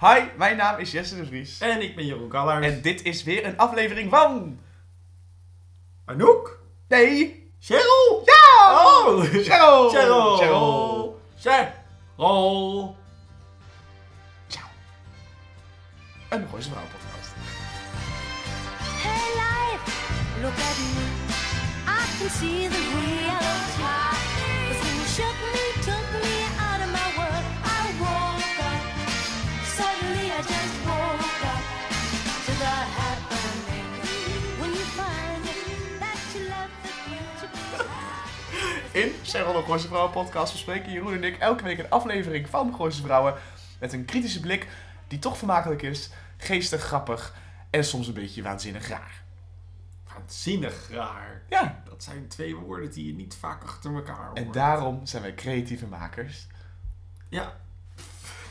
Hi, 0.00 0.20
mijn 0.36 0.56
naam 0.56 0.78
is 0.78 0.90
Jesse 0.90 1.16
de 1.16 1.26
Vries. 1.26 1.60
En 1.60 1.82
ik 1.82 1.96
ben 1.96 2.06
Jeroen 2.06 2.28
Kallers. 2.28 2.66
En 2.66 2.82
dit 2.82 3.02
is 3.02 3.22
weer 3.22 3.44
een 3.46 3.56
aflevering 3.56 4.10
van... 4.10 4.58
Anouk? 6.04 6.58
Nee! 6.88 7.52
Cheryl? 7.60 8.22
Ja! 8.24 8.72
Oh! 8.72 9.20
Cheryl! 9.24 9.88
Cheryl! 9.90 10.36
Cheryl! 10.36 11.20
Cheryl! 11.36 12.96
Ciao. 14.48 14.68
Een 16.28 16.48
Gooise 16.48 16.70
Vrouw 16.70 16.82
podcast. 16.82 17.32
Hey 19.02 19.32
life, 19.34 19.90
look 20.42 20.52
at 20.52 20.78
me. 20.78 21.06
I 21.86 22.18
can 22.18 22.30
see 22.30 22.68
the 22.68 22.78
real 22.94 23.38
top. 23.76 24.07
Cheryl 39.28 39.52
de 39.52 39.62
Gooise 39.62 39.86
Vrouwen 39.88 40.10
podcast 40.12 40.52
bespreken 40.52 40.92
Jeroen 40.92 41.12
en 41.14 41.24
ik 41.24 41.38
elke 41.38 41.62
week 41.64 41.78
een 41.78 41.90
aflevering 41.90 42.48
van 42.48 42.74
Gooise 42.74 43.02
Vrouwen. 43.02 43.34
Met 43.80 43.92
een 43.92 44.04
kritische 44.04 44.40
blik 44.40 44.68
die 45.08 45.18
toch 45.18 45.38
vermakelijk 45.38 45.82
is, 45.82 46.10
geestig, 46.36 46.82
grappig 46.82 47.34
en 47.70 47.84
soms 47.84 48.06
een 48.06 48.14
beetje 48.14 48.42
waanzinnig 48.42 48.88
raar. 48.88 49.22
Waanzinnig 50.14 50.88
raar. 50.90 51.42
Ja, 51.48 51.82
Dat 51.88 52.02
zijn 52.02 52.28
twee 52.28 52.56
woorden 52.56 52.90
die 52.90 53.06
je 53.06 53.14
niet 53.14 53.34
vaak 53.36 53.62
achter 53.62 53.94
elkaar 53.94 54.26
hoort. 54.26 54.38
en 54.38 54.52
daarom 54.52 55.06
zijn 55.06 55.22
wij 55.22 55.34
creatieve 55.34 55.86
makers. 55.86 56.46
Ja. 57.28 57.52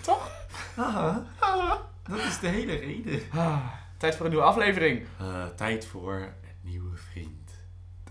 Toch? 0.01 0.31
Haha. 0.75 1.25
Dat 2.03 2.19
is 2.19 2.39
de 2.39 2.47
hele 2.47 2.75
reden. 2.75 3.21
Ah, 3.33 3.65
tijd 3.97 4.15
voor 4.15 4.25
een 4.25 4.31
nieuwe 4.31 4.45
aflevering. 4.47 5.05
Eh, 5.19 5.45
tijd 5.55 5.85
voor 5.85 6.13
een 6.15 6.31
nieuwe 6.61 6.97
vriend. 6.97 7.51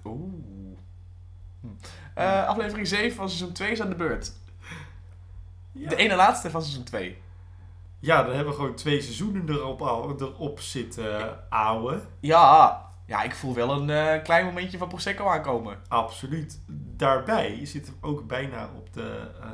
Oeh. 0.04 0.78
Hm. 1.60 1.66
Eh, 2.17 2.47
aflevering 2.47 2.86
7 2.86 3.17
van 3.17 3.28
seizoen 3.28 3.53
2 3.53 3.70
is 3.70 3.81
aan 3.81 3.89
de 3.89 3.95
beurt. 3.95 4.33
Ja. 5.72 5.89
De 5.89 5.97
ene 5.97 6.14
laatste 6.14 6.50
van 6.50 6.62
seizoen 6.62 6.84
2. 6.84 7.19
Ja, 7.98 8.22
dan 8.22 8.34
hebben 8.34 8.53
we 8.53 8.59
gewoon 8.61 8.75
twee 8.75 9.00
seizoenen 9.00 9.48
erop, 9.48 9.83
al- 9.83 10.20
erop 10.20 10.61
zitten 10.61 11.39
ouwen. 11.50 12.03
Ja, 12.20 12.83
ja, 13.06 13.22
ik 13.22 13.34
voel 13.34 13.55
wel 13.55 13.70
een 13.70 13.91
eh, 13.91 14.22
klein 14.22 14.44
momentje 14.44 14.78
van 14.78 14.89
Prosecco 14.89 15.27
aankomen. 15.28 15.78
Absoluut. 15.89 16.61
Daarbij 16.97 17.67
zitten 17.67 17.92
we 18.00 18.06
ook 18.06 18.27
bijna 18.27 18.70
op 18.77 18.92
de 18.92 19.31
ehm, 19.41 19.53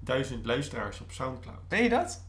duizend 0.00 0.46
luisteraars 0.46 1.00
op 1.00 1.10
Soundcloud. 1.12 1.68
Ben 1.68 1.82
je 1.82 1.88
dat? 1.88 2.24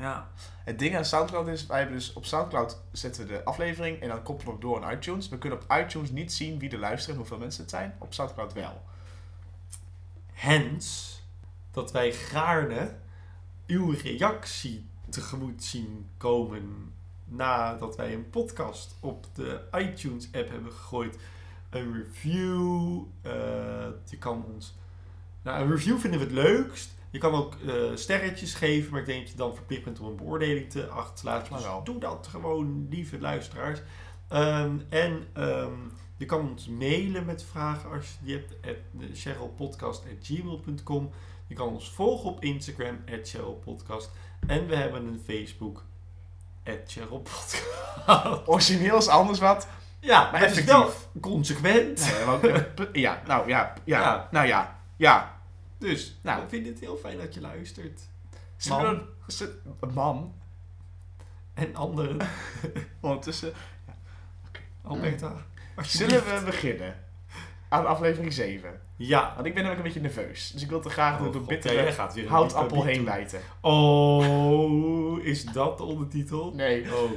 Ja. 0.00 0.28
Het 0.64 0.78
ding 0.78 0.96
aan 0.96 1.04
Soundcloud 1.04 1.48
is, 1.48 1.66
wij 1.66 1.78
hebben 1.78 1.96
dus 1.96 2.12
op 2.12 2.24
Soundcloud 2.24 2.80
zetten 2.92 3.26
we 3.26 3.32
de 3.32 3.44
aflevering 3.44 4.00
en 4.00 4.08
dan 4.08 4.22
koppelen 4.22 4.54
we 4.54 4.60
door 4.60 4.84
aan 4.84 4.92
iTunes. 4.92 5.28
We 5.28 5.38
kunnen 5.38 5.58
op 5.62 5.72
iTunes 5.72 6.10
niet 6.10 6.32
zien 6.32 6.58
wie 6.58 6.70
er 6.70 6.78
luisteren 6.78 7.14
en 7.14 7.20
hoeveel 7.20 7.38
mensen 7.38 7.60
het 7.60 7.70
zijn. 7.70 7.94
Op 7.98 8.14
Soundcloud 8.14 8.52
wel. 8.52 8.82
Hens 10.32 11.18
dat 11.70 11.92
wij 11.92 12.12
gaarne 12.12 12.94
uw 13.66 13.94
reactie 14.02 14.86
tegemoet 15.08 15.64
zien 15.64 16.06
komen 16.16 16.92
nadat 17.24 17.96
wij 17.96 18.14
een 18.14 18.30
podcast 18.30 18.96
op 19.00 19.26
de 19.34 19.60
iTunes 19.72 20.28
app 20.32 20.48
hebben 20.48 20.72
gegooid. 20.72 21.18
Een 21.70 21.92
review. 21.94 23.02
eh, 23.22 23.32
je 24.04 24.18
kan 24.18 24.44
ons. 24.54 24.74
Nou, 25.42 25.62
een 25.62 25.70
review 25.70 25.98
vinden 25.98 26.18
we 26.18 26.24
het 26.24 26.34
leukst. 26.34 26.94
Je 27.10 27.18
kan 27.18 27.32
ook 27.34 27.54
eh, 27.66 27.74
sterretjes 27.94 28.54
geven, 28.54 28.90
maar 28.90 29.00
ik 29.00 29.06
denk 29.06 29.20
dat 29.20 29.30
je 29.30 29.36
dan 29.36 29.54
verplicht 29.54 29.84
bent 29.84 30.00
om 30.00 30.06
een 30.06 30.16
beoordeling 30.16 30.70
te 30.70 30.86
achter 30.86 31.14
te 31.14 31.24
laten. 31.24 31.52
Maar 31.52 31.60
Dus 31.62 31.70
doe 31.84 31.98
dat 32.00 32.26
gewoon, 32.30 32.86
lieve 32.90 33.20
luisteraars. 33.20 33.80
Ehm, 34.28 34.76
en 34.88 35.26
ehm, 35.32 35.72
je 36.16 36.24
kan 36.24 36.50
ons 36.50 36.68
mailen 36.68 37.24
met 37.24 37.44
vragen 37.44 37.90
als 37.90 38.06
je 38.06 38.12
die 38.24 38.34
hebt. 38.34 38.54
At 38.66 38.76
cherylpodcast.gmail.com 39.12 41.10
Je 41.46 41.54
kan 41.54 41.68
ons 41.68 41.90
volgen 41.90 42.30
op 42.30 42.42
Instagram, 42.42 42.98
at 43.12 43.28
cherylpodcast. 43.28 44.10
En 44.46 44.66
we 44.66 44.76
hebben 44.76 45.06
een 45.06 45.20
Facebook, 45.26 45.84
at 46.66 46.78
cherylpodcast. 46.86 47.62
Origineel 48.46 48.96
is 48.96 49.08
anders 49.08 49.38
wat. 49.38 49.68
Ja, 50.00 50.22
Maar 50.22 50.32
maar 50.32 50.40
het 50.40 50.50
is 50.50 50.56
effectief. 50.58 51.08
wel 51.12 51.20
consequent. 51.32 52.12
Nee, 52.42 52.52
eh, 52.52 52.62
ja, 52.92 53.22
nou 53.26 53.48
ja, 53.48 53.72
ja, 53.84 54.00
Ja. 54.00 54.28
nou 54.30 54.46
ja, 54.46 54.78
ja. 54.96 55.39
Dus 55.80 56.18
Nou. 56.22 56.42
we 56.42 56.48
vinden 56.48 56.72
het 56.72 56.80
heel 56.80 56.96
fijn 56.96 57.18
dat 57.18 57.34
je 57.34 57.40
luistert. 57.40 58.00
Man. 58.68 59.00
een 59.80 59.92
man, 59.94 60.34
En 61.54 61.74
anderen. 61.74 62.16
ondertussen. 63.00 63.52
Alberta. 64.82 65.46
Zullen 65.82 66.24
we 66.24 66.42
beginnen 66.44 66.98
aan 67.68 67.86
aflevering 67.86 68.32
7? 68.32 68.80
Ja. 68.96 69.32
Want 69.34 69.46
ik 69.46 69.54
ben 69.54 69.62
namelijk 69.62 69.86
een 69.86 69.92
beetje 69.92 70.08
nerveus. 70.16 70.50
Dus 70.50 70.62
ik 70.62 70.68
wil 70.68 70.80
te 70.80 70.90
graag 70.90 71.16
Oh, 71.18 71.22
door 71.22 71.32
de 71.32 71.40
bittere 71.40 71.82
ja, 71.82 71.90
gaat 71.90 72.14
weer 72.14 72.28
houtappel 72.28 72.84
heen 72.84 73.04
bijten. 73.04 73.40
Oh, 73.60 75.24
is 75.24 75.44
dat 75.44 75.78
de 75.78 75.84
ondertitel? 75.84 76.54
Nee. 76.54 76.94
Oh, 76.94 77.10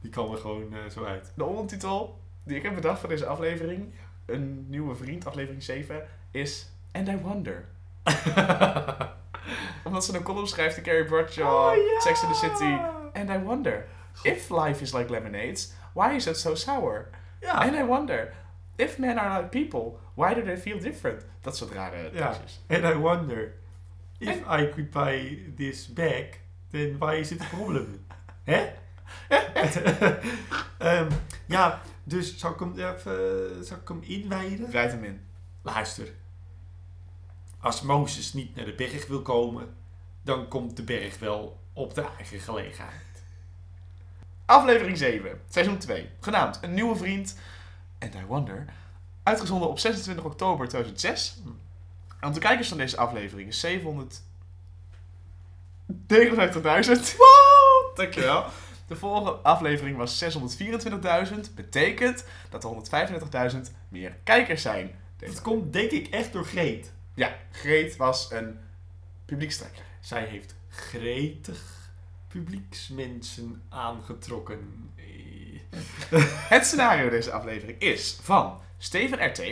die 0.00 0.10
kan 0.10 0.32
er 0.32 0.38
gewoon 0.38 0.74
eh, 0.74 0.78
zo 0.90 1.04
uit. 1.04 1.32
De 1.36 1.44
ondertitel 1.44 2.20
die 2.44 2.56
ik 2.56 2.62
heb 2.62 2.74
bedacht 2.74 3.00
voor 3.00 3.08
deze 3.08 3.26
aflevering, 3.26 3.94
een 4.26 4.66
nieuwe 4.68 4.94
vriend, 4.94 5.26
aflevering 5.26 5.62
7, 5.62 6.06
is 6.30 6.70
And 6.92 7.08
I 7.08 7.16
Wonder. 7.16 7.68
Omdat 9.84 10.04
ze 10.04 10.16
een 10.16 10.22
column 10.22 10.46
schrijft, 10.46 10.74
de 10.76 10.80
Carrie 10.82 11.04
Bradshaw, 11.04 11.46
Oh. 11.78 12.00
Sex 12.00 12.22
in 12.22 12.28
the 12.28 12.34
City. 12.34 12.76
And 13.12 13.30
I 13.30 13.38
wonder, 13.44 13.86
if 14.22 14.50
life 14.50 14.82
is 14.82 14.92
like 14.92 15.10
lemonades, 15.10 15.72
why 15.94 16.14
is 16.14 16.26
it 16.26 16.36
so 16.38 16.54
sour? 16.54 17.08
Ja. 17.40 17.52
And 17.52 17.74
I 17.74 17.82
wonder, 17.84 18.32
if 18.76 18.98
men 18.98 19.18
are 19.18 19.36
like 19.42 19.48
people, 19.48 19.98
why 20.14 20.34
do 20.34 20.42
they 20.42 20.56
feel 20.58 20.78
different? 20.80 21.24
Dat 21.40 21.56
soort 21.56 21.72
rare 21.72 22.10
Ja. 22.12 22.26
tekstjes. 22.26 22.60
And 22.68 22.84
I 22.84 22.94
wonder, 22.98 23.52
if 24.18 24.36
I 24.36 24.68
could 24.70 24.90
buy 24.90 25.38
this 25.56 25.92
bag, 25.92 26.24
then 26.70 26.98
why 26.98 27.14
is 27.18 27.30
it 27.30 27.40
a 27.40 27.44
problem? 27.56 28.04
Hè? 28.44 28.72
Ehm, 30.78 31.10
ja, 31.46 31.80
dus 32.04 32.38
zal 32.38 32.50
ik 32.50 32.58
hem 32.58 32.72
even 32.78 33.64
zal 33.64 33.76
ik 33.76 33.88
hem 33.88 34.00
inwijden? 34.02 34.70
Rijd 34.70 34.90
hem 34.92 35.04
in. 35.04 35.20
Luister. 35.62 36.06
Als 37.62 37.82
Mozes 37.82 38.32
niet 38.32 38.56
naar 38.56 38.64
de 38.64 38.74
berg 38.74 39.06
wil 39.06 39.22
komen, 39.22 39.74
dan 40.22 40.48
komt 40.48 40.76
de 40.76 40.82
berg 40.82 41.18
wel 41.18 41.60
op 41.72 41.94
de 41.94 42.04
eigen 42.16 42.40
gelegenheid. 42.40 43.22
Aflevering 44.44 44.98
7, 44.98 45.40
seizoen 45.48 45.78
2. 45.78 46.08
Genaamd 46.20 46.58
Een 46.62 46.74
Nieuwe 46.74 46.96
Vriend. 46.96 47.38
And 47.98 48.14
I 48.14 48.24
Wonder. 48.26 48.64
Uitgezonden 49.22 49.68
op 49.68 49.78
26 49.78 50.24
oktober 50.24 50.68
2006. 50.68 51.38
Aantal 52.20 52.40
kijkers 52.40 52.68
van 52.68 52.78
deze 52.78 52.96
aflevering 52.96 53.48
is 53.48 53.66
759.000. 53.66 53.76
Wow! 57.16 57.96
Dankjewel. 57.96 58.44
De 58.86 58.96
vorige 58.96 59.30
aflevering 59.30 59.96
was 59.96 60.24
624.000. 60.24 61.54
Betekent 61.54 62.24
dat 62.50 62.64
er 62.64 63.50
135.000 63.52 63.58
meer 63.88 64.16
kijkers 64.24 64.62
zijn. 64.62 64.90
Dat 65.16 65.42
komt 65.42 65.72
denk 65.72 65.90
ik 65.90 66.06
echt 66.06 66.32
door 66.32 66.44
Greet. 66.44 66.92
Ja, 67.14 67.36
Greet 67.50 67.96
was 67.96 68.30
een 68.30 68.58
publiekstrekker. 69.24 69.84
Zij 70.00 70.24
heeft 70.24 70.54
gretig 70.68 71.90
publieksmensen 72.28 73.62
aangetrokken. 73.68 74.90
Het 76.48 76.66
scenario 76.66 77.08
deze 77.08 77.32
aflevering 77.32 77.80
is 77.80 78.18
van 78.22 78.60
Steven 78.78 79.26
RT, 79.26 79.42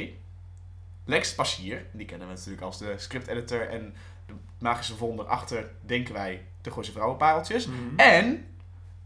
Lex 1.05 1.35
Passier, 1.35 1.87
die 1.93 2.07
kennen 2.07 2.29
we 2.29 2.35
natuurlijk 2.35 2.63
als 2.63 2.79
de 2.79 2.95
script-editor 2.97 3.69
en 3.69 3.95
de 4.27 4.33
magische 4.59 4.97
wonder 4.97 5.27
achter, 5.27 5.71
denken 5.81 6.15
wij, 6.15 6.47
de 6.61 6.71
Gooise 6.71 6.93
Vrouwenpareltjes. 6.93 7.67
Mhm. 7.67 7.97
En, 7.97 8.47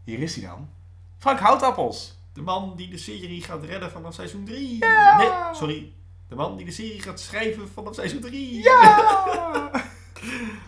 hier 0.03 0.19
is 0.19 0.35
hij 0.35 0.45
dan, 0.45 0.69
Frank 1.17 1.39
Houtappels. 1.39 2.17
De 2.33 2.41
man 2.41 2.75
die 2.75 2.89
de 2.89 2.97
serie 2.97 3.41
gaat 3.41 3.63
redden 3.63 3.91
vanaf 3.91 4.13
seizoen 4.13 4.45
3. 4.45 4.77
Ja! 4.79 5.17
Nee, 5.17 5.55
sorry. 5.55 5.93
De 6.27 6.35
man 6.35 6.55
die 6.55 6.65
de 6.65 6.71
serie 6.71 7.01
gaat 7.01 7.19
schrijven 7.19 7.69
vanaf 7.69 7.95
seizoen 7.95 8.21
3. 8.21 8.63
Ja! 8.63 9.71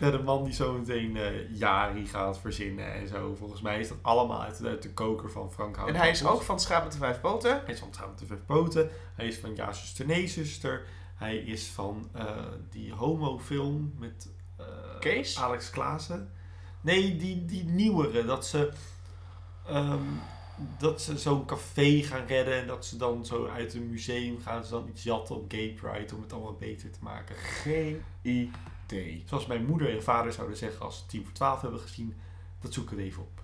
Ja, 0.00 0.10
de 0.10 0.22
man 0.22 0.44
die 0.44 0.52
zo 0.54 0.72
meteen 0.72 1.16
eh 1.16 1.56
Jari 1.58 2.06
gaat 2.06 2.38
verzinnen 2.38 2.92
en 2.92 3.08
zo. 3.08 3.34
Volgens 3.34 3.60
mij 3.60 3.80
is 3.80 3.88
dat 3.88 3.98
allemaal 4.02 4.42
uit, 4.42 4.64
uit 4.64 4.82
de 4.82 4.92
koker 4.92 5.30
van 5.30 5.52
Frank 5.52 5.76
en 5.76 5.82
Hout. 5.82 5.96
hij 5.96 6.10
is 6.10 6.26
ook 6.26 6.42
van 6.42 6.60
Schaap 6.60 6.82
met 6.82 6.92
de 6.92 6.98
Vijf 6.98 7.20
Poten. 7.20 7.60
Hij 7.64 7.74
is 7.74 7.78
van 7.78 7.90
Trouwen 7.90 8.16
te 8.16 8.26
Vijf 8.26 8.40
Poten. 8.46 8.90
Hij 9.14 9.26
is 9.26 9.38
van 9.38 9.54
Ja, 9.54 9.72
zuster, 9.72 10.06
nee, 10.06 10.26
zuster. 10.26 10.86
Hij 11.14 11.36
is 11.36 11.66
van 11.66 12.08
eh, 12.12 12.24
die 12.70 12.92
homofilm 12.92 13.94
met 13.98 14.28
eh, 14.56 14.66
Kees? 15.00 15.38
Alex 15.38 15.70
Klaassen. 15.70 16.32
Nee, 16.80 17.16
die, 17.16 17.44
die 17.44 17.64
nieuwere. 17.64 18.24
Dat 18.24 18.46
ze, 18.46 18.72
ehm, 19.66 20.02
dat 20.78 21.02
ze 21.02 21.18
zo'n 21.18 21.44
café 21.44 22.02
gaan 22.02 22.26
redden. 22.26 22.54
En 22.54 22.66
dat 22.66 22.86
ze 22.86 22.96
dan 22.96 23.26
zo 23.26 23.46
uit 23.46 23.74
een 23.74 23.90
museum 23.90 24.40
gaan 24.40 24.64
ze 24.64 24.70
dan 24.70 24.88
iets 24.88 25.02
jatten 25.02 25.36
op 25.36 25.52
Gay 25.52 25.68
Pride. 25.80 26.14
Om 26.14 26.22
het 26.22 26.32
allemaal 26.32 26.56
beter 26.56 26.90
te 26.90 26.98
maken. 27.02 27.36
Geen 27.36 28.02
idee. 28.22 29.22
Zoals 29.26 29.46
mijn 29.46 29.64
moeder 29.66 29.94
en 29.94 30.02
vader 30.02 30.32
zouden 30.32 30.56
zeggen 30.56 30.80
als 30.84 30.98
ze 30.98 31.06
10 31.06 31.24
voor 31.24 31.32
12 31.32 31.60
hebben 31.60 31.80
gezien. 31.80 32.14
Dat 32.60 32.72
zoeken 32.72 32.96
we 32.96 33.02
even 33.02 33.22
op. 33.22 33.42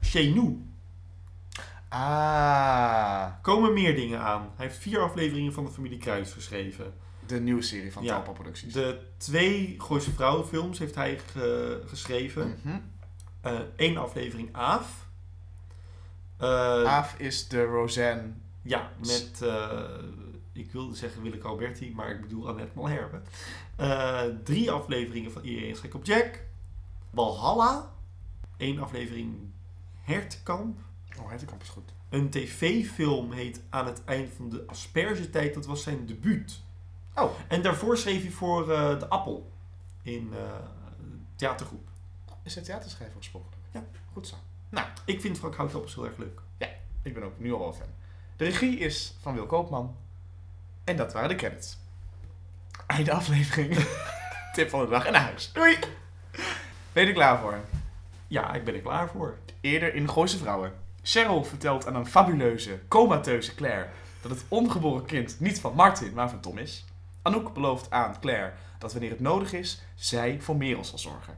Chenu. 0.00 0.62
Ah, 1.88 3.32
Komen 3.42 3.72
meer 3.72 3.94
dingen 3.94 4.20
aan. 4.20 4.50
Hij 4.56 4.66
heeft 4.66 4.78
vier 4.78 5.00
afleveringen 5.00 5.52
van 5.52 5.64
de 5.64 5.70
familie 5.70 5.98
Kruis 5.98 6.32
geschreven. 6.32 6.94
De 7.28 7.40
nieuwe 7.40 7.62
serie 7.62 7.92
van 7.92 8.02
Ja. 8.02 8.14
Talpa 8.14 8.32
Producties. 8.32 8.72
De 8.72 9.00
twee 9.16 9.74
Gooise 9.78 10.10
Vrouwenfilms 10.12 10.78
heeft 10.78 10.94
hij 10.94 11.18
ge- 11.18 11.82
geschreven. 11.86 12.58
Mhm. 12.62 12.78
Eén 13.76 13.96
aflevering 13.96 14.48
Aaf. 14.52 15.06
Eh, 16.36 16.48
Aaf 16.84 17.14
is 17.18 17.48
de 17.48 17.64
Roseanne. 17.64 18.32
Ja, 18.62 18.92
met, 18.98 19.38
eh, 19.42 19.80
ik 20.52 20.72
wilde 20.72 20.94
zeggen 20.94 21.22
Willeke 21.22 21.46
Alberti, 21.46 21.92
maar 21.94 22.10
ik 22.10 22.20
bedoel 22.20 22.48
Annette 22.48 22.72
Malherbe. 22.74 23.20
Eh, 23.76 24.22
drie 24.44 24.70
afleveringen 24.70 25.32
van 25.32 25.42
Iedereen 25.42 25.68
is 25.70 25.78
gek 25.78 25.94
op 25.94 26.04
Jack. 26.04 26.44
Valhalla. 27.14 27.90
Eén 28.56 28.80
aflevering 28.80 29.36
Hertkamp. 30.02 30.78
Oh, 31.20 31.28
Hertekamp 31.28 31.62
is 31.62 31.68
goed. 31.68 31.92
Een 32.08 32.30
tv-film 32.30 33.32
heet 33.32 33.60
Aan 33.70 33.86
het 33.86 34.04
eind 34.04 34.32
van 34.36 34.48
de 34.48 34.64
aspergetijd. 34.66 35.54
Dat 35.54 35.66
was 35.66 35.82
zijn 35.82 36.06
debuut. 36.06 36.60
Oh. 37.20 37.30
En 37.48 37.62
daarvoor 37.62 37.96
schreef 37.96 38.22
hij 38.22 38.30
voor 38.30 38.72
eh, 38.72 38.98
De 38.98 39.08
Appel. 39.08 39.50
In 40.02 40.32
eh, 40.32 40.40
theatergroep. 41.36 41.88
Is 42.42 42.54
het 42.54 42.64
theaterschrijver 42.64 43.16
oorspronkelijk? 43.16 43.62
Ja. 43.72 43.84
Goed 44.12 44.26
zo. 44.26 44.36
Ik 45.04 45.20
vind 45.20 45.38
Frank 45.38 45.54
Houtappels 45.54 45.94
heel 45.94 46.04
erg 46.04 46.16
leuk. 46.16 46.40
Ik 47.02 47.14
ben 47.14 47.22
ook 47.22 47.38
nu 47.38 47.52
al 47.52 47.58
wel 47.58 47.72
fan. 47.72 47.86
De 48.36 48.44
regie 48.44 48.78
is 48.78 49.14
van 49.20 49.34
Wil 49.34 49.46
Koopman. 49.46 49.96
En 50.84 50.96
dat 50.96 51.12
waren 51.12 51.28
de 51.28 51.34
credits. 51.34 51.78
Einde 52.86 53.12
aflevering. 53.12 53.76
Tip 54.54 54.70
van 54.70 54.80
de 54.80 54.90
dag 54.90 55.06
en 55.06 55.12
naar 55.12 55.22
huis. 55.22 55.52
Doei! 55.52 55.78
Ben 56.92 57.02
je 57.02 57.08
er 57.08 57.14
klaar 57.14 57.40
voor? 57.40 57.58
Ja, 58.26 58.54
ik 58.54 58.64
ben 58.64 58.74
er 58.74 58.80
klaar 58.80 59.08
voor. 59.08 59.36
Eerder 59.60 59.94
in 59.94 60.08
Gooise 60.08 60.38
Vrouwen. 60.38 60.72
Cheryl 61.02 61.44
vertelt 61.44 61.86
aan 61.86 61.94
een 61.94 62.06
fabuleuze, 62.06 62.80
comateuze 62.88 63.54
Claire 63.54 63.88
dat 64.22 64.30
het 64.30 64.44
ongeboren 64.48 65.04
kind 65.04 65.40
niet 65.40 65.60
van 65.60 65.74
Martin, 65.74 66.14
maar 66.14 66.30
van 66.30 66.40
Tom 66.40 66.58
is. 66.58 66.84
Anouk 67.22 67.54
belooft 67.54 67.90
aan 67.90 68.20
Claire 68.20 68.52
dat 68.78 68.92
wanneer 68.92 69.10
het 69.10 69.20
nodig 69.20 69.52
is, 69.52 69.82
zij 69.94 70.40
voor 70.40 70.56
Merel 70.56 70.84
zal 70.84 70.98
zorgen. 70.98 71.36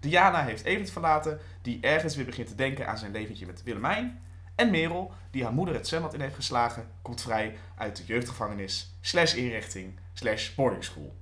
Diana 0.00 0.44
heeft 0.44 0.64
Evert 0.64 0.90
verlaten, 0.90 1.40
die 1.62 1.80
ergens 1.80 2.16
weer 2.16 2.24
begint 2.24 2.48
te 2.48 2.54
denken 2.54 2.88
aan 2.88 2.98
zijn 2.98 3.12
leventje 3.12 3.46
met 3.46 3.62
Willemijn. 3.62 4.20
En 4.54 4.70
Merel, 4.70 5.12
die 5.30 5.42
haar 5.42 5.52
moeder 5.52 5.74
het 5.74 5.88
zwembad 5.88 6.14
in 6.14 6.20
heeft 6.20 6.34
geslagen, 6.34 6.86
komt 7.02 7.22
vrij 7.22 7.56
uit 7.76 7.96
de 7.96 8.04
jeugdgevangenis, 8.04 8.94
slash 9.00 9.34
inrichting, 9.34 9.98
slash 10.12 10.54
boarding 10.54 10.84
school. 10.84 11.16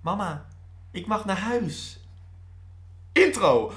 Mama, 0.00 0.46
ik 0.90 1.06
mag 1.06 1.24
naar 1.24 1.38
huis. 1.38 2.00
Intro. 3.12 3.72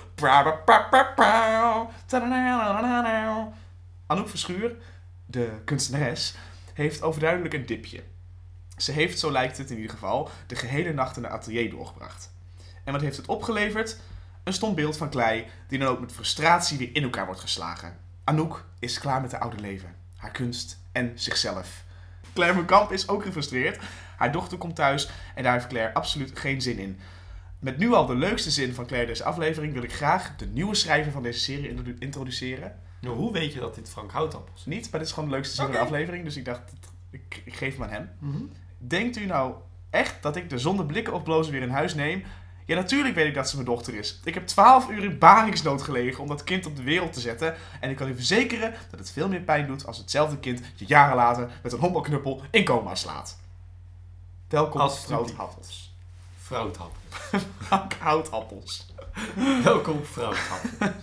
Anouk 4.06 4.30
Verschuur, 4.30 4.76
de 5.26 5.62
kunstenares, 5.66 6.36
heeft 6.74 7.02
overduidelijk 7.02 7.54
een 7.54 7.66
dipje. 7.66 8.04
Ze 8.78 8.92
heeft, 8.92 9.20
zo 9.20 9.32
lijkt 9.32 9.58
het 9.58 9.70
in 9.70 9.76
ieder 9.76 9.92
geval, 9.92 10.30
de 10.48 10.56
gehele 10.56 10.94
nacht 10.94 11.18
in 11.18 11.24
het 11.24 11.32
atelier 11.32 11.70
doorgebracht. 11.70 12.32
En 12.84 12.94
wat 12.94 13.02
heeft 13.02 13.18
het 13.18 13.26
opgeleverd? 13.26 13.98
Een 14.44 14.54
stom 14.54 14.76
beeld 14.76 14.98
van 14.98 15.10
klei, 15.10 15.46
die 15.68 15.80
dan 15.80 15.88
ook 15.88 16.00
met 16.00 16.12
frustratie 16.12 16.78
weer 16.78 16.90
in 16.94 17.04
elkaar 17.04 17.26
wordt 17.26 17.42
geslagen. 17.42 17.98
Anouk 18.24 18.66
is 18.80 19.00
klaar 19.00 19.22
met 19.22 19.32
haar 19.32 19.42
oude 19.42 19.60
leven, 19.60 19.96
haar 20.16 20.32
kunst 20.32 20.80
en 20.92 21.12
zichzelf. 21.16 21.84
Claire 22.34 22.56
Menkamp 22.56 22.92
is 22.92 23.08
ook 23.08 23.24
gefrustreerd. 23.24 23.84
Haar 24.18 24.32
dochter 24.32 24.58
komt 24.58 24.76
thuis 24.76 25.10
en 25.36 25.44
daar 25.44 25.54
heeft 25.54 25.68
Claire 25.68 25.94
absoluut 25.94 26.40
geen 26.40 26.62
zin 26.62 26.78
in. 26.78 27.00
Met 27.60 27.78
nu 27.78 27.94
al 27.94 28.06
de 28.06 28.16
leukste 28.16 28.52
zin 28.52 28.74
van 28.74 28.86
Claire 28.86 29.08
deze 29.08 29.24
aflevering 29.24 29.74
wil 29.74 29.84
ik 29.84 29.94
graag 29.94 30.36
de 30.36 30.46
nieuwe 30.46 30.76
schrijver 30.76 31.12
van 31.12 31.24
deze 31.24 31.40
serie 31.40 31.70
introdu- 31.70 31.96
introduceren. 32.00 32.80
Nou, 33.02 33.16
hoe 33.16 33.34
weet 33.34 33.54
je 33.54 33.60
dat 33.60 33.76
dit 33.76 33.90
Frank 33.90 34.12
Houtappels 34.12 34.60
is? 34.60 34.66
Niet, 34.66 34.92
maar 34.92 35.00
dit 35.00 35.10
is 35.10 35.14
gewoon 35.14 35.30
de 35.30 35.36
leukste 35.36 35.56
zin 35.56 35.64
van 35.64 35.74
de 35.74 35.80
aflevering, 35.80 36.24
dus 36.24 36.36
ik 36.38 36.46
dacht, 36.46 36.74
ik, 37.14 37.42
ik 37.46 37.56
geef 37.56 37.74
hem 37.74 37.84
aan 37.84 37.90
hem. 37.90 38.10
Mhm. 38.20 38.44
Denkt 38.78 39.18
u 39.18 39.26
nou 39.26 39.54
echt 39.90 40.22
dat 40.22 40.36
ik 40.36 40.50
de 40.50 40.58
zonder 40.58 40.86
blikken 40.86 41.14
of 41.14 41.24
blozen 41.24 41.52
weer 41.52 41.62
in 41.62 41.70
huis 41.70 41.96
neem? 41.96 42.24
Ja, 42.66 42.76
natuurlijk 42.76 43.16
weet 43.16 43.28
ik 43.28 43.34
dat 43.34 43.50
ze 43.50 43.56
mijn 43.56 43.68
dochter 43.68 43.94
is. 43.94 44.20
Ik 44.24 44.34
heb 44.34 44.48
12 44.48 44.90
uur 44.90 45.04
in 45.04 45.18
baringsnood 45.18 45.82
gelegen 45.82 46.22
om 46.22 46.28
dat 46.28 46.44
kind 46.44 46.66
op 46.66 46.76
de 46.76 46.84
wereld 46.84 47.14
te 47.14 47.20
zetten. 47.20 47.56
En 47.80 47.90
ik 47.90 47.96
kan 47.96 48.08
u 48.08 48.16
verzekeren 48.16 48.74
dat 48.90 49.00
het 49.00 49.12
veel 49.12 49.28
meer 49.28 49.42
pijn 49.42 49.68
doet 49.68 49.86
als 49.86 49.98
hetzelfde 49.98 50.38
kind 50.38 50.62
je 50.76 50.86
jaren 50.86 51.16
later 51.16 51.50
met 51.64 51.72
een 51.72 51.80
honkbalknuppel 51.80 52.42
in 52.52 52.66
coma 52.66 52.96
slaat. 52.96 53.40
Welkom, 54.48 54.82
Alsjeblieft. 54.82 55.32
vrouw 55.32 55.46
Happels. 55.46 55.96
Vrouwtap. 56.38 56.96
Frank 57.58 57.94
Houtappels. 58.00 58.86
Welkom, 59.64 60.04
vrouwtap. 60.04 60.62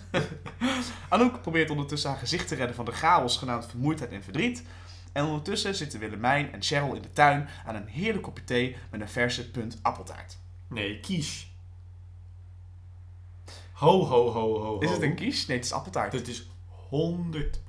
Anouk 1.09 1.41
probeert 1.41 1.69
ondertussen 1.69 2.09
haar 2.09 2.19
gezicht 2.19 2.47
te 2.47 2.55
redden 2.55 2.75
van 2.75 2.85
de 2.85 2.91
chaos 2.91 3.37
genaamd 3.37 3.65
vermoeidheid 3.65 4.11
en 4.11 4.23
verdriet. 4.23 4.63
En 5.11 5.25
ondertussen 5.25 5.75
zitten 5.75 5.99
Willemijn 5.99 6.51
en 6.51 6.61
Cheryl 6.61 6.95
in 6.95 7.01
de 7.01 7.13
tuin 7.13 7.49
aan 7.65 7.75
een 7.75 7.87
heerlijk 7.87 8.23
kopje 8.23 8.43
thee 8.43 8.75
met 8.91 9.01
een 9.01 9.09
verse 9.09 9.51
punt 9.51 9.79
appeltaart. 9.81 10.37
Nee, 10.67 10.99
kies. 10.99 11.51
Ho, 13.71 14.05
ho, 14.05 14.31
ho, 14.31 14.53
ho, 14.53 14.63
ho. 14.63 14.79
Is 14.79 14.89
het 14.89 15.01
een 15.01 15.15
kies? 15.15 15.45
Nee, 15.45 15.57
het 15.57 15.65
is 15.65 15.71
appeltaart. 15.71 16.11
Dit 16.11 16.27
is 16.27 16.49
100... 16.89 17.61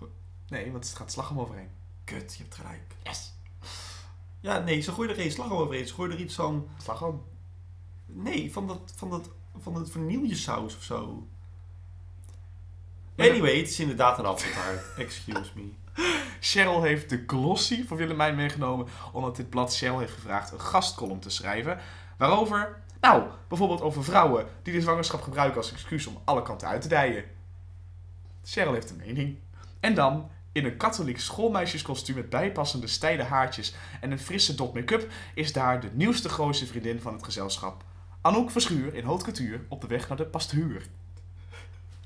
Nee, 0.49 0.73
want 0.73 0.85
het 0.89 0.97
gaat 0.97 1.13
slagroom 1.13 1.41
overheen. 1.41 1.69
Kut, 2.05 2.35
je 2.35 2.43
hebt 2.43 2.55
gelijk. 2.55 2.97
Yes. 3.03 3.33
Ja, 4.41 4.59
nee, 4.59 4.81
ze 4.81 4.93
gooien 4.93 5.11
er 5.11 5.21
geen 5.21 5.31
slag 5.31 5.53
overheen. 5.53 5.87
Ze 5.87 5.95
gooien 5.95 6.13
er 6.13 6.21
iets 6.21 6.35
van... 6.35 6.69
Slagroom. 6.83 7.23
Nee, 8.07 8.53
van 8.53 8.67
dat, 8.67 8.93
van 8.97 9.11
dat, 9.11 9.31
van 9.59 9.75
dat 9.75 9.91
vanillesaus 9.91 10.77
of 10.77 10.83
zo. 10.83 11.27
Anyway, 13.17 13.57
het 13.57 13.69
is 13.69 13.81
inderdaad 13.81 14.19
een 14.19 14.25
appeltaart. 14.25 14.97
Excuse 14.97 15.51
me. 15.55 15.73
Cheryl 16.41 16.83
heeft 16.83 17.11
de 17.11 17.25
glossy 17.27 17.87
voor 17.87 17.97
Willemijn 17.97 18.35
meegenomen 18.35 18.87
omdat 19.13 19.37
dit 19.37 19.51
blad 19.51 19.77
Cheryl 19.77 19.99
heeft 19.99 20.13
gevraagd 20.13 20.53
een 20.53 20.61
gastcolumn 20.61 21.21
te 21.21 21.31
schrijven. 21.31 21.79
Waarover? 22.19 22.81
Nou, 23.01 23.23
bijvoorbeeld 23.49 23.81
over 23.81 24.05
vrouwen 24.05 24.47
die 24.63 24.73
de 24.73 24.81
zwangerschap 24.81 25.23
gebruiken 25.23 25.57
als 25.57 25.73
excuus 25.73 26.07
om 26.07 26.21
alle 26.25 26.43
kanten 26.43 26.69
uit 26.69 26.83
te 26.83 26.89
dijen. 26.89 27.25
Cheryl 28.45 28.73
heeft 28.73 28.91
een 28.91 28.97
mening. 28.97 29.39
En 29.81 29.95
dan, 29.95 30.31
in 30.53 30.65
een 30.65 30.77
katholiek 30.77 31.21
schoolmeisjeskostuum 31.21 32.17
met 32.17 32.31
bijpassende 32.31 32.87
steile 32.87 33.23
haartjes 33.23 33.75
en 34.01 34.11
een 34.11 34.19
frisse 34.19 34.55
dot 34.55 34.75
make-up, 34.75 35.11
is 35.35 35.53
daar 35.53 35.81
de 35.81 35.91
nieuwste 35.93 36.29
grootste 36.29 36.67
vriendin 36.67 37.01
van 37.01 37.13
het 37.13 37.25
gezelschap. 37.25 37.85
Anouk 38.21 38.51
Verschuur 38.51 38.95
in 38.95 39.05
haute 39.05 39.25
couture 39.25 39.61
op 39.69 39.81
de 39.81 39.87
weg 39.87 40.09
naar 40.09 40.17
de 40.17 40.27
pastuur. 40.27 40.87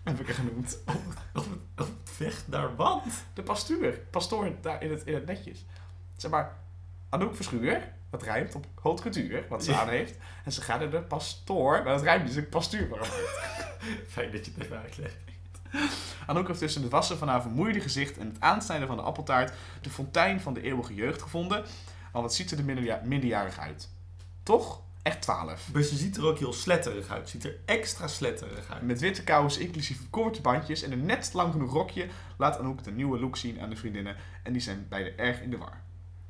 Heb 0.07 0.21
ik 0.21 0.29
er 0.29 0.35
genoemd. 0.35 0.79
Op, 1.35 1.45
op 1.77 1.89
weg 2.19 2.43
naar 2.49 2.77
wat? 2.77 3.03
De 3.35 3.43
pastuur. 3.43 3.93
Pastoor 4.11 4.53
daar 4.61 4.83
in 4.83 4.91
het, 4.91 5.03
in 5.05 5.15
het 5.15 5.27
netjes. 5.27 5.65
Zeg 6.17 6.31
maar, 6.31 6.57
Anouk 7.09 7.37
Verschuur, 7.37 7.93
dat 8.11 8.23
rijmt 8.23 8.55
op 8.55 8.67
haute 8.83 9.03
couture, 9.03 9.45
wat 9.49 9.65
ze 9.65 9.71
Ja. 9.71 9.81
aan 9.81 9.89
heeft. 9.89 10.17
En 10.45 10.53
ze 10.53 10.63
gaat 10.63 10.81
naar 10.81 10.91
de 10.91 11.01
pastoor, 11.03 11.73
maar 11.73 11.93
dat 11.95 12.03
rijmt 12.03 12.27
dus 12.27 12.45
op 12.45 12.51
pastuur. 12.51 12.89
Fijn 14.09 14.31
dat 14.33 14.45
je 14.47 14.53
het 14.55 14.65
even 14.65 14.81
uitlegt. 14.81 15.17
Anouk 16.27 16.47
heeft 16.47 16.59
tussen 16.59 16.83
het 16.83 16.91
wassen 16.91 17.19
van 17.19 17.29
haar 17.29 17.43
vermoeide 17.43 17.81
gezicht 17.81 18.19
en 18.19 18.27
het 18.27 18.41
aansnijden 18.41 18.87
van 18.87 18.97
de 18.97 19.03
appeltaart 19.03 19.53
de 19.81 19.91
fontein 19.91 20.41
van 20.41 20.55
de 20.55 20.63
eeuwige 20.63 20.95
jeugd 20.95 21.23
gevonden. 21.23 21.65
Maar 22.13 22.23
wat 22.23 22.35
ziet 22.35 22.51
er 22.51 22.57
de 22.57 22.63
minderja- 22.63 23.01
minderjarig 23.05 23.59
uit? 23.59 23.89
Toch? 24.43 24.81
Echt 25.07 25.23
12. 25.23 25.73
Maar 25.73 25.83
ze 25.83 25.97
ziet 25.97 26.17
er 26.17 26.27
ook 26.27 26.39
heel 26.39 26.53
sletterig 26.53 27.09
uit. 27.09 27.29
Ziet 27.29 27.45
er 27.45 27.57
extra 27.65 28.09
sletterig 28.09 28.71
uit. 28.71 28.83
Met 28.83 29.01
witte 29.01 29.25
kousen, 29.25 29.63
inclusief 29.63 30.11
korte 30.11 30.41
bandjes 30.41 30.83
en 30.83 30.93
een 30.93 31.07
net 31.07 31.31
lang 31.33 31.53
genoeg 31.53 31.73
rokje, 31.73 32.09
laat 32.37 32.59
Anouk 32.59 32.85
de 32.85 32.91
nieuwe 32.91 33.19
look 33.19 33.37
zien 33.37 33.61
aan 33.61 33.71
de 33.71 33.77
vriendinnen. 33.77 34.17
En 34.43 34.53
die 34.53 34.63
zijn 34.63 34.87
beide 34.89 35.11
erg 35.11 35.41
in 35.41 35.51
de 35.51 35.59
war. 35.59 35.83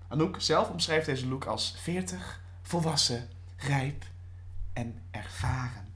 Anouk 0.08 0.40
zelf 0.40 0.70
omschrijft 0.70 1.06
deze 1.06 1.28
look 1.28 1.44
als 1.44 1.76
40, 1.78 2.40
volwassen, 2.62 3.28
rijp 3.56 4.04
en 4.72 5.02
ervaren. 5.10 5.88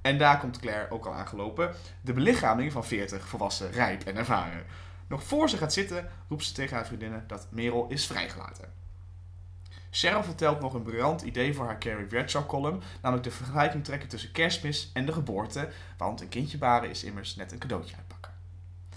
En 0.00 0.18
daar 0.18 0.38
komt 0.38 0.58
Claire 0.58 0.90
ook 0.90 1.06
al 1.06 1.14
aangelopen. 1.14 1.74
De 2.00 2.12
belichaming 2.12 2.72
van 2.72 2.84
40, 2.84 3.28
volwassen, 3.28 3.70
rijp 3.70 4.04
en 4.04 4.16
ervaren. 4.16 4.64
Nog 5.08 5.24
voor 5.24 5.48
ze 5.48 5.56
gaat 5.56 5.72
zitten, 5.72 6.08
roept 6.28 6.44
ze 6.44 6.52
tegen 6.52 6.76
haar 6.76 6.86
vriendinnen 6.86 7.24
dat 7.26 7.46
Merel 7.50 7.86
is 7.88 8.06
vrijgelaten. 8.06 8.72
Cheryl 9.90 10.22
vertelt 10.22 10.60
nog 10.60 10.74
een 10.74 10.82
briljant 10.82 11.22
idee 11.22 11.54
voor 11.54 11.64
haar 11.64 11.78
Carrie 11.78 12.06
Bradshaw 12.06 12.46
column, 12.46 12.80
namelijk 13.02 13.26
de 13.28 13.34
vergelijking 13.34 13.84
trekken 13.84 14.08
tussen 14.08 14.32
kerstmis 14.32 14.90
en 14.92 15.06
de 15.06 15.12
geboorte, 15.12 15.68
want 15.96 16.20
een 16.20 16.28
kindje 16.28 16.58
baren 16.58 16.90
is 16.90 17.04
immers 17.04 17.36
net 17.36 17.52
een 17.52 17.58
cadeautje 17.58 17.96
uitpakken. 17.96 18.32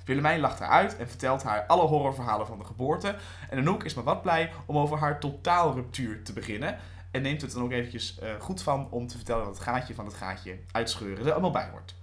Willemijn 0.06 0.40
lacht 0.40 0.60
haar 0.60 0.70
uit 0.70 0.98
en 0.98 1.10
vertelt 1.10 1.44
haar 1.44 1.66
alle 1.66 1.88
horrorverhalen 1.88 2.48
van 2.48 2.58
de 2.58 2.66
geboorte 2.66 3.16
en 3.50 3.58
Anouk 3.58 3.84
is 3.84 3.94
maar 3.94 4.04
wat 4.04 4.22
blij 4.22 4.52
om 4.66 4.78
over 4.78 4.98
haar 4.98 5.20
totaalruptuur 5.20 6.24
te 6.24 6.34
beginnen 6.34 6.78
en 7.12 7.22
neemt 7.22 7.42
het 7.42 7.52
dan 7.54 7.64
ook 7.64 7.72
eventjes 7.72 8.20
eh, 8.20 8.30
goed 8.40 8.64
van 8.64 8.88
om 8.90 9.08
te 9.08 9.16
vertellen 9.16 9.46
dat 9.46 9.54
het 9.54 9.64
gaatje 9.64 9.96
van 9.96 10.06
het 10.06 10.14
gaatje 10.14 10.60
uitscheuren 10.72 11.26
er 11.26 11.32
allemaal 11.32 11.52
bij 11.52 11.70
hoort. 11.72 11.96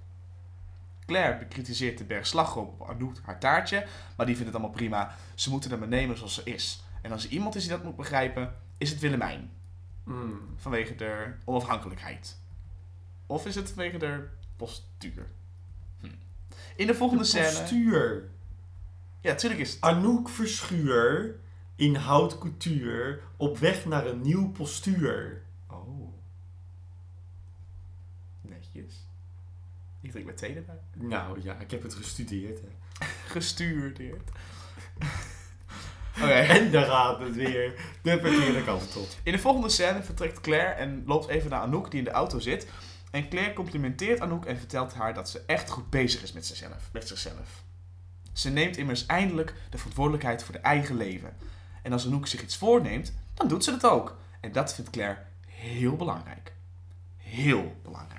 Claire 1.07 1.39
bekritiseert 1.39 1.99
de 1.99 2.05
berg 2.05 2.27
slagroom 2.27 2.75
op 2.79 2.89
Anouk 2.89 3.17
haar 3.23 3.41
taartje, 3.41 3.87
maar 4.17 4.27
die 4.27 4.37
vindt 4.37 4.51
het 4.53 4.61
allemaal 4.61 4.77
prima. 4.77 5.15
Ze 5.35 5.51
moeten 5.51 5.71
hem 5.71 5.79
maar 5.79 5.89
nemen 5.89 6.17
zoals 6.17 6.35
ze 6.35 6.43
is. 6.45 6.83
En 7.03 7.13
als 7.13 7.25
er 7.25 7.31
iemand 7.31 7.55
is 7.55 7.63
die 7.63 7.71
dat 7.71 7.85
moet 7.85 7.97
begrijpen, 7.97 8.55
is 8.79 8.91
het 8.91 9.01
Willemijn. 9.01 9.51
Mm. 10.05 10.41
Vanwege 10.57 10.95
de 10.95 11.33
onafhankelijkheid. 11.45 12.39
Of 13.27 13.47
is 13.47 13.55
het 13.55 13.69
vanwege 13.69 13.99
de 13.99 14.29
postuur? 14.57 15.31
Hm. 16.01 16.07
In 16.77 16.87
de 16.87 16.95
volgende 16.95 17.23
De 17.23 17.29
scène... 17.29 17.47
postuur. 17.61 18.31
Ja, 19.21 19.31
natuurlijk 19.31 19.61
is 19.61 19.73
het. 19.73 19.81
Anouk 19.81 20.29
Verschuur 20.29 21.37
in 21.75 21.95
hout 21.95 22.39
couture 22.39 23.21
op 23.37 23.59
weg 23.59 23.85
naar 23.85 24.07
een 24.07 24.21
nieuw 24.21 24.51
postuur. 24.51 25.43
Oh. 25.67 26.13
Netjes. 28.41 29.07
Ik 30.01 30.11
drink 30.11 30.27
met 30.27 30.37
thee 30.37 30.55
erbij. 30.55 30.81
Nou 30.93 31.43
ja, 31.43 31.55
ik 31.55 31.71
heb 31.71 31.83
het 31.83 31.95
gestudeerd. 31.95 32.61
Hè. 32.61 32.69
Gestuurdeerd. 33.35 34.31
Oké. 36.23 36.33
En 36.59 36.71
daar 36.71 36.85
gaat 36.85 37.19
het 37.19 37.35
weer 37.35 37.75
de 38.03 38.11
verkeerde 38.21 38.65
kant 38.65 38.97
op. 38.97 39.09
In 39.23 39.33
de 39.33 39.39
volgende 39.39 39.69
scène 39.69 40.03
vertrekt 40.03 40.41
Claire 40.41 40.73
en 40.73 41.03
loopt 41.07 41.29
even 41.29 41.51
naar 41.51 41.61
Anouk 41.61 41.91
die 41.91 41.99
in 41.99 42.05
de 42.05 42.11
auto 42.11 42.39
zit. 42.39 42.67
En 43.11 43.29
Claire 43.29 43.53
complimenteert 43.53 44.21
Anouk 44.21 44.45
en 44.45 44.59
vertelt 44.59 44.95
haar 44.95 45.15
dat 45.15 45.31
ze 45.31 45.43
echt 45.47 45.71
goed 45.71 45.91
bezig 45.91 46.23
is 46.23 46.33
met 46.33 46.47
zichzelf. 46.47 46.89
Met 46.93 47.09
zichzelf. 47.09 47.63
Ze 48.33 48.51
neemt 48.51 48.77
immers 48.77 49.07
eindelijk 49.07 49.55
de 49.71 49.77
verantwoordelijkheid 49.79 50.43
voor 50.43 50.55
haar 50.55 50.65
eigen 50.65 50.97
leven. 50.97 51.37
En 51.83 51.93
als 51.93 52.07
Anouk 52.07 52.27
zich 52.27 52.43
iets 52.43 52.57
voorneemt, 52.57 53.13
dan 53.35 53.49
doet 53.49 53.65
ze 53.65 53.73
het 53.73 53.87
ook. 53.87 54.17
En 54.41 54.53
dat 54.53 54.75
vindt 54.75 54.91
Claire 54.91 55.19
heel 55.47 55.97
belangrijk. 55.97 56.53
Heel 57.17 57.77
belangrijk. 57.83 58.18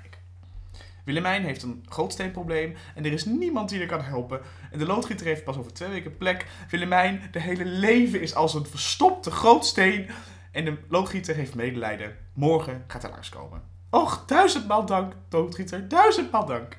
Willemijn 1.04 1.44
heeft 1.44 1.62
een 1.62 1.84
grootsteenprobleem 1.88 2.76
en 2.94 3.04
er 3.04 3.12
is 3.12 3.24
niemand 3.24 3.68
die 3.68 3.78
haar 3.78 3.88
kan 3.88 4.02
helpen. 4.02 4.40
En 4.70 4.78
de 4.78 4.86
loodgieter 4.86 5.26
heeft 5.26 5.44
pas 5.44 5.56
over 5.56 5.72
twee 5.72 5.88
weken 5.88 6.16
plek. 6.16 6.46
Willemijn, 6.70 7.22
de 7.30 7.40
hele 7.40 7.64
leven 7.64 8.20
is 8.20 8.34
als 8.34 8.54
een 8.54 8.66
verstopte 8.66 9.30
grootsteen. 9.30 10.08
En 10.50 10.64
de 10.64 10.76
loodgieter 10.88 11.34
heeft 11.34 11.54
medelijden. 11.54 12.16
Morgen 12.32 12.84
gaat 12.86 13.02
hij 13.02 13.10
langskomen. 13.10 13.62
Och, 13.90 14.24
duizendmaal 14.26 14.86
dank, 14.86 15.14
loodgieter, 15.28 15.88
duizendmaal 15.88 16.46
dank. 16.46 16.76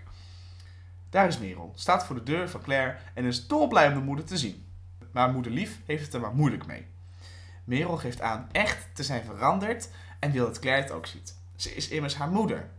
Daar 1.09 1.27
is 1.27 1.39
Merel, 1.39 1.71
staat 1.75 2.05
voor 2.05 2.15
de 2.15 2.23
deur 2.23 2.49
van 2.49 2.61
Claire 2.61 2.97
en 3.13 3.25
is 3.25 3.47
dolblij 3.47 3.87
om 3.87 3.93
de 3.93 3.99
moeder 3.99 4.25
te 4.25 4.37
zien. 4.37 4.65
Maar 5.11 5.31
moeder 5.31 5.51
Lief 5.51 5.79
heeft 5.85 6.05
het 6.05 6.13
er 6.13 6.19
maar 6.19 6.35
moeilijk 6.35 6.65
mee. 6.65 6.85
Merel 7.63 7.97
geeft 7.97 8.21
aan 8.21 8.49
echt 8.51 8.87
te 8.93 9.03
zijn 9.03 9.23
veranderd 9.23 9.89
en 10.19 10.31
wil 10.31 10.45
dat 10.45 10.59
Claire 10.59 10.81
het 10.81 10.91
ook 10.91 11.05
ziet. 11.05 11.35
Ze 11.55 11.75
is 11.75 11.87
immers 11.87 12.15
haar 12.15 12.29
moeder. 12.29 12.69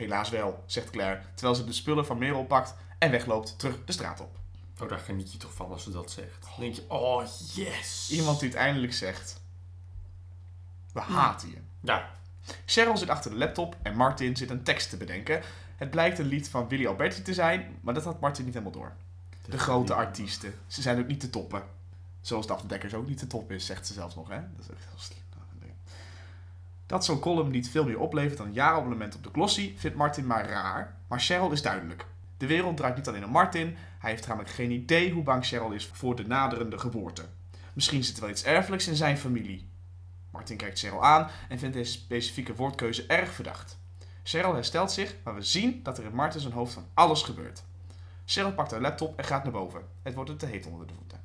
Helaas 0.00 0.30
wel, 0.30 0.62
zegt 0.66 0.90
Claire, 0.90 1.20
terwijl 1.34 1.58
ze 1.58 1.64
de 1.64 1.72
spullen 1.72 2.06
van 2.06 2.18
Merel 2.18 2.44
pakt 2.44 2.74
en 2.98 3.10
wegloopt 3.10 3.58
terug 3.58 3.84
de 3.84 3.92
straat 3.92 4.20
op. 4.20 4.38
Oh, 4.80 4.88
daar 4.88 4.98
geniet 4.98 5.32
je 5.32 5.38
toch 5.38 5.54
van 5.54 5.70
als 5.70 5.82
ze 5.82 5.90
dat 5.90 6.10
zegt. 6.10 6.42
Dan 6.42 6.52
denk 6.58 6.74
je, 6.74 6.84
oh 6.88 7.24
yes. 7.52 8.08
Iemand 8.10 8.40
die 8.40 8.48
het 8.48 8.58
eindelijk 8.58 8.92
zegt. 8.92 9.40
We 10.92 11.00
haten 11.00 11.50
je. 11.50 11.56
Ja, 11.80 12.10
Cheryl 12.66 12.96
zit 12.96 13.08
achter 13.08 13.30
de 13.30 13.36
laptop 13.36 13.76
en 13.82 13.96
Martin 13.96 14.36
zit 14.36 14.50
een 14.50 14.62
tekst 14.62 14.90
te 14.90 14.96
bedenken. 14.96 15.42
Het 15.76 15.90
blijkt 15.90 16.18
een 16.18 16.26
lied 16.26 16.48
van 16.48 16.68
Willy 16.68 16.86
Alberti 16.86 17.22
te 17.22 17.34
zijn, 17.34 17.78
maar 17.80 17.94
dat 17.94 18.04
had 18.04 18.20
Martin 18.20 18.44
niet 18.44 18.54
helemaal 18.54 18.74
door. 18.74 18.92
De 19.44 19.58
grote 19.58 19.94
artiesten, 19.94 20.54
ze 20.66 20.82
zijn 20.82 20.98
ook 20.98 21.06
niet 21.06 21.20
te 21.20 21.30
toppen. 21.30 21.62
Zoals 22.20 22.46
Daphne 22.46 22.68
Dekkers 22.68 22.94
ook 22.94 23.08
niet 23.08 23.18
te 23.18 23.26
top 23.26 23.52
is, 23.52 23.66
zegt 23.66 23.86
ze 23.86 23.92
zelfs 23.92 24.14
nog. 24.14 24.28
Hè? 24.28 24.40
Dat 24.56 24.64
is 24.64 24.70
echt 24.70 24.84
heel 24.88 24.98
slim. 24.98 25.18
Dat 26.90 27.04
zo'n 27.04 27.20
column 27.20 27.50
niet 27.50 27.70
veel 27.70 27.84
meer 27.84 27.98
oplevert 27.98 28.38
dan 28.38 28.46
een 28.46 28.52
jaarabonnement 28.52 29.14
op 29.14 29.22
de 29.22 29.30
Glossy, 29.32 29.74
vindt 29.76 29.96
Martin 29.96 30.26
maar 30.26 30.48
raar. 30.48 30.96
Maar 31.08 31.20
Cheryl 31.20 31.50
is 31.50 31.62
duidelijk. 31.62 32.06
De 32.36 32.46
wereld 32.46 32.76
draait 32.76 32.96
niet 32.96 33.08
alleen 33.08 33.24
om 33.24 33.30
Martin. 33.30 33.76
Hij 33.98 34.10
heeft 34.10 34.26
namelijk 34.26 34.50
geen 34.52 34.70
idee 34.70 35.12
hoe 35.12 35.22
bang 35.22 35.46
Cheryl 35.46 35.72
is 35.72 35.86
voor 35.92 36.16
de 36.16 36.26
naderende 36.26 36.78
geboorte. 36.78 37.24
Misschien 37.72 38.04
zit 38.04 38.14
er 38.14 38.20
wel 38.20 38.30
iets 38.30 38.44
erfelijks 38.44 38.88
in 38.88 38.96
zijn 38.96 39.18
familie. 39.18 39.68
Martin 40.30 40.56
kijkt 40.56 40.78
Cheryl 40.78 41.04
aan 41.04 41.28
en 41.48 41.58
vindt 41.58 41.76
deze 41.76 41.92
specifieke 41.92 42.54
woordkeuze 42.54 43.06
erg 43.06 43.32
verdacht. 43.32 43.78
Cheryl 44.22 44.54
herstelt 44.54 44.92
zich, 44.92 45.16
maar 45.24 45.34
we 45.34 45.42
zien 45.42 45.82
dat 45.82 45.98
er 45.98 46.04
in 46.04 46.14
Martin 46.14 46.40
zijn 46.40 46.52
hoofd 46.52 46.72
van 46.72 46.86
alles 46.94 47.22
gebeurt. 47.22 47.62
Cheryl 48.24 48.52
pakt 48.52 48.70
haar 48.70 48.80
laptop 48.80 49.18
en 49.18 49.24
gaat 49.24 49.42
naar 49.42 49.52
boven. 49.52 49.82
Het 50.02 50.14
wordt 50.14 50.30
er 50.30 50.36
te 50.36 50.46
heet 50.46 50.66
onder 50.66 50.86
de 50.86 50.94
voeten. 50.94 51.20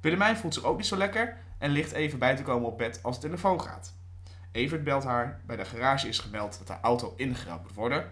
Willemijn 0.00 0.36
voelt 0.36 0.54
zich 0.54 0.64
ook 0.64 0.76
niet 0.76 0.86
zo 0.86 0.96
lekker 0.96 1.36
en 1.58 1.70
ligt 1.70 1.92
even 1.92 2.18
bij 2.18 2.36
te 2.36 2.42
komen 2.42 2.68
op 2.68 2.78
bed 2.78 3.02
als 3.02 3.20
de 3.20 3.26
telefoon 3.26 3.60
gaat. 3.60 4.00
Evert 4.52 4.84
belt 4.84 5.04
haar. 5.04 5.40
Bij 5.46 5.56
de 5.56 5.64
garage 5.64 6.08
is 6.08 6.18
gemeld 6.18 6.58
dat 6.58 6.68
haar 6.68 6.80
auto 6.82 7.14
ingeruild 7.16 7.62
moet 7.62 7.74
worden. 7.74 8.10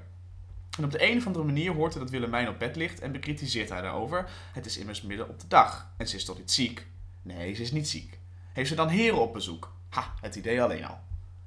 En 0.79 0.85
op 0.85 0.91
de 0.91 1.11
een 1.11 1.19
of 1.19 1.27
andere 1.27 1.45
manier 1.45 1.73
hoort 1.73 1.93
hij 1.93 2.03
dat 2.03 2.11
Willemijn 2.11 2.49
op 2.49 2.59
bed 2.59 2.77
ligt 2.77 3.01
en 3.01 3.13
bekritiseert 3.13 3.71
haar 3.71 3.83
daarover. 3.83 4.31
Het 4.53 4.67
is 4.67 4.79
immers 4.79 5.03
midden 5.03 5.29
op 5.29 5.41
de 5.41 5.47
dag 5.49 5.93
en 5.97 6.09
ze 6.09 6.17
is 6.17 6.25
toch 6.25 6.39
niet 6.39 6.51
ziek? 6.51 6.87
Nee, 7.23 7.55
ze 7.55 7.63
is 7.63 7.73
niet 7.73 7.89
ziek. 7.89 8.19
Heeft 8.53 8.69
ze 8.69 8.75
dan 8.75 8.89
heren 8.89 9.21
op 9.21 9.33
bezoek? 9.33 9.73
Ha, 9.89 10.15
het 10.21 10.37
idee 10.37 10.63
alleen 10.63 10.85
al. 10.85 10.99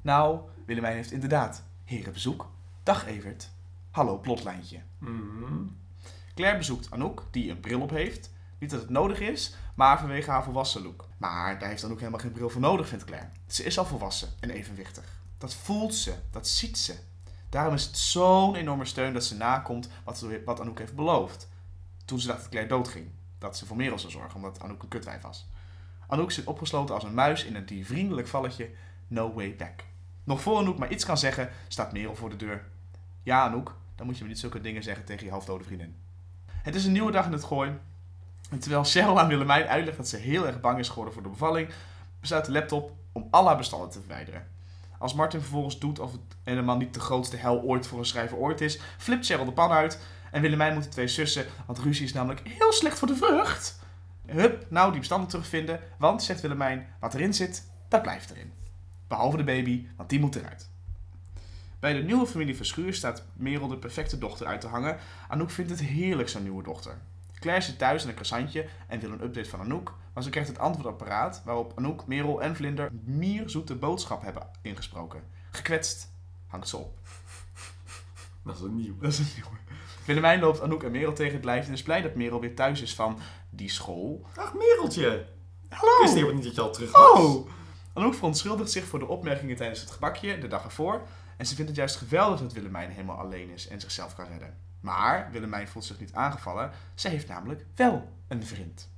Nou, 0.02 0.40
Willemijn 0.66 0.96
heeft 0.96 1.12
inderdaad 1.12 1.64
herenbezoek. 1.84 2.52
Dag 2.84 3.06
Evert. 3.06 3.50
Hallo, 3.92 4.18
plotlijntje. 4.18 4.80
Mhm. 4.98 5.64
Claire 6.36 6.58
bezoekt 6.58 6.92
Anouk, 6.92 7.28
die 7.32 7.52
een 7.52 7.60
bril 7.60 7.82
op 7.82 7.90
heeft. 7.90 8.33
Niet 8.64 8.72
dat 8.72 8.82
het 8.82 8.90
nodig 8.90 9.20
is, 9.20 9.56
maar 9.76 10.00
vanwege 10.00 10.32
haar 10.32 10.44
volwassen 10.44 10.82
look. 10.82 11.08
Maar 11.18 11.60
daar 11.60 11.70
heeft 11.70 11.84
Anouk 11.84 12.00
helemaal 12.00 12.20
geen 12.20 12.32
bril 12.32 12.50
voor 12.50 12.62
nodig, 12.62 12.88
vindt 12.88 13.06
Claire. 13.06 13.30
Ze 13.48 13.64
is 13.64 13.78
al 13.78 13.86
volwassen 13.86 14.30
en 14.40 14.50
evenwichtig. 14.50 15.22
Dat 15.38 15.54
voelt 15.54 15.96
ze, 15.96 16.14
dat 16.32 16.48
ziet 16.48 16.78
ze. 16.78 16.96
Daarom 17.50 17.74
is 17.74 17.86
het 17.86 17.98
zo'n 17.98 18.56
enorme 18.56 18.86
steun 18.86 19.14
dat 19.14 19.24
ze 19.24 19.36
nakomt 19.36 19.90
wat, 20.04 20.26
wat 20.46 20.60
Anouk 20.60 20.80
heeft 20.80 20.96
beloofd. 20.96 21.50
Toen 22.06 22.20
ze 22.20 22.28
dacht 22.28 22.40
dat 22.40 22.50
Claire 22.50 22.70
doodging. 22.70 23.12
Dat 23.38 23.58
ze 23.58 23.66
voor 23.66 23.78
Merel 23.78 24.00
zou 24.00 24.12
zorgen, 24.12 24.36
omdat 24.36 24.62
Anouk 24.62 24.84
een 24.84 24.88
kutwijf 24.88 25.22
was. 25.22 25.50
Anouk 26.08 26.32
zit 26.32 26.46
opgesloten 26.46 26.96
als 26.96 27.04
een 27.04 27.14
muis 27.14 27.44
in 27.44 27.56
een 27.56 27.66
diervriendelijk 27.66 28.28
valletje 28.28 28.70
No 29.08 29.34
Way 29.34 29.56
Back. 29.56 29.84
Nog 30.24 30.42
voor 30.42 30.58
Anouk 30.58 30.78
maar 30.78 30.92
iets 30.92 31.06
kan 31.06 31.18
zeggen, 31.18 31.50
staat 31.68 31.94
Merel 31.94 32.16
voor 32.16 32.30
de 32.30 32.36
deur. 32.36 32.66
Ja, 33.24 33.46
Anouk, 33.46 33.76
dan 33.96 34.06
moet 34.06 34.18
je 34.18 34.24
me 34.24 34.30
niet 34.30 34.40
zulke 34.40 34.62
dingen 34.62 34.84
zeggen 34.84 35.06
tegen 35.06 35.26
je 35.26 35.32
halfdode 35.32 35.64
vriendin. 35.64 35.98
Het 36.46 36.76
is 36.76 36.86
een 36.86 36.92
nieuwe 36.92 37.12
dag 37.12 37.26
in 37.26 37.32
het 37.32 37.44
gooi. 37.44 37.80
En 38.50 38.60
terwijl 38.60 38.84
Cheryl 38.84 39.20
aan 39.20 39.28
Willemijn 39.28 39.68
uitlegt 39.68 39.98
dat 39.98 40.08
ze 40.08 40.18
heel 40.18 40.48
erg 40.48 40.60
bang 40.60 40.80
is 40.80 40.90
geworden 40.90 41.14
voor 41.14 41.24
de 41.24 41.30
bevalling, 41.30 41.70
besluit 42.20 42.46
de 42.46 42.52
laptop 42.52 42.92
om 43.12 43.28
al 43.32 43.48
haar 43.48 43.58
bestanden 43.58 43.90
te 43.90 44.00
verwijderen. 44.00 44.48
Als 44.98 45.14
Martin 45.14 45.40
vervolgens 45.40 45.80
doet 45.80 46.00
of 46.00 46.12
het 46.12 46.22
helemaal 46.44 46.78
niet 46.78 46.94
de 46.94 47.00
grootste 47.00 47.38
hel 47.38 47.62
ooit 47.62 47.88
voor 47.88 48.00
een 48.00 48.06
schrijver 48.06 48.38
ooit 48.38 48.62
is, 48.62 48.80
flipt 48.98 49.26
Cheryl 49.26 49.46
de 49.46 49.52
pan 49.52 49.72
uit 49.72 50.00
en 50.32 50.42
Willemijn 50.42 50.74
moet 50.74 50.84
de 50.84 50.90
twee 50.90 51.08
sussen, 51.08 51.46
want 51.66 51.80
ruzie 51.80 52.06
is 52.06 52.14
namelijk 52.14 52.42
heel 52.48 52.72
slecht 52.72 53.00
voor 53.00 53.08
de 53.08 53.16
vrucht. 53.16 53.80
Hup, 54.26 54.66
nou 54.70 54.92
die 54.92 55.00
bestanden 55.00 55.30
terugvinden, 55.30 55.80
want, 55.98 56.24
zegt 56.24 56.42
Willemijn, 56.42 56.88
wat 57.00 57.14
erin 57.14 57.34
zit, 57.34 57.70
dat 57.88 58.02
blijft 58.02 58.32
erin. 58.32 58.54
Behalve 59.08 59.38
de 59.38 59.44
baby, 59.44 59.88
want 59.98 60.10
die 60.10 60.20
moet 60.20 60.36
eruit. 60.36 60.70
Bij 61.80 61.94
de 61.94 62.04
nieuwe 62.04 62.28
familie 62.28 62.56
Verschuur 62.56 62.94
staat 62.94 63.24
Merel 63.34 63.68
de 63.68 63.78
perfecte 63.78 64.18
dochter 64.18 64.48
uit 64.48 64.62
te 64.62 64.68
hangen. 64.68 64.98
Anouk 65.28 65.50
vindt 65.50 65.72
het 65.72 65.80
heerlijk 65.80 66.30
zo'n 66.30 66.44
nieuwe 66.44 66.64
dochter. 66.64 66.98
Claire 67.44 67.64
zit 67.64 67.78
thuis 67.78 68.02
in 68.02 68.08
een 68.08 68.14
croissantje 68.14 68.66
en 68.88 69.00
wil 69.00 69.12
een 69.12 69.24
update 69.24 69.50
van 69.50 69.60
Anouk, 69.60 69.94
maar 70.14 70.24
ze 70.24 70.30
krijgt 70.30 70.50
het 70.50 70.60
antwoordapparaat 70.60 71.42
waarop 71.46 71.72
Anouk, 71.76 72.08
Merel 72.08 72.42
en 72.42 72.56
Vlinder 72.56 72.90
mierzoete 73.04 73.76
boodschap 73.76 74.22
hebben 74.22 74.48
ingesproken. 74.62 75.24
Gekwetst 75.52 76.12
hangt 76.48 76.68
ze 76.68 76.78
op. 76.78 76.98
Dat 78.44 78.56
is 78.56 78.62
een 78.62 78.76
nieuw. 78.76 78.98
Dat 79.00 79.12
is 79.12 79.20
een 79.20 79.28
nieuwe. 79.34 79.58
Willemijn 80.06 80.40
loopt 80.40 80.62
Anouk 80.62 80.84
en 80.84 80.92
Merel 80.92 81.14
tegen 81.14 81.34
het 81.34 81.46
lijf 81.46 81.68
en 81.68 81.74
is 81.74 81.84
blij 81.84 82.02
dat 82.02 82.16
Merel 82.16 82.40
weer 82.40 82.56
thuis 82.56 82.82
is 82.82 82.96
van 82.96 83.20
die 83.50 83.70
school. 83.70 84.26
Ach, 84.36 84.54
Mereltje. 84.54 85.26
Hallo! 85.70 85.94
Ik 85.94 86.02
wist 86.02 86.14
helemaal 86.14 86.36
niet 86.36 86.44
dat 86.44 86.56
je 86.56 86.62
al 86.62 86.72
terug 86.72 86.92
was. 86.92 87.20
Oh! 87.20 87.48
Anouk 87.94 88.14
verontschuldigt 88.14 88.72
zich 88.72 88.86
voor 88.86 89.00
de 89.00 89.08
opmerkingen 89.08 89.56
tijdens 89.56 89.82
het 89.82 89.92
gebakje 89.92 90.38
de 90.38 90.48
dag 90.48 90.64
ervoor. 90.64 91.02
En 91.38 91.46
ze 91.46 91.56
vindt 91.56 91.70
het 91.70 91.80
juist 91.80 91.96
geweldig 91.96 92.40
dat 92.40 92.54
Willemijn 92.54 92.90
helemaal 92.92 93.18
alleen 93.18 93.50
is 93.50 93.68
en 93.68 93.82
zichzelf 93.82 94.16
kan 94.16 94.28
redden. 94.28 94.58
Maar 94.84 95.32
Willemijn 95.32 95.68
voelt 95.68 95.86
zich 95.86 96.00
niet 96.00 96.14
aangevallen. 96.14 96.72
Ze 96.96 97.10
heeft 97.10 97.28
namelijk 97.28 97.66
wel 97.76 98.12
een 98.28 98.46
vriend. 98.46 98.90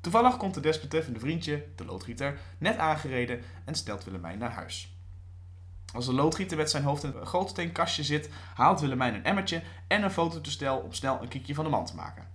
Toevallig 0.00 0.36
komt 0.36 0.54
de 0.54 0.60
desbetreffende 0.60 1.18
vriendje, 1.18 1.64
de 1.74 1.84
loodgieter, 1.84 2.38
net 2.58 2.76
aangereden 2.76 3.40
en 3.64 3.74
stelt 3.74 4.04
Willemijn 4.04 4.38
naar 4.38 4.52
huis. 4.52 4.96
Als 5.94 6.06
de 6.06 6.12
loodgieter 6.12 6.56
met 6.56 6.70
zijn 6.70 6.82
hoofd 6.82 7.04
in 7.04 7.12
een 7.14 7.26
grootsteenkastje 7.26 8.02
zit, 8.02 8.28
haalt 8.54 8.80
Willemijn 8.80 9.14
een 9.14 9.24
emmertje 9.24 9.62
en 9.86 10.02
een 10.02 10.10
fototoestel 10.10 10.78
om 10.78 10.92
snel 10.92 11.22
een 11.22 11.28
kiekje 11.28 11.54
van 11.54 11.64
de 11.64 11.70
man 11.70 11.86
te 11.86 11.94
maken. 11.94 12.28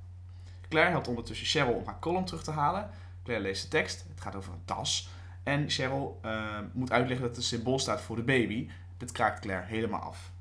Claire 0.70 0.91
helpt 0.91 1.08
ondertussen 1.08 1.48
Cheryl 1.48 1.74
om 1.74 1.86
haar 1.86 2.00
column 2.00 2.25
terug 2.25 2.44
te 2.44 2.51
halen. 2.51 2.89
Claire 3.24 3.46
leest 3.46 3.63
de 3.63 3.70
tekst, 3.70 4.06
het 4.10 4.22
gaat 4.22 4.36
over 4.36 4.53
een 4.53 4.65
tas. 4.65 5.10
En 5.44 5.70
Cheryl 5.70 6.20
eh, 6.22 6.60
moet 6.74 6.91
uitleggen 6.91 7.27
dat 7.27 7.36
het 7.36 7.46
symbool 7.46 7.79
staat 7.79 8.01
voor 8.01 8.15
de 8.15 8.24
baby. 8.24 8.70
Dit 8.98 9.12
kraakt 9.12 9.39
Claire 9.39 9.65
helemaal 9.65 10.01
af. 10.01 10.32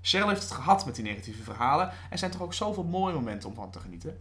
Cheryl 0.00 0.28
heeft 0.28 0.42
het 0.42 0.50
gehad 0.50 0.86
met 0.86 0.94
die 0.94 1.04
negatieve 1.04 1.42
verhalen. 1.42 1.90
Er 2.10 2.18
zijn 2.18 2.30
toch 2.30 2.42
ook 2.42 2.54
zoveel 2.54 2.84
mooie 2.84 3.14
momenten 3.14 3.48
om 3.48 3.54
van 3.54 3.70
te 3.70 3.80
genieten. 3.80 4.18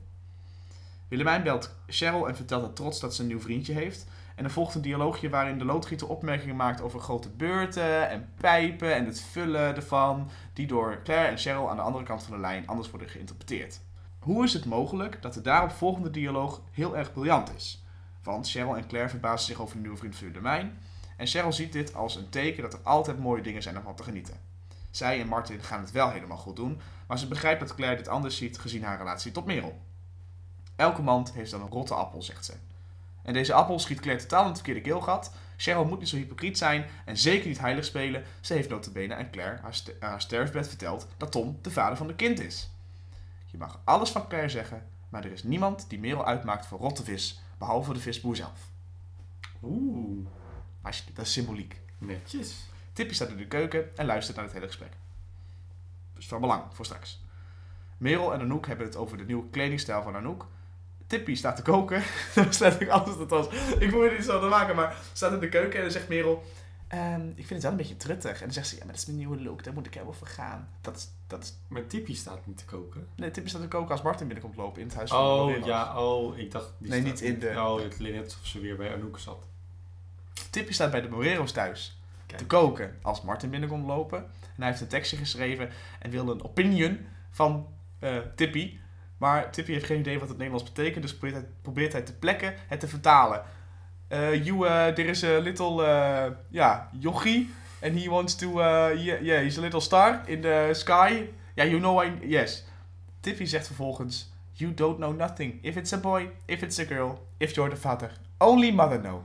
Willemijn 1.08 1.44
belt 1.44 1.76
Cheryl 1.88 2.28
en 2.28 2.36
vertelt 2.36 2.64
haar 2.64 2.74
trots 2.74 3.00
dat 3.00 3.16
ze 3.16 3.22
een 3.22 3.28
nieuw 3.28 3.40
vriendje 3.40 3.74
heeft. 3.74 4.06
En 4.36 4.44
er 4.44 4.52
volgt 4.52 4.76
een 4.76 4.82
dialoogje 4.82 5.30
waarin 5.30 5.58
de 5.58 5.66
loodgieter 5.66 6.08
opmerkingen 6.08 6.56
maakt 6.56 6.82
over 6.82 7.00
grote 7.00 7.30
beurten 7.30 8.10
en 8.10 8.30
pijpen 8.36 8.96
en 8.96 9.06
het 9.06 9.22
vullen 9.22 9.76
ervan, 9.76 10.30
die 10.54 10.68
door 10.68 11.02
Claire 11.04 11.28
en 11.28 11.38
Cheryl 11.38 11.70
aan 11.70 11.76
de 11.76 11.82
andere 11.82 12.04
kant 12.04 12.24
van 12.24 12.34
de 12.34 12.40
lijn 12.40 12.68
anders 12.68 12.90
worden 12.90 13.10
geïnterpreteerd. 13.10 13.80
Hoe 14.20 14.44
is 14.44 14.54
het 14.54 14.66
mogelijk 14.66 15.22
dat 15.22 15.34
de 15.34 15.42
daarop 15.42 15.72
volgende 15.72 16.10
dialoog 16.10 16.62
heel 16.72 16.98
erg 16.98 17.14
briljant 17.14 17.56
is? 17.56 17.84
Want 18.24 18.50
Cheryl 18.50 18.78
en 18.78 18.88
Claire 18.88 19.10
verbazen 19.10 19.48
zich 19.48 19.62
over 19.62 19.76
de 19.76 19.82
nieuwe 19.82 19.98
vriend 19.98 20.16
van 20.16 20.28
Willemijn. 20.28 20.80
En 21.18 21.28
Cheryl 21.28 21.54
ziet 21.54 21.72
dit 21.72 21.96
als 21.96 22.16
een 22.16 22.30
teken 22.30 22.64
dat 22.64 22.74
er 22.74 22.80
altijd 22.84 23.20
mooie 23.20 23.42
dingen 23.42 23.62
zijn 23.62 23.78
om 23.78 23.84
van 23.84 23.96
te 23.96 24.04
genieten. 24.04 24.47
Zij 24.98 25.20
en 25.20 25.28
Martin 25.28 25.64
gaan 25.64 25.82
het 25.82 25.92
wel 25.92 26.10
helemaal 26.10 26.38
goed 26.38 26.56
doen, 26.56 26.82
maar 27.08 27.20
ze 27.20 27.28
begrijpt 27.28 27.60
dat 27.60 27.76
Claire 27.76 27.98
dit 27.98 28.08
anders 28.08 28.38
ziet 28.38 28.60
gezien 28.60 28.84
haar 28.84 28.98
relatie 28.98 29.32
tot 29.32 29.46
Merel. 29.46 29.82
Elke 30.76 31.02
mand 31.02 31.34
heeft 31.34 31.52
dan 31.52 31.62
een 31.62 31.70
rotte 31.70 31.94
appel, 31.94 32.22
zegt 32.22 32.46
ze. 32.46 32.54
En 33.24 33.34
deze 33.34 33.54
appel 33.54 33.80
schiet 33.80 34.00
Claire 34.00 34.22
totaal 34.22 34.42
in 34.42 34.48
het 34.48 34.56
verkeerde 34.56 34.82
keelgat. 34.82 35.34
Cheryl 35.58 35.86
moet 35.86 36.00
niet 36.00 36.10
zo 36.10 36.16
hypocriet 36.16 36.58
zijn 36.58 36.86
en 37.06 37.18
zeker 37.18 37.48
niet 37.48 37.60
heilig 37.60 37.86
spelen. 37.86 38.24
Ze 38.42 38.54
heeft 38.54 38.70
notabene 38.70 39.16
aan 39.16 39.32
Claire 39.32 39.62
haar, 39.62 39.74
st 39.74 39.94
haar 40.00 40.22
sterfbed 40.22 40.68
verteld 40.68 41.08
dat 41.18 41.32
Tom 41.32 41.60
de 41.62 41.72
vader 41.72 41.98
van 41.98 42.08
de 42.08 42.16
kind 42.16 42.40
is. 42.40 42.70
Je 43.46 43.58
mag 43.58 43.82
alles 43.84 44.10
van 44.10 44.28
Claire 44.28 44.50
zeggen, 44.50 44.88
maar 45.10 45.26
er 45.26 45.32
is 45.32 45.44
niemand 45.44 45.90
die 45.90 46.00
Merel 46.00 46.26
uitmaakt 46.26 46.66
voor 46.66 46.80
rotte 46.80 47.04
vis, 47.04 47.42
behalve 47.58 47.94
de 47.94 48.00
visboer 48.00 48.36
zelf. 48.36 48.70
Oeh, 49.64 50.28
dat 51.14 51.26
is 51.26 51.32
symboliek. 51.32 51.82
netjes. 51.98 52.66
Tippy 52.98 53.14
staat 53.14 53.30
in 53.30 53.38
de 53.38 53.48
keuken 53.48 53.98
en 53.98 54.06
luistert 54.06 54.36
naar 54.36 54.46
het 54.46 54.54
hele 54.54 54.68
gesprek. 54.68 54.92
Dus 56.16 56.28
van 56.28 56.42
belang 56.42 56.64
voor 56.72 56.86
straks. 56.86 57.22
Merel 57.98 58.34
en 58.34 58.40
Anouk 58.40 58.68
hebben 58.68 58.86
het 58.86 58.96
over 58.96 59.18
de 59.18 59.24
nieuwe 59.26 59.50
kledingstijl 59.50 60.02
van 60.04 60.16
Anouk. 60.16 60.46
Tippy 61.08 61.36
staat 61.36 61.56
te 61.56 61.62
koken. 61.62 62.04
dat 62.36 62.48
is 62.48 62.58
letterlijk 62.60 62.92
alles 62.92 63.10
wat 63.10 63.20
het 63.20 63.30
was. 63.30 63.48
Ik 63.80 63.90
probeer 63.90 64.10
het 64.10 64.18
niet 64.18 64.28
zo 64.28 64.40
te 64.40 64.46
maken, 64.48 64.76
maar 64.76 64.96
staat 65.14 65.34
in 65.34 65.40
de 65.40 65.50
keuken 65.50 65.76
en 65.76 65.82
dan 65.82 65.92
zegt 65.92 66.08
Merel... 66.08 66.44
"Ehm, 66.88 67.28
ik 67.30 67.36
vind 67.36 67.50
het 67.50 67.62
wel 67.62 67.72
een 67.72 67.78
beetje 67.78 67.98
truttig. 67.98 68.34
En 68.34 68.40
dan 68.44 68.52
zegt 68.54 68.68
ze, 68.68 68.76
ja, 68.76 68.80
maar 68.84 68.92
dat 68.92 69.02
is 69.02 69.06
mijn 69.06 69.18
nieuwe 69.18 69.42
look. 69.42 69.64
Daar 69.64 69.74
moet 69.74 69.86
ik 69.86 69.94
helemaal 69.94 70.14
voor 70.16 70.28
gaan. 70.28 70.70
Dat 70.82 70.96
is, 70.96 71.08
dat 71.28 71.44
is... 71.44 71.54
Maar 71.68 71.88
Tippy 71.88 72.16
staat 72.16 72.46
niet 72.46 72.58
te 72.58 72.66
koken. 72.66 73.08
Nee, 73.16 73.32
Tippy 73.32 73.50
staat 73.50 73.62
te 73.62 73.68
koken 73.68 73.92
als 73.92 74.02
Martin 74.02 74.28
binnenkomt 74.28 74.58
lopen 74.58 74.82
in 74.82 74.88
het 74.88 74.96
huis 74.96 75.10
van 75.10 75.20
Oh, 75.20 75.66
ja, 75.66 76.00
oh, 76.04 76.38
ik 76.38 76.52
dacht... 76.52 76.74
die 76.78 76.90
Nee, 76.90 77.02
niet 77.02 77.22
in 77.22 77.40
de- 77.40 77.54
Oh, 77.58 77.82
het 77.82 78.00
net 78.00 78.24
alsof 78.24 78.46
ze 78.46 78.60
weer 78.60 78.76
bij 78.78 78.94
Anouk 78.94 79.20
zat. 79.20 79.46
Tippy 80.50 80.74
staat 80.74 80.92
bij 80.92 81.02
de 81.02 81.10
Morero's 81.10 81.52
thuis 81.52 81.97
Te 82.36 82.46
koken 82.46 82.96
als 83.02 83.22
Martin 83.22 83.50
binnenkomt 83.50 83.88
lopen. 83.88 84.18
En 84.20 84.28
hij 84.56 84.68
heeft 84.68 84.82
een 84.82 84.88
tekstje 84.88 85.18
geschreven 85.18 85.70
en 86.00 86.10
wilde 86.10 86.32
een 86.32 86.44
opinion 86.44 87.00
van 87.30 87.68
eh, 88.00 88.18
Tippy. 88.36 88.80
Maar 89.18 89.52
Tippy 89.52 89.72
heeft 89.72 89.86
geen 89.86 90.00
idee 90.00 90.20
wat 90.20 90.28
het 90.28 90.38
Nederlands 90.38 90.74
betekent, 90.74 91.02
dus 91.02 91.18
probeert 91.18 91.42
hij, 91.42 91.50
probeert 91.62 91.92
hij 91.92 92.02
te 92.02 92.14
plekken 92.14 92.54
het 92.68 92.80
te 92.80 92.88
vertalen. 92.88 93.44
Eh 94.08 94.46
you, 94.46 94.66
uh, 94.66 94.88
there 94.88 95.10
is 95.10 95.24
a 95.24 95.38
little, 95.38 95.84
ja, 96.50 96.90
yogi, 97.00 97.50
and 97.82 98.00
he 98.02 98.10
wants 98.10 98.36
to, 98.36 98.60
yeah, 98.60 99.22
yeah, 99.22 99.42
he's 99.42 99.58
a 99.58 99.62
little 99.62 99.82
star 99.82 100.22
in 100.26 100.42
the 100.42 100.70
sky. 100.72 101.30
Yeah, 101.56 101.70
you 101.70 101.80
know 101.80 102.04
I, 102.04 102.12
yes. 102.22 102.66
Tippy 103.20 103.46
zegt 103.46 103.68
vervolgens, 103.68 104.32
you 104.54 104.74
don't 104.74 104.98
know 104.98 105.16
nothing. 105.16 105.60
If 105.62 105.76
it's 105.76 105.94
a 105.94 105.98
boy, 105.98 106.30
if 106.46 106.62
it's 106.62 106.80
a 106.80 106.86
girl, 106.86 107.28
if 107.38 107.56
you're 107.56 107.70
the 107.70 107.78
father. 107.78 108.12
Only 108.38 108.72
mother 108.72 109.00
know. 109.00 109.22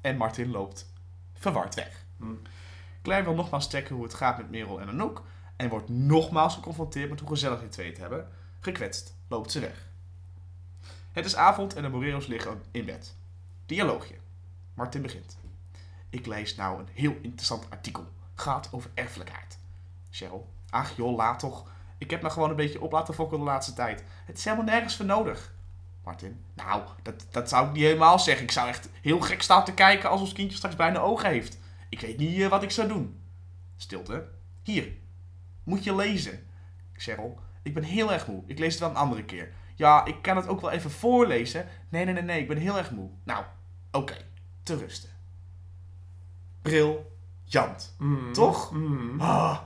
En 0.00 0.16
Martin 0.16 0.50
loopt 0.50 0.86
verward 1.38 1.74
weg. 1.74 2.04
Hm. 2.16 2.34
Claire 3.02 3.24
wil 3.24 3.34
nogmaals 3.34 3.66
checken 3.66 3.94
hoe 3.94 4.04
het 4.04 4.14
gaat 4.14 4.36
met 4.36 4.50
Merel 4.50 4.80
en 4.80 4.88
Anouk. 4.88 5.22
En 5.56 5.68
wordt 5.68 5.88
nogmaals 5.88 6.54
geconfronteerd 6.54 7.10
met 7.10 7.20
hoe 7.20 7.28
gezellig 7.28 7.60
die 7.60 7.68
twee 7.68 7.88
het 7.88 7.98
hebben. 7.98 8.28
Gekwetst 8.60 9.14
loopt 9.28 9.50
ze 9.50 9.60
weg. 9.60 9.88
Het 11.12 11.24
is 11.24 11.36
avond 11.36 11.74
en 11.74 11.82
de 11.82 11.88
Morero's 11.88 12.26
liggen 12.26 12.62
in 12.70 12.84
bed. 12.84 13.14
Dialoogje. 13.66 14.14
Martin 14.74 15.02
begint. 15.02 15.38
Ik 16.10 16.26
lees 16.26 16.54
nou 16.54 16.78
een 16.80 16.88
heel 16.92 17.16
interessant 17.22 17.70
artikel. 17.70 18.06
Gaat 18.34 18.68
over 18.72 18.90
erfelijkheid. 18.94 19.58
Cheryl. 20.10 20.48
Ach 20.70 20.96
joh, 20.96 21.16
laat 21.16 21.38
toch. 21.38 21.70
Ik 21.98 22.10
heb 22.10 22.22
me 22.22 22.30
gewoon 22.30 22.50
een 22.50 22.56
beetje 22.56 22.80
op 22.80 22.92
laten 22.92 23.14
fokken 23.14 23.38
de 23.38 23.44
laatste 23.44 23.72
tijd. 23.72 24.04
Het 24.26 24.38
is 24.38 24.44
helemaal 24.44 24.64
nergens 24.64 24.96
voor 24.96 25.06
nodig. 25.06 25.54
Martin. 26.06 26.44
Nou, 26.54 26.82
dat, 27.02 27.26
dat 27.30 27.48
zou 27.48 27.66
ik 27.66 27.72
niet 27.72 27.82
helemaal 27.82 28.18
zeggen. 28.18 28.44
Ik 28.44 28.50
zou 28.50 28.68
echt 28.68 28.88
heel 29.00 29.20
gek 29.20 29.42
staan 29.42 29.64
te 29.64 29.74
kijken 29.74 30.10
als 30.10 30.20
ons 30.20 30.32
kindje 30.32 30.56
straks 30.56 30.76
bijna 30.76 30.98
ogen 30.98 31.28
heeft. 31.28 31.58
Ik 31.88 32.00
weet 32.00 32.18
niet 32.18 32.40
eh, 32.40 32.48
wat 32.48 32.62
ik 32.62 32.70
zou 32.70 32.88
doen. 32.88 33.20
Stilte. 33.76 34.28
Hier. 34.62 34.92
Moet 35.64 35.84
je 35.84 35.94
lezen. 35.94 36.46
Cheryl. 36.92 37.38
Ik 37.62 37.74
ben 37.74 37.82
heel 37.82 38.12
erg 38.12 38.26
moe. 38.26 38.42
Ik 38.46 38.58
lees 38.58 38.72
het 38.72 38.80
wel 38.80 38.90
een 38.90 38.96
andere 38.96 39.24
keer. 39.24 39.52
Ja, 39.74 40.04
ik 40.04 40.22
kan 40.22 40.36
het 40.36 40.48
ook 40.48 40.60
wel 40.60 40.70
even 40.70 40.90
voorlezen. 40.90 41.68
Nee, 41.88 42.04
nee, 42.04 42.14
nee, 42.14 42.22
nee. 42.22 42.40
Ik 42.40 42.48
ben 42.48 42.56
heel 42.56 42.78
erg 42.78 42.90
moe. 42.90 43.10
Nou, 43.24 43.44
oké. 43.90 44.16
Te 44.62 44.76
rusten. 44.76 45.10
Bril. 46.62 47.18
Jant. 47.44 47.94
Mm. 47.98 48.32
Toch? 48.32 48.72
Mm. 48.72 49.20
Ah. 49.20 49.58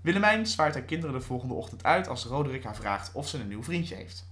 Willemijn 0.00 0.46
zwaait 0.46 0.74
haar 0.74 0.82
kinderen 0.82 1.14
de 1.14 1.26
volgende 1.26 1.54
ochtend 1.54 1.84
uit 1.84 2.08
als 2.08 2.24
Roderick 2.24 2.64
haar 2.64 2.76
vraagt 2.76 3.12
of 3.12 3.28
ze 3.28 3.40
een 3.40 3.48
nieuw 3.48 3.62
vriendje 3.62 3.94
heeft. 3.94 4.25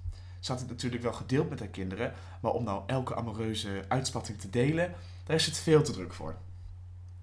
Ze 0.45 0.53
had 0.53 0.61
het 0.61 0.71
natuurlijk 0.71 1.03
wel 1.03 1.13
gedeeld 1.13 1.51
met 1.51 1.59
haar 1.59 1.69
kinderen, 1.69 2.13
maar 2.41 2.53
om 2.53 2.65
nou 2.65 2.83
elke 2.87 3.15
amoureuze 3.15 3.85
uitspatting 3.89 4.39
te 4.39 4.51
delen, 4.51 4.95
daar 5.25 5.37
is 5.37 5.47
het 5.47 5.59
veel 5.59 5.83
te 5.83 5.93
druk 5.93 6.13
voor. 6.13 6.35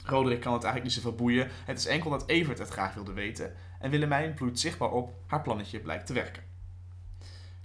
Roderick 0.04 0.42
kan 0.42 0.54
het 0.54 0.64
eigenlijk 0.64 0.84
niet 0.96 1.04
zoveel 1.04 1.18
boeien, 1.18 1.50
het 1.66 1.78
is 1.78 1.86
enkel 1.86 2.10
dat 2.10 2.28
Evert 2.28 2.58
het 2.58 2.70
graag 2.70 2.94
wilde 2.94 3.14
weten 3.14 3.54
en 3.80 3.90
Willemijn 3.90 4.34
bloeit 4.34 4.60
zichtbaar 4.60 4.92
op, 4.92 5.14
haar 5.28 5.42
plannetje 5.42 5.80
blijkt 5.80 6.06
te 6.06 6.14
werken. 6.14 6.44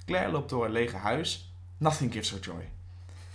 Claire 0.04 0.30
loopt 0.30 0.50
door 0.50 0.64
een 0.64 0.70
lege 0.70 0.96
huis, 0.96 1.52
nothing 1.76 2.12
gives 2.12 2.30
her 2.30 2.40
joy. 2.40 2.68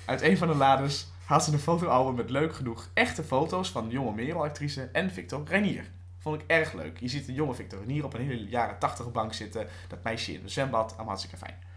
Uit 0.05 0.21
een 0.21 0.37
van 0.37 0.47
de 0.47 0.55
lades 0.55 1.07
haalt 1.25 1.43
ze 1.43 1.51
een 1.51 1.59
fotoalbum 1.59 2.15
met 2.15 2.29
leuk 2.29 2.55
genoeg 2.55 2.89
echte 2.93 3.23
foto's 3.23 3.71
van 3.71 3.89
jonge 3.89 4.13
Merel-actrice 4.13 4.89
en 4.91 5.11
Victor 5.11 5.43
Reinier. 5.45 5.91
Vond 6.17 6.41
ik 6.41 6.47
erg 6.47 6.73
leuk. 6.73 6.99
Je 6.99 7.07
ziet 7.07 7.27
een 7.27 7.33
jonge 7.33 7.53
Victor 7.53 7.79
Reinier 7.79 8.05
op 8.05 8.13
een 8.13 8.27
hele 8.27 8.49
jaren 8.49 8.79
80 8.79 9.11
bank 9.11 9.33
zitten. 9.33 9.67
Dat 9.87 10.03
meisje 10.03 10.33
in 10.33 10.43
een 10.43 10.49
zwembad. 10.49 10.87
Allemaal 10.87 11.05
hartstikke 11.05 11.37
fijn. 11.37 11.69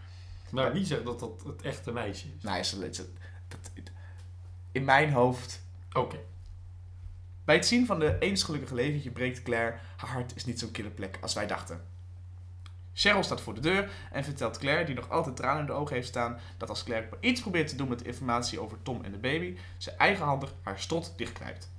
Nou, 0.51 0.73
wie 0.73 0.85
zegt 0.85 1.05
dat 1.05 1.21
dat 1.21 1.43
het 1.47 1.63
echte 1.63 1.93
meisje 1.93 2.27
is? 2.37 2.43
Nou, 2.43 2.59
is 2.59 2.73
is 2.75 2.99
het- 2.99 3.09
dat, 3.49 3.71
in 4.73 4.85
mijn 4.85 5.13
hoofd. 5.13 5.63
Oké. 5.93 6.19
Bij 7.45 7.55
het 7.55 7.67
zien 7.67 7.87
van 7.87 7.99
de 7.99 8.19
eens 8.19 8.43
gelukkige 8.43 8.75
leventje 8.75 9.11
breekt 9.11 9.43
Claire. 9.43 9.77
Haar 9.97 10.11
hart 10.11 10.37
is 10.37 10.45
niet 10.45 10.59
zo'n 10.59 10.71
kille 10.71 10.91
plek 10.91 11.19
als 11.21 11.35
wij 11.35 11.47
dachten. 11.47 11.85
Cheryl 12.93 13.23
staat 13.23 13.41
voor 13.41 13.55
de 13.55 13.61
deur 13.61 13.91
en 14.13 14.25
vertelt 14.25 14.59
Claire, 14.59 14.85
die 14.85 14.95
nog 14.95 15.11
altijd 15.11 15.37
tranen 15.37 15.61
in 15.61 15.67
de 15.67 15.73
ogen 15.73 15.95
heeft 15.95 16.09
staan, 16.09 16.39
dat 16.57 16.69
als 16.69 16.85
Claire 16.85 17.07
maar 17.11 17.19
iets 17.21 17.41
probeert 17.41 17.69
te 17.69 17.77
doen 17.77 17.89
met 17.89 17.99
de 17.99 18.05
informatie 18.05 18.61
over 18.61 18.83
Tom 18.83 19.05
en 19.05 19.11
de 19.13 19.19
baby, 19.19 19.57
ze 19.77 19.91
eigenhandig 19.91 20.55
haar 20.63 20.79
strot 20.79 21.13
dichtknijpt. 21.17 21.71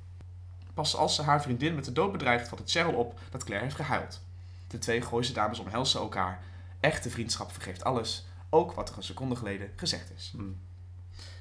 Pas 0.73 0.95
als 0.95 1.15
ze 1.15 1.21
haar 1.21 1.41
vriendin 1.41 1.75
met 1.75 1.85
de 1.85 1.91
dood 1.91 2.11
bedreigt, 2.11 2.47
valt 2.47 2.61
het 2.61 2.71
Cheryl 2.71 2.93
op 2.93 3.19
dat 3.29 3.43
Claire 3.43 3.65
heeft 3.65 3.77
gehuild. 3.77 4.21
De 4.67 4.79
twee 4.79 5.01
gooise 5.01 5.33
dames 5.33 5.59
omhelzen 5.59 5.99
elkaar. 5.99 6.43
Echte 6.79 7.09
vriendschap 7.09 7.51
vergeeft 7.51 7.83
alles, 7.83 8.25
ook 8.49 8.71
wat 8.71 8.89
er 8.89 8.97
een 8.97 9.03
seconde 9.03 9.35
geleden 9.35 9.71
gezegd 9.75 10.11
is. 10.15 10.33
Hm. 10.35 10.43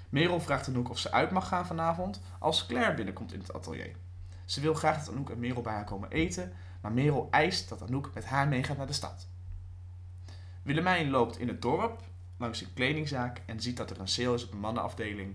Merel 0.09 0.41
vraagt 0.41 0.69
Anouk 0.69 0.91
of 0.91 0.99
ze 0.99 1.13
uit 1.13 1.31
mag 1.31 1.49
gaan 1.49 1.67
vanavond 1.67 2.21
als 2.39 2.67
Claire 2.67 2.95
binnenkomt 2.95 3.33
in 3.33 3.41
het 3.41 3.53
atelier. 3.53 3.97
Ze 4.45 4.61
wil 4.61 4.75
graag 4.75 4.99
dat 4.99 5.15
Anouk 5.15 5.31
en 5.31 5.39
Merel 5.39 5.63
bij 5.63 5.73
haar 5.73 5.85
komen 5.85 6.11
eten, 6.11 6.53
maar 6.81 6.93
Merel 6.93 7.29
eist 7.31 7.69
dat 7.69 7.83
Anouk 7.83 8.11
met 8.15 8.25
haar 8.25 8.49
meegaat 8.49 8.77
naar 8.77 8.87
de 8.87 8.93
stad. 8.93 9.27
Willemijn 10.63 11.11
loopt 11.11 11.39
in 11.39 11.49
het 11.49 11.63
dorp 11.63 12.03
langs 12.37 12.61
een 12.61 12.73
kledingzaak 12.75 13.43
en 13.47 13.61
ziet 13.61 13.77
dat 13.77 13.91
er 13.91 14.01
een 14.01 14.09
sale 14.09 14.35
is 14.35 14.45
op 14.45 14.51
de 14.51 14.57
mannenafdeling 14.57 15.35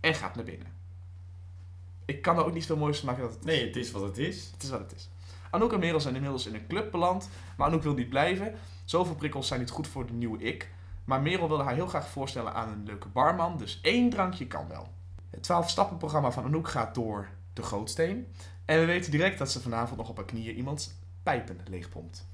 en 0.00 0.14
gaat 0.14 0.34
naar 0.34 0.44
binnen. 0.44 0.72
Ik 2.04 2.22
kan 2.22 2.38
er 2.38 2.44
ook 2.44 2.52
niet 2.52 2.66
veel 2.66 2.76
moois 2.76 2.98
van 2.98 3.06
maken 3.06 3.22
dat 3.22 3.32
het 3.32 3.44
Nee, 3.44 3.66
het 3.66 3.76
is 3.76 3.90
wat 3.90 4.02
het 4.02 4.18
is. 4.18 4.50
het 4.52 4.62
is 4.62 4.70
wat 4.70 4.80
het 4.80 4.94
is. 4.94 5.08
Anouk 5.50 5.72
en 5.72 5.78
Merel 5.78 6.00
zijn 6.00 6.14
inmiddels 6.14 6.46
in 6.46 6.54
een 6.54 6.66
club 6.66 6.90
beland, 6.90 7.28
maar 7.56 7.66
Anouk 7.66 7.82
wil 7.82 7.94
niet 7.94 8.08
blijven. 8.08 8.54
Zoveel 8.84 9.14
prikkels 9.14 9.46
zijn 9.46 9.60
niet 9.60 9.70
goed 9.70 9.88
voor 9.88 10.06
de 10.06 10.12
nieuwe 10.12 10.38
ik. 10.38 10.70
Maar 11.04 11.22
Merel 11.22 11.48
wilde 11.48 11.62
haar 11.62 11.74
heel 11.74 11.86
graag 11.86 12.08
voorstellen 12.08 12.54
aan 12.54 12.68
een 12.68 12.84
leuke 12.84 13.08
barman, 13.08 13.56
dus 13.56 13.80
één 13.82 14.10
drankje 14.10 14.46
kan 14.46 14.68
wel. 14.68 14.88
Het 15.30 15.42
12 15.42 15.70
stappenprogramma 15.70 16.32
van 16.32 16.44
Anouk 16.44 16.68
gaat 16.68 16.94
door 16.94 17.28
de 17.52 17.62
gootsteen. 17.62 18.26
En 18.64 18.78
we 18.78 18.84
weten 18.84 19.10
direct 19.10 19.38
dat 19.38 19.50
ze 19.50 19.60
vanavond 19.60 19.98
nog 19.98 20.08
op 20.08 20.16
haar 20.16 20.24
knieën 20.24 20.54
iemands 20.54 20.94
pijpen 21.22 21.60
leegpompt. 21.68 22.26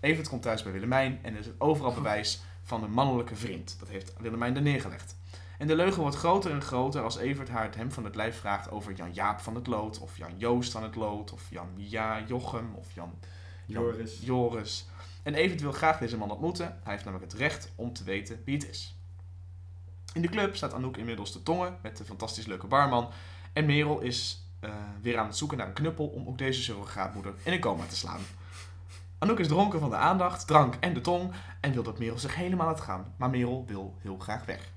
Evert 0.00 0.28
komt 0.28 0.42
thuis 0.42 0.62
bij 0.62 0.72
Willemijn 0.72 1.18
en 1.22 1.34
er 1.34 1.40
is 1.40 1.50
overal 1.58 1.94
bewijs 1.94 2.42
van 2.62 2.82
een 2.82 2.90
mannelijke 2.90 3.36
vriend. 3.36 3.76
Dat 3.78 3.88
heeft 3.88 4.12
Willemijn 4.18 4.56
er 4.56 4.62
neergelegd. 4.62 5.16
En 5.58 5.66
de 5.66 5.76
leugen 5.76 6.00
wordt 6.00 6.16
groter 6.16 6.50
en 6.50 6.62
groter 6.62 7.02
als 7.02 7.16
Evert 7.16 7.48
haar 7.48 7.64
het 7.64 7.74
hem 7.74 7.92
van 7.92 8.04
het 8.04 8.14
lijf 8.14 8.38
vraagt 8.38 8.70
over 8.70 8.92
Jan 8.92 9.12
Jaap 9.12 9.40
van 9.40 9.54
het 9.54 9.66
Lood, 9.66 9.98
of 9.98 10.16
Jan 10.16 10.38
Joost 10.38 10.72
van 10.72 10.82
het 10.82 10.96
Lood, 10.96 11.32
of 11.32 11.42
Jan 11.50 11.68
Ja 11.76 12.22
Jochem, 12.26 12.74
of 12.74 12.92
Jan 12.92 13.12
Jan 13.66 13.84
Joris. 13.84 14.20
Joris. 14.20 14.86
En 15.26 15.34
Evert 15.34 15.60
wil 15.60 15.72
graag 15.72 15.98
deze 15.98 16.16
man 16.16 16.30
ontmoeten. 16.30 16.78
Hij 16.82 16.92
heeft 16.92 17.04
namelijk 17.04 17.32
het 17.32 17.40
recht 17.40 17.72
om 17.74 17.92
te 17.92 18.04
weten 18.04 18.42
wie 18.44 18.54
het 18.56 18.68
is. 18.68 18.96
In 20.12 20.22
de 20.22 20.28
club 20.28 20.56
staat 20.56 20.74
Anouk 20.74 20.96
inmiddels 20.96 21.32
te 21.32 21.42
tongen 21.42 21.78
met 21.82 21.96
de 21.96 22.04
fantastisch 22.04 22.46
leuke 22.46 22.66
barman. 22.66 23.10
En 23.52 23.66
Merel 23.66 24.00
is 24.00 24.46
eh, 24.60 24.70
weer 25.00 25.18
aan 25.18 25.26
het 25.26 25.36
zoeken 25.36 25.58
naar 25.58 25.66
een 25.66 25.72
knuppel 25.72 26.06
om 26.06 26.26
ook 26.26 26.38
deze 26.38 26.62
surrogaatmoeder 26.62 27.34
in 27.42 27.52
een 27.52 27.60
coma 27.60 27.84
te 27.86 27.96
slaan. 27.96 28.20
Anouk 29.18 29.38
is 29.38 29.48
dronken 29.48 29.80
van 29.80 29.90
de 29.90 29.96
aandacht, 29.96 30.46
drank 30.46 30.74
en 30.80 30.94
de 30.94 31.00
tong 31.00 31.32
en 31.60 31.72
wil 31.72 31.82
dat 31.82 31.98
Merel 31.98 32.18
zich 32.18 32.34
helemaal 32.34 32.66
laat 32.66 32.80
gaan. 32.80 33.14
Maar 33.16 33.30
Merel 33.30 33.64
wil 33.66 33.96
heel 34.00 34.18
graag 34.18 34.44
weg. 34.44 34.72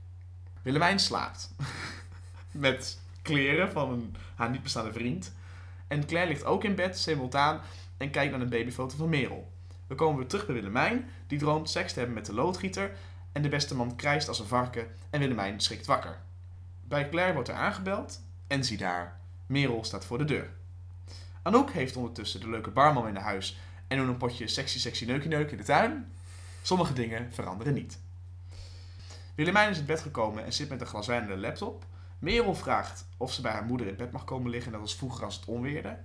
Willemijn 0.61 0.99
slaapt. 0.99 1.55
met 2.51 2.99
kleren 3.21 3.71
van 3.71 3.91
een, 3.91 4.15
haar 4.35 4.49
niet 4.49 4.63
bestaande 4.63 4.93
vriend. 4.93 5.33
En 5.87 6.05
Claire 6.05 6.29
ligt 6.29 6.45
ook 6.45 6.63
in 6.63 6.75
bed, 6.75 6.97
simultaan, 6.97 7.61
en 7.97 8.11
kijkt 8.11 8.31
naar 8.31 8.41
een 8.41 8.49
babyfoto 8.49 8.97
van 8.97 9.09
Merel. 9.09 9.57
We 9.89 9.95
komen 9.95 10.17
weer 10.17 10.27
terug 10.27 10.45
bij 10.45 10.55
Willemijn, 10.55 11.09
die 11.27 11.39
droomt 11.39 11.69
seks 11.69 11.93
te 11.93 11.97
hebben 11.99 12.17
met 12.17 12.25
de 12.25 12.33
loodgieter. 12.33 12.91
En 13.31 13.41
de 13.41 13.49
beste 13.49 13.75
man 13.75 13.95
krijst 13.95 14.27
als 14.27 14.39
een 14.39 14.45
varken 14.45 14.87
en 15.09 15.19
Willemijn 15.19 15.59
schrikt 15.59 15.85
wakker. 15.85 16.19
Bij 16.87 17.09
Claire 17.09 17.33
wordt 17.33 17.49
er 17.49 17.55
aangebeld 17.55 18.21
en 18.47 18.63
zie 18.63 18.77
daar, 18.77 19.19
Merel 19.45 19.83
staat 19.83 20.05
voor 20.05 20.17
de 20.17 20.25
deur. 20.25 20.49
Anouk 21.41 21.71
heeft 21.71 21.95
ondertussen 21.95 22.39
de 22.39 22.49
leuke 22.49 22.69
barman 22.69 23.07
in 23.07 23.15
huis 23.15 23.59
en 23.87 23.97
doet 23.97 24.07
een 24.07 24.17
potje 24.17 24.47
sexy 24.47 24.79
sexy 24.79 25.05
neukie 25.05 25.29
neuk 25.29 25.51
in 25.51 25.57
de 25.57 25.63
tuin. 25.63 26.11
Sommige 26.61 26.93
dingen 26.93 27.33
veranderen 27.33 27.73
niet. 27.73 27.99
Willemijn 29.35 29.69
is 29.69 29.77
het 29.77 29.85
bed 29.85 30.01
gekomen 30.01 30.45
en 30.45 30.53
zit 30.53 30.69
met 30.69 30.81
een 30.81 30.87
glas 30.87 31.05
de 31.05 31.37
laptop. 31.37 31.85
Merel 32.19 32.55
vraagt 32.55 33.05
of 33.17 33.33
ze 33.33 33.41
bij 33.41 33.51
haar 33.51 33.65
moeder 33.65 33.87
in 33.87 33.95
bed 33.95 34.11
mag 34.11 34.23
komen 34.23 34.49
liggen, 34.49 34.71
net 34.71 34.81
als 34.81 34.95
vroeger 34.95 35.25
als 35.25 35.35
het 35.35 35.45
onweerde. 35.45 35.97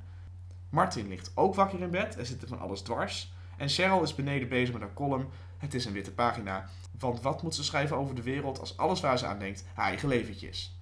Martin 0.69 1.09
ligt 1.09 1.31
ook 1.35 1.55
wakker 1.55 1.81
in 1.81 1.91
bed 1.91 2.17
en 2.17 2.27
zit 2.27 2.43
er 2.43 2.49
van 2.49 2.61
alles 2.61 2.81
dwars. 2.81 3.34
En 3.65 3.71
Cheryl 3.71 4.03
is 4.03 4.15
beneden 4.15 4.49
bezig 4.49 4.73
met 4.73 4.83
haar 4.83 4.95
column. 4.95 5.29
Het 5.59 5.75
is 5.75 5.85
een 5.85 5.93
witte 5.93 6.13
pagina. 6.13 6.69
Want 6.99 7.21
wat 7.21 7.43
moet 7.43 7.55
ze 7.55 7.65
schrijven 7.65 7.97
over 7.97 8.15
de 8.15 8.23
wereld 8.23 8.61
als 8.61 8.77
alles 8.77 9.01
waar 9.01 9.19
ze 9.19 9.27
aan 9.27 9.39
denkt 9.39 9.65
haar 9.75 9.87
eigen 9.87 10.09
leventje 10.09 10.49
is? 10.49 10.79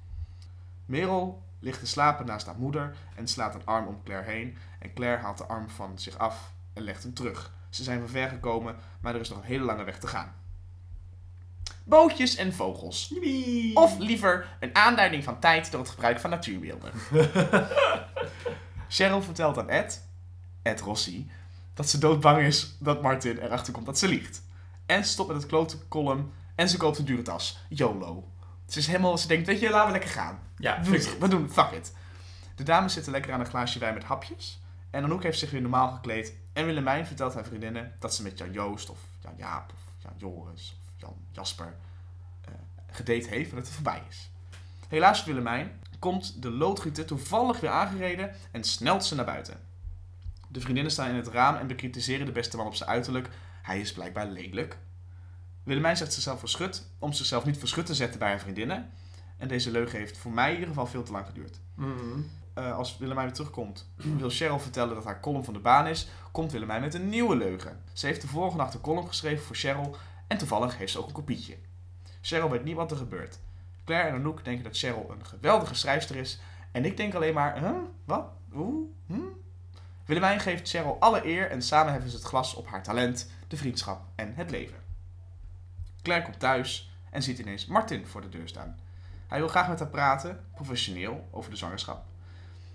Merel 0.87 1.43
ligt 1.59 1.79
te 1.79 1.87
slapen 1.87 2.27
naast 2.27 2.47
haar 2.47 2.59
moeder 2.59 2.97
en 3.17 3.29
slaat 3.29 3.55
een 3.55 3.65
arm 3.67 3.87
om 3.87 4.03
Claire 4.05 4.31
heen. 4.31 4.57
En 4.79 4.93
Claire 4.95 5.23
haalt 5.23 5.39
de 5.39 5.45
arm 5.45 5.69
van 5.69 5.99
zich 5.99 6.19
af 6.19 6.53
en 6.73 6.83
legt 6.83 7.03
hem 7.03 7.15
terug. 7.15 7.53
Ze 7.69 7.83
zijn 7.83 7.99
van 7.99 8.09
ver 8.09 8.29
gekomen, 8.29 8.77
maar 9.01 9.15
er 9.15 9.21
is 9.21 9.29
nog 9.29 9.39
een 9.39 9.45
hele 9.45 9.65
lange 9.65 9.85
weg 9.85 9.99
te 9.99 10.07
gaan. 10.07 10.35
Bootjes 11.85 12.37
en 12.37 12.53
vogels. 12.53 13.15
Of 13.75 13.99
liever 13.99 14.57
een 14.61 14.75
aanduiding 14.75 15.25
van 15.25 15.39
tijd 15.39 15.71
door 15.71 15.81
het 15.81 15.91
gebruik 15.91 16.21
van 16.21 16.31
natuurbeelden. 16.31 16.93
Cheryl 18.89 19.23
vertelt 19.23 19.59
aan 19.59 19.69
Ed, 19.69 20.09
Ed 20.63 20.81
Rossi, 20.81 21.31
dat 21.75 21.89
ze 21.89 21.99
doodbang 21.99 22.43
is 22.43 22.77
dat 22.79 23.03
Martin 23.03 23.39
erachter 23.39 23.73
komt 23.73 23.87
dat 23.87 23.99
ze 23.99 24.09
liegt. 24.09 24.43
En 24.87 25.05
ze 25.05 25.11
stopt 25.11 25.29
met 25.29 25.37
het 25.37 25.47
klote 25.47 25.89
column 25.89 26.33
en 26.55 26.69
ze 26.69 26.77
koopt 26.77 26.99
een 26.99 27.05
dure 27.05 27.23
tas. 27.23 27.59
YOLO. 27.69 28.29
Ze 28.67 28.79
is 28.79 28.87
helemaal, 28.87 29.19
ze 29.19 29.27
denkt, 29.27 29.47
weet 29.47 29.61
je, 29.61 29.71
laten 29.71 29.87
we 29.87 29.93
lekker 29.93 30.11
gaan. 30.11 30.39
Ja, 30.57 30.83
We 30.83 30.99
doen, 30.99 31.19
we 31.19 31.29
doen, 31.29 31.51
fuck 31.51 31.71
it. 31.71 31.93
De 32.55 32.63
dames 32.63 32.93
zitten 32.93 33.13
lekker 33.13 33.33
aan 33.33 33.41
een 33.41 33.47
glaasje 33.47 33.79
wijn 33.79 33.95
met 33.95 34.05
hapjes. 34.05 34.61
En 34.91 35.05
Anouk 35.05 35.23
heeft 35.23 35.39
zich 35.39 35.51
weer 35.51 35.61
normaal 35.61 35.91
gekleed. 35.91 36.35
En 36.53 36.67
Willemijn 36.67 37.07
vertelt 37.07 37.35
haar 37.35 37.45
vriendinnen 37.45 37.93
dat 37.99 38.15
ze 38.15 38.23
met 38.23 38.39
Jan 38.39 38.53
Joost 38.53 38.91
of 38.91 38.99
Jan 39.21 39.35
Jaap 39.37 39.73
of 39.73 40.03
Jan 40.03 40.13
Joris 40.17 40.77
of 40.87 40.93
Jan 40.97 41.17
Jasper 41.31 41.75
eh 42.45 42.53
gedate 42.91 43.29
heeft 43.29 43.51
en 43.51 43.57
dat 43.57 43.65
het 43.65 43.75
voorbij 43.75 44.03
is. 44.09 44.31
Helaas 44.89 45.23
voor 45.23 45.33
Willemijn 45.33 45.81
komt 45.99 46.43
de 46.43 46.51
loodgieter 46.51 47.05
toevallig 47.05 47.61
weer 47.61 47.71
aangereden 47.71 48.35
en 48.51 48.65
snelt 48.65 49.05
ze 49.05 49.15
naar 49.15 49.25
buiten. 49.25 49.61
De 50.53 50.61
vriendinnen 50.61 50.93
staan 50.93 51.09
in 51.09 51.15
het 51.15 51.29
raam 51.29 51.57
en 51.57 51.67
bekritiseren 51.67 52.27
de 52.27 52.33
beste 52.33 52.57
man 52.57 52.67
op 52.67 52.75
zijn 52.75 52.91
uiterlijk. 52.91 53.29
Hij 53.63 53.81
is 53.81 53.93
blijkbaar 53.93 54.27
lelijk. 54.27 54.79
Willemijn 55.63 55.97
zegt 55.97 56.13
zichzelf 56.13 56.39
verschut 56.39 56.87
om 56.99 57.13
zichzelf 57.13 57.45
niet 57.45 57.59
verschut 57.59 57.87
te 57.87 57.95
zetten 57.95 58.19
bij 58.19 58.29
haar 58.29 58.41
vriendinnen. 58.41 58.91
En 59.37 59.49
deze 59.49 59.71
leugen 59.71 59.99
heeft 59.99 60.19
voor 60.19 60.33
mij 60.33 60.49
in 60.49 60.55
ieder 60.55 60.69
geval 60.69 60.87
veel 60.87 61.03
te 61.03 61.13
lang 61.13 61.27
geduurd. 61.27 61.61
Mhm. 61.75 62.21
Eh, 62.55 62.77
als 62.77 62.99
Willemijn 62.99 63.27
weer 63.27 63.35
terugkomt, 63.35 63.89
wil 64.19 64.31
Cheryl 64.31 64.59
vertellen 64.59 64.95
dat 64.95 65.05
haar 65.05 65.21
column 65.21 65.45
van 65.45 65.55
de 65.55 65.61
baan 65.61 65.87
is, 65.87 66.09
komt 66.33 66.53
Willemijn 66.53 66.81
met 66.81 66.95
een 66.95 67.09
nieuwe 67.09 67.37
leugen. 67.37 67.83
Ze 67.93 68.07
heeft 68.07 68.21
de 68.21 68.29
vorige 68.29 68.57
nacht 68.57 68.75
een 68.75 68.81
column 68.81 69.09
geschreven 69.09 69.45
voor 69.45 69.57
Cheryl 69.57 69.97
en 70.27 70.39
toevallig 70.39 70.79
heeft 70.79 70.93
ze 70.93 70.99
ook 70.99 71.07
een 71.07 71.13
kopietje. 71.13 71.57
Cheryl 72.21 72.51
weet 72.51 72.65
niet 72.65 72.77
wat 72.77 72.91
er 72.91 72.97
gebeurt. 72.97 73.39
Claire 73.85 74.09
en 74.09 74.15
Anouk 74.15 74.45
denken 74.45 74.65
dat 74.65 74.79
Cheryl 74.79 75.11
een 75.11 75.27
geweldige 75.27 75.75
schrijfster 75.75 76.17
is 76.17 76.41
en 76.73 76.85
ik 76.85 76.97
denk 76.97 77.15
alleen 77.15 77.35
maar, 77.35 77.61
huh? 77.61 77.77
Wat? 78.05 78.25
Oeh? 78.55 78.89
Hm? 79.07 79.41
Willemijn 80.05 80.41
geeft 80.41 80.69
Cheryl 80.69 80.97
alle 81.01 81.27
eer 81.27 81.51
en 81.51 81.63
samen 81.63 81.93
heffen 81.93 82.11
ze 82.11 82.17
het 82.17 82.27
glas 82.27 82.55
op 82.55 82.67
haar 82.67 82.83
talent, 82.83 83.31
de 83.49 83.57
vriendschap 83.57 84.05
en 84.15 84.35
het 84.35 84.51
leven. 84.51 84.77
Claire 86.03 86.25
komt 86.25 86.39
thuis 86.39 86.97
en 87.11 87.23
ziet 87.23 87.39
ineens 87.39 87.67
Martin 87.67 88.07
voor 88.07 88.21
de 88.21 88.29
deur 88.29 88.49
staan. 88.49 88.79
Hij 89.27 89.39
wil 89.39 89.49
graag 89.49 89.69
met 89.69 89.79
haar 89.79 89.89
praten, 89.89 90.45
professioneel, 90.55 91.29
over 91.31 91.51
de 91.51 91.57
zwangerschap. 91.57 92.05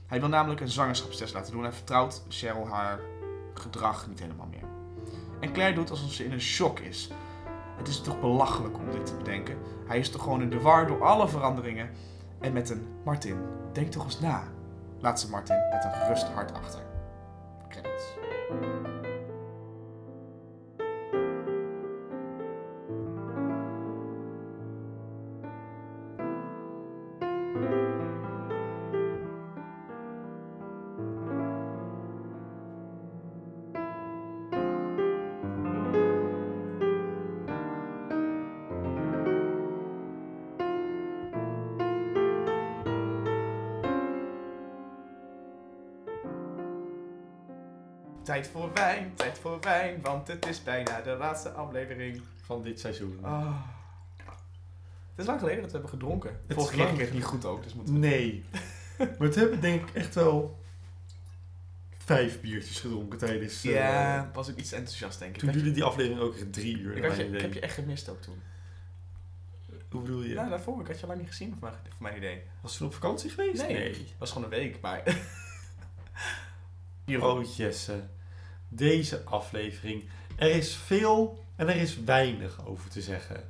Hij 0.08 0.20
wil 0.20 0.30
namelijk 0.30 0.62
een 0.62 0.70
zwangerschapstest 0.70 1.34
laten 1.34 1.52
doen 1.52 1.66
en 1.66 1.74
vertrouwt 1.74 2.24
Cheryl 2.30 2.68
haar 2.68 3.00
gedrag 3.54 4.08
niet 4.08 4.20
helemaal 4.20 4.48
meer. 4.48 4.68
En 5.40 5.54
Claire 5.54 5.76
doet 5.76 5.90
alsof 5.90 6.12
ze 6.12 6.26
in 6.26 6.32
een 6.32 6.42
shock 6.42 6.80
is. 6.80 7.10
Het 7.78 7.88
is 7.88 8.02
toch 8.02 8.20
belachelijk 8.20 8.78
om 8.78 8.92
dit 8.92 9.06
te 9.06 9.16
bedenken. 9.16 9.58
Hij 9.88 10.00
is 10.00 10.10
toch 10.10 10.24
gewoon 10.24 10.42
in 10.42 10.50
de 10.50 10.60
war 10.60 10.88
door 10.88 11.04
alle 11.04 11.28
veranderingen. 11.28 11.90
En 12.40 12.54
met 12.54 12.70
een 12.70 12.88
Martin, 13.06 13.46
denk 13.74 13.92
toch 13.92 14.04
eens 14.04 14.20
na. 14.20 14.44
Laat 15.00 15.20
ze 15.20 15.30
Martin 15.30 15.68
met 15.72 15.84
een 15.84 15.94
gerust 15.94 16.28
hart 16.28 16.54
achter. 16.54 16.87
Credits. 17.70 18.97
Tijd 48.38 48.50
voor 48.50 48.74
wijn, 48.74 49.12
tijd 49.16 49.38
voor 49.38 49.60
wijn, 49.62 50.02
want 50.02 50.28
het 50.28 50.48
is 50.48 50.64
bijna 50.64 51.02
de 51.02 51.16
laatste 51.20 51.50
aflevering. 51.50 52.22
Van 52.42 52.62
dit 52.62 52.80
seizoen. 52.80 53.20
Ah. 53.22 53.62
Het 54.18 54.28
is 55.16 55.26
lang 55.26 55.40
geleden 55.40 55.62
dat 55.62 55.72
we 55.72 55.78
hebben 55.78 56.00
gedronken. 56.00 56.40
is 56.48 56.56
Vorige 56.56 56.74
keer 56.74 56.84
lang. 56.84 56.90
ging 56.98 57.08
het 57.08 57.14
niet 57.14 57.26
goed 57.26 57.46
ook, 57.46 57.64
dus 57.64 57.74
moeten 57.74 57.94
we... 57.94 58.00
Nee. 58.00 58.46
maar 58.98 59.30
we 59.30 59.40
hebben 59.40 59.62
denk 59.62 59.90
ik 59.90 59.96
echt 59.96 60.16
wel 60.16 60.60
vijf 61.98 62.42
biertjes 62.42 62.80
gedronken 62.80 63.18
tijdens... 63.20 63.64
eh, 63.64 63.72
Ja, 63.72 64.30
was 64.34 64.48
ik 64.48 64.58
iets 64.58 64.72
enthousiast 64.72 65.20
denk 65.20 65.36
ik. 65.36 65.40
Toen 65.40 65.52
jullie 65.52 65.72
die 65.72 65.84
aflevering 65.84 66.22
ook 66.22 66.36
echt 66.36 66.54
drie 66.54 66.78
uur 66.78 66.98
ik, 66.98 67.04
had 67.04 67.16
je, 67.16 67.26
ik 67.26 67.42
heb 67.42 67.54
je 67.54 67.60
echt 67.60 67.74
gemist 67.74 68.10
ook 68.10 68.22
toen. 68.22 68.42
Hoe 69.90 70.02
bedoel 70.02 70.22
je? 70.22 70.34
Ja, 70.34 70.50
daarvoor. 70.50 70.82
Ik 70.82 70.88
had 70.88 71.00
je 71.00 71.08
lang 71.08 71.20
niet 71.20 71.30
gezien, 71.30 71.56
voor 71.60 71.72
mijn, 72.00 72.18
idee. 72.18 72.42
Was 72.62 72.72
je 72.72 72.78
toen 72.78 72.88
op 72.88 72.94
vakantie 72.94 73.30
geweest? 73.30 73.68
Nee. 73.68 73.90
Het 73.90 74.14
was 74.18 74.32
gewoon 74.32 74.44
een 74.44 74.60
week, 74.60 74.82
maar... 74.82 75.04
Hier 77.06 77.24
Oh 77.28 77.56
Jesse, 77.56 78.04
deze 78.70 79.24
aflevering. 79.24 80.04
Er 80.36 80.50
is 80.50 80.76
veel 80.76 81.46
en 81.56 81.70
er 81.70 81.76
is 81.76 82.04
weinig 82.04 82.66
over 82.66 82.90
te 82.90 83.02
zeggen. 83.02 83.50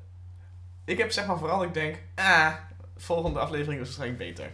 Ik 0.85 0.97
heb 0.97 1.11
zeg 1.11 1.27
maar 1.27 1.37
vooral, 1.37 1.63
ik 1.63 1.73
denk, 1.73 2.01
ah, 2.15 2.53
volgende 2.95 3.39
aflevering 3.39 3.81
is 3.81 3.87
waarschijnlijk 3.87 4.19
beter. 4.19 4.51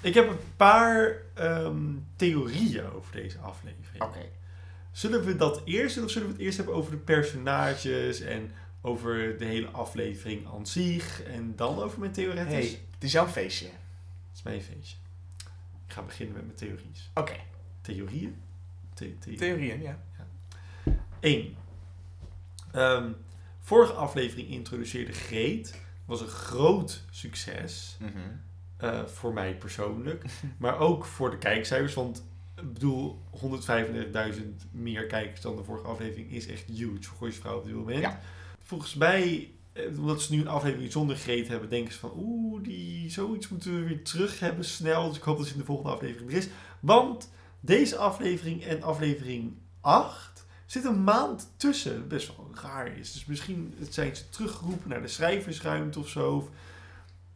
Ik 0.00 0.14
heb 0.14 0.28
een 0.28 0.38
paar 0.56 1.16
ehm, 1.34 1.94
theorieën 2.16 2.92
over 2.92 3.12
deze 3.12 3.38
aflevering. 3.38 4.02
Oké. 4.02 4.28
Zullen 4.92 5.24
we 5.24 5.36
dat 5.36 5.62
eerst 5.64 5.94
doen 5.94 6.04
of 6.04 6.10
zullen 6.10 6.28
we 6.28 6.34
het 6.34 6.42
eerst 6.42 6.56
hebben 6.56 6.74
over 6.74 6.90
de 6.90 6.96
personages 6.96 8.20
en 8.20 8.52
over 8.80 9.38
de 9.38 9.44
hele 9.44 9.68
aflevering 9.68 10.46
aan 10.52 10.66
zich 10.66 11.22
en 11.22 11.56
dan 11.56 11.82
over 11.82 11.98
mijn 11.98 12.12
theorieën? 12.12 12.46
Hey, 12.46 12.78
het 12.90 13.04
is 13.04 13.12
jouw 13.12 13.26
feestje. 13.26 13.66
Het 13.66 14.34
is 14.34 14.42
mijn 14.42 14.62
feestje. 14.62 14.96
Ik 15.86 15.92
ga 15.92 16.02
beginnen 16.02 16.34
met 16.34 16.44
mijn 16.44 16.56
theorieën. 16.56 16.94
Oké. 17.14 17.36
Theorieën? 17.80 18.42
The- 18.94 19.18
the- 19.18 19.34
Theorieën, 19.34 19.82
ja. 19.82 19.98
1. 21.20 21.56
Ehm, 22.72 23.12
vorige 23.60 23.92
aflevering 23.92 24.48
introduceerde 24.48 25.12
Greet. 25.12 25.80
Was 26.04 26.20
een 26.20 26.26
groot 26.28 27.04
succes. 27.10 27.96
Mhm. 28.00 28.10
eh, 28.76 29.04
voor 29.04 29.32
mij 29.32 29.56
persoonlijk. 29.56 30.24
maar 30.58 30.78
ook 30.78 31.04
voor 31.04 31.30
de 31.30 31.38
kijkcijfers. 31.38 31.94
Want 31.94 32.24
ik 32.56 32.72
bedoel, 32.72 33.22
135.000 33.30 34.66
meer 34.70 35.06
kijkers 35.06 35.40
dan 35.40 35.56
de 35.56 35.64
vorige 35.64 35.86
aflevering 35.86 36.30
is 36.30 36.46
echt 36.46 36.64
huge 36.66 37.02
voor 37.02 37.16
Gooise 37.18 37.40
Vrouw 37.40 37.56
op 37.58 37.64
dit 37.64 37.74
moment. 37.74 38.00
Ja. 38.00 38.20
Volgens 38.62 38.94
mij, 38.94 39.50
eh, 39.72 39.98
omdat 39.98 40.22
ze 40.22 40.34
nu 40.34 40.40
een 40.40 40.48
aflevering 40.48 40.92
zonder 40.92 41.16
Greet 41.16 41.48
hebben, 41.48 41.68
denken 41.68 41.92
ze 41.92 41.98
van 41.98 42.12
oeh, 42.16 42.62
die 42.62 43.10
zoiets 43.10 43.48
moeten 43.48 43.74
we 43.74 43.84
weer 43.88 44.04
terug 44.04 44.40
hebben 44.40 44.64
snel. 44.64 45.08
Dus 45.08 45.16
ik 45.16 45.22
hoop 45.22 45.36
dat 45.38 45.46
ze 45.46 45.52
in 45.52 45.58
de 45.58 45.64
volgende 45.64 45.90
aflevering 45.92 46.30
er 46.30 46.36
is. 46.36 46.48
Want 46.80 47.30
deze 47.64 47.96
aflevering 47.96 48.64
en 48.64 48.82
aflevering 48.82 49.56
8 49.80 50.44
zit 50.66 50.84
een 50.84 51.04
maand 51.04 51.52
tussen. 51.56 52.08
Best 52.08 52.36
wel 52.36 52.50
raar 52.62 52.98
is. 52.98 53.12
Dus 53.12 53.24
misschien 53.24 53.74
zijn 53.90 54.16
ze 54.16 54.28
teruggeroepen 54.28 54.88
naar 54.88 55.02
de 55.02 55.08
schrijversruimte 55.08 55.98
of 55.98 56.08
zo. 56.08 56.50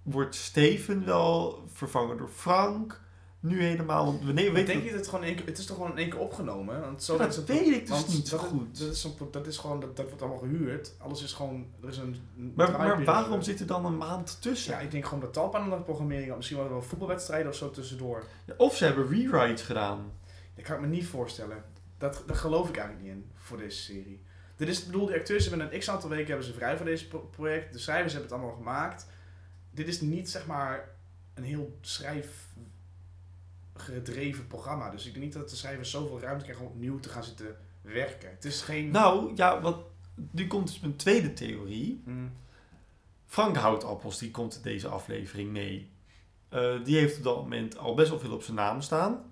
Wordt 0.03 0.35
Steven 0.35 1.05
wel 1.05 1.65
vervangen 1.73 2.17
door 2.17 2.29
Frank? 2.29 3.01
Nu 3.47 3.63
helemaal. 3.63 4.05
Want 4.05 4.25
we, 4.25 4.33
nee, 4.33 4.35
we 4.35 4.49
Ik 4.49 4.53
weten 4.53 4.67
denk 4.67 4.81
niet 4.83 4.91
dat 4.91 5.01
het 5.01 5.09
gewoon 5.09 5.21
in 5.25 5.29
één 5.29 5.37
keer, 5.37 5.47
het 5.47 5.59
is 5.59 5.67
toch 5.67 5.77
gewoon 5.77 5.91
in 5.93 5.99
één 5.99 6.11
keer 6.11 6.19
opgenomen? 6.21 6.81
Want 6.81 7.03
zo 7.03 7.13
Ja, 7.13 7.19
dat 7.19 7.29
is 7.31 7.37
het- 7.37 7.47
weet 7.47 7.67
ik 7.67 7.87
dus 7.87 8.07
niet 8.07 8.29
zo 8.29 8.37
dat, 8.37 8.47
goed. 8.47 8.79
Dat 8.79 8.91
is, 8.93 9.09
dat 9.31 9.47
is 9.47 9.57
gewoon, 9.59 9.81
dat, 9.81 9.97
dat 9.97 10.07
wordt 10.07 10.21
allemaal 10.23 10.39
gehuurd. 10.41 10.93
Alles 10.99 11.23
is 11.23 11.33
gewoon, 11.33 11.67
er 11.83 11.89
is 11.89 11.97
een... 11.99 12.17
een 12.39 12.53
maar, 12.57 13.05
waarom 13.05 13.43
zit 13.43 13.61
er 13.61 13.67
dan 13.67 13.85
een 13.85 13.97
maand 13.97 14.43
tussen? 14.43 14.73
Ja, 14.73 14.79
ik 14.81 14.91
denk 14.91 15.05
gewoon 15.05 15.21
dat 15.21 15.33
talpa 15.33 15.59
aan 15.59 15.71
de 15.71 15.77
programmering, 15.77 16.37
misschien 16.37 16.59
wel 16.59 16.69
wel 16.69 16.83
voetbalwedstrijden 16.83 17.49
of 17.49 17.57
zo 17.57 17.71
tussendoor. 17.71 18.25
Of 18.57 18.77
ze 18.77 18.85
hebben 18.85 19.09
rewrites 19.09 19.63
gedaan. 19.63 20.13
Dat 20.55 20.65
kan 20.65 20.75
ik 20.75 20.81
me 20.81 20.87
niet 20.87 21.07
voorstellen. 21.07 21.65
Dat, 21.99 22.23
daar 22.27 22.37
geloof 22.37 22.69
ik 22.69 22.77
eigenlijk 22.77 23.07
niet 23.07 23.17
in, 23.17 23.31
voor 23.35 23.59
deze 23.59 23.83
serie. 23.83 24.23
Dit 24.57 24.69
is, 24.69 24.81
ik 24.81 24.87
bedoel, 24.87 25.07
die 25.07 25.17
acteurs 25.17 25.49
hebben 25.49 25.73
een 25.73 25.79
x 25.79 25.91
aantal 25.91 26.09
weken 26.09 26.27
hebben 26.27 26.47
ze 26.47 26.53
vrij 26.53 26.77
voor 26.77 26.87
deze 26.87 27.09
pro- 27.09 27.29
project. 27.31 27.73
De 27.73 27.79
schrijvers 27.79 28.13
hebben 28.13 28.31
het 28.31 28.41
allemaal 28.41 28.57
gemaakt. 28.59 29.07
Dit 29.71 29.89
is 29.89 30.01
niet 30.01 30.31
zeg 30.31 30.47
maar 30.47 30.89
een 31.35 31.43
heel 31.45 31.79
schrijf 31.81 32.46
gedreven 33.83 34.47
programma. 34.47 34.91
Dus 34.91 35.07
ik 35.07 35.13
denk 35.13 35.25
niet 35.25 35.35
dat 35.35 35.51
de 35.51 35.57
schrijvers 35.57 35.91
zoveel 35.91 36.21
ruimte 36.21 36.45
krijgen 36.45 36.65
om 36.65 36.73
opnieuw 36.73 37.01
te 37.01 37.09
gaan 37.09 37.25
zitten 37.25 37.57
werken. 37.81 38.31
Het 38.31 38.45
is 38.45 38.63
geen... 38.63 38.91
Nou, 38.91 39.33
ja, 39.35 39.61
wat, 39.61 39.79
nu 40.31 40.47
komt 40.47 40.67
dus 40.67 40.81
mijn 40.81 40.97
tweede 40.97 41.33
theorie. 41.33 42.03
Mm, 42.05 42.33
Frank 43.27 43.57
Houtappels, 43.57 44.19
die 44.19 44.31
komt 44.31 44.63
deze 44.63 44.89
aflevering 44.89 45.51
mee. 45.51 45.91
Eh, 46.49 46.85
die 46.85 46.97
heeft 46.97 47.17
op 47.17 47.23
dat 47.23 47.37
moment 47.37 47.79
al 47.79 47.95
best 47.95 48.11
wel 48.11 48.19
veel 48.19 48.33
op 48.33 48.43
zijn 48.43 48.57
naam 48.57 48.81
staan. 48.81 49.25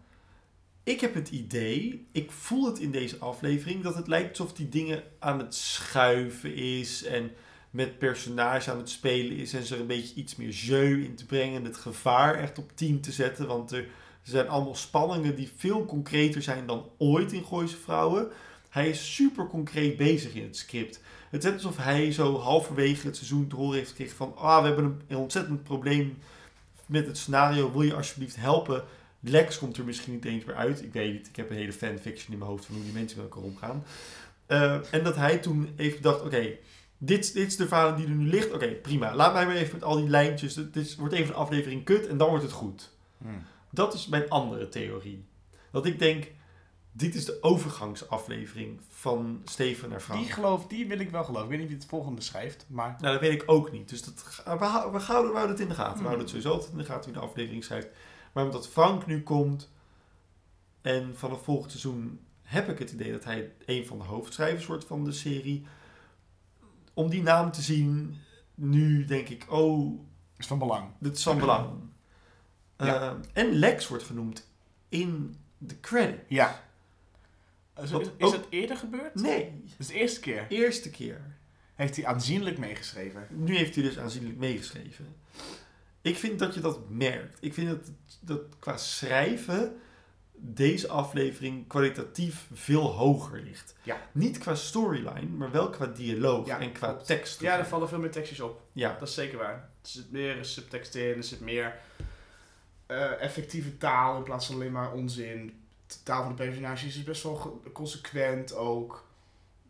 Ik 0.83 1.01
heb 1.01 1.15
het 1.15 1.31
idee, 1.31 2.07
ik 2.13 2.31
voel 2.31 2.67
het 2.67 2.79
in 2.79 2.91
deze 2.91 3.19
aflevering, 3.19 3.83
dat 3.83 3.95
het 3.95 4.07
lijkt 4.07 4.39
alsof 4.39 4.57
die 4.57 4.69
dingen 4.69 5.03
aan 5.19 5.39
het 5.39 5.55
schuiven 5.55 6.55
is 6.55 7.05
en 7.05 7.31
met 7.71 7.99
personage 7.99 8.71
aan 8.71 8.79
het 8.79 8.91
spelen 8.91 9.37
is 9.37 9.53
en 9.53 9.63
ze 9.63 9.75
er 9.75 9.81
een 9.81 9.87
beetje 9.87 10.15
iets 10.15 10.37
meer 10.37 10.49
jeu 10.51 11.05
in 11.05 11.15
te 11.15 11.27
brengen 11.27 11.59
en 11.59 11.65
het 11.65 11.77
gevaar 11.77 12.35
echt 12.35 12.59
op 12.59 12.71
10 12.75 13.01
te 13.01 13.13
zetten. 13.13 13.47
Want 13.47 13.73
er 13.73 13.87
zijn 14.31 14.49
allemaal 14.49 14.75
spanningen 14.75 15.37
die 15.37 15.53
veel 15.57 15.85
concreter 15.85 16.43
zijn 16.43 16.67
dan 16.67 16.91
ooit 16.99 17.33
in 17.33 17.45
Gooise 17.45 17.77
Vrouwen. 17.77 18.29
Hij 18.69 18.89
is 18.89 19.15
super 19.15 19.47
concreet 19.47 19.97
bezig 19.97 20.35
in 20.35 20.43
het 20.43 20.57
script. 20.57 21.01
Het 21.31 21.45
is 21.45 21.51
net 21.51 21.63
alsof 21.63 21.77
hij 21.77 22.13
zo 22.13 22.39
halverwege 22.39 23.07
het 23.07 23.17
seizoen 23.17 23.49
te 23.49 23.57
horen 23.57 23.77
heeft 23.77 23.89
gekregen 23.89 24.17
van... 24.17 24.37
Ah, 24.37 24.61
we 24.61 24.67
hebben 24.67 25.03
een, 25.09 25.17
ontzettend 25.17 25.63
probleem 25.63 26.19
met 26.87 27.07
het 27.07 27.19
scenario. 27.19 27.73
Wil 27.73 27.83
je 27.83 27.95
alsjeblieft 27.95 28.37
helpen? 28.37 28.85
Lex 29.21 29.59
komt 29.59 29.77
er 29.77 29.85
misschien 29.85 30.13
niet 30.13 30.25
eens 30.25 30.45
meer 30.45 30.55
uit. 30.55 30.83
Ik 30.83 30.93
weet 30.93 31.13
niet, 31.13 31.27
ik 31.27 31.37
heb 31.37 31.51
een 31.51 31.57
hele 31.57 31.73
fanfiction 31.73 32.33
in 32.33 32.39
mijn 32.39 32.51
hoofd 32.51 32.65
van 32.65 32.75
hoe 32.75 32.85
die 32.85 32.93
mensen 32.93 33.19
met 33.19 33.27
elkaar 33.27 33.45
omgaan. 33.45 33.85
Eh, 34.47 34.95
en 34.95 35.05
dat 35.05 35.17
hij 35.17 35.39
toen 35.39 35.69
even 35.77 36.03
dacht, 36.03 36.23
oké, 36.23 36.57
dit, 36.99 37.33
dit 37.35 37.47
is 37.47 37.57
de 37.57 37.69
verhaal 37.69 37.97
die 37.97 38.07
er 38.07 38.11
nu 38.11 38.29
ligt. 38.29 38.53
Oké, 38.53 38.67
prima. 38.67 39.15
Laat 39.15 39.33
mij 39.33 39.47
maar 39.47 39.57
even 39.57 39.73
met 39.73 39.85
al 39.85 39.97
die 39.97 40.09
lijntjes. 40.09 40.55
Dit 40.73 40.97
wordt 40.97 41.15
even 41.15 41.29
een 41.29 41.41
aflevering 41.41 41.85
kut 41.85 42.07
en 42.07 42.17
dan 42.17 42.29
wordt 42.29 42.45
het 42.45 42.53
goed. 42.53 42.91
mm. 43.19 43.45
Dat 43.75 43.95
is 43.95 44.07
mijn 44.07 44.31
andere 44.31 44.69
theorie. 44.69 45.25
Dat 45.71 45.87
ik 45.87 45.99
denk, 45.99 46.31
dit 46.93 47.15
is 47.15 47.25
de 47.25 47.39
overgangsaflevering 47.43 48.81
van 48.89 49.43
Steven 49.45 49.89
naar 49.89 50.01
Frank. 50.01 50.21
Die 50.21 50.33
geloof, 50.33 50.67
die 50.67 50.87
wil 50.87 50.99
ik 50.99 51.11
wel 51.11 51.25
geloven. 51.25 51.45
Ik 51.45 51.51
weet 51.51 51.59
niet 51.61 51.69
wie 51.69 51.77
het 51.79 51.87
volgende 51.87 52.21
schrijft, 52.21 52.65
maar... 52.69 52.97
Nou, 53.01 53.13
dat 53.13 53.21
weet 53.21 53.43
ik 53.43 53.51
ook 53.51 53.73
niet. 53.73 53.89
Dus 53.89 54.03
dat, 54.03 54.43
we, 54.45 54.65
houden, 54.65 55.01
we 55.01 55.07
houden 55.07 55.49
het 55.49 55.61
in 55.61 55.69
de 55.69 55.75
gaten. 55.75 55.93
We 55.93 55.99
Hmm. 55.99 56.07
houden 56.07 56.19
het 56.27 56.29
sowieso 56.29 56.53
altijd 56.53 56.73
in 56.73 56.79
de 56.79 56.85
gaten 56.85 57.05
wie 57.13 57.21
de 57.21 57.27
aflevering 57.27 57.65
schrijft. 57.65 57.89
Maar 58.33 58.45
omdat 58.45 58.69
Frank 58.69 59.07
nu 59.07 59.23
komt 59.23 59.71
en 60.81 61.17
vanaf 61.17 61.43
volgend 61.45 61.71
seizoen 61.71 62.21
heb 62.43 62.69
ik 62.69 62.79
het 62.79 62.93
idee 62.93 63.13
dat 63.13 63.25
hij 63.25 63.53
een 63.67 63.87
van 63.87 63.99
de 63.99 64.05
hoofdschrijvers 64.05 64.67
wordt 64.67 64.85
van 64.85 65.05
de 65.05 65.13
serie. 65.13 65.67
Om 66.95 67.09
die 67.11 67.23
naam 67.23 67.51
te 67.53 67.63
zien, 67.63 68.17
nu 68.55 69.05
denk 69.05 69.29
ik, 69.29 69.47
oh, 69.53 70.01
Is 70.37 70.47
van 70.47 70.59
belang. 70.59 70.89
dit 70.99 71.17
is 71.17 71.23
van 71.23 71.39
belang. 71.39 71.69
Ja. 72.87 73.11
Eh, 73.35 73.43
en 73.45 73.53
Lex 73.53 73.89
wordt 73.89 74.05
genoemd 74.05 74.49
in 74.89 75.37
de 75.59 75.81
credit. 75.81 76.21
Ja. 76.29 76.63
Is, 77.83 77.91
Wat 77.91 78.11
is, 78.17 78.33
het 78.33 78.47
eerder 78.49 78.77
gebeurd? 78.77 79.15
Nee, 79.15 79.51
Dat 79.63 79.75
is 79.79 79.87
de 79.87 79.95
eerste 79.95 80.21
keer. 80.21 80.47
eerste 80.49 80.91
keer. 80.91 81.21
Heeft 81.75 81.97
hij 81.97 82.07
aanzienlijk 82.07 82.59
meegeschreven. 82.59 83.27
Nu 83.31 83.57
heeft 83.57 83.75
hij 83.75 83.85
dus 83.85 83.99
aanzienlijk 83.99 84.37
meegeschreven. 84.39 85.17
Ik 86.03 86.17
vind 86.17 86.39
dat 86.39 86.55
je 86.55 86.61
dat 86.61 86.89
merkt. 86.91 87.39
Ik 87.41 87.55
vind 87.55 87.69
dat, 87.69 87.91
dat 88.21 88.41
qua 88.59 88.77
schrijven 88.77 89.77
deze 90.37 90.89
aflevering 90.89 91.67
kwalitatief 91.69 92.49
veel 92.53 92.83
hoger 92.93 93.41
ligt. 93.43 93.75
Ja. 93.83 94.01
Niet 94.13 94.39
qua 94.39 94.55
storyline, 94.55 95.27
maar 95.37 95.51
wel 95.51 95.71
qua 95.71 95.87
dialoog 95.87 96.47
Ja, 96.47 96.61
en 96.61 96.73
qua 96.73 96.89
klopt. 96.89 97.07
tekst. 97.07 97.41
Ja, 97.41 97.59
er 97.59 97.67
vallen 97.67 97.89
veel 97.89 97.99
meer 97.99 98.11
tekstjes 98.11 98.41
op. 98.41 98.63
ja. 98.73 98.97
Dat 98.99 99.09
is 99.09 99.15
zeker 99.15 99.39
waar. 99.39 99.55
Er 99.55 99.89
zit 99.89 100.11
meer 100.11 100.45
subtekst 100.45 100.95
in, 100.95 101.17
er 101.17 101.25
zit 101.25 101.41
meer 101.41 101.79
eh, 102.87 103.23
effectieve 103.23 103.77
taal 103.77 104.17
in 104.17 104.23
plaats 104.23 104.47
van 104.47 104.55
alleen 104.55 104.73
maar 104.73 104.93
onzin. 104.93 105.63
De 105.87 105.95
taal 106.03 106.23
van 106.23 106.37
de 106.37 106.45
personages 106.45 106.97
is 106.97 107.03
best 107.05 107.23
wel 107.23 107.63
consequent 107.73 108.55
ook. 108.55 109.05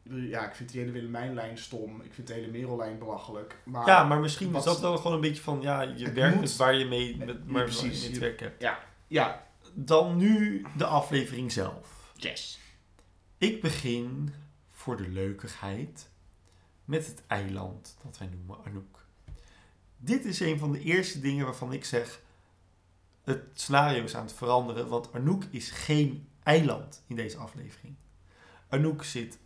Ja, 0.03 0.49
ik 0.49 0.55
vind 0.55 0.71
die 0.71 0.81
hele 0.81 0.93
Willemijn-lijn 0.93 1.59
stom. 1.59 2.01
Ik 2.01 2.15
vind 2.15 2.27
de 2.27 2.33
hele 2.33 2.47
Merel-lijn 2.51 2.99
belachelijk. 2.99 3.57
Maar 3.65 3.87
ja, 3.87 4.05
maar 4.05 4.21
misschien 4.21 4.55
is 4.55 4.65
dat 4.65 4.81
wel 4.81 4.97
gewoon 4.97 5.13
een 5.13 5.21
beetje 5.21 5.43
van, 5.43 5.61
ja, 5.61 5.81
je 5.83 6.13
werkt 6.13 6.35
moet. 6.35 6.45
met 6.45 6.57
waar 6.57 6.75
je 6.75 6.85
mee, 6.85 7.17
met, 7.17 7.29
Ja, 7.29 7.35
maar 7.47 7.65
precies. 7.65 8.07
je 8.07 8.35
hebt. 8.37 8.63
ja, 9.09 9.47
Dan 9.75 10.17
nu 10.17 10.65
de 10.77 10.85
aflevering 10.85 11.53
zelf. 11.53 12.13
yes. 12.17 12.59
Ik 13.39 13.61
begin 13.61 14.35
voor 14.71 14.97
de 14.97 15.09
leukigheid 15.09 16.09
met 16.85 17.07
het 17.07 17.23
eiland 17.27 17.97
dat 18.05 18.19
wij 18.19 18.29
noemen 18.29 18.57
Anouk. 18.67 19.05
Dit 19.97 20.25
is 20.25 20.41
een 20.41 20.59
van 20.59 20.73
de 20.73 20.81
eerste 20.81 21.21
dingen 21.21 21.45
waarvan 21.45 21.73
ik 21.73 21.85
zeg: 21.85 22.21
het 23.25 23.41
scenario 23.55 24.03
is 24.05 24.17
aan 24.17 24.25
het 24.25 24.35
veranderen, 24.35 24.89
want 24.89 25.13
Anouk 25.13 25.45
is 25.51 25.71
geen 25.71 26.29
eiland 26.43 27.03
in 27.07 27.17
deze 27.17 27.37
aflevering. 27.37 27.95
Anouk 28.69 29.05
zit 29.05 29.39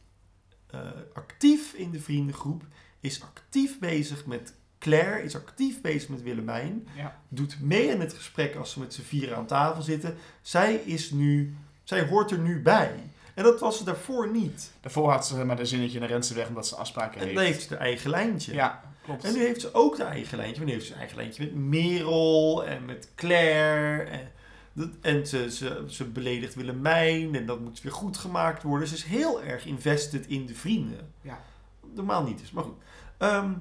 eh, 0.70 0.80
actief 1.14 1.72
in 1.72 1.90
de 1.90 2.00
vriendengroep, 2.00 2.62
is 3.00 3.22
actief 3.22 3.78
bezig 3.78 4.26
met 4.26 4.54
Claire, 4.78 5.22
is 5.22 5.34
actief 5.36 5.80
bezig 5.80 6.08
met 6.08 6.22
Willemijn 6.22 6.88
Ja. 6.96 7.20
doet 7.28 7.60
mee 7.60 7.86
in 7.88 8.00
het 8.00 8.12
gesprek 8.12 8.54
als 8.56 8.70
ze 8.70 8.78
met 8.78 8.94
z'n 8.94 9.02
vieren 9.02 9.36
aan 9.36 9.46
tafel 9.46 9.82
zitten. 9.82 10.16
Zij 10.42 10.74
is 10.74 11.10
nu, 11.10 11.56
zij 11.82 12.06
hoort 12.06 12.30
er 12.30 12.38
nu 12.38 12.62
bij. 12.62 12.92
En 13.34 13.44
dat 13.44 13.60
was 13.60 13.78
ze 13.78 13.84
daarvoor 13.84 14.30
niet. 14.30 14.70
Daarvoor 14.80 15.10
had 15.10 15.26
ze 15.26 15.44
maar 15.44 15.58
een 15.58 15.66
zinnetje 15.66 16.00
en 16.00 16.06
rent 16.06 16.26
ze 16.26 16.34
weg 16.34 16.48
omdat 16.48 16.66
ze 16.66 16.76
afspraken 16.76 17.14
En 17.20 17.22
heeft. 17.24 17.34
dan 17.36 17.44
heeft 17.44 17.62
ze 17.62 17.68
haar 17.68 17.78
eigen 17.78 18.10
lijntje. 18.10 18.52
Ja, 18.52 18.82
klopt. 19.08 19.24
En 19.24 19.32
nu 19.32 19.38
heeft 19.46 19.60
ze 19.60 19.74
ook 19.74 19.98
haar 19.98 20.06
eigen 20.10 20.36
lijntje. 20.36 20.56
Maar 20.56 20.66
nu 20.66 20.72
heeft 20.72 20.84
ze 20.86 20.90
haar 20.92 21.00
eigen 21.00 21.16
lijntje 21.18 21.44
met 21.44 21.54
Merel 21.54 22.64
en 22.66 22.84
met 22.84 23.12
Claire. 23.14 24.02
En, 24.02 24.32
dat- 24.72 24.90
en 25.00 25.26
ze, 25.26 25.50
ze, 25.50 25.84
ze 25.88 26.04
beledigt 26.04 26.54
Willemijn. 26.54 27.34
En 27.34 27.46
dat 27.46 27.60
moet 27.60 27.80
weer 27.80 27.92
goed 27.92 28.16
gemaakt 28.16 28.62
worden. 28.62 28.88
Ze 28.88 28.94
is 28.94 29.04
heel 29.04 29.42
erg 29.42 29.64
invested 29.66 30.26
in 30.26 30.46
de 30.46 30.54
vrienden. 30.54 31.12
Ja. 31.20 31.40
Normaal 31.94 32.22
niet 32.22 32.38
dus, 32.38 32.50
maar 32.50 32.64
goed. 32.64 32.76
Ehm, 33.16 33.52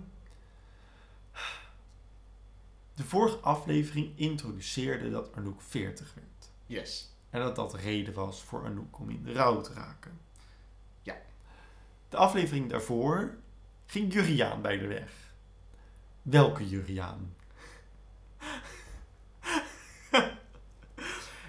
de 2.95 3.03
vorige 3.03 3.37
aflevering 3.37 4.11
introduceerde 4.15 5.09
dat 5.09 5.29
Anouk 5.35 5.61
40 5.61 6.13
werd. 6.13 6.49
Yes. 6.65 7.15
En 7.29 7.41
dat 7.41 7.55
dat 7.55 7.73
reden 7.73 8.13
was 8.13 8.43
voor 8.43 8.65
Anouk 8.65 8.99
om 8.99 9.09
in 9.09 9.23
de 9.23 9.33
rouw 9.33 9.61
te 9.61 9.73
raken. 9.73 10.19
Ja. 11.01 11.15
De 12.09 12.17
aflevering 12.17 12.69
daarvoor 12.69 13.35
ging 13.85 14.13
Juriaan 14.13 14.61
bij 14.61 14.77
de 14.77 14.87
weg. 14.87 15.11
Welke 16.29 16.67
Juriaan? 16.67 17.33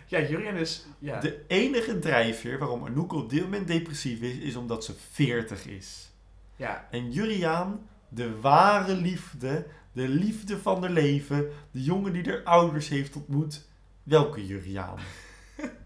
Ja, 0.07 0.21
Jurien 0.21 0.55
is... 0.57 0.87
Ja. 0.99 1.21
De 1.21 1.45
enige 1.47 1.99
drijfveer 1.99 2.59
waarom 2.59 2.85
Anouk 2.85 3.13
op 3.13 3.31
dit 3.31 3.43
moment 3.43 3.67
depressief 3.67 4.21
is, 4.21 4.37
is 4.37 4.57
omdat 4.57 4.85
ze 4.85 4.95
40 5.13 5.67
is. 5.67 6.11
ja. 6.57 6.89
En 6.91 7.13
Juriaan, 7.13 7.89
de 8.09 8.41
ware 8.41 8.95
liefde, 8.95 9.67
de 9.93 10.09
liefde 10.09 10.59
van 10.59 10.81
haar 10.83 10.91
leven, 10.91 11.51
de 11.71 11.83
jongen 11.83 12.13
die 12.13 12.25
haar 12.25 12.43
ouders 12.43 12.89
heeft 12.89 13.17
ontmoet. 13.17 13.69
Welke 14.03 14.47
Juriaan? 14.47 14.99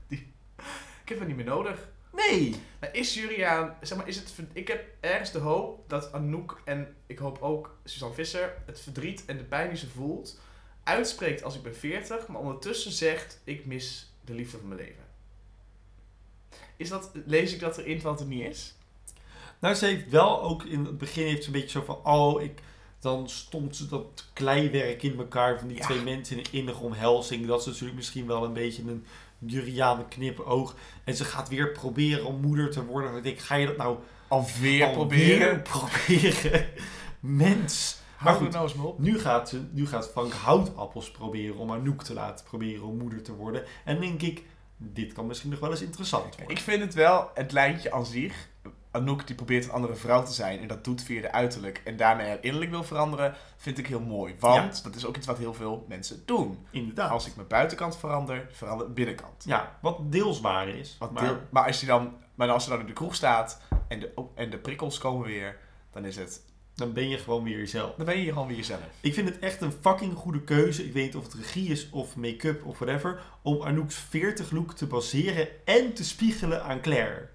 Ik 1.02 1.08
heb 1.08 1.18
het 1.18 1.26
niet 1.26 1.36
meer 1.36 1.44
nodig. 1.44 1.88
Nee! 2.12 2.54
Maar 2.80 2.94
is 2.94 3.14
Juriaan, 3.14 3.76
zeg 3.80 3.98
maar, 3.98 4.08
is 4.08 4.16
het, 4.16 4.32
ik 4.52 4.68
heb 4.68 4.84
ergens 5.00 5.32
de 5.32 5.38
hoop 5.38 5.88
dat 5.88 6.12
Anouk 6.12 6.60
en 6.64 6.94
ik 7.06 7.18
hoop 7.18 7.38
ook 7.42 7.76
Suzanne 7.84 8.14
Visser 8.14 8.54
het 8.66 8.80
verdriet 8.80 9.24
en 9.24 9.36
de 9.36 9.44
pijn 9.44 9.68
die 9.68 9.78
ze 9.78 9.88
voelt 9.88 10.40
uitspreekt 10.84 11.42
als 11.42 11.54
ik 11.54 11.62
ben 11.62 11.76
40, 11.76 12.26
maar 12.26 12.40
ondertussen 12.40 12.92
zegt 12.92 13.40
ik 13.44 13.66
mis 13.66 14.12
de 14.24 14.34
liefde 14.34 14.58
van 14.58 14.68
mijn 14.68 14.80
leven. 14.80 15.04
Is 16.76 16.88
dat, 16.88 17.10
lees 17.26 17.52
ik 17.54 17.60
dat 17.60 17.78
erin 17.78 18.00
het 18.06 18.20
er 18.20 18.26
niet 18.26 18.48
is? 18.48 18.74
Nou, 19.58 19.74
ze 19.74 19.86
heeft 19.86 20.10
wel 20.10 20.42
ook 20.42 20.62
in 20.64 20.84
het 20.84 20.98
begin 20.98 21.26
heeft 21.26 21.42
ze 21.42 21.46
een 21.46 21.52
beetje 21.60 21.78
zo 21.78 21.84
van, 21.84 22.04
oh, 22.04 22.42
ik, 22.42 22.60
dan 23.00 23.28
stond 23.28 23.76
ze 23.76 23.88
dat 23.88 24.24
kleiwerk 24.32 25.02
in 25.02 25.18
elkaar 25.18 25.58
van 25.58 25.68
die 25.68 25.76
Ja. 25.76 25.84
twee 25.84 26.02
mensen 26.02 26.36
in 26.36 26.44
een 26.44 26.52
innige 26.52 26.82
omhelzing. 26.82 27.46
Dat 27.46 27.60
is 27.60 27.66
natuurlijk 27.66 27.96
misschien 27.96 28.26
wel 28.26 28.44
een 28.44 28.52
beetje 28.52 28.82
een 28.82 29.06
Juriaan 29.46 30.08
knipoog. 30.08 30.74
En 31.04 31.16
ze 31.16 31.24
gaat 31.24 31.48
weer 31.48 31.72
proberen 31.72 32.24
om 32.24 32.40
moeder 32.40 32.70
te 32.70 32.84
worden. 32.84 33.16
Ik 33.16 33.22
denk, 33.22 33.38
ga 33.38 33.54
je 33.54 33.66
dat 33.66 33.76
nou 33.76 33.98
Alweer 34.28 34.86
alweer 34.86 34.92
proberen. 34.92 35.62
proberen? 35.72 36.66
Mens. 37.20 38.00
Maar 38.20 38.34
goed, 38.34 38.50
nou 38.50 38.62
eens 38.62 38.74
maar 38.74 38.86
op. 38.86 38.98
nu 38.98 39.18
gaat, 39.18 39.48
ze, 39.48 39.60
nu 39.70 39.86
gaat 39.86 40.10
Frank 40.10 40.32
houtappels 40.32 41.10
proberen 41.10 41.56
om 41.56 41.72
Anouk 41.72 42.02
te 42.02 42.14
laten 42.14 42.44
proberen 42.44 42.86
om 42.86 42.96
moeder 42.96 43.22
te 43.22 43.34
worden. 43.34 43.64
En 43.84 44.00
denk 44.00 44.22
ik, 44.22 44.42
dit 44.76 45.12
kan 45.12 45.26
misschien 45.26 45.50
nog 45.50 45.60
wel 45.60 45.70
eens 45.70 45.82
interessant 45.82 46.36
worden. 46.36 46.56
Ik 46.56 46.62
vind 46.62 46.80
het 46.80 46.94
wel, 46.94 47.30
het 47.34 47.52
lijntje 47.52 47.92
aan 47.92 48.06
zich. 48.06 48.48
Anouk 48.92 49.26
die 49.26 49.36
probeert 49.36 49.64
een 49.64 49.70
andere 49.70 49.94
vrouw 49.94 50.22
te 50.22 50.32
zijn 50.32 50.60
en 50.60 50.66
dat 50.66 50.84
doet 50.84 51.02
via 51.02 51.20
de 51.20 51.32
uiterlijk 51.32 51.80
en 51.84 51.96
daarmee 51.96 52.26
haar 52.28 52.38
innerlijk 52.40 52.70
wil 52.70 52.84
veranderen, 52.84 53.34
vind 53.56 53.78
ik 53.78 53.86
heel 53.86 54.00
mooi. 54.00 54.34
Want 54.38 54.84
dat 54.84 54.94
is 54.94 55.06
ook 55.06 55.16
iets 55.16 55.26
wat 55.26 55.38
heel 55.38 55.54
veel 55.54 55.84
mensen 55.88 56.22
doen. 56.26 56.66
Inderdaad. 56.70 57.10
Als 57.10 57.26
ik 57.26 57.36
mijn 57.36 57.48
buitenkant 57.48 57.96
verander, 57.96 58.46
verander 58.52 58.86
ik 58.86 58.94
binnenkant. 58.94 59.44
Ja, 59.44 59.78
wat 59.80 60.12
deels 60.12 60.40
waar 60.40 60.68
is. 60.68 60.96
Wat 60.98 61.12
maar 61.12 61.24
deel- 61.24 61.38
maar, 61.50 61.66
als 61.66 61.80
je 61.80 61.86
dan, 61.86 62.14
maar 62.34 62.48
als 62.50 62.64
ze 62.64 62.70
dan 62.70 62.80
in 62.80 62.86
de 62.86 62.92
kroeg 62.92 63.14
staat 63.14 63.60
en 63.88 64.00
de, 64.00 64.12
en 64.34 64.50
de 64.50 64.58
prikkels 64.58 64.98
komen 64.98 65.26
weer, 65.26 65.58
dan 65.90 66.04
is 66.04 66.16
het... 66.16 66.42
Dan 66.74 66.92
ben 66.92 67.08
je 67.08 67.18
gewoon 67.18 67.44
weer 67.44 67.58
jezelf. 67.58 67.94
Dan 67.96 68.06
ben 68.06 68.18
je 68.18 68.32
gewoon 68.32 68.46
weer 68.46 68.56
jezelf. 68.56 68.80
Ik 69.00 69.14
vind 69.14 69.28
het 69.28 69.38
echt 69.38 69.60
een 69.60 69.72
fucking 69.80 70.14
goede 70.16 70.40
keuze. 70.42 70.84
Ik 70.84 70.92
weet 70.92 71.04
niet 71.04 71.16
of 71.16 71.22
het 71.22 71.34
regie 71.34 71.68
is 71.68 71.90
of 71.90 72.16
make-up 72.16 72.64
of 72.64 72.78
whatever. 72.78 73.20
Om 73.42 73.62
Anouk's 73.62 73.94
40 73.94 74.50
look 74.50 74.72
te 74.74 74.86
baseren 74.86 75.48
en 75.64 75.92
te 75.94 76.04
spiegelen 76.04 76.64
aan 76.64 76.80
Claire. 76.80 77.28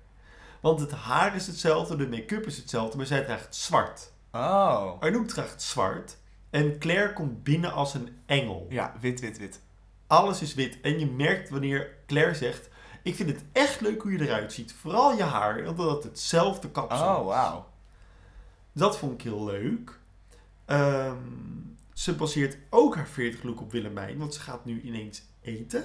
Want 0.67 0.79
het 0.79 0.91
haar 0.91 1.35
is 1.35 1.47
hetzelfde, 1.47 1.95
de 1.95 2.07
make-up 2.07 2.45
is 2.45 2.57
hetzelfde, 2.57 2.97
maar 2.97 3.05
zij 3.05 3.23
draagt 3.23 3.55
zwart. 3.55 4.11
Oh. 4.31 4.91
Anouk 4.99 5.27
draagt 5.27 5.61
zwart. 5.61 6.17
En 6.49 6.79
Claire 6.79 7.13
komt 7.13 7.43
binnen 7.43 7.73
als 7.73 7.93
een 7.93 8.17
engel. 8.25 8.65
Ja, 8.69 8.93
wit, 9.01 9.19
wit, 9.19 9.37
wit. 9.37 9.61
Alles 10.07 10.41
is 10.41 10.53
wit. 10.53 10.81
En 10.81 10.99
je 10.99 11.05
merkt 11.05 11.49
wanneer 11.49 11.95
Claire 12.07 12.35
zegt... 12.35 12.69
Ik 13.03 13.15
vind 13.15 13.29
het 13.29 13.43
echt 13.51 13.81
leuk 13.81 14.01
hoe 14.01 14.11
je 14.11 14.21
eruit 14.21 14.53
ziet. 14.53 14.73
Vooral 14.73 15.15
je 15.15 15.23
haar, 15.23 15.67
omdat 15.67 15.95
het 15.95 16.03
hetzelfde 16.03 16.69
kapsel 16.69 17.15
Oh, 17.15 17.25
wauw. 17.25 17.67
Dat 18.71 18.97
vond 18.97 19.13
ik 19.13 19.21
heel 19.21 19.45
leuk. 19.45 19.99
Ehm, 20.65 21.17
ze 21.93 22.15
baseert 22.15 22.57
ook 22.69 22.95
haar 22.95 23.07
40 23.07 23.43
look 23.43 23.61
op 23.61 23.71
Willemijn, 23.71 24.17
want 24.17 24.33
ze 24.33 24.39
gaat 24.39 24.65
nu 24.65 24.81
ineens 24.81 25.21
eten. 25.41 25.83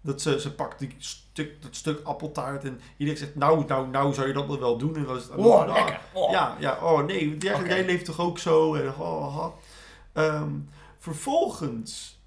Dat 0.00 0.22
ze, 0.22 0.40
ze 0.40 0.54
pakt 0.54 0.78
die 0.78 0.94
stuk, 0.98 1.62
dat 1.62 1.76
stuk 1.76 2.00
appeltaart 2.04 2.64
en 2.64 2.80
iedereen 2.96 3.20
zegt, 3.20 3.34
nou, 3.34 3.64
nou, 3.66 3.88
nou 3.88 4.14
zou 4.14 4.26
je 4.26 4.32
dat 4.32 4.58
wel 4.58 4.76
doen. 4.76 4.96
En 4.96 5.04
dan 5.04 5.16
is 5.16 5.22
het, 5.22 5.34
Wow, 5.34 5.52
ah, 5.52 5.74
lekker. 5.74 6.00
Oh. 6.12 6.30
Ja, 6.30 6.56
ja, 6.58 6.78
oh 6.82 7.04
nee, 7.04 7.38
jij, 7.38 7.84
leeft 7.84 8.04
toch 8.04 8.20
ook 8.20 8.38
zo? 8.38 8.74
En, 8.74 8.88
oh, 8.88 9.38
oh. 9.38 9.46
Ehm, 10.12 10.52
vervolgens 10.98 12.20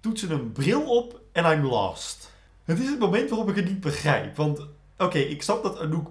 doet 0.00 0.18
ze 0.18 0.32
een 0.32 0.52
bril 0.52 0.96
op 0.96 1.20
en 1.32 1.44
I'm 1.52 1.64
lost. 1.66 2.32
Het 2.64 2.78
is 2.78 2.88
het 2.88 2.98
moment 2.98 3.30
waarop 3.30 3.48
ik 3.48 3.56
het 3.56 3.68
niet 3.68 3.80
begrijp. 3.80 4.36
Want, 4.36 4.66
oké, 4.98 5.18
ik 5.18 5.42
snap 5.42 5.62
dat 5.62 5.78
Anouk 5.78 6.08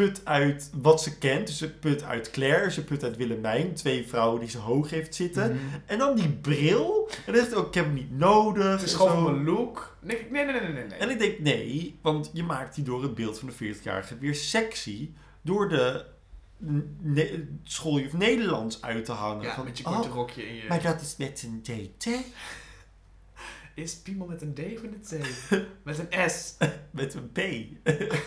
put 0.00 0.24
uit 0.24 0.70
wat 0.74 1.02
ze 1.02 1.18
kent. 1.18 1.46
Dus 1.46 1.58
ze 1.58 1.70
put 1.70 2.02
uit 2.02 2.30
Claire, 2.30 2.70
ze 2.70 2.84
put 2.84 3.04
uit 3.04 3.16
Willemijn. 3.16 3.74
Twee 3.74 4.06
vrouwen 4.06 4.40
die 4.40 4.48
ze 4.48 4.58
hoog 4.58 4.90
heeft 4.90 5.14
zitten. 5.14 5.52
Mhm. 5.52 5.64
En 5.86 5.98
dan 5.98 6.16
die 6.16 6.28
bril. 6.28 7.10
En 7.26 7.32
dan 7.32 7.42
zegt 7.42 7.54
ook, 7.54 7.66
ik 7.66 7.74
heb 7.74 7.84
hem 7.84 7.94
niet 7.94 8.18
nodig. 8.18 8.70
Het 8.70 8.82
is 8.82 8.94
gewoon 8.94 9.22
mijn 9.22 9.44
look. 9.44 9.96
Nee, 10.00 10.26
nee, 10.30 10.44
nee, 10.44 10.60
nee, 10.60 10.72
nee. 10.72 10.98
En 10.98 11.10
ik 11.10 11.18
denk, 11.18 11.38
nee, 11.38 11.98
want 12.02 12.30
je 12.32 12.42
maakt 12.42 12.74
die 12.74 12.84
door 12.84 13.02
het 13.02 13.14
beeld 13.14 13.38
van 13.38 13.48
de 13.48 13.74
40-jarige 13.74 14.18
weer 14.18 14.34
sexy. 14.34 15.10
Door 15.42 15.68
de 15.68 16.04
ne- 17.00 17.46
schooljuf 17.62 18.12
Nederlands 18.12 18.82
uit 18.82 19.04
te 19.04 19.12
hangen. 19.12 19.42
ja, 19.42 19.54
Van, 19.54 19.64
met 19.64 19.78
je 19.78 19.84
korte 19.84 20.08
oh, 20.08 20.14
rokje 20.14 20.48
in 20.48 20.54
je... 20.54 20.62
maar 20.68 20.82
dat 20.82 21.00
is 21.00 21.16
met 21.16 21.46
een 21.46 21.92
hè? 21.98 22.24
Is 23.74 23.96
Piemel 23.96 24.26
met 24.26 24.42
een 24.42 24.54
D 24.54 24.58
of 24.58 24.82
een 24.82 25.00
T? 25.00 25.10
met 25.84 25.98
een 25.98 26.30
S. 26.30 26.56
Met 26.90 27.14
een 27.14 27.32
P. 27.32 27.38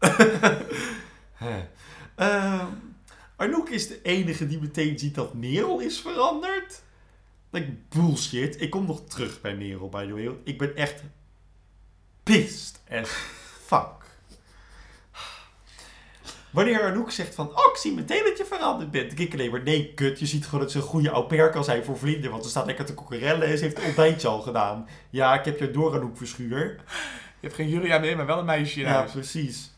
Hè. 1.34 1.64
Ehm, 2.14 2.66
Anouk 3.36 3.68
is 3.68 3.88
de 3.88 4.02
enige 4.02 4.46
die 4.46 4.60
meteen 4.60 4.98
ziet 4.98 5.14
dat 5.14 5.34
Merel 5.34 5.80
is 5.80 6.00
veranderd. 6.00 6.82
Like, 7.50 7.72
bullshit. 7.88 8.60
Ik 8.60 8.70
kom 8.70 8.86
nog 8.86 9.02
terug 9.08 9.40
bij 9.40 9.56
Merel, 9.56 9.88
by 9.88 10.06
the 10.06 10.12
way. 10.12 10.30
Ik 10.44 10.58
ben 10.58 10.76
echt 10.76 11.02
pissed 12.22 12.80
as 12.90 13.08
fuck. 13.66 13.98
Wanneer 16.50 16.82
Anouk 16.82 17.10
zegt 17.10 17.34
van, 17.34 17.48
oh, 17.48 17.70
ik 17.72 17.76
zie 17.76 17.92
meteen 17.94 18.24
dat 18.24 18.38
je 18.38 18.44
veranderd 18.44 18.90
bent. 18.90 19.18
Ik 19.18 19.32
alleen 19.32 19.50
maar, 19.50 19.62
nee, 19.62 19.94
kut. 19.94 20.18
Je 20.18 20.26
ziet 20.26 20.44
gewoon 20.44 20.60
dat 20.60 20.70
ze 20.70 20.76
een 20.78 20.84
goede 20.84 21.10
au 21.10 21.26
pair 21.26 21.50
kan 21.50 21.64
zijn 21.64 21.84
voor 21.84 21.98
vrienden. 21.98 22.30
Want 22.30 22.44
ze 22.44 22.50
staat 22.50 22.66
lekker 22.66 22.84
te 22.84 22.94
kokkerellen 22.94 23.48
en 23.48 23.58
ze 23.58 23.64
heeft 23.64 23.76
het 23.76 23.86
ontbijtje 23.86 24.28
al 24.28 24.40
gedaan. 24.40 24.88
Ja, 25.10 25.38
ik 25.38 25.44
heb 25.44 25.58
je 25.58 25.70
door, 25.70 25.94
Anouk 25.94 26.16
Verschuur. 26.16 26.64
Je 27.40 27.46
hebt 27.46 27.54
geen 27.54 27.68
Julia 27.68 27.98
meer, 27.98 28.16
maar 28.16 28.26
wel 28.26 28.38
een 28.38 28.44
meisje 28.44 28.80
Ja, 28.80 28.92
huis. 28.92 29.10
precies. 29.10 29.70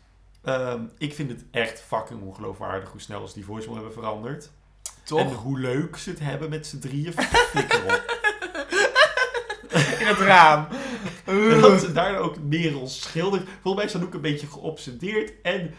Ehm, 0.43 0.83
ik 0.99 1.15
vind 1.15 1.31
het 1.31 1.45
echt 1.51 1.81
fucking 1.81 2.23
ongeloofwaardig 2.23 2.91
hoe 2.91 3.01
snel 3.01 3.27
ze 3.29 3.35
die 3.35 3.45
voicemail 3.45 3.77
hebben 3.83 4.03
veranderd. 4.03 4.45
En 4.45 4.93
Toch? 5.05 5.35
hoe 5.43 5.59
leuk 5.59 5.97
ze 5.97 6.11
het 6.11 6.21
hebben 6.21 6.51
met 6.51 6.67
z'n 6.67 6.79
drieën. 6.79 7.13
Flikker 7.13 7.85
op. 7.85 8.21
In 10.01 10.07
het 10.07 10.19
raam. 10.19 10.67
En 11.25 11.61
dat 11.61 11.81
ze 11.81 11.93
daar 11.93 12.17
ook 12.19 12.39
Merel 12.43 12.89
schildert. 12.89 13.49
Volgens 13.63 13.75
mij 13.75 13.85
is 13.85 13.95
Anouk 13.95 14.15
een 14.15 14.21
beetje 14.21 14.47
geobsedeerd 14.47 15.33
en 15.43 15.75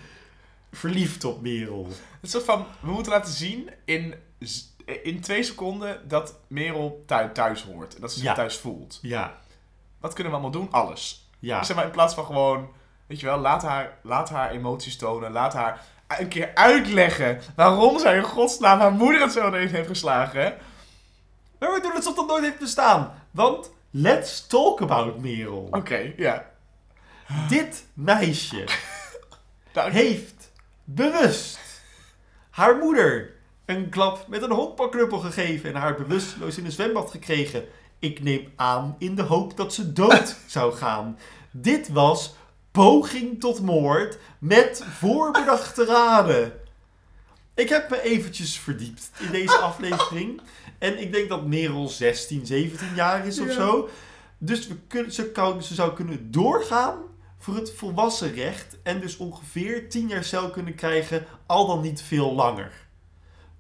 verliefd 0.71 1.23
op 1.23 1.41
Merel. 1.41 1.87
Het 2.21 2.29
soort 2.31 2.43
van, 2.43 2.65
we 2.79 2.91
moeten 2.91 3.11
laten 3.11 3.33
zien 3.33 3.69
in, 3.85 4.15
in 5.03 5.21
twee 5.21 5.43
seconden 5.43 6.07
dat 6.07 6.39
Merel 6.47 7.03
thuis, 7.05 7.29
thuis 7.33 7.63
hoort. 7.63 7.95
En 7.95 8.01
dat 8.01 8.11
ze 8.11 8.17
zich 8.19 8.27
Ja. 8.27 8.33
thuis 8.33 8.57
voelt. 8.57 8.99
Ja, 9.01 9.39
Wat 9.99 10.13
kunnen 10.13 10.33
we 10.33 10.39
allemaal 10.39 10.59
doen? 10.61 10.71
Alles. 10.71 11.29
ja. 11.39 11.63
Zeg 11.63 11.75
maar 11.75 11.85
in 11.85 11.91
plaats 11.91 12.13
van 12.13 12.25
gewoon, 12.25 12.69
weet 13.13 13.21
je 13.21 13.27
wel, 13.27 13.39
laat 13.39 13.61
haar, 13.61 13.97
laat 14.01 14.29
haar 14.29 14.51
emoties 14.51 14.97
tonen. 14.97 15.31
Laat 15.31 15.53
haar 15.53 15.81
een 16.07 16.27
keer 16.27 16.51
uitleggen 16.53 17.41
waarom 17.55 17.99
zij 17.99 18.17
in 18.17 18.23
godsnaam 18.23 18.79
haar 18.79 18.91
moeder 18.91 19.21
het 19.21 19.31
zo 19.31 19.47
ineens 19.47 19.71
heeft 19.71 19.87
geslagen. 19.87 20.57
Maar 21.59 21.73
we 21.73 21.81
doen 21.81 21.95
alsof 21.95 22.15
dat 22.15 22.27
nooit 22.27 22.43
heeft 22.43 22.59
bestaan. 22.59 23.13
Want 23.31 23.71
let's 23.91 24.47
talk 24.47 24.81
about 24.81 25.21
Merel. 25.21 25.67
Oké, 25.71 26.13
ja. 26.17 26.45
Dit 27.49 27.85
meisje 27.93 28.63
heeft 29.73 30.51
bewust 30.83 31.59
haar 32.49 32.77
moeder 32.77 33.33
een 33.65 33.89
klap 33.89 34.27
met 34.27 34.41
een 34.41 34.51
honkbalknuppel 34.51 35.19
gegeven 35.19 35.69
en 35.69 35.81
haar 35.81 35.95
bewusteloos 35.95 36.57
in 36.57 36.65
een 36.65 36.71
zwembad 36.71 37.11
gekregen. 37.11 37.65
Ik 37.99 38.23
neem 38.23 38.51
aan 38.55 38.95
in 38.99 39.15
de 39.15 39.21
hoop 39.23 39.57
dat 39.57 39.73
ze 39.73 39.93
dood 39.93 40.37
zou 40.47 40.73
gaan. 40.73 41.17
Dit 41.51 41.89
was 41.89 42.35
poging 42.73 43.39
tot 43.39 43.61
moord 43.61 44.17
met 44.39 44.83
voorbedachte 44.89 45.85
raden. 45.85 46.53
Ik 47.53 47.69
heb 47.69 47.89
me 47.89 48.01
eventjes 48.01 48.57
verdiept 48.59 49.11
in 49.19 49.31
deze 49.31 49.57
aflevering. 49.57 50.41
En 50.77 51.01
ik 51.01 51.11
denk 51.11 51.29
dat 51.29 51.45
Merel 51.45 51.87
16, 51.87 52.45
17 52.45 52.95
jaar 52.95 53.27
is 53.27 53.39
of 53.39 53.47
Ja. 53.47 53.53
zo. 53.53 53.89
Dus 54.37 54.67
we 54.67 54.75
kunnen, 54.87 55.11
ze, 55.11 55.31
kan, 55.31 55.63
ze 55.63 55.73
zou 55.73 55.93
kunnen 55.93 56.31
doorgaan 56.31 56.97
voor 57.37 57.55
het 57.55 57.73
volwassen 57.75 58.33
recht. 58.33 58.77
En 58.83 58.99
dus 58.99 59.17
ongeveer 59.17 59.89
10 59.89 60.07
jaar 60.07 60.23
cel 60.23 60.49
kunnen 60.49 60.75
krijgen, 60.75 61.25
al 61.45 61.67
dan 61.67 61.81
niet 61.81 62.01
veel 62.01 62.33
langer. 62.33 62.71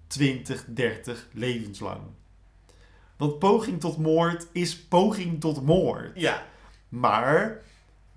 20, 0.07 0.65
30 0.67 1.27
levenslang. 1.33 2.01
Want 3.17 3.39
poging 3.39 3.79
tot 3.79 3.97
moord 3.97 4.47
is 4.51 4.79
poging 4.79 5.39
tot 5.41 5.61
moord. 5.65 6.19
Ja. 6.19 6.43
Maar 6.89 7.61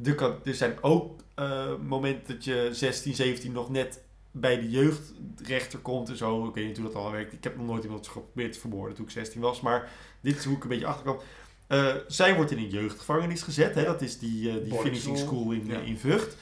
er, 0.05 0.37
er 0.45 0.55
zijn 0.55 0.83
ook 0.83 1.21
eh, 1.35 1.77
momenten 1.77 2.35
dat 2.35 2.45
je 2.45 2.69
16, 2.73 3.15
17 3.15 3.53
nog 3.53 3.71
net 3.71 4.01
bij 4.31 4.61
de 4.61 4.71
jeugdrechter 4.71 5.79
komt 5.79 6.09
en 6.09 6.17
zo. 6.17 6.47
Ik 6.49 6.55
weet 6.55 6.67
niet 6.67 6.77
hoe 6.77 6.87
dat 6.87 6.95
al 6.95 7.11
werkt. 7.11 7.33
Ik 7.33 7.45
heb 7.45 7.57
nog 7.57 7.67
nooit 7.67 7.85
iemand 7.85 8.09
geprobeerd 8.09 8.53
te 8.53 8.59
vermoorden 8.61 8.97
toen 8.97 9.05
ik 9.05 9.11
16 9.11 9.41
was. 9.41 9.61
Maar 9.61 9.91
dit 10.21 10.37
is 10.37 10.45
hoe 10.45 10.57
ik 10.57 10.63
een 10.63 10.69
beetje 10.69 10.87
achterkwam. 10.87 11.19
Eh, 11.67 11.95
zij 12.07 12.35
wordt 12.35 12.51
in 12.51 12.59
een 12.59 12.69
jeugdgevangenis 12.71 13.43
gezet. 13.43 13.75
Hè? 13.75 13.85
Dat 13.85 14.03
is 14.03 14.19
die, 14.19 14.51
eh, 14.51 14.65
die 14.65 14.75
finishing 14.75 15.19
school. 15.19 15.41
school 15.41 15.53
in, 15.53 15.67
Ja. 15.67 15.79
in 15.79 15.99
Vught. 15.99 16.37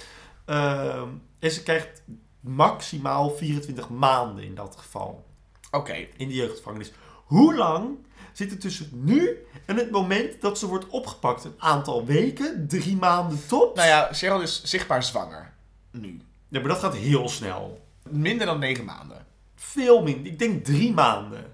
Ehm, 0.44 1.08
en 1.38 1.50
ze 1.50 1.62
krijgt 1.62 2.02
maximaal 2.40 3.30
24 3.30 3.88
maanden 3.88 4.44
in 4.44 4.54
dat 4.54 4.76
geval. 4.78 5.24
Oké. 5.70 6.06
In 6.16 6.28
de 6.28 6.34
jeugdgevangenis. 6.34 6.92
Hoe 7.24 7.54
lang 7.54 7.96
zit 8.34 8.50
er 8.50 8.58
tussen 8.58 8.88
nu 8.92 9.38
en 9.66 9.76
het 9.76 9.90
moment 9.90 10.40
dat 10.40 10.58
ze 10.58 10.66
wordt 10.66 10.88
opgepakt? 10.88 11.44
Een 11.44 11.54
aantal 11.58 12.04
weken? 12.06 12.68
Drie 12.68 12.96
maanden 12.96 13.46
top? 13.46 13.76
Nou 13.76 13.88
ja, 13.88 14.08
Cheryl 14.12 14.40
is 14.40 14.62
zichtbaar 14.64 15.02
zwanger. 15.02 15.52
Nu. 15.90 16.20
Ja, 16.48 16.60
maar 16.60 16.68
dat 16.68 16.78
gaat 16.78 16.94
heel 16.96 17.28
snel. 17.28 17.80
Minder 18.08 18.46
dan 18.46 18.58
negen 18.58 18.84
maanden. 18.84 19.26
Veel 19.54 20.02
minder. 20.02 20.32
Ik 20.32 20.38
denk 20.38 20.64
drie 20.64 20.92
maanden. 20.92 21.52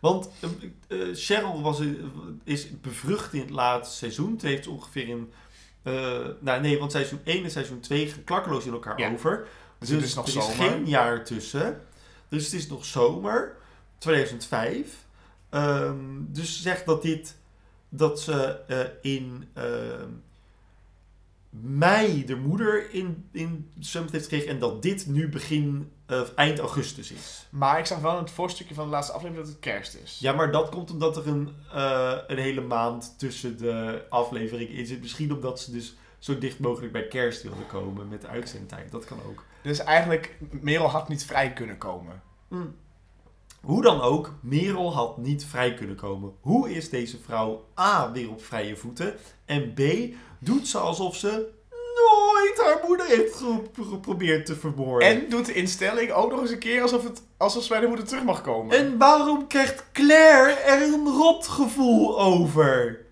Want 0.00 0.28
eh, 0.88 0.98
Cheryl 1.14 1.62
was, 1.62 1.80
eh, 1.80 1.86
is 2.44 2.80
bevrucht 2.80 3.32
in 3.32 3.40
het 3.40 3.50
laatste 3.50 3.96
seizoen. 3.96 4.32
Het 4.32 4.42
heeft 4.42 4.66
ongeveer 4.66 5.08
in... 5.08 5.32
nou 6.40 6.60
nee, 6.60 6.78
want 6.78 6.92
seizoen 6.92 7.20
1 7.24 7.44
en 7.44 7.50
seizoen 7.50 7.80
2 7.80 8.08
gaan 8.08 8.24
klakkeloos 8.24 8.64
in 8.64 8.72
elkaar 8.72 8.98
Ja. 9.00 9.10
over. 9.12 9.46
Dus 9.78 9.88
Dus 9.88 9.96
het 9.98 10.06
is 10.06 10.14
nog 10.14 10.26
er 10.26 10.32
zomer. 10.32 10.50
is 10.50 10.56
geen 10.56 10.86
jaar 10.86 11.24
tussen. 11.24 11.80
Dus 12.28 12.44
het 12.44 12.52
is 12.52 12.66
nog 12.68 12.84
zomer. 12.84 13.56
2005. 13.98 15.04
Ehm, 15.56 15.96
dus 16.28 16.62
zegt 16.62 16.86
dat 16.86 17.02
dit... 17.02 17.36
Dat 17.88 18.20
ze 18.20 18.60
eh, 18.66 19.12
in... 19.12 19.48
ehm, 19.54 20.10
mei 21.50 22.24
de 22.24 22.36
moeder 22.36 22.90
in, 22.90 23.28
in 23.32 23.70
zwembad 23.78 24.12
heeft 24.12 24.24
gekregen. 24.24 24.50
En 24.50 24.58
dat 24.58 24.82
dit 24.82 25.06
nu 25.06 25.28
begin... 25.28 25.90
eh, 26.06 26.20
eind 26.34 26.58
augustus 26.58 27.10
is. 27.12 27.46
Maar 27.50 27.78
ik 27.78 27.86
zag 27.86 27.98
wel 27.98 28.12
in 28.12 28.22
het 28.22 28.30
voorstukje 28.30 28.74
van 28.74 28.84
de 28.84 28.90
laatste 28.90 29.12
aflevering 29.12 29.44
dat 29.46 29.54
het 29.54 29.62
kerst 29.62 29.94
is. 30.04 30.18
Ja, 30.18 30.32
maar 30.32 30.52
dat 30.52 30.68
komt 30.68 30.90
omdat 30.90 31.16
er 31.16 31.26
een, 31.26 31.50
eh, 31.72 32.18
een 32.26 32.38
hele 32.38 32.60
maand 32.60 33.18
tussen 33.18 33.58
de 33.58 34.04
afleveringen 34.08 34.74
in 34.74 34.86
zit. 34.86 35.00
Misschien 35.00 35.32
omdat 35.32 35.60
ze 35.60 35.72
dus 35.72 35.96
zo 36.18 36.38
dicht 36.38 36.58
mogelijk 36.58 36.92
bij 36.92 37.08
kerst 37.08 37.42
wilden 37.42 37.66
komen 37.66 38.08
met 38.08 38.20
de 38.20 38.26
uitzendtijd. 38.26 38.90
Dat 38.90 39.04
kan 39.04 39.18
ook. 39.28 39.44
Dus 39.62 39.78
eigenlijk, 39.78 40.38
Merel 40.50 40.88
had 40.88 41.08
niet 41.08 41.24
vrij 41.24 41.52
kunnen 41.52 41.78
komen. 41.78 42.22
Mm. 42.48 42.74
Hoe 43.62 43.82
dan 43.82 44.00
ook, 44.00 44.32
Merel 44.42 44.94
had 44.94 45.16
niet 45.18 45.44
vrij 45.44 45.74
kunnen 45.74 45.96
komen. 45.96 46.32
Hoe 46.40 46.70
is 46.74 46.90
deze 46.90 47.18
vrouw 47.24 47.64
A 47.80 48.12
weer 48.12 48.30
op 48.30 48.44
vrije 48.44 48.76
voeten? 48.76 49.14
En 49.44 49.74
B, 49.74 49.80
doet 50.38 50.68
ze 50.68 50.78
alsof 50.78 51.16
ze 51.16 51.28
nooit 51.70 52.60
haar 52.64 52.84
moeder 52.88 53.06
heeft 53.06 53.34
ge- 53.34 53.84
geprobeerd 53.90 54.46
te 54.46 54.56
vermoorden. 54.56 55.08
En 55.08 55.28
doet 55.28 55.46
de 55.46 55.52
instelling 55.52 56.10
ook 56.12 56.30
nog 56.30 56.40
eens 56.40 56.50
een 56.50 56.58
keer 56.58 56.82
alsof, 56.82 57.02
het, 57.04 57.22
alsof 57.36 57.62
ze 57.62 57.68
bij 57.68 57.80
de 57.80 57.86
moeder 57.86 58.06
terug 58.06 58.24
mag 58.24 58.40
komen. 58.42 58.76
En 58.78 58.98
waarom 58.98 59.46
krijgt 59.46 59.84
Claire 59.92 60.52
er 60.52 60.82
een 60.82 61.08
rotgevoel 61.08 62.20
over? 62.20 63.04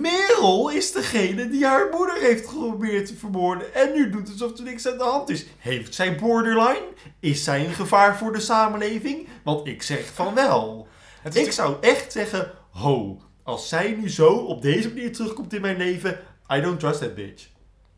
Merel 0.00 0.70
is 0.70 0.92
degene 0.92 1.48
die 1.48 1.66
haar 1.66 1.88
moeder 1.92 2.20
heeft 2.20 2.48
geprobeerd 2.48 3.06
te 3.06 3.16
vermoorden. 3.16 3.74
En 3.74 3.92
nu 3.92 4.10
doet 4.10 4.28
het 4.28 4.42
alsof 4.42 4.58
er 4.58 4.64
niks 4.64 4.88
aan 4.88 4.98
de 4.98 5.04
hand 5.04 5.28
is. 5.28 5.46
Heeft 5.58 5.94
zij 5.94 6.16
borderline? 6.16 6.88
Is 7.20 7.44
zij 7.44 7.64
een 7.64 7.74
gevaar 7.74 8.16
voor 8.16 8.32
de 8.32 8.40
samenleving? 8.40 9.28
Want 9.44 9.66
ik 9.66 9.82
zeg 9.82 10.12
van 10.14 10.34
wel. 10.34 10.88
Ik 11.32 11.52
zou 11.52 11.76
echt 11.80 12.12
zeggen, 12.12 12.52
ho, 12.70 13.20
als 13.42 13.68
zij 13.68 13.90
nu 14.00 14.10
zo 14.10 14.34
op 14.34 14.62
deze 14.62 14.88
manier 14.88 15.12
terugkomt 15.12 15.52
in 15.52 15.60
mijn 15.60 15.76
leven, 15.76 16.20
I 16.52 16.60
don't 16.60 16.80
trust 16.80 17.00
that 17.00 17.14
bitch. 17.14 17.48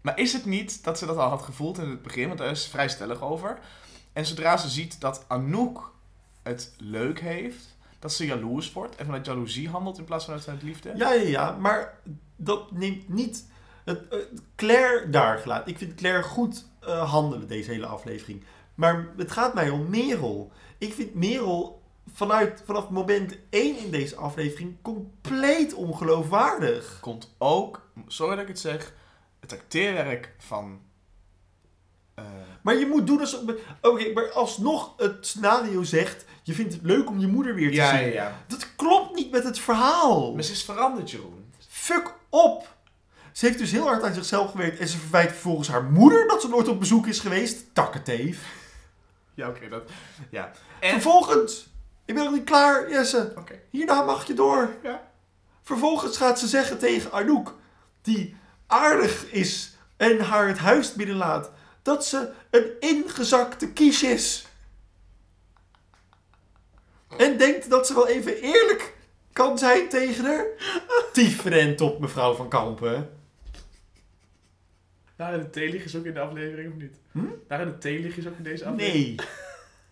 Maar 0.01 0.19
is 0.19 0.33
het 0.33 0.45
niet 0.45 0.85
dat 0.85 0.99
ze 0.99 1.07
dat 1.07 1.17
al 1.17 1.29
had 1.29 1.43
gevoeld 1.43 1.79
in 1.79 1.89
het 1.89 2.03
begin? 2.03 2.27
Want 2.27 2.39
daar 2.39 2.51
is 2.51 2.63
ze 2.63 2.71
vrij 2.71 2.89
stellig 2.89 3.23
over. 3.23 3.59
En 4.13 4.27
zodra 4.27 4.57
ze 4.57 4.69
ziet 4.69 5.01
dat 5.01 5.25
Anouk 5.29 5.93
het 6.43 6.75
leuk 6.79 7.21
heeft, 7.21 7.76
dat 7.99 8.13
ze 8.13 8.27
jaloers 8.27 8.73
wordt 8.73 8.97
en 8.97 9.05
vanuit 9.05 9.27
jaloezie 9.27 9.69
handelt 9.69 9.99
in 9.99 10.05
plaats 10.05 10.25
van 10.25 10.41
vanuit 10.41 10.63
liefde. 10.63 10.93
Ja, 10.97 11.13
ja, 11.13 11.29
ja, 11.29 11.57
maar 11.61 12.01
dat 12.37 12.73
neemt 12.73 13.09
niet 13.09 13.47
het, 13.85 14.09
eh, 14.09 14.19
Claire 14.57 15.11
daar 15.11 15.39
gelaten. 15.39 15.73
Ik 15.73 15.79
vind 15.79 15.95
Claire 15.95 16.23
goed 16.23 16.65
eh, 16.81 17.11
handelen 17.11 17.49
deze 17.49 17.71
hele 17.71 17.87
aflevering. 17.87 18.45
Maar 18.75 19.09
het 19.17 19.33
gaat 19.33 19.55
mij 19.55 19.71
om 19.71 19.91
Merel. 19.91 20.53
Ik 20.79 20.93
vind 20.93 21.15
Merel 21.15 21.83
vanuit, 22.13 22.63
vanaf 22.65 22.89
moment 22.89 23.37
1 23.51 23.79
in 23.79 23.91
deze 23.91 24.17
aflevering 24.17 24.77
compleet 24.83 25.75
ongeloofwaardig. 25.75 26.99
Komt 27.01 27.35
ook, 27.39 27.91
sorry 28.07 28.35
dat 28.35 28.43
ik 28.43 28.49
het 28.49 28.59
zeg, 28.61 28.95
het 29.41 29.53
acteerwerk 29.53 30.35
van. 30.39 30.81
eh, 32.15 32.25
Maar 32.63 32.77
je 32.77 32.87
moet 32.87 33.07
doen 33.07 33.21
als... 33.21 33.39
Oké, 33.81 34.13
maar 34.13 34.31
alsnog 34.33 34.93
het 34.97 35.27
scenario 35.27 35.83
zegt... 35.83 36.25
Je 36.47 36.55
vindt 36.55 36.73
het 36.73 36.83
leuk 36.83 37.09
om 37.09 37.19
je 37.19 37.27
moeder 37.27 37.55
weer 37.55 37.69
te 37.69 37.75
ja, 37.75 37.97
zien. 37.97 38.07
ja, 38.07 38.13
ja. 38.13 38.45
Dat 38.47 38.75
klopt 38.77 39.15
niet 39.15 39.31
met 39.31 39.45
het 39.45 39.59
verhaal. 39.59 40.35
Maar 40.35 40.43
ze 40.43 40.53
is 40.53 40.65
veranderd, 40.65 41.11
Jeroen. 41.11 41.53
Fuck 41.69 42.15
op! 42.29 42.75
Ze 43.33 43.47
heeft 43.47 43.59
dus 43.59 43.71
heel 43.71 43.87
hard 43.87 44.03
aan 44.03 44.15
zichzelf 44.15 44.51
gewerkt 44.51 44.79
en 44.79 44.89
ze 44.89 44.99
verwijt 44.99 45.31
vervolgens 45.31 45.69
haar 45.69 45.85
moeder 45.85 46.29
dat 46.29 46.41
ze 46.41 46.49
nooit 46.49 46.69
op 46.69 46.79
bezoek 46.79 47.07
is 47.07 47.21
geweest. 47.21 47.75
Takketeef. 47.75 48.39
Ja, 49.35 49.49
oké, 49.49 49.69
dat. 49.69 49.91
Ja. 50.31 50.51
En. 50.81 50.91
Vervolgens, 50.91 51.69
ik 52.05 52.15
ben 52.15 52.25
nog 52.25 52.33
niet 52.33 52.45
klaar, 52.45 52.91
Jesse. 52.91 53.33
Oké. 53.37 53.61
Hierna 53.71 54.03
mag 54.03 54.27
je 54.27 54.35
door. 54.35 54.71
Ja. 54.83 55.11
Vervolgens 55.63 56.17
gaat 56.17 56.39
ze 56.39 56.47
zeggen 56.47 56.79
tegen 56.79 57.13
Anouk, 57.13 57.55
die 58.03 58.37
aardig 58.67 59.31
is 59.31 59.77
en 59.97 60.21
haar 60.21 60.49
het 60.49 60.59
huis 60.59 60.93
binnenlaat, 60.93 61.51
dat 61.83 62.07
ze 62.07 62.31
een 62.51 62.71
ingezakte 62.81 63.73
kies 63.73 64.03
is. 64.03 64.47
En 67.19 67.39
denkt 67.39 67.71
dat 67.71 67.87
ze 67.87 67.95
wel 67.95 68.09
even 68.09 68.41
eerlijk 68.41 68.95
kan 69.33 69.59
zijn 69.59 69.89
tegen 69.89 70.25
haar. 70.25 70.47
Different 71.13 71.81
op 71.81 72.01
mevrouw 72.01 72.35
van 72.35 72.49
Kampen. 72.49 73.11
Waren 75.17 75.41
de 75.41 75.51
theelichtjes 75.51 75.97
ook 75.97 76.05
in 76.05 76.15
de 76.15 76.21
aflevering 76.21 76.73
of 76.73 76.79
niet? 76.79 76.97
Hm? 77.13 77.25
Waren 77.49 77.67
de 77.67 77.79
theelichtjes 77.79 78.27
ook 78.27 78.37
in 78.37 78.43
deze 78.43 78.65
aflevering? 78.65 79.17
Nee. 79.17 79.27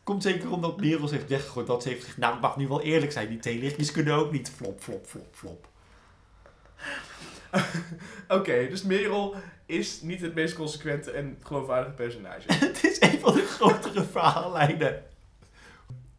Komt 0.02 0.22
zeker 0.22 0.52
omdat 0.52 0.80
Merels 0.80 1.10
heeft 1.10 1.28
weggegooid 1.28 1.66
dat 1.66 1.82
ze 1.82 1.88
heeft 1.88 2.00
gezegd, 2.00 2.18
nou 2.18 2.34
ik 2.34 2.40
mag 2.40 2.56
nu 2.56 2.68
wel 2.68 2.82
eerlijk 2.82 3.12
zijn, 3.12 3.28
die 3.28 3.38
theelichtjes 3.38 3.92
kunnen 3.92 4.14
ook 4.14 4.32
niet 4.32 4.50
flop, 4.56 4.80
flop, 4.80 5.06
flop, 5.06 5.34
flop. 5.34 5.68
Oké, 8.38 8.68
dus 8.68 8.82
Merel 8.82 9.34
is 9.66 10.00
niet 10.00 10.20
het 10.20 10.34
meest 10.34 10.54
consequente 10.54 11.10
en 11.10 11.38
geloofwaardige 11.42 11.94
personage. 11.94 12.52
Het 12.66 12.84
is 12.84 13.00
een 13.00 13.20
van 13.20 13.34
de 13.34 13.42
grotere 13.42 14.04
verhaallijnen. 14.04 15.02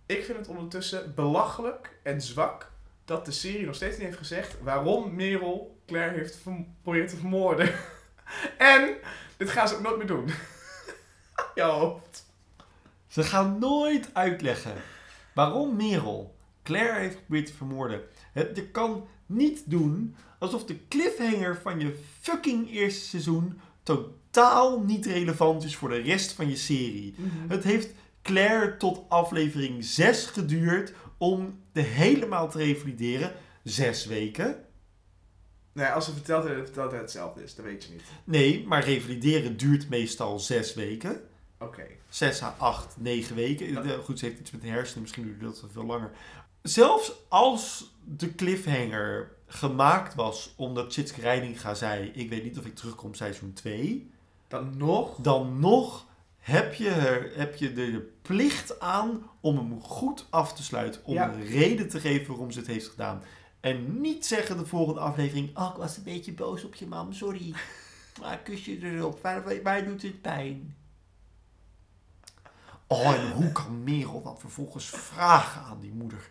Ik 0.05 0.23
vind 0.23 0.37
het 0.37 0.47
ondertussen 0.47 1.13
belachelijk 1.15 1.99
en 2.03 2.21
zwak 2.21 2.71
dat 3.05 3.25
de 3.25 3.31
serie 3.31 3.65
nog 3.65 3.75
steeds 3.75 3.97
niet 3.97 4.05
heeft 4.05 4.17
gezegd 4.17 4.61
waarom 4.61 5.15
Merel 5.15 5.77
Claire 5.85 6.17
heeft 6.17 6.39
proberen 6.81 7.07
te 7.07 7.17
vermoorden. 7.17 7.73
en 8.57 8.95
dit 9.37 9.49
gaan 9.49 9.67
ze 9.67 9.75
ook 9.75 9.81
nooit 9.81 9.97
meer 9.97 10.07
doen. 10.07 10.29
Yo. 11.55 12.01
Ze 13.07 13.23
gaan 13.23 13.59
nooit 13.59 14.09
uitleggen 14.13 14.73
waarom 15.33 15.75
Merel 15.75 16.35
Claire 16.63 16.99
heeft 16.99 17.15
geprobeerd 17.15 17.45
te 17.45 17.53
vermoorden. 17.53 18.01
Het, 18.31 18.55
je 18.55 18.67
kan 18.67 19.07
niet 19.25 19.69
doen 19.69 20.15
alsof 20.39 20.65
de 20.65 20.87
cliffhanger 20.87 21.61
van 21.61 21.79
je 21.79 21.99
fucking 22.21 22.71
eerste 22.71 23.05
seizoen 23.05 23.59
totaal 23.83 24.79
niet 24.79 25.05
relevant 25.05 25.63
is 25.63 25.75
voor 25.75 25.89
de 25.89 26.01
rest 26.01 26.31
van 26.31 26.49
je 26.49 26.55
serie. 26.55 27.15
Het 27.47 27.63
heeft 27.63 27.93
Claire 28.25 28.77
tot 28.77 29.01
aflevering 29.09 29.83
6 29.83 30.25
geduurd 30.25 30.93
om 31.17 31.59
de 31.71 31.81
helemaal 31.81 32.49
te 32.49 32.57
revalideren. 32.57 33.33
Zes 33.63 34.05
weken. 34.05 34.65
Nee, 35.73 35.87
als 35.87 36.05
ze 36.05 36.13
vertelt 36.13 36.47
dat 36.47 36.55
het, 36.55 36.65
vertelt 36.65 36.91
hetzelfde 36.91 37.43
is, 37.43 37.55
dat 37.55 37.65
weet 37.65 37.83
je 37.83 37.91
niet. 37.91 38.01
Nee, 38.23 38.67
maar 38.67 38.83
revalideren 38.83 39.57
duurt 39.57 39.89
meestal 39.89 40.39
zes 40.39 40.73
weken. 40.73 41.21
Oké. 41.59 41.87
6 42.09 42.41
à 42.41 42.55
8, 42.57 42.95
9 42.99 43.35
weken. 43.35 43.71
Ja. 43.71 43.97
Goed, 44.03 44.19
ze 44.19 44.25
heeft 44.25 44.39
iets 44.39 44.51
met 44.51 44.61
de 44.61 44.67
hersenen, 44.67 45.01
misschien 45.01 45.37
duurt 45.39 45.61
dat 45.61 45.71
veel 45.71 45.85
langer. 45.85 46.11
Zelfs 46.61 47.13
als 47.27 47.93
de 48.03 48.35
cliffhanger 48.35 49.31
gemaakt 49.47 50.15
was 50.15 50.53
omdat 50.57 50.93
Chitske 50.93 51.21
Reininga 51.21 51.73
zei... 51.73 52.11
ik 52.13 52.29
weet 52.29 52.43
niet 52.43 52.57
of 52.57 52.65
ik 52.65 52.75
terugkom 52.75 53.13
seizoen 53.13 53.53
2... 53.53 54.09
Dan 54.47 54.77
nog. 54.77 55.15
dan 55.15 55.59
nog 55.59 56.05
heb 56.45 56.73
je, 56.73 56.89
er, 56.89 57.31
heb 57.35 57.55
je 57.55 57.67
er 57.69 57.75
de 57.75 58.11
plicht 58.21 58.79
aan 58.79 59.29
om 59.41 59.57
hem 59.57 59.81
goed 59.81 60.27
af 60.29 60.53
te 60.53 60.63
sluiten. 60.63 61.05
Om 61.05 61.13
Ja. 61.13 61.33
een 61.33 61.45
reden 61.45 61.89
te 61.89 61.99
geven 61.99 62.27
waarom 62.27 62.51
ze 62.51 62.59
het 62.59 62.67
heeft 62.67 62.87
gedaan. 62.87 63.23
En 63.59 64.01
niet 64.01 64.25
zeggen 64.25 64.57
de 64.57 64.65
volgende 64.65 64.99
aflevering... 64.99 65.57
oh, 65.57 65.69
ik 65.71 65.77
was 65.77 65.97
een 65.97 66.03
beetje 66.03 66.33
boos 66.33 66.63
op 66.63 66.75
je 66.75 66.87
mam, 66.87 67.13
sorry. 67.13 67.53
Maar 68.21 68.37
kus 68.37 68.65
je 68.65 68.79
erop, 68.81 69.21
waar, 69.63 69.85
doet 69.85 70.01
het 70.01 70.21
pijn? 70.21 70.75
Oh, 72.87 73.13
en 73.13 73.31
hoe 73.31 73.51
kan 73.51 73.83
Merel 73.83 74.21
dan 74.21 74.39
vervolgens 74.39 74.89
vragen 74.89 75.61
aan 75.61 75.79
die 75.79 75.93
moeder... 75.93 76.29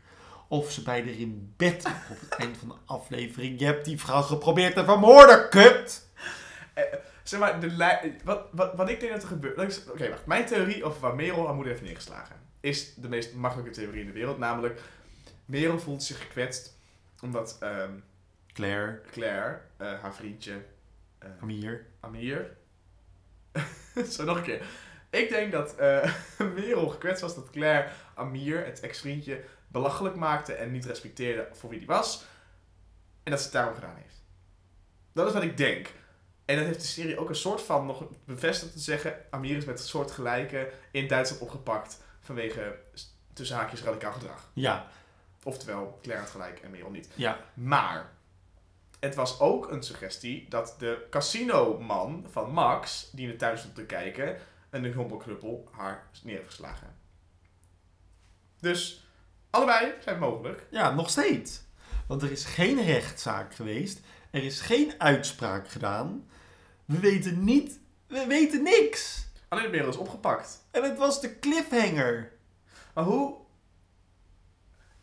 of 0.48 0.70
ze 0.70 0.82
bij 0.82 1.00
haar 1.00 1.08
in 1.08 1.54
bed 1.56 1.84
op 2.10 2.20
het 2.20 2.34
eind 2.38 2.56
van 2.56 2.68
de 2.68 2.74
aflevering... 2.84 3.58
je 3.58 3.64
hebt 3.64 3.84
die 3.84 4.00
vrouw 4.00 4.22
geprobeerd 4.22 4.74
te 4.74 4.84
vermoorden, 4.84 5.48
kut! 5.48 6.08
Zeg 7.24 7.40
maar, 7.40 7.60
de 7.60 8.16
wat, 8.24 8.46
wat, 8.50 8.74
wat 8.74 8.88
ik 8.88 9.00
denk 9.00 9.12
dat 9.12 9.22
er 9.22 9.28
gebeurt. 9.28 9.88
Oké, 9.88 10.08
wacht. 10.08 10.26
Mijn 10.26 10.46
theorie 10.46 10.84
over 10.84 11.00
waar 11.00 11.14
Merel 11.14 11.44
haar 11.44 11.54
moeder 11.54 11.72
heeft 11.72 11.84
neergeslagen. 11.84 12.36
is 12.60 12.94
de 12.94 13.08
meest 13.08 13.34
makkelijke 13.34 13.70
theorie 13.70 14.00
in 14.00 14.06
de 14.06 14.12
wereld. 14.12 14.38
Namelijk, 14.38 14.80
Merel 15.44 15.78
voelt 15.78 16.02
zich 16.02 16.20
gekwetst. 16.20 16.72
omdat 17.20 17.56
ehm, 17.60 17.92
Claire, 18.52 19.00
Claire, 19.10 19.60
eh, 19.76 20.00
haar 20.00 20.14
vriendje, 20.14 20.64
eh, 21.18 21.28
Amir... 21.40 21.86
Amir. 22.00 22.56
Zo 24.10 24.24
nog 24.24 24.36
een 24.36 24.42
keer. 24.42 24.66
Ik 25.10 25.28
denk 25.28 25.52
dat 25.52 25.74
eh 25.76 26.14
Merel 26.54 26.88
gekwetst 26.88 27.22
was 27.22 27.34
dat 27.34 27.50
Claire 27.50 27.88
Amir, 28.14 28.64
het 28.64 28.80
ex-vriendje, 28.80 29.44
belachelijk 29.68 30.14
maakte 30.14 30.52
en 30.52 30.70
niet 30.70 30.84
respecteerde 30.84 31.48
voor 31.52 31.70
wie 31.70 31.78
die 31.78 31.88
was. 31.88 32.24
En 33.22 33.30
dat 33.30 33.38
ze 33.38 33.44
het 33.44 33.54
daarom 33.54 33.74
gedaan 33.74 33.96
heeft. 33.96 34.22
Dat 35.12 35.26
is 35.26 35.32
wat 35.32 35.42
ik 35.42 35.56
denk. 35.56 35.90
En 36.44 36.56
dat 36.56 36.66
heeft 36.66 36.80
de 36.80 36.86
serie 36.86 37.18
ook 37.18 37.28
een 37.28 37.34
soort 37.34 37.62
van 37.62 37.86
nog 37.86 38.04
bevestigd 38.24 38.72
te 38.72 38.78
zeggen. 38.78 39.16
Amir 39.30 39.56
is 39.56 39.64
met 39.64 39.80
soortgelijke 39.80 40.72
in 40.90 41.08
Duitsland 41.08 41.42
opgepakt 41.42 41.98
vanwege 42.20 42.78
tussen 43.32 43.56
haakjes 43.56 43.82
radicaal 43.82 44.12
gedrag. 44.12 44.50
Ja, 44.52 44.86
Oftewel, 45.42 45.98
Claire 46.02 46.22
had 46.22 46.32
gelijk 46.32 46.58
en 46.60 46.70
Merel 46.70 46.90
niet. 46.90 47.08
ja. 47.14 47.38
Maar 47.54 48.12
het 49.00 49.14
was 49.14 49.40
ook 49.40 49.70
een 49.70 49.82
suggestie 49.82 50.46
dat 50.48 50.74
de 50.78 51.06
casinoman 51.10 52.26
van 52.30 52.50
Max, 52.50 53.10
die 53.12 53.24
in 53.26 53.30
de 53.30 53.36
tuin 53.36 53.58
stond 53.58 53.74
te 53.74 53.84
kijken, 53.84 54.38
een 54.70 54.94
hompelknuppel 54.94 55.68
haar 55.72 56.06
neer 56.22 56.34
heeft 56.36 56.48
geslagen. 56.48 56.96
Dus 58.60 59.06
allebei 59.50 59.92
zijn 60.00 60.18
mogelijk. 60.18 60.66
Ja, 60.70 60.90
nog 60.94 61.10
steeds. 61.10 61.62
Want 62.06 62.22
er 62.22 62.30
is 62.30 62.44
geen 62.44 62.84
rechtszaak 62.84 63.54
geweest. 63.54 64.00
Er 64.30 64.44
is 64.44 64.60
geen 64.60 64.92
uitspraak 64.98 65.68
gedaan. 65.68 66.28
We 66.84 66.98
weten 66.98 67.44
niet... 67.44 67.80
We 68.06 68.24
weten 68.28 68.62
niks. 68.62 69.26
Alleen 69.48 69.70
Merel 69.70 69.88
is 69.88 69.96
opgepakt. 69.96 70.66
En 70.70 70.82
het 70.82 70.98
was 70.98 71.20
de 71.20 71.38
cliffhanger. 71.38 72.32
Maar 72.94 73.04
hoe? 73.04 73.36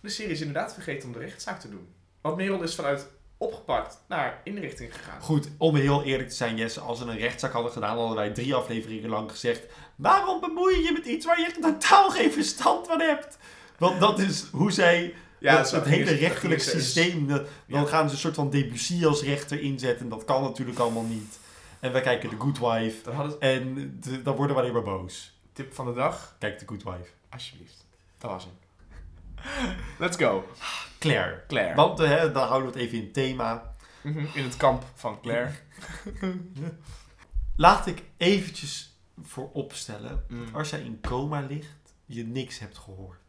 De 0.01 0.09
serie 0.09 0.31
is 0.31 0.39
inderdaad 0.39 0.73
vergeten 0.73 1.07
om 1.07 1.13
de 1.13 1.19
rechtszaak 1.19 1.59
te 1.59 1.69
doen. 1.69 1.87
Want 2.21 2.35
Merel 2.35 2.61
is 2.61 2.75
vanuit 2.75 3.07
opgepakt 3.37 3.99
naar 4.07 4.41
inrichting 4.43 4.95
gegaan. 4.95 5.21
Goed, 5.21 5.47
om 5.57 5.75
heel 5.75 6.03
eerlijk 6.03 6.29
te 6.29 6.35
zijn, 6.35 6.57
Jesse. 6.57 6.79
Als 6.79 6.99
we 6.99 7.05
een 7.05 7.17
rechtszaak 7.17 7.51
hadden 7.51 7.71
gedaan, 7.71 7.97
hadden 7.97 8.15
wij 8.15 8.29
drie 8.29 8.55
afleveringen 8.55 9.09
lang 9.09 9.31
gezegd... 9.31 9.61
Waarom 9.95 10.39
bemoei 10.39 10.75
je 10.75 10.83
je 10.83 10.91
met 10.91 11.05
iets 11.05 11.25
waar 11.25 11.39
je 11.39 11.51
totaal 11.61 12.09
geen 12.09 12.31
verstand 12.31 12.87
van 12.87 12.99
hebt? 12.99 13.37
Want 13.77 13.99
dat 13.99 14.19
is 14.19 14.45
hoe 14.51 14.71
zij... 14.71 15.15
Ja, 15.39 15.55
dat, 15.57 15.71
het 15.71 15.85
hele 15.85 16.11
rechterlijk 16.11 16.61
systeem... 16.61 17.27
Dan 17.27 17.45
Ja. 17.65 17.85
gaan 17.85 18.07
ze 18.07 18.13
een 18.13 18.21
soort 18.21 18.35
van 18.35 18.49
Debussy 18.49 19.05
als 19.05 19.23
rechter 19.23 19.61
inzetten. 19.61 20.09
Dat 20.09 20.25
kan 20.25 20.41
natuurlijk 20.41 20.79
allemaal 20.79 21.03
niet. 21.03 21.39
En 21.81 21.91
wij 21.91 22.01
kijken 22.01 22.29
The 22.29 22.35
Good 22.39 22.59
Wife. 22.59 23.03
Dan 23.03 23.15
hadden 23.15 23.39
En 23.39 23.97
de- 24.01 24.21
dan 24.21 24.35
worden 24.35 24.55
we 24.55 24.61
alleen 24.61 24.73
maar 24.73 24.83
boos. 24.83 25.39
tip 25.53 25.73
van 25.73 25.85
de 25.85 25.93
dag. 25.93 26.35
Kijk 26.39 26.57
The 26.59 26.67
Good 26.67 26.83
Wife. 26.83 27.09
Alsjeblieft. 27.29 27.85
Dat 28.17 28.31
was 28.31 28.43
hem. 28.45 28.53
Let's 29.99 30.17
go. 30.17 30.45
Claire. 30.99 31.43
Claire. 31.47 31.75
Want 31.75 31.99
eh, 31.99 32.07
hè, 32.09 32.31
dan 32.31 32.47
houden 32.47 32.71
we 32.71 32.79
het 32.79 32.87
even 32.87 32.97
in 33.05 33.11
thema. 33.11 33.73
Mhm, 34.01 34.25
In 34.33 34.43
het 34.43 34.57
kamp 34.57 34.83
van 34.95 35.21
Claire. 35.21 35.51
Laat 37.55 37.87
ik 37.87 38.03
eventjes 38.17 38.95
voor 39.23 39.49
opstellen. 39.53 40.25
Mm. 40.27 40.45
Als 40.55 40.69
jij 40.69 40.81
in 40.81 40.99
coma 41.01 41.39
ligt, 41.39 41.93
je 42.05 42.23
niks 42.25 42.59
hebt 42.59 42.77
gehoord. 42.77 43.19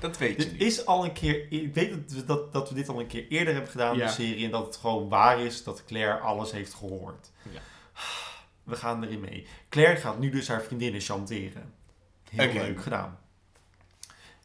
Dat 0.00 0.18
weet 0.18 0.42
je 0.42 0.50
niet. 0.50 0.60
is 0.60 0.86
al 0.86 1.04
een 1.04 1.12
keer... 1.12 1.52
Ik 1.52 1.74
weet 1.74 1.90
dat 1.90 2.10
we, 2.10 2.24
dat, 2.24 2.52
dat 2.52 2.68
we 2.68 2.74
dit 2.74 2.88
al 2.88 3.00
een 3.00 3.06
keer 3.06 3.28
eerder 3.28 3.52
hebben 3.54 3.70
gedaan 3.70 3.92
in 3.92 3.98
Ja. 3.98 4.06
de 4.06 4.12
serie. 4.12 4.44
En 4.44 4.50
dat 4.50 4.66
het 4.66 4.76
gewoon 4.76 5.08
waar 5.08 5.40
is 5.40 5.64
dat 5.64 5.84
Claire 5.84 6.18
alles 6.18 6.52
heeft 6.52 6.74
gehoord. 6.74 7.30
Ja. 7.52 7.60
We 8.64 8.76
gaan 8.76 9.04
erin 9.04 9.20
mee. 9.20 9.46
Claire 9.68 9.96
gaat 9.96 10.18
nu 10.18 10.30
dus 10.30 10.48
haar 10.48 10.62
vriendinnen 10.62 11.00
chanteren. 11.00 11.74
Heel 12.30 12.52
leuk 12.52 12.82
gedaan. 12.82 13.18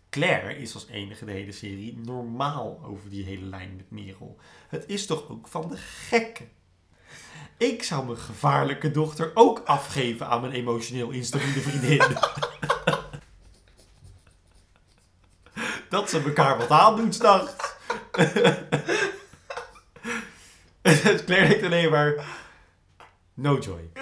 Claire 0.09 0.57
is 0.57 0.73
als 0.73 0.87
enige 0.87 1.25
de 1.25 1.31
hele 1.31 1.51
serie 1.51 1.97
normaal 1.97 2.81
over 2.83 3.09
die 3.09 3.25
hele 3.25 3.45
lijn 3.45 3.75
met 3.75 3.91
Merel. 3.91 4.37
Het 4.67 4.83
is 4.87 5.05
toch 5.05 5.29
ook 5.29 5.47
van 5.47 5.69
de 5.69 5.77
gekken. 5.77 6.49
Ik 7.57 7.83
zou 7.83 8.05
mijn 8.05 8.17
gevaarlijke 8.17 8.91
dochter 8.91 9.31
ook 9.33 9.61
afgeven 9.65 10.27
aan 10.27 10.41
mijn 10.41 10.53
emotioneel 10.53 11.09
instabiele 11.09 11.59
vriendin. 11.59 12.01
Dat 15.89 16.09
ze 16.09 16.21
elkaar 16.21 16.57
wat 16.57 16.69
aandoen 16.69 17.13
s'nachts. 17.13 17.73
Claire 21.25 21.47
denkt 21.47 21.63
alleen 21.63 21.89
maar... 21.89 22.43
No 23.35 23.57
joy. 23.57 23.89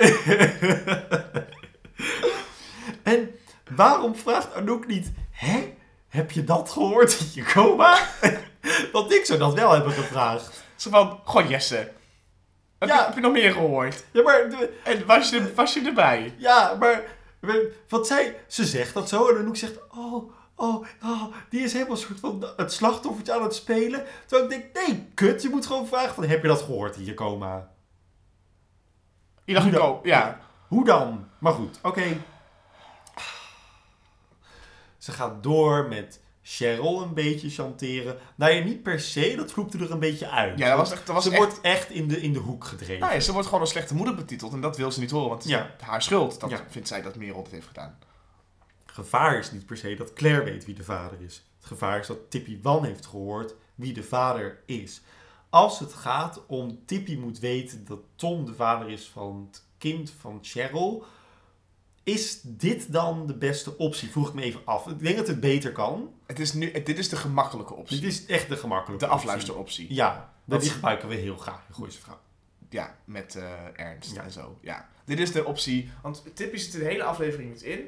en 3.04 3.36
waarom 3.76 4.16
vraagt 4.16 4.54
Anouk 4.54 4.88
niet... 4.88 5.12
Hè? 5.32 5.74
Heb 6.08 6.32
je 6.32 6.44
dat 6.44 6.70
gehoord 6.70 7.20
in 7.20 7.28
je 7.34 7.44
coma? 7.44 7.98
Want 8.92 9.14
ik 9.14 9.26
zou 9.26 9.40
dat 9.40 9.54
wel 9.54 9.72
hebben 9.72 9.92
gevraagd. 9.92 10.64
Zo 10.76 10.90
van, 10.90 11.20
goh 11.24 11.50
Jesse. 11.50 11.92
Heb, 12.80 12.90
Ja. 12.90 12.98
je, 13.00 13.06
heb 13.06 13.16
je 13.16 13.22
nog 13.22 13.32
meer 13.32 13.52
gehoord? 13.52 14.04
Ja, 14.12 14.22
maar... 14.22 14.50
de- 14.50 14.80
En 14.84 15.06
was 15.06 15.30
je, 15.30 15.54
was 15.54 15.74
je 15.74 15.82
erbij? 15.82 16.34
Ja, 16.38 16.76
maar... 16.80 17.04
Wat 17.90 18.08
zij... 18.08 18.36
Ze 18.48 18.66
zegt 18.66 18.94
dat 18.94 19.10
zo 19.10 19.30
en 19.30 19.38
Anouk 19.38 19.56
zegt... 19.56 19.80
Oh, 19.96 20.32
oh, 20.56 20.86
oh, 21.04 21.24
die 21.50 21.62
is 21.62 21.74
helemaal 21.74 21.98
soort 21.98 22.20
van 22.20 22.46
het 22.58 22.74
slachtoffertje 22.74 23.34
aan 23.34 23.44
het 23.44 23.56
spelen. 23.56 24.06
Terwijl 24.26 24.52
ik 24.52 24.74
denk, 24.74 24.88
nee, 24.88 25.08
kut, 25.14 25.42
je 25.42 25.50
moet 25.50 25.66
gewoon 25.66 25.88
vragen 25.88 26.14
van... 26.16 26.24
Heb 26.24 26.42
je 26.42 26.48
dat 26.48 26.62
gehoord 26.62 26.96
in 26.96 27.06
je 27.06 27.14
coma? 27.14 27.72
Je 29.44 29.54
dacht 29.54 29.66
Hoe 29.66 29.76
ik 29.76 29.80
ook, 29.82 30.06
ja. 30.06 30.40
Hoe 30.68 30.86
dan? 30.86 31.28
Maar 31.40 31.54
goed, 31.54 31.80
oké. 31.82 32.04
Ze 34.98 35.12
gaat 35.12 35.44
door 35.44 35.88
met 35.88 36.22
Cheryl 36.42 37.02
een 37.02 37.14
beetje 37.14 37.50
chanteren. 37.50 38.18
Nou 38.36 38.52
ja, 38.54 38.64
niet 38.64 38.84
per 38.84 39.00
se, 39.00 39.34
dat 39.36 39.52
vloepte 39.52 39.78
er 39.78 39.92
een 39.92 40.00
beetje 40.00 40.30
uit. 40.30 40.58
Ja, 40.60 40.70
dat 40.70 40.78
was 40.78 40.92
echt... 40.92 41.06
Dat 41.06 41.16
was 41.16 41.24
ze 41.24 41.30
echt 41.30 41.40
wordt 41.40 41.62
echt 41.62 41.90
in 41.90 42.08
de, 42.08 42.22
in 42.22 42.34
de 42.34 42.40
hoek 42.40 42.64
gedreven. 42.66 43.00
nou 43.00 43.14
ja, 43.14 43.20
ze 43.20 43.32
wordt 43.32 43.48
gewoon 43.48 43.62
een 43.62 43.68
slechte 43.68 43.96
moeder 43.96 44.16
betiteld 44.16 44.54
en 44.54 44.62
dat 44.62 44.78
wil 44.78 44.92
ze 44.92 45.00
niet 45.00 45.12
horen, 45.12 45.30
want 45.30 45.44
het 45.44 45.52
is 45.52 45.58
Ja. 45.58 45.76
haar 45.80 46.02
schuld. 46.02 46.40
Dat 46.40 46.50
Ja. 46.50 46.66
vindt 46.70 46.88
zij 46.88 47.02
dat 47.02 47.16
Merel 47.16 47.42
het 47.44 47.52
heeft 47.52 47.68
gedaan. 47.68 47.98
gevaar 48.86 49.38
is 49.38 49.52
niet 49.52 49.66
per 49.66 49.78
se 49.78 49.96
dat 49.96 50.14
Claire 50.14 50.44
weet 50.44 50.66
wie 50.66 50.76
de 50.76 50.84
vader 50.84 51.22
is. 51.22 51.44
Het 51.58 51.66
gevaar 51.68 52.00
is 52.00 52.08
dat 52.08 52.30
Tippy 52.32 52.60
Wan 52.62 52.86
heeft 52.86 53.06
gehoord 53.06 53.56
wie 53.76 53.94
de 53.94 54.04
vader 54.04 54.60
is. 54.66 55.02
Als 55.54 55.80
het 55.80 55.94
gaat 55.94 56.46
om 56.48 56.80
Tippy 56.86 57.16
moet 57.16 57.40
weten 57.40 57.86
dat 57.86 58.00
Tom 58.16 58.46
de 58.46 58.54
vader 58.54 58.90
is 58.90 59.08
van 59.08 59.48
het 59.52 59.64
kind 59.78 60.12
van 60.20 60.40
Cheryl, 60.42 61.04
is 62.04 62.42
dit 62.44 62.92
dan 62.92 63.28
de 63.28 63.36
beste 63.38 63.78
optie? 63.78 64.10
Vroeg 64.10 64.28
ik 64.28 64.34
me 64.34 64.42
even 64.42 64.62
af. 64.66 64.88
Ik 64.88 65.00
denk 65.00 65.18
dat 65.18 65.28
het 65.28 65.40
beter 65.40 65.72
kan. 65.72 66.14
Het 66.26 66.40
is 66.40 66.54
nu, 66.54 66.72
dit 66.72 66.98
is 66.98 67.10
de 67.10 67.16
gemakkelijke 67.16 67.74
optie. 67.74 68.00
Dit 68.00 68.12
is 68.12 68.26
echt 68.26 68.50
de 68.50 68.58
gemakkelijke 68.58 69.06
de 69.06 69.12
optie. 69.12 69.28
afluisteroptie. 69.28 69.94
Ja, 69.94 70.34
Dat 70.46 70.62
die 70.62 70.70
gebruiken 70.70 71.08
we 71.08 71.16
heel 71.16 71.38
graag 71.38 71.66
in 71.68 71.74
Gooise 71.74 72.00
Vrouw. 72.00 72.20
Ja, 72.70 72.98
met 73.06 73.36
eh, 73.36 73.52
Ernst 73.76 74.14
Ja. 74.14 74.24
en 74.24 74.32
zo. 74.32 74.58
Ja. 74.62 74.90
Dit 75.06 75.20
is 75.20 75.32
de 75.32 75.46
optie. 75.46 75.90
Want 76.02 76.24
Tippy 76.34 76.58
zit 76.58 76.72
de 76.72 76.84
hele 76.86 77.04
aflevering 77.04 77.50
niet 77.52 77.62
in. 77.62 77.80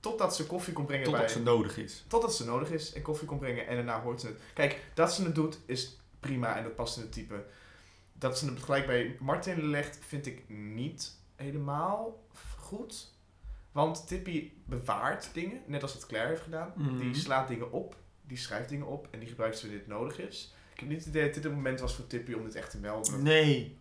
Totdat 0.00 0.36
ze 0.36 0.46
koffie 0.46 0.72
komt 0.72 0.86
brengen 0.86 1.04
Totdat 1.04 1.24
bij... 1.24 1.32
ze 1.32 1.40
nodig 1.42 1.76
is. 1.76 2.04
Totdat 2.08 2.34
ze 2.34 2.44
nodig 2.44 2.70
is 2.70 2.92
en 2.92 3.02
koffie 3.02 3.26
komt 3.28 3.40
brengen 3.40 3.66
en 3.66 3.74
daarna 3.74 4.00
hoort 4.02 4.20
ze 4.20 4.26
het. 4.26 4.36
Kijk, 4.54 4.80
dat 4.94 5.12
ze 5.14 5.22
het 5.24 5.34
doet 5.34 5.58
is 5.66 5.96
prima 6.22 6.56
en 6.56 6.62
dat 6.62 6.74
past 6.74 6.96
in 6.96 7.02
het 7.02 7.12
type. 7.12 7.44
Dat 8.12 8.38
ze 8.38 8.46
het 8.46 8.62
gelijk 8.62 8.86
bij 8.86 9.16
Martin 9.20 9.70
legt, 9.70 9.98
vind 10.06 10.26
ik 10.26 10.48
niet 10.48 11.16
helemaal 11.36 12.26
goed. 12.56 13.10
Want 13.72 14.06
Tippy 14.06 14.50
bewaart 14.64 15.30
dingen, 15.32 15.60
net 15.66 15.82
als 15.82 15.94
wat 15.94 16.06
Claire 16.06 16.28
heeft 16.28 16.42
gedaan. 16.42 16.72
Mhm. 16.76 16.98
Die 16.98 17.14
slaat 17.14 17.48
dingen 17.48 17.72
op, 17.72 17.96
die 18.26 18.36
schrijft 18.36 18.68
dingen 18.68 18.86
op 18.86 19.08
en 19.10 19.18
die 19.18 19.28
gebruikt 19.28 19.56
ze 19.56 19.62
wanneer 19.62 19.80
het 19.80 19.88
nodig 19.88 20.18
is. 20.18 20.54
Ik 20.72 20.80
heb 20.80 20.88
niet 20.88 20.98
het 20.98 21.08
idee 21.08 21.24
dat 21.24 21.34
dit 21.34 21.44
het 21.44 21.52
moment 21.52 21.80
was 21.80 21.94
voor 21.94 22.06
Tippy 22.06 22.32
om 22.32 22.44
dit 22.44 22.54
echt 22.54 22.70
te 22.70 22.78
melden. 22.78 23.22
Nee. 23.22 23.76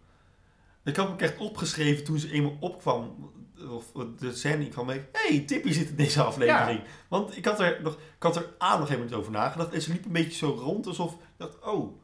Ik 0.84 0.96
had 0.96 1.10
me 1.10 1.16
echt 1.18 1.38
opgeschreven 1.38 2.04
toen 2.04 2.20
ze 2.20 2.32
eenmaal 2.32 2.58
opkwam. 2.60 3.32
Of 3.70 3.92
de 4.18 4.36
scène 4.36 4.68
kwam 4.68 4.86
mee. 4.86 5.02
Hé, 5.12 5.36
hey, 5.36 5.39
Tippy 5.39 5.72
zit 5.72 5.89
in 5.89 5.96
deze 5.96 6.24
aflevering. 6.24 6.84
Want 7.08 7.38
ik 7.38 7.46
had 7.46 7.60
er 7.60 7.80
nog, 7.82 7.94
ik 7.94 8.24
had 8.24 8.36
er 8.36 8.54
A 8.62 8.78
nog 8.78 8.89
even 8.89 9.14
over 9.14 9.32
nagedacht. 9.32 9.74
En 9.74 9.82
ze 9.82 9.92
liep 9.92 10.06
een 10.06 10.12
beetje 10.12 10.38
zo 10.38 10.50
rond 10.50 10.88
alsof 10.88 11.14
ik 11.14 11.20
dacht, 11.38 11.60
oh, 11.60 12.01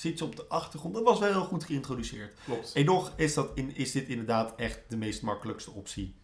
zit 0.00 0.18
ze 0.18 0.24
op 0.24 0.36
de 0.36 0.46
achtergrond. 0.48 0.94
Dat 0.94 1.04
was 1.04 1.18
wel 1.18 1.32
heel 1.32 1.44
goed 1.44 1.64
geïntroduceerd. 1.64 2.34
Klopt. 2.44 2.72
En 2.72 2.84
nog 2.84 3.12
is, 3.16 3.34
dat 3.34 3.50
in, 3.54 3.76
is 3.76 3.92
dit 3.92 4.08
inderdaad 4.08 4.54
echt 4.56 4.80
de 4.88 4.96
meest 4.96 5.22
makkelijkste 5.22 5.70
optie. 5.70 6.14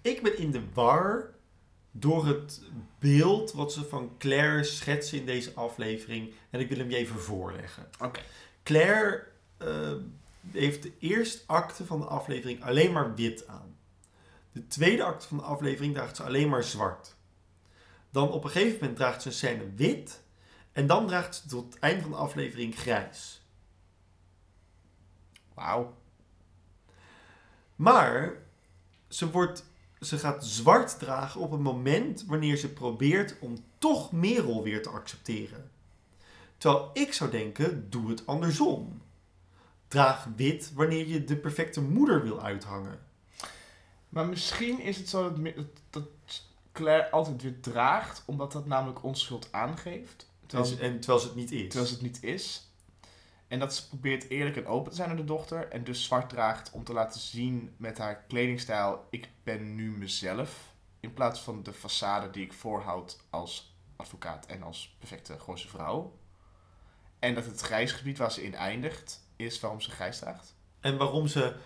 Ik 0.00 0.22
ben 0.22 0.38
in 0.38 0.50
de 0.50 0.62
war 0.74 1.34
door 1.90 2.26
het 2.26 2.62
beeld 2.98 3.52
wat 3.52 3.72
ze 3.72 3.84
van 3.84 4.10
Claire 4.18 4.64
schetsen 4.64 5.18
in 5.18 5.26
deze 5.26 5.52
aflevering. 5.54 6.34
En 6.50 6.60
ik 6.60 6.68
wil 6.68 6.78
hem 6.78 6.90
je 6.90 6.96
even 6.96 7.20
voorleggen. 7.20 7.88
Oké. 8.00 8.20
Claire 8.62 9.26
eh, 9.56 9.92
heeft 10.50 10.82
de 10.82 10.92
eerste 10.98 11.42
acte 11.46 11.86
van 11.86 12.00
de 12.00 12.06
aflevering 12.06 12.64
alleen 12.64 12.92
maar 12.92 13.14
wit 13.14 13.46
aan. 13.46 13.76
De 14.52 14.66
tweede 14.66 15.02
acte 15.02 15.28
van 15.28 15.36
de 15.36 15.42
aflevering 15.42 15.94
draagt 15.94 16.16
ze 16.16 16.22
alleen 16.22 16.48
maar 16.48 16.64
zwart. 16.64 17.16
Dan 18.10 18.30
op 18.30 18.44
een 18.44 18.50
gegeven 18.50 18.78
moment 18.80 18.96
draagt 18.96 19.22
ze 19.22 19.28
een 19.28 19.34
scène 19.34 19.74
wit. 19.74 20.21
En 20.72 20.86
dan 20.86 21.06
draagt 21.06 21.34
ze 21.34 21.48
tot 21.48 21.64
het 21.72 21.78
einde 21.82 22.02
van 22.02 22.10
de 22.10 22.16
aflevering 22.16 22.74
grijs. 22.78 23.40
Wauw. 25.54 25.94
Maar 27.76 28.32
ze, 29.08 29.30
wordt, 29.30 29.64
ze 30.00 30.18
gaat 30.18 30.44
zwart 30.44 30.98
dragen 30.98 31.40
op 31.40 31.52
een 31.52 31.62
moment 31.62 32.24
wanneer 32.26 32.56
ze 32.56 32.72
probeert 32.72 33.38
om 33.38 33.64
toch 33.78 34.12
Merel 34.12 34.62
weer 34.62 34.82
te 34.82 34.88
accepteren. 34.88 35.70
Terwijl 36.58 36.90
ik 36.92 37.12
zou 37.12 37.30
denken, 37.30 37.90
doe 37.90 38.10
het 38.10 38.26
andersom. 38.26 39.02
Draag 39.88 40.28
wit 40.36 40.72
wanneer 40.74 41.06
je 41.06 41.24
de 41.24 41.36
perfecte 41.36 41.80
moeder 41.80 42.22
wil 42.22 42.42
uithangen. 42.42 43.00
Maar 44.08 44.26
misschien 44.26 44.80
is 44.80 44.96
het 44.96 45.08
zo 45.08 45.32
dat- 45.42 45.64
dat 45.90 46.04
Claire 46.72 47.10
altijd 47.10 47.42
weer 47.42 47.60
draagt, 47.60 48.22
omdat 48.26 48.52
dat 48.52 48.66
namelijk 48.66 49.02
onschuld 49.02 49.48
aangeeft. 49.52 50.30
Terwijl, 50.52 50.78
En, 50.78 50.80
en 50.80 51.00
terwijl 51.00 51.20
ze 51.20 51.26
het 51.26 51.36
niet 51.36 51.52
is. 51.52 51.62
terwijl 51.62 51.86
ze 51.86 51.92
het 51.92 52.02
niet 52.02 52.22
is. 52.22 52.70
En 53.48 53.58
dat 53.58 53.74
ze 53.74 53.88
probeert 53.88 54.28
eerlijk 54.28 54.56
en 54.56 54.66
open 54.66 54.90
te 54.90 54.96
zijn 54.96 55.08
naar 55.08 55.16
de 55.16 55.24
dochter. 55.24 55.68
En 55.68 55.84
dus 55.84 56.04
zwart 56.04 56.28
draagt 56.28 56.70
om 56.70 56.84
te 56.84 56.92
laten 56.92 57.20
zien 57.20 57.74
met 57.76 57.98
haar 57.98 58.24
kledingstijl: 58.28 59.06
ik 59.10 59.28
ben 59.42 59.74
nu 59.74 59.90
mezelf. 59.90 60.74
In 61.00 61.12
plaats 61.12 61.40
van 61.40 61.62
de 61.62 61.74
façade 61.74 62.30
die 62.30 62.44
ik 62.44 62.52
voorhoud 62.52 63.18
als 63.30 63.76
advocaat 63.96 64.46
en 64.46 64.62
als 64.62 64.96
perfecte 64.98 65.38
Gooise 65.38 65.68
vrouw. 65.68 66.18
En 67.18 67.34
dat 67.34 67.44
het 67.44 67.60
grijs 67.60 67.92
gebied 67.92 68.18
waar 68.18 68.32
ze 68.32 68.44
in 68.44 68.54
eindigt, 68.54 69.26
is 69.36 69.60
waarom 69.60 69.80
ze 69.80 69.90
grijs 69.90 70.18
draagt. 70.18 70.54
En 70.80 70.96
waarom 70.96 71.26
ze 71.26 71.56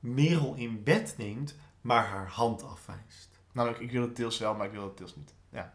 Merel 0.00 0.54
in 0.54 0.82
bed 0.82 1.14
neemt, 1.16 1.54
maar 1.80 2.06
haar 2.06 2.28
hand 2.28 2.62
afwijst. 2.62 3.40
Namelijk, 3.52 3.80
ik 3.80 3.90
wil 3.90 4.02
het 4.02 4.16
deels 4.16 4.38
wel, 4.38 4.54
maar 4.54 4.66
ik 4.66 4.72
wil 4.72 4.84
het 4.84 4.96
deels 4.96 5.16
niet. 5.16 5.34
Ja. 5.48 5.74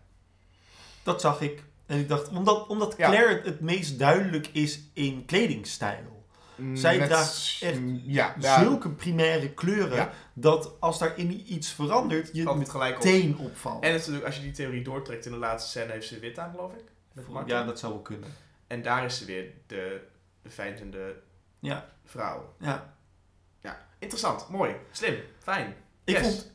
Dat 1.04 1.22
zag 1.22 1.42
ik. 1.42 1.64
En 1.92 2.00
ik 2.00 2.08
dacht, 2.08 2.28
omdat, 2.28 2.68
omdat 2.68 2.94
Ja. 2.98 3.08
Claire 3.10 3.42
het, 3.44 3.60
meest 3.60 4.00
duidelijk 4.00 4.48
is 4.48 4.80
in 4.94 5.26
kledingstijl. 5.26 6.20
Zij 6.74 6.98
Met- 6.98 7.08
draagt 7.10 7.58
echt 7.62 7.80
ja, 8.04 8.36
ja, 8.40 8.60
Zulke 8.64 8.90
primaire 8.90 9.50
kleuren, 9.54 9.96
Ja. 9.96 10.12
dat 10.34 10.76
als 10.80 11.00
daar 11.00 11.18
in 11.18 11.54
iets 11.54 11.70
verandert, 11.72 12.30
je 12.34 12.44
valt 12.44 12.74
op. 12.76 12.82
meteen 12.82 13.38
opvalt. 13.38 13.84
En 13.84 13.92
natuurlijk, 13.94 14.26
als 14.26 14.36
je 14.36 14.42
die 14.42 14.52
theorie 14.52 14.84
doortrekt, 14.84 15.26
in 15.26 15.32
de 15.32 15.38
laatste 15.38 15.70
scène 15.70 15.92
heeft 15.92 16.08
ze 16.08 16.20
wit 16.20 16.40
aan, 16.40 16.52
geloof 16.52 16.74
ik. 16.74 16.84
Met 17.14 17.26
ja, 17.46 17.64
dat 17.64 17.80
zou 17.80 17.94
wel 17.94 18.02
kunnen. 18.02 18.30
En 18.68 18.82
daar 18.82 19.06
is 19.06 19.18
ze 19.18 19.26
weer 19.26 19.46
de, 19.68 20.02
de 20.42 20.50
vijzende 20.50 21.16
Ja, 21.60 21.90
vrouw. 22.06 22.54
ja. 22.60 22.96
Interessant, 24.00 24.50
mooi, 24.50 24.76
slim, 24.92 25.16
fijn. 25.40 25.76
Ik 26.04 26.16
Yes. 26.18 26.22
vond 26.28 26.52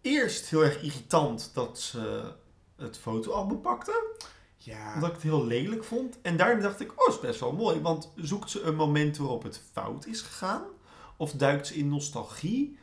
eerst 0.00 0.46
heel 0.48 0.64
erg 0.64 0.82
irritant 0.82 1.50
dat 1.54 1.80
ze 1.80 2.32
het 2.78 2.98
fotoalbum 2.98 3.60
pakte. 3.60 4.06
Ja, 4.56 4.94
Omdat 4.94 5.08
ik 5.08 5.14
het 5.14 5.24
heel 5.24 5.46
lelijk 5.46 5.84
vond. 5.84 6.18
En 6.22 6.36
daarna 6.36 6.62
dacht 6.62 6.80
ik, 6.80 6.92
oh, 6.96 7.14
is 7.14 7.20
best 7.20 7.40
wel 7.40 7.52
mooi. 7.52 7.80
Want 7.80 8.12
zoekt 8.16 8.50
ze 8.50 8.62
een 8.62 8.74
moment 8.76 9.16
waarop 9.16 9.42
het 9.42 9.62
fout 9.72 10.06
is 10.06 10.20
gegaan? 10.20 10.62
Of 11.16 11.32
duikt 11.32 11.66
ze 11.66 11.74
in 11.74 11.88
nostalgie? 11.88 12.78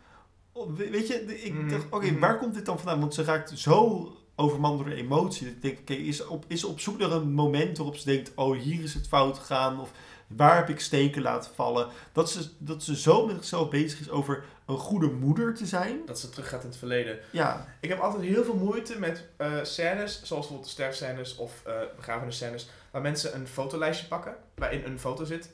Of, 0.52 0.68
weet 0.76 1.08
je, 1.08 1.44
ik 1.44 1.54
Mhm, 1.54 1.70
dacht, 1.70 1.86
oké, 1.90 2.06
mhm. 2.12 2.20
waar 2.20 2.38
komt 2.38 2.54
dit 2.54 2.66
dan 2.66 2.78
vandaan? 2.78 3.00
Want 3.00 3.14
ze 3.14 3.24
raakt 3.24 3.60
zo 3.60 4.12
overmand 4.36 4.78
door 4.80 4.94
emotie. 4.94 5.46
Dat 5.46 5.56
ik 5.56 5.62
denk, 5.62 5.80
oké, 5.80 5.94
is, 5.94 6.26
op, 6.28 6.46
is 6.48 6.64
op 6.64 6.80
zoek 6.80 6.98
naar 6.98 7.12
een 7.12 7.34
moment 7.34 7.78
waarop 7.78 7.96
ze 7.96 8.06
denkt, 8.06 8.32
oh, 8.36 8.58
hier 8.58 8.84
is 8.84 8.94
het 8.94 9.08
fout 9.08 9.38
gegaan. 9.38 9.80
Of 9.80 9.92
waar 10.28 10.56
heb 10.56 10.70
ik 10.70 10.80
steken 10.80 11.22
laten 11.22 11.52
vallen? 11.56 11.88
Dat 12.12 12.30
ze, 12.32 12.50
dat 12.58 12.84
ze 12.84 12.96
zo 12.96 13.26
met 13.26 13.36
zichzelf 13.36 13.70
bezig 13.70 14.00
is 14.00 14.10
over 14.10 14.44
een 14.66 14.78
goede 14.78 15.08
moeder 15.08 15.56
te 15.56 15.66
zijn. 15.66 16.00
Dat 16.06 16.20
ze 16.20 16.30
terug 16.30 16.50
gaat 16.50 16.64
in 16.64 16.70
het 16.70 16.78
verleden. 16.78 17.20
Ja, 17.32 17.68
Ik 17.80 17.90
heb 17.90 18.00
altijd 18.00 18.24
heel 18.24 18.44
veel 18.44 18.56
moeite 18.56 19.00
met 19.00 19.26
eh, 19.38 19.64
scènes, 19.64 20.14
zoals 20.24 20.30
bijvoorbeeld 20.42 20.70
sterfscènes 20.70 21.36
of 21.36 21.62
eh 21.66 21.74
begrafenisscènes, 21.96 22.70
waar 22.92 23.02
mensen 23.02 23.36
een 23.36 23.48
fotolijstje 23.48 24.08
pakken, 24.08 24.36
waarin 24.56 24.84
een 24.86 25.00
foto 25.00 25.24
zit. 25.24 25.50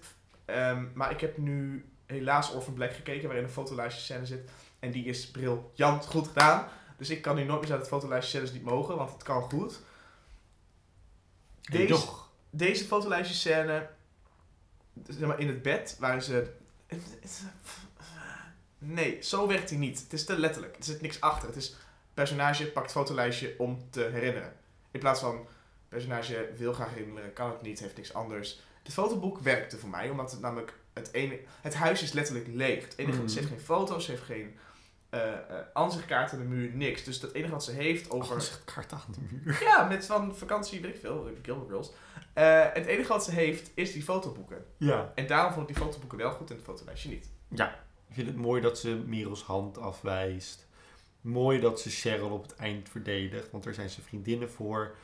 Ehm, 0.46 0.84
maar 0.94 1.12
ik 1.12 1.22
heb 1.22 1.38
nu 1.38 1.86
helaas 2.06 2.52
Orphan 2.54 2.74
Black 2.74 2.94
gekeken, 2.94 3.28
waarin 3.28 3.44
een 3.44 3.52
fotolijstje 3.52 4.04
scène 4.04 4.26
zit. 4.26 4.50
En 4.80 4.92
die 4.92 5.06
is 5.06 5.32
briljant 5.32 6.06
goed 6.06 6.28
gedaan. 6.28 6.68
Dus 6.98 7.10
ik 7.10 7.22
kan 7.22 7.36
nu 7.36 7.44
nooit 7.44 7.62
meer 7.62 7.72
uit 7.72 7.80
het 7.80 7.90
fotolijstje 7.90 8.38
scènes 8.38 8.54
niet 8.54 8.64
mogen, 8.64 8.96
want 8.96 9.12
het 9.12 9.24
kan 9.24 9.42
goed. 9.42 9.80
Deze, 11.62 12.08
deze 12.50 12.84
fotolijstje 12.86 13.36
scène, 13.36 13.90
zeg 15.08 15.28
maar 15.28 15.40
in 15.40 15.48
het 15.48 15.62
bed, 15.62 15.96
waar 16.00 16.24
ze... 16.24 16.52
Nee, 18.78 19.22
zo 19.22 19.48
werkt 19.48 19.70
hij 19.70 19.80
niet. 19.80 20.00
Het 20.00 20.14
is 20.14 20.26
te 20.26 20.40
letterlijk. 20.40 20.78
Er 20.78 20.84
zit 20.84 21.02
niks 21.02 21.22
achter. 21.22 21.48
Het 21.48 21.58
is 21.58 21.76
personage 22.14 22.72
pakt 22.72 22.92
fotolijstje 22.92 23.56
om 23.58 23.88
te 23.90 24.02
herinneren. 24.02 24.54
In 24.92 25.00
plaats 25.00 25.20
van 25.20 25.48
personage 25.90 26.50
wil 26.58 26.74
graag 26.74 26.94
herinneren, 26.94 27.34
kan 27.34 27.50
het 27.50 27.62
niet, 27.62 27.80
heeft 27.80 27.96
niks 27.98 28.14
anders. 28.14 28.62
Het 28.84 28.94
fotoboek 28.94 29.40
werkte 29.40 29.78
voor 29.78 29.90
mij, 29.90 30.10
omdat 30.10 30.32
het 30.32 30.40
namelijk 30.40 30.74
het 30.94 31.14
ene... 31.14 31.40
Het 31.62 31.74
huis 31.74 32.04
is 32.04 32.12
letterlijk 32.12 32.48
leeg. 32.48 32.84
Het 32.84 32.98
enige, 32.98 33.18
Mhm. 33.18 33.28
Ze 33.28 33.38
heeft 33.38 33.50
geen 33.50 33.60
foto's, 33.60 34.06
ze 34.06 34.12
heeft 34.12 34.24
geen 34.24 34.58
ansichtkaart 35.74 36.34
aan 36.34 36.40
de 36.40 36.46
muur, 36.46 36.72
niks. 36.74 37.04
Dus 37.04 37.22
het 37.22 37.34
enige 37.34 37.52
wat 37.52 37.64
ze 37.64 37.72
heeft 37.72 38.10
over... 38.10 38.36
Oh, 38.36 38.42
zegt 38.42 38.64
kaart 38.64 38.92
aan 38.92 39.06
de 39.08 39.20
muur. 39.32 39.64
Ja, 39.64 39.84
met 39.84 40.06
van 40.06 40.36
vakantie, 40.36 40.82
weet 40.82 40.96
ik 40.96 41.02
veel, 41.02 41.30
Gilmore 41.42 41.70
Girls. 41.70 41.92
Eh, 42.34 42.66
het 42.74 42.86
enige 42.86 43.08
wat 43.08 43.24
ze 43.24 43.32
heeft, 43.32 43.72
is 43.74 43.94
die 43.94 44.04
fotoboeken. 44.04 44.66
Ja. 44.78 45.12
En 45.16 45.28
daarom 45.28 45.54
vond 45.54 45.70
ik 45.70 45.76
die 45.76 45.84
fotoboeken 45.84 46.18
wel 46.18 46.32
goed 46.32 46.50
en 46.50 46.56
het 46.56 46.66
fotolijstje 46.66 47.10
niet. 47.10 47.30
Ik 48.08 48.16
vind 48.16 48.28
het 48.28 48.38
mooi 48.38 48.62
dat 48.62 48.80
ze 48.80 49.04
Merels 49.06 49.44
hand 49.44 49.78
afwijst. 49.78 50.68
Mooi 51.22 51.60
dat 51.60 51.82
ze 51.82 51.90
Cheryl 51.90 52.30
op 52.30 52.42
het 52.42 52.56
eind 52.56 52.90
verdedigt, 52.90 53.52
want 53.52 53.64
daar 53.64 53.74
zijn 53.74 53.90
ze 53.90 54.02
vriendinnen 54.02 54.52
voor. 54.52 54.96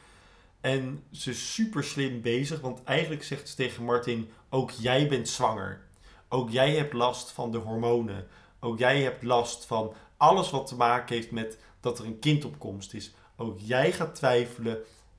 En 0.61 1.03
ze 1.11 1.29
is 1.29 1.53
super 1.53 1.83
slim 1.83 2.21
bezig, 2.21 2.59
want 2.59 2.83
eigenlijk 2.83 3.23
zegt 3.23 3.49
ze 3.49 3.55
tegen 3.55 3.83
Martin: 3.83 4.29
Ook 4.49 4.71
jij 4.71 5.07
bent 5.07 5.29
zwanger. 5.29 5.81
Ook 6.29 6.49
jij 6.49 6.75
hebt 6.75 6.93
last 6.93 7.31
van 7.31 7.51
de 7.51 7.57
hormonen. 7.57 8.27
Ook 8.59 8.79
jij 8.79 9.01
hebt 9.01 9.23
last 9.23 9.65
van 9.65 9.93
alles 10.17 10.49
wat 10.49 10.67
te 10.67 10.75
maken 10.75 11.15
heeft 11.15 11.31
met 11.31 11.57
dat 11.79 11.99
er 11.99 12.05
een 12.05 12.19
kind 12.19 12.45
op 12.45 12.59
komst 12.59 12.93
is. 12.93 13.13
Ook 13.35 13.59
jij 13.59 13.91
gaat 13.91 14.15
twijfelen. 14.15 14.77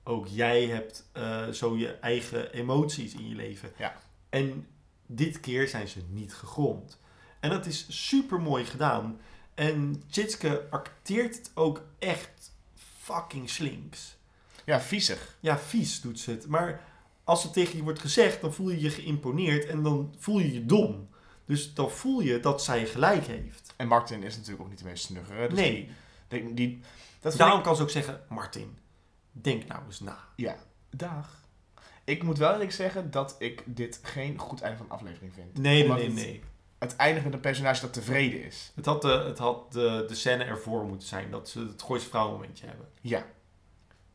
Ook 0.08 0.26
jij 0.26 0.66
hebt 0.66 1.08
eh, 1.12 1.48
zo 1.48 1.76
je 1.76 1.92
eigen 1.92 2.52
emoties 2.52 3.14
in 3.14 3.28
je 3.28 3.34
leven. 3.34 3.72
Ja. 3.78 3.96
En 4.28 4.66
dit 5.06 5.40
keer 5.40 5.68
zijn 5.68 5.88
ze 5.88 6.02
niet 6.10 6.34
gegrond. 6.34 6.98
En 7.40 7.50
dat 7.50 7.66
is 7.66 7.86
super 8.10 8.40
mooi 8.40 8.64
gedaan. 8.64 9.20
En 9.54 10.02
Tjitske 10.10 10.66
acteert 10.70 11.36
het 11.36 11.50
ook 11.54 11.82
echt 11.98 12.52
fucking 13.02 13.50
slinks. 13.50 14.16
Ja, 14.64 14.80
viezig. 14.80 15.36
Ja, 15.40 15.58
vies 15.58 16.00
doet 16.00 16.20
ze 16.20 16.30
het. 16.30 16.46
Maar 16.46 16.80
als 17.24 17.42
het 17.42 17.52
tegen 17.52 17.76
je 17.76 17.82
wordt 17.82 17.98
gezegd, 18.00 18.40
dan 18.40 18.54
voel 18.54 18.70
je 18.70 18.80
je 18.80 18.90
geïmponeerd 18.90 19.66
en 19.66 19.82
dan 19.82 20.14
voel 20.18 20.38
je 20.38 20.52
je 20.52 20.66
dom. 20.66 21.08
Dus 21.44 21.74
dan 21.74 21.90
voel 21.90 22.20
je 22.20 22.40
dat 22.40 22.62
zij 22.64 22.86
gelijk 22.86 23.26
heeft. 23.26 23.72
En 23.76 23.88
Martin 23.88 24.22
is 24.22 24.36
natuurlijk 24.36 24.62
ook 24.62 24.68
niet 24.70 24.78
de 24.78 24.84
meest 24.84 25.04
snuggere. 25.04 25.48
Dus 25.48 25.58
nee, 25.58 25.88
Die, 26.28 26.42
die, 26.44 26.54
die- 26.54 26.80
dat 27.20 27.36
daarom 27.36 27.58
ik- 27.58 27.64
kan 27.64 27.76
ze 27.76 27.82
ook 27.82 27.90
zeggen, 27.90 28.20
Martin, 28.28 28.76
denk 29.42 29.66
nou 29.66 29.82
eens 29.86 30.00
na. 30.00 30.18
Ja, 30.36 30.56
dag. 30.90 31.46
Ik 32.04 32.22
moet 32.22 32.38
wel 32.38 32.52
eerlijk 32.52 32.72
zeggen 32.72 33.10
dat 33.10 33.36
ik 33.38 33.62
dit 33.66 34.00
geen 34.02 34.38
goed 34.38 34.60
einde 34.60 34.76
van 34.78 34.86
de 34.86 34.92
aflevering 34.92 35.32
vind. 35.34 35.58
Nee, 35.58 35.72
nee, 35.74 35.82
Omdat 35.82 35.96
nee, 35.98 36.06
het- 36.06 36.14
nee. 36.14 36.42
Het 36.78 36.96
eindigt 36.96 37.24
met 37.24 37.34
een 37.34 37.40
personage 37.40 37.80
dat 37.80 37.92
tevreden 37.92 38.44
is. 38.44 38.72
Het 38.74 38.84
had, 38.84 39.02
de, 39.02 39.08
het 39.08 39.38
had 39.38 39.72
de, 39.72 40.04
de 40.08 40.14
scène 40.14 40.44
ervoor 40.44 40.84
moeten 40.84 41.08
zijn, 41.08 41.30
dat 41.30 41.48
ze 41.48 41.60
het 41.60 41.82
Gooise 41.82 42.08
vrouwenmomentje 42.08 42.66
hebben. 42.66 42.86
Ja. 43.00 43.26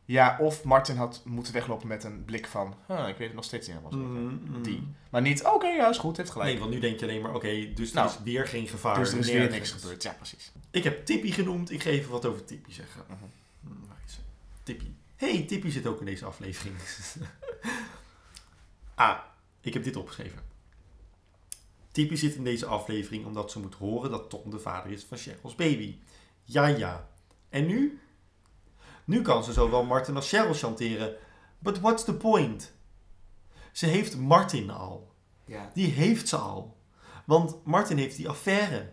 Ja, 0.04 0.36
of 0.40 0.64
Martin 0.64 0.96
had 0.96 1.22
moeten 1.24 1.52
weglopen 1.52 1.88
met 1.88 2.04
een 2.04 2.24
blik 2.24 2.46
van... 2.46 2.74
Huh, 2.86 3.08
ik 3.08 3.16
weet 3.16 3.26
het 3.26 3.36
nog 3.36 3.44
steeds 3.44 3.66
niet 3.68 3.76
helemaal. 3.76 4.06
Mm, 4.06 4.40
mm. 4.44 4.62
Die. 4.62 4.88
Maar 5.10 5.22
niet, 5.22 5.44
oké, 5.44 5.66
ja, 5.66 5.88
is 5.88 5.98
goed, 5.98 6.16
heeft 6.16 6.30
gelijk. 6.30 6.50
Nee, 6.50 6.58
want 6.58 6.70
nu 6.70 6.78
denk 6.80 6.98
je 7.00 7.06
alleen 7.06 7.22
maar, 7.22 7.34
oké, 7.34 7.72
dus 7.74 7.88
er 7.88 7.94
Nou, 7.94 8.08
is 8.08 8.18
weer 8.22 8.46
geen 8.46 8.66
gevaar. 8.66 8.98
dus 8.98 9.12
er 9.12 9.18
is 9.18 9.30
weer 9.30 9.50
niks 9.50 9.70
gebeurd. 9.70 10.02
Ja, 10.02 10.12
precies. 10.12 10.52
Ik 10.70 10.84
heb 10.84 11.04
Tippy 11.06 11.30
genoemd, 11.32 11.70
ik 11.70 11.82
ga 11.82 11.90
even 11.90 12.10
wat 12.10 12.26
over 12.26 12.44
Tippy 12.44 12.72
zeggen. 12.72 13.02
Mhm. 13.08 13.18
Hm, 13.60 13.92
ze? 14.06 14.16
Tippy. 14.62 14.86
Hey, 15.16 15.44
Tippy 15.44 15.70
zit 15.70 15.86
ook 15.86 16.00
in 16.00 16.06
deze 16.06 16.24
aflevering. 16.24 16.76
ah, 18.94 19.18
ik 19.60 19.74
heb 19.74 19.84
dit 19.84 19.96
opgeschreven. 19.96 20.38
Tippy 21.90 22.14
zit 22.14 22.34
in 22.34 22.44
deze 22.44 22.66
aflevering 22.66 23.26
omdat 23.26 23.50
ze 23.50 23.58
moet 23.58 23.74
horen 23.74 24.10
dat 24.10 24.30
Tom 24.30 24.50
de 24.50 24.58
vader 24.58 24.92
is 24.92 25.04
van 25.04 25.18
Cheryl's 25.18 25.54
baby. 25.54 25.98
Ja, 26.44 26.66
ja. 26.66 27.08
En 27.48 27.66
nu? 27.66 28.00
Nu 29.04 29.22
kan 29.22 29.44
ze 29.44 29.52
zowel 29.52 29.84
Martin 29.84 30.16
als 30.16 30.28
Cheryl 30.28 30.54
chanteren. 30.54 31.14
But 31.58 31.80
what's 31.80 32.04
the 32.04 32.14
point? 32.14 32.72
Ze 33.72 33.86
heeft 33.86 34.16
Martin 34.16 34.70
al. 34.70 35.12
Ja. 35.44 35.70
Die 35.74 35.90
heeft 35.90 36.28
ze 36.28 36.36
al. 36.36 36.76
Want 37.24 37.64
Martin 37.64 37.98
heeft 37.98 38.16
die 38.16 38.28
affaire. 38.28 38.92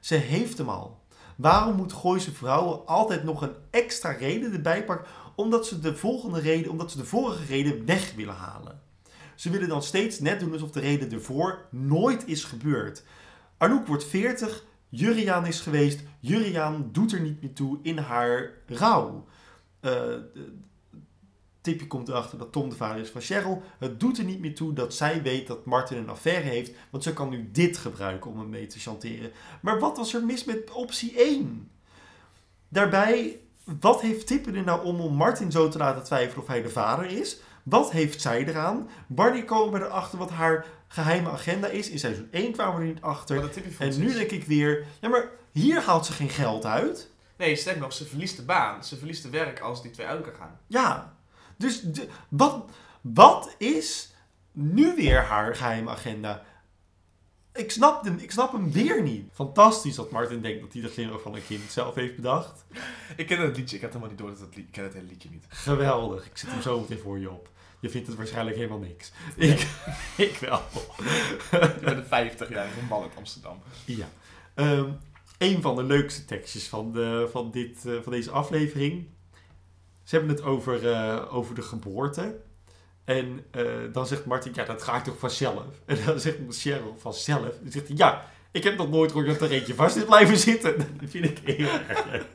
Ze 0.00 0.14
heeft 0.14 0.58
hem 0.58 0.68
al. 0.68 1.02
Waarom 1.36 1.76
moet 1.76 1.92
Gooise 1.92 2.32
vrouwen 2.32 2.86
altijd 2.86 3.24
nog 3.24 3.42
een 3.42 3.54
extra 3.70 4.10
reden 4.10 4.52
erbij 4.52 4.84
pakken? 4.84 5.06
Omdat 5.38 5.66
ze 5.66 5.80
de 5.80 5.96
volgende 5.96 6.40
reden, 6.40 6.70
omdat 6.70 6.90
ze 6.90 6.96
de 6.96 7.04
vorige 7.04 7.44
reden 7.44 7.84
weg 7.86 8.14
willen 8.14 8.34
halen. 8.34 8.80
Ze 9.34 9.50
willen 9.50 9.68
dan 9.68 9.82
steeds 9.82 10.20
net 10.20 10.40
doen 10.40 10.52
alsof 10.52 10.70
de 10.70 10.80
reden 10.80 11.12
ervoor 11.12 11.66
nooit 11.70 12.26
is 12.26 12.44
gebeurd. 12.44 13.02
Anouk 13.56 13.86
wordt 13.86 14.04
40, 14.04 14.64
Juriaan 14.88 15.46
is 15.46 15.60
geweest, 15.60 16.00
Juriaan 16.20 16.88
doet 16.92 17.12
er 17.12 17.20
niet 17.20 17.42
meer 17.42 17.52
toe 17.52 17.78
in 17.82 17.98
haar 17.98 18.50
rouw. 18.66 19.26
Eh, 19.80 19.92
de- 19.92 20.56
Tippy 21.60 21.86
komt 21.86 22.08
erachter 22.08 22.38
dat 22.38 22.52
Tom 22.52 22.68
de 22.68 22.76
vader 22.76 23.02
is 23.02 23.08
van 23.10 23.20
Cheryl. 23.20 23.62
Het 23.78 24.00
doet 24.00 24.18
er 24.18 24.24
niet 24.24 24.40
meer 24.40 24.54
toe 24.54 24.72
dat 24.72 24.94
zij 24.94 25.22
weet 25.22 25.46
dat 25.46 25.64
Martin 25.64 25.96
een 25.98 26.08
affaire 26.08 26.48
heeft, 26.48 26.72
want 26.90 27.02
ze 27.02 27.12
kan 27.12 27.28
nu 27.28 27.48
dit 27.52 27.76
gebruiken 27.76 28.30
om 28.30 28.38
hem 28.38 28.48
mee 28.48 28.66
te 28.66 28.78
chanteren. 28.78 29.30
Maar 29.62 29.78
wat 29.78 29.96
was 29.96 30.14
er 30.14 30.24
mis 30.24 30.44
met 30.44 30.70
optie 30.70 31.12
1? 31.16 31.70
Daarbij, 32.68 33.40
wat 33.80 34.00
heeft 34.00 34.26
Tippy 34.26 34.50
er 34.56 34.62
nou 34.64 34.84
om 34.84 35.00
om 35.00 35.14
Martin 35.14 35.50
zo 35.52 35.68
te 35.68 35.78
laten 35.78 36.04
twijfelen 36.04 36.42
of 36.42 36.48
hij 36.48 36.62
de 36.62 36.68
vader 36.70 37.06
is? 37.06 37.40
Wat 37.62 37.90
heeft 37.90 38.20
zij 38.20 38.46
eraan? 38.46 38.88
Wanneer 39.06 39.44
komen 39.44 39.80
we 39.80 39.86
erachter 39.86 40.18
wat 40.18 40.30
haar 40.30 40.66
geheime 40.88 41.30
agenda 41.30 41.66
is? 41.66 41.90
In 41.90 41.98
seizoen 41.98 42.28
1 42.30 42.52
kwamen 42.52 42.74
we 42.74 42.80
er 42.80 42.86
niet 42.86 43.02
achter. 43.02 43.50
En 43.78 43.98
nu 44.00 44.12
denk 44.12 44.30
ik 44.30 44.44
weer, 44.44 44.84
ja 45.00 45.08
maar 45.08 45.28
hier 45.52 45.80
haalt 45.82 46.06
ze 46.06 46.12
geen 46.12 46.28
geld 46.28 46.64
uit. 46.64 47.10
Nee, 47.36 47.56
sterker 47.56 47.82
nog, 47.82 47.92
ze 47.92 48.04
verliest 48.06 48.36
de 48.36 48.42
baan. 48.42 48.84
Ze 48.84 48.96
verliest 48.96 49.22
de 49.22 49.30
werk 49.30 49.60
als 49.60 49.82
die 49.82 49.90
twee 49.90 50.06
uit 50.06 50.24
elkaar 50.24 50.34
gaan. 50.40 50.58
Ja, 50.66 51.12
dus 51.56 51.80
de- 51.80 52.08
wat, 52.28 52.64
wat 53.00 53.54
is 53.58 54.12
nu 54.52 54.94
weer 54.96 55.22
haar 55.22 55.56
geheime 55.56 55.90
agenda? 55.90 56.42
Ik 57.58 57.70
snap, 57.70 58.04
hem, 58.04 58.18
ik 58.18 58.30
snap 58.30 58.52
hem 58.52 58.72
weer 58.72 59.02
niet. 59.02 59.28
Fantastisch 59.32 59.94
dat 59.94 60.10
Martin 60.10 60.40
denkt 60.40 60.60
dat 60.60 60.72
hij 60.72 60.82
de 60.82 60.88
glimlach 60.88 61.22
van 61.22 61.34
een 61.34 61.46
kind 61.46 61.70
zelf 61.70 61.94
heeft 61.94 62.16
bedacht. 62.16 62.64
Ik 63.16 63.26
ken 63.26 63.40
het 63.40 63.56
liedje, 63.56 63.76
ik 63.76 63.82
had 63.82 63.90
helemaal 63.90 64.10
niet 64.10 64.18
door 64.18 64.30
dat 64.30 64.40
het 64.40 64.56
lied, 64.56 64.66
ik 64.66 64.72
ken 64.72 64.84
het 64.84 64.92
hele 64.92 65.06
liedje 65.06 65.28
niet. 65.30 65.44
Geweldig, 65.48 66.26
ik 66.26 66.36
zet 66.36 66.50
hem 66.50 66.62
zo 66.62 66.80
meteen 66.80 66.98
voor 66.98 67.18
je 67.18 67.30
op. 67.30 67.48
Je 67.80 67.90
vindt 67.90 68.06
het 68.06 68.16
waarschijnlijk 68.16 68.56
helemaal 68.56 68.78
niks. 68.78 69.12
Ik, 69.36 69.66
ik 70.28 70.36
wel. 70.36 70.60
Ik 71.50 71.80
ben 71.80 71.96
een 71.96 72.30
50-jarige 72.30 72.80
man 72.88 73.02
uit 73.02 73.16
Amsterdam. 73.16 73.58
Ja. 73.84 74.08
Ehm, 74.54 74.90
een 75.38 75.62
van 75.62 75.76
de 75.76 75.82
leukste 75.82 76.24
tekstjes 76.24 76.68
van, 76.68 76.92
de, 76.92 77.28
van, 77.30 77.50
dit, 77.50 77.86
eh, 77.86 77.94
van 78.02 78.12
deze 78.12 78.30
aflevering. 78.30 79.06
Ze 80.02 80.16
hebben 80.16 80.36
het 80.36 80.44
over, 80.44 80.90
eh, 80.90 81.34
over 81.34 81.54
de 81.54 81.62
geboorte. 81.62 82.40
En 83.08 83.44
eh, 83.50 83.64
dan 83.92 84.06
zegt 84.06 84.24
Martin, 84.24 84.52
ja, 84.54 84.64
dat 84.64 84.82
gaat 84.82 85.04
toch 85.04 85.18
vanzelf? 85.18 85.62
En 85.86 85.98
dan 86.04 86.20
zegt 86.20 86.36
Cheryl, 86.50 86.96
vanzelf? 86.98 87.54
Dan 87.62 87.72
zegt 87.72 87.88
hij, 87.88 87.96
ja, 87.96 88.24
ik 88.50 88.64
heb 88.64 88.76
nog 88.76 88.90
nooit 88.90 89.10
gehoord 89.12 89.28
dat 89.38 89.40
er 89.50 89.50
eentje 89.56 89.74
vast 89.74 89.96
is 89.96 90.04
blijven 90.04 90.36
zitten. 90.36 90.76
Dat 91.00 91.10
vind 91.10 91.24
ik 91.24 91.38
heel 91.44 91.68
erg 91.88 92.04
leuk. 92.10 92.26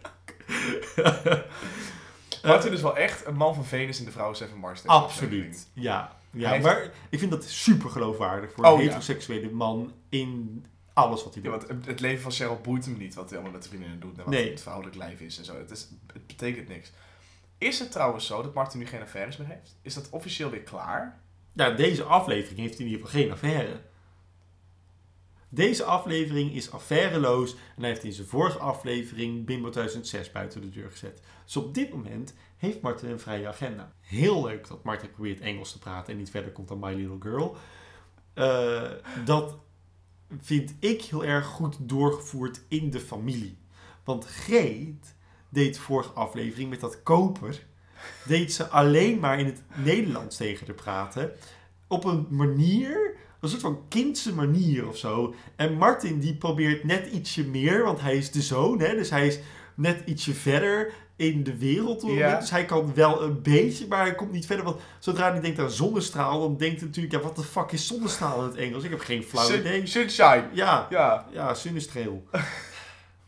Martin 2.44 2.72
is 2.72 2.82
wel 2.82 2.98
echt 2.98 3.26
een 3.26 3.36
man 3.36 3.56
van 3.56 3.66
Venus 3.66 4.00
in 4.00 4.06
de 4.06 4.12
vrouw 4.12 4.34
Seven 4.34 4.58
Mars. 4.58 4.82
deze 4.82 4.94
aflevering. 4.94 5.44
Absoluut, 5.46 5.68
ja. 5.74 6.16
ja 6.32 6.50
heeft- 6.52 6.64
maar 6.64 6.92
ik 7.10 7.20
vind 7.20 7.32
dat 7.32 7.44
super 7.44 7.90
geloofwaardig 7.90 8.52
voor 8.52 8.64
Oh, 8.66 8.72
een 8.72 8.78
ja. 8.78 8.84
heteroseksuele 8.84 9.50
man 9.52 9.94
in 10.10 10.66
alles 10.94 11.24
wat 11.24 11.34
hij 11.34 11.44
Ja, 11.44 11.50
doet. 11.58 11.68
want 11.68 11.86
het- 11.86 12.00
leven 12.00 12.22
van 12.22 12.32
Cheryl 12.32 12.60
boeit 12.64 12.86
hem 12.86 12.98
niet 12.98 13.14
wat 13.14 13.30
hij 13.30 13.40
allemaal 13.40 13.58
met 13.58 13.68
vriendinnen 13.68 14.00
doet 14.00 14.18
en 14.18 14.24
wat 14.24 14.34
Nee. 14.34 14.50
het 14.50 14.62
vrouwelijk 14.62 14.96
lijf 14.96 15.20
is 15.20 15.38
en 15.38 15.46
zo. 15.46 15.58
Het, 15.58 15.72
is, 15.72 15.88
het 16.14 16.28
betekent 16.28 16.68
niks. 16.68 16.92
Is 17.64 17.80
het 17.80 17.91
trouwens 17.91 18.26
zo 18.26 18.41
dat 18.41 18.53
Martin 18.53 18.80
nu 18.80 18.86
geen 18.86 19.01
affaires 19.01 19.38
meer 19.38 19.47
heeft? 19.47 19.78
Is 19.82 19.93
dat 19.93 20.09
officieel 20.09 20.49
weer 20.49 20.64
klaar? 20.64 21.22
Ja, 21.53 21.70
deze 21.70 22.03
aflevering 22.03 22.59
heeft 22.59 22.80
in 22.80 22.86
ieder 22.86 23.05
geval 23.05 23.22
geen 23.22 23.32
affaire. 23.32 23.82
Deze 25.49 25.84
aflevering 25.84 26.53
is 26.53 26.72
affairloos 26.72 27.53
en 27.53 27.82
hij 27.82 27.89
heeft 27.89 28.03
in 28.03 28.14
zijn 28.14 28.28
vorige 28.28 28.57
aflevering 28.57 29.45
Bimbo 29.45 29.70
2006 29.70 30.32
buiten 30.32 30.61
de 30.61 30.70
deur 30.70 30.91
gezet. 30.91 31.22
Dus 31.45 31.57
op 31.57 31.74
dit 31.74 31.91
moment 31.91 32.34
heeft 32.57 32.82
Martin 32.82 33.09
een 33.09 33.20
vrije 33.20 33.47
agenda. 33.47 33.93
Heel 33.99 34.43
leuk 34.45 34.68
dat 34.68 34.84
Martin 34.84 35.11
probeert 35.11 35.39
Engels 35.39 35.72
te 35.72 35.80
praten 35.80 36.14
en 36.14 36.20
niet 36.20 36.30
verder 36.30 36.51
komt 36.51 36.68
dan 36.68 36.80
My 36.80 36.93
Little 36.93 37.18
Girl. 37.20 37.55
Eh, 38.34 38.91
dat 39.26 39.57
vind 40.39 40.76
ik 40.80 41.01
heel 41.01 41.26
erg 41.26 41.45
goed 41.45 41.78
doorgevoerd 41.80 42.61
in 42.68 42.89
de 42.89 42.99
familie. 42.99 43.57
Want 44.03 44.26
Greet 44.26 45.16
deed 45.54 45.78
vorige 45.78 46.10
aflevering 46.10 46.70
met 46.70 46.80
dat 46.80 47.04
koper, 47.04 47.64
deed 48.28 48.54
ze 48.54 48.68
alleen 48.68 49.20
maar 49.20 49.39
in 49.39 49.45
het 49.45 49.62
Nederlands 49.76 50.38
tegen 50.38 50.66
haar 50.66 50.76
praten. 50.76 51.32
Op 51.88 52.04
een 52.04 52.28
manier, 52.30 53.16
een 53.39 53.49
soort 53.49 53.62
van 53.62 53.82
kindse 53.89 54.34
manier 54.34 54.88
of 54.88 54.97
zo. 54.97 55.34
En 55.56 55.74
Martin 55.74 56.20
die 56.20 56.36
probeert 56.36 56.84
net 56.84 57.08
ietsje 57.12 57.43
meer, 57.43 57.84
want 57.84 58.01
hij 58.01 58.16
is 58.18 58.32
de 58.32 58.41
zoon, 58.41 58.80
hè, 58.80 58.95
dus 58.95 59.10
hij 59.10 59.28
is 59.28 59.39
net 59.76 60.01
ietsje 60.06 60.34
verder 60.34 60.93
in 61.16 61.43
de 61.43 61.58
wereld. 61.58 62.04
Ja. 62.06 62.39
Dus 62.39 62.49
hij 62.49 62.66
kan 62.66 62.93
wel 62.93 63.24
een 63.24 63.41
beetje, 63.41 63.88
maar 63.88 64.01
hij 64.01 64.16
komt 64.16 64.32
niet 64.32 64.45
verder. 64.45 64.66
Want 64.66 64.80
zodra 64.99 65.32
hij 65.32 65.41
denkt 65.41 65.60
aan 65.60 65.72
zonnestraal, 65.72 66.39
dan 66.39 66.58
denkt 66.58 66.78
hij 66.80 66.88
natuurlijk, 66.88 67.14
ja, 67.16 67.22
wat 67.22 67.36
de 67.36 67.43
fuck 67.43 67.72
is 67.72 67.88
zonnestraal 67.88 68.39
in 68.39 68.47
het 68.47 68.56
Engels? 68.56 68.84
Ik 68.84 68.89
heb 68.89 68.99
geen 68.99 69.24
flauw 69.24 69.54
idee. 69.54 69.86
Sunshine. 69.88 70.43
Ja, 70.54 70.88
Ja. 70.89 71.28
ja, 71.32 71.54
zonnestreel. 71.54 72.24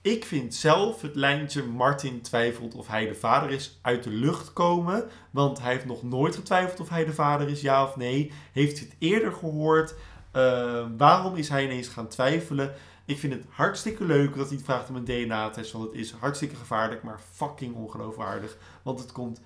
Ik 0.05 0.25
vind 0.25 0.55
zelf 0.55 1.01
het 1.01 1.15
lijntje 1.15 1.63
Martin 1.63 2.21
twijfelt 2.21 2.75
of 2.75 2.87
hij 2.87 3.07
de 3.07 3.15
vader 3.15 3.49
is 3.49 3.79
uit 3.81 4.03
de 4.03 4.09
lucht 4.09 4.53
komen. 4.53 5.09
Want 5.31 5.61
hij 5.61 5.71
heeft 5.71 5.85
nog 5.85 6.03
nooit 6.03 6.35
getwijfeld 6.35 6.79
of 6.79 6.89
hij 6.89 7.05
de 7.05 7.13
vader 7.13 7.49
is, 7.49 7.61
ja 7.61 7.83
of 7.83 7.95
nee. 7.95 8.31
Heeft 8.51 8.79
het 8.79 8.95
eerder 8.99 9.31
gehoord? 9.33 9.95
Eh, 10.31 10.85
waarom 10.97 11.35
is 11.35 11.49
hij 11.49 11.63
ineens 11.63 11.87
gaan 11.87 12.07
twijfelen? 12.07 12.73
Ik 13.05 13.19
vind 13.19 13.33
het 13.33 13.45
hartstikke 13.49 14.03
leuk 14.03 14.35
dat 14.35 14.49
hij 14.49 14.59
vraagt 14.59 14.89
om 14.89 14.95
een 14.95 15.05
DNA-test. 15.05 15.71
Want 15.71 15.85
het 15.85 15.93
is 15.93 16.11
hartstikke 16.11 16.55
gevaarlijk, 16.55 17.03
maar 17.03 17.19
fucking 17.31 17.75
ongeloofwaardig. 17.75 18.57
Want 18.83 18.99
het 18.99 19.11
komt 19.11 19.41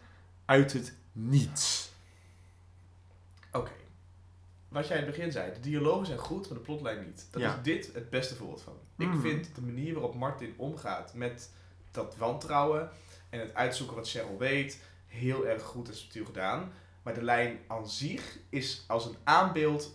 uit 0.46 0.74
het 0.74 0.98
niets. 1.12 1.92
Oké. 3.52 3.72
Wat 4.70 4.88
jij 4.88 4.98
in 4.98 5.04
het 5.06 5.16
begin 5.16 5.32
zei, 5.32 5.54
de 5.54 5.60
dialogen 5.60 6.06
zijn 6.06 6.18
goed, 6.20 6.50
maar 6.50 6.58
de 6.58 6.64
plotlijn 6.64 7.06
niet. 7.06 7.28
Dat 7.32 7.42
Ja. 7.42 7.56
is 7.56 7.62
dit 7.64 7.94
het 7.94 8.10
beste 8.10 8.36
voorbeeld 8.36 8.62
van. 8.62 8.74
Ik 8.98 9.08
Mhm. 9.08 9.20
vind 9.22 9.56
de 9.56 9.62
manier 9.62 9.94
waarop 9.94 10.16
Martin 10.16 10.54
omgaat 10.58 11.14
met 11.14 11.50
dat 11.92 12.16
wantrouwen 12.18 12.90
en 13.30 13.40
het 13.40 13.54
uitzoeken 13.54 13.96
wat 13.96 14.10
Cheryl 14.10 14.38
weet, 14.38 14.82
heel 15.08 15.48
erg 15.48 15.64
goed 15.64 15.88
en 15.90 15.96
subtiel 15.96 16.26
gedaan. 16.26 16.72
Maar 17.04 17.14
de 17.14 17.24
lijn 17.24 17.60
aan 17.68 17.90
zich 17.90 18.38
is 18.50 18.84
als 18.88 19.06
een 19.06 19.16
aanbeeld 19.24 19.92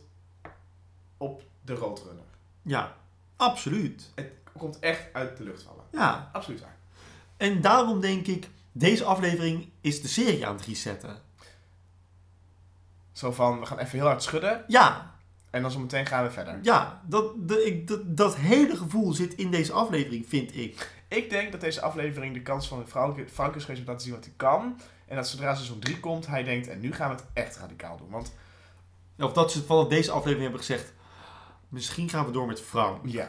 op 1.17 1.43
de 1.65 1.75
Roadrunner. 1.75 2.25
Ja, 2.63 2.97
absoluut. 3.37 4.11
Het 4.15 4.33
komt 4.59 4.79
echt 4.79 5.13
uit 5.13 5.37
de 5.37 5.45
lucht 5.45 5.63
vallen. 5.63 5.85
Ja, 5.93 6.31
Absoluut 6.33 6.61
waar. 6.61 6.77
En 7.37 7.61
daarom 7.61 8.01
denk 8.01 8.27
ik, 8.27 8.49
deze 8.73 9.05
aflevering 9.05 9.69
is 9.81 10.03
de 10.03 10.09
serie 10.09 10.47
aan 10.47 10.57
het 10.57 10.65
resetten. 10.67 11.23
Zo 13.15 13.33
van, 13.33 13.61
we 13.61 13.67
gaan 13.67 13.79
even 13.79 13.99
heel 13.99 14.07
hard 14.07 14.23
schudden 14.23 14.65
Ja, 14.69 15.15
en 15.51 15.63
dan 15.63 15.71
zo 15.71 15.79
meteen 15.79 16.07
gaan 16.07 16.25
we 16.25 16.31
verder. 16.31 16.59
ja 16.63 17.03
dat, 17.07 17.49
de, 17.49 17.65
ik, 17.65 17.89
dat, 17.89 18.17
dat 18.17 18.37
hele 18.37 18.77
gevoel 18.77 19.13
zit 19.13 19.35
in 19.35 19.51
deze 19.51 19.73
aflevering, 19.73 20.29
vind 20.29 20.57
ik. 20.57 21.03
Ik 21.09 21.31
denk 21.31 21.53
dat 21.53 21.61
deze 21.61 21.81
aflevering 21.81 22.35
de 22.35 22.43
kans 22.43 22.69
van 22.69 22.85
Frank, 22.89 23.19
Frank 23.33 23.55
is 23.55 23.61
geweest 23.65 23.79
om 23.81 23.85
te 23.87 23.91
laten 23.91 24.07
zien 24.07 24.15
wat 24.15 24.25
hij 24.25 24.35
kan. 24.37 24.81
En 25.07 25.17
dat 25.17 25.29
zodra 25.29 25.55
seizoen 25.55 25.79
3 25.79 26.01
komt, 26.01 26.27
hij 26.27 26.43
denkt, 26.43 26.69
en 26.69 26.81
nu 26.81 26.93
gaan 26.93 27.09
we 27.11 27.15
het 27.17 27.25
echt 27.33 27.57
radicaal 27.57 27.97
doen. 27.97 28.11
Want 28.11 28.33
Of 29.19 29.33
dat 29.33 29.53
ze 29.53 29.63
vanaf 29.65 29.89
deze 29.89 30.11
aflevering 30.11 30.43
hebben 30.43 30.61
gezegd, 30.61 30.93
misschien 31.69 32.09
gaan 32.09 32.25
we 32.27 32.33
door 32.33 32.47
met 32.47 32.61
Frank. 32.61 32.99
ja, 33.07 33.29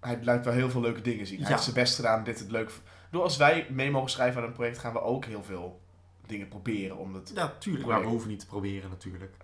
hij 0.00 0.18
blijft 0.18 0.44
wel 0.44 0.54
heel 0.54 0.70
veel 0.70 0.80
leuke 0.80 1.00
dingen 1.00 1.26
zien. 1.26 1.36
Hij 1.36 1.44
Ja. 1.46 1.50
heeft 1.52 1.62
zijn 1.62 1.74
best 1.76 1.94
gedaan, 1.94 2.24
dit 2.24 2.38
het 2.38 2.50
leuk. 2.50 2.70
Door 3.10 3.22
als 3.22 3.36
wij 3.36 3.66
mee 3.70 3.90
mogen 3.90 4.10
schrijven 4.10 4.40
aan 4.42 4.46
een 4.48 4.52
project, 4.54 4.78
gaan 4.78 4.92
we 4.92 5.00
ook 5.02 5.24
heel 5.24 5.42
veel 5.44 5.80
dingen 6.26 6.48
proberen 6.48 6.96
om 6.96 7.14
het... 7.14 7.32
Ja, 7.34 7.54
tuurlijk. 7.58 7.86
Maar 7.86 8.00
we 8.00 8.06
hoeven 8.06 8.28
niet 8.28 8.40
te 8.40 8.46
proberen 8.46 8.90
natuurlijk. 8.90 9.34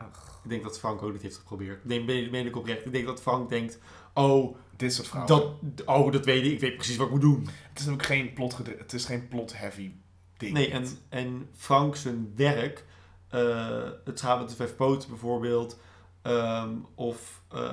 Ik 0.45 0.51
denk 0.51 0.62
dat 0.62 0.79
Frank 0.79 1.03
ook 1.03 1.12
niet 1.12 1.22
heeft 1.22 1.37
geprobeerd. 1.37 1.85
Nee, 1.85 2.05
meen, 2.05 2.31
meen 2.31 2.47
ik 2.47 2.57
oprecht. 2.57 2.87
Ik 2.87 2.93
denk 2.93 3.07
dat 3.07 3.20
Frank 3.20 3.49
denkt, 3.49 3.79
oh 4.14 4.57
Dit 4.76 4.95
soort 4.95 5.09
vrouwen. 5.09 5.57
dat, 5.61 5.87
oh, 5.87 6.12
dat 6.12 6.24
weet 6.24 6.45
ik. 6.45 6.53
Ik 6.53 6.61
weet 6.61 6.76
precies 6.76 6.97
wat 6.97 7.07
ik 7.07 7.12
moet 7.12 7.20
doen. 7.20 7.41
Het 7.41 7.79
is 7.79 7.87
natuurlijk 7.87 8.03
geen 8.03 8.33
plot, 8.33 8.59
het 8.79 8.93
is 8.93 9.05
geen 9.05 9.29
plot-heavy 9.29 9.93
ding. 10.37 10.53
Nee, 10.53 10.70
en, 10.70 10.87
en 11.09 11.49
Frank 11.57 11.97
zijn 11.97 12.33
werk, 12.37 12.85
eh, 13.29 13.89
het 14.05 14.18
schaap 14.18 14.39
met 14.41 14.49
de 14.49 14.55
vijf 14.55 14.76
poten 14.76 15.09
bijvoorbeeld, 15.09 15.79
ehm, 16.22 16.74
of, 16.95 17.43
eh, 17.49 17.72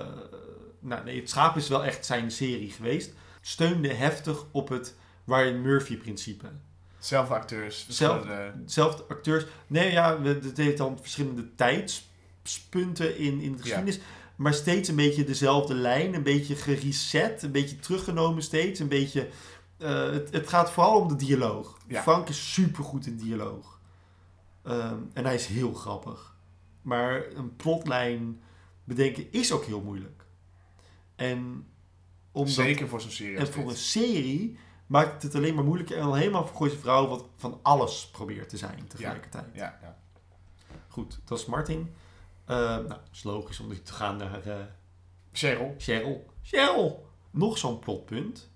nou 0.80 1.03
nee, 1.03 1.20
het 1.20 1.30
schaap 1.30 1.56
is 1.56 1.68
wel 1.68 1.84
echt 1.84 2.06
zijn 2.06 2.32
serie 2.32 2.72
geweest, 2.72 3.14
steunde 3.41 3.93
heftig 3.93 4.45
op 4.51 4.70
het 4.70 4.95
Ryan 5.26 5.62
Murphy-principe. 5.62 6.47
Zelf 7.00 7.30
acteurs, 7.32 7.86
Zelf-. 7.89 8.28
Zelfde 8.66 9.04
acteurs, 9.08 9.46
nee 9.68 9.91
ja, 9.91 10.22
het 10.22 10.58
heeft 10.58 10.78
dan 10.78 10.98
verschillende 11.02 11.56
tijdspunten 11.56 13.18
in, 13.18 13.39
in 13.41 13.52
de 13.52 13.58
geschiedenis, 13.58 14.00
maar 14.36 14.54
steeds 14.54 14.89
een 14.89 14.96
beetje 14.96 15.24
dezelfde 15.24 15.74
lijn, 15.74 16.14
een 16.14 16.24
beetje 16.24 16.56
gereset, 16.56 17.43
een 17.43 17.52
beetje 17.52 17.80
teruggenomen 17.80 18.43
steeds, 18.43 18.80
een 18.80 18.88
beetje... 18.88 19.28
eh, 19.78 20.12
het, 20.12 20.32
het 20.32 20.48
gaat 20.48 20.72
vooral 20.72 21.00
om 21.02 21.08
de 21.08 21.16
dialoog. 21.16 21.78
Ja. 21.88 22.02
Frank 22.02 22.30
is 22.30 22.54
supergoed 22.54 23.06
in 23.06 23.18
dialoog. 23.18 23.80
Ehm, 24.64 24.98
en 25.14 25.26
hij 25.26 25.36
is 25.36 25.46
heel 25.46 25.74
grappig. 25.74 26.36
Maar 26.82 27.26
een 27.36 27.56
plotlijn 27.56 28.41
bedenken 28.84 29.32
is 29.32 29.52
ook 29.52 29.66
heel 29.66 29.82
moeilijk. 29.82 30.26
En, 31.16 31.68
omdat, 32.32 32.54
Zeker 32.54 32.88
voor 32.88 33.02
zo'n 33.02 33.12
serie 33.12 33.38
en 33.38 33.48
voor 33.48 33.64
dit. 33.64 33.72
een 33.72 33.78
serie 33.78 34.58
maakt 34.86 35.23
het 35.23 35.36
alleen 35.36 35.55
maar 35.55 35.63
moeilijker. 35.63 35.97
En 35.97 36.03
al 36.03 36.15
helemaal 36.15 36.47
voor 36.47 36.57
Gooise 36.57 36.77
Vrouw 36.77 37.07
wat 37.07 37.25
van 37.36 37.59
alles 37.61 38.07
probeert 38.07 38.49
te 38.49 38.57
zijn 38.57 38.88
tegelijkertijd. 38.88 39.45
Ja, 39.53 39.79
ja. 39.81 39.97
Goed, 40.88 41.19
dat 41.25 41.39
is 41.39 41.45
Martin. 41.45 41.93
Eh, 42.45 42.57
nou, 42.57 42.88
dat 42.88 42.99
is 43.11 43.23
logisch 43.23 43.59
om 43.59 43.67
nu 43.67 43.81
te 43.81 43.93
gaan 43.93 44.17
naar 44.17 44.47
eh, 44.47 44.65
Cheryl. 45.31 45.75
Cheryl. 45.77 46.25
Cheryl! 46.41 47.09
Nog 47.31 47.57
zo'n 47.57 47.79
plotpunt. 47.79 48.49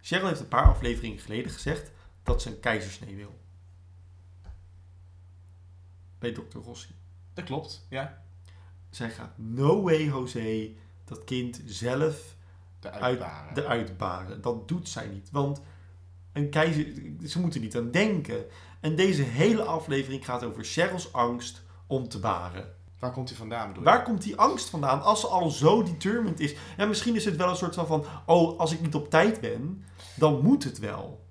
Cheryl 0.00 0.26
heeft 0.26 0.40
een 0.40 0.48
paar 0.48 0.68
afleveringen 0.68 1.18
geleden 1.18 1.50
gezegd 1.50 1.90
dat 2.22 2.42
ze 2.42 2.50
een 2.50 2.60
keizersnee 2.60 3.16
wil. 3.16 3.38
Bij 6.18 6.32
Dr. 6.32 6.58
Rossi. 6.58 6.94
Dat 7.34 7.44
klopt, 7.44 7.86
ja. 7.90 8.22
Zij 8.90 9.10
gaat 9.10 9.38
no 9.38 9.82
way, 9.82 10.04
José, 10.04 10.74
dat 11.04 11.24
kind 11.24 11.62
zelf 11.64 12.35
De 12.90 12.92
uit, 12.92 13.02
uitbaren. 13.02 13.54
de 13.54 13.66
uitbaren. 13.66 14.40
Dat 14.40 14.68
doet 14.68 14.88
zij 14.88 15.06
niet. 15.06 15.28
Want 15.30 15.62
een 16.32 16.50
keizer, 16.50 16.86
ze 17.26 17.40
moeten 17.40 17.60
niet 17.60 17.76
aan 17.76 17.90
denken. 17.90 18.44
En 18.80 18.96
deze 18.96 19.22
hele 19.22 19.62
aflevering 19.62 20.24
gaat 20.24 20.44
over 20.44 20.64
Cheryl's 20.64 21.12
angst 21.12 21.62
om 21.86 22.08
te 22.08 22.18
baren. 22.18 22.74
Waar 22.98 23.12
komt 23.12 23.28
hij 23.28 23.38
vandaan, 23.38 23.68
bedoel 23.68 23.82
je? 23.82 23.88
Waar 23.88 24.02
komt 24.02 24.22
die 24.22 24.36
angst 24.36 24.68
vandaan 24.68 25.02
als 25.02 25.20
ze 25.20 25.26
al 25.26 25.50
zo 25.50 25.82
determined 25.82 26.40
is? 26.40 26.54
Ja, 26.76 26.86
misschien 26.86 27.14
is 27.14 27.24
het 27.24 27.36
wel 27.36 27.48
een 27.48 27.56
soort 27.56 27.74
van, 27.74 27.86
van 27.86 28.04
oh, 28.26 28.58
als 28.58 28.72
ik 28.72 28.80
niet 28.80 28.94
op 28.94 29.10
tijd 29.10 29.40
ben, 29.40 29.84
dan 30.14 30.42
moet 30.42 30.64
het 30.64 30.78
wel. 30.78 31.24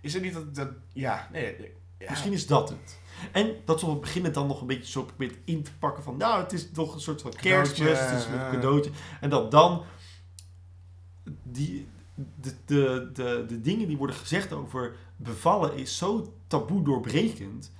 Is 0.00 0.14
het 0.14 0.22
niet 0.22 0.34
dat... 0.34 0.54
dat 0.54 0.68
ja, 0.92 1.28
nee. 1.32 1.76
Ja. 1.98 2.10
Misschien 2.10 2.32
is 2.32 2.46
dat 2.46 2.68
het. 2.68 2.98
En 3.32 3.56
dat 3.64 3.80
ze 3.80 3.86
op 3.86 3.92
het 3.92 4.00
begin 4.00 4.24
het 4.24 4.34
dan 4.34 4.46
nog 4.46 4.60
een 4.60 4.66
beetje 4.66 4.90
zo 4.90 5.02
probeert 5.02 5.38
in 5.44 5.62
te 5.62 5.70
pakken 5.78 6.02
van, 6.02 6.16
nou, 6.16 6.42
het 6.42 6.52
is 6.52 6.70
toch 6.70 6.94
een 6.94 7.00
soort 7.00 7.22
van 7.22 7.32
kerstmis, 7.32 7.98
het 8.00 8.18
is 8.18 8.24
een 8.24 8.50
cadeautje. 8.50 8.90
En 9.20 9.30
dat 9.30 9.50
dan 9.50 9.84
die, 11.52 11.86
de, 12.14 12.52
de, 12.64 13.10
de, 13.12 13.44
de 13.48 13.60
dingen 13.60 13.88
die 13.88 13.96
worden 13.96 14.16
gezegd 14.16 14.52
over 14.52 14.96
bevallen 15.16 15.74
is 15.76 15.96
zo 15.96 16.32
taboe 16.46 16.82
doorbrekend 16.82 17.72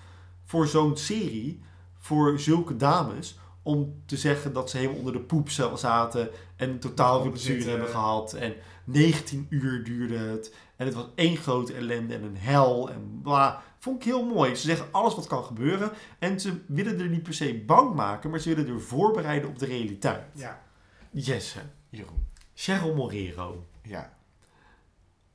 voor 0.45 0.67
zo'n 0.67 0.97
serie, 0.97 1.61
voor 1.99 2.41
zulke 2.41 2.77
dames, 2.77 3.39
om 3.63 3.95
te 4.07 4.17
zeggen 4.17 4.53
dat 4.53 4.71
ze 4.71 4.77
helemaal 4.77 4.99
onder 4.99 5.13
de 5.13 5.21
poep 5.21 5.51
za- 5.51 5.77
zaten 5.77 6.29
en 6.57 6.71
een 6.71 6.79
totaal 6.79 7.23
ruptuur 7.23 7.69
hebben 7.69 7.89
gehad. 7.89 8.33
En 8.33 8.55
19 8.85 9.47
uur 9.51 9.85
duurde 9.85 10.17
het. 10.17 10.55
En 10.77 10.87
het 10.87 10.95
was 10.95 11.07
één 11.15 11.37
grote 11.37 11.73
ellende 11.75 12.15
en 12.15 12.23
een 12.23 12.37
hel 12.37 12.91
en 12.91 13.21
bla. 13.23 13.63
Vond 13.79 13.97
ik 13.97 14.05
heel 14.05 14.25
mooi. 14.25 14.55
Ze 14.57 14.67
zeggen 14.67 14.87
alles 14.91 15.15
wat 15.15 15.27
kan 15.27 15.45
gebeuren. 15.45 15.91
En 16.19 16.41
ze 16.41 16.53
willen 16.67 17.01
er 17.01 17.09
niet 17.09 17.23
per 17.23 17.35
se 17.35 17.63
bang 17.67 17.95
maken, 17.95 18.31
maar 18.31 18.41
ze 18.41 18.55
willen 18.55 18.75
er 18.75 18.81
voorbereiden 18.81 19.49
op 19.51 19.59
de 19.59 19.67
realiteit. 19.67 20.25
Ja. 20.33 20.63
Jesse, 21.11 21.59
Jeroen. 21.89 22.27
Cheryl 22.61 22.95
Morero. 22.95 23.69
Ja. 23.83 24.19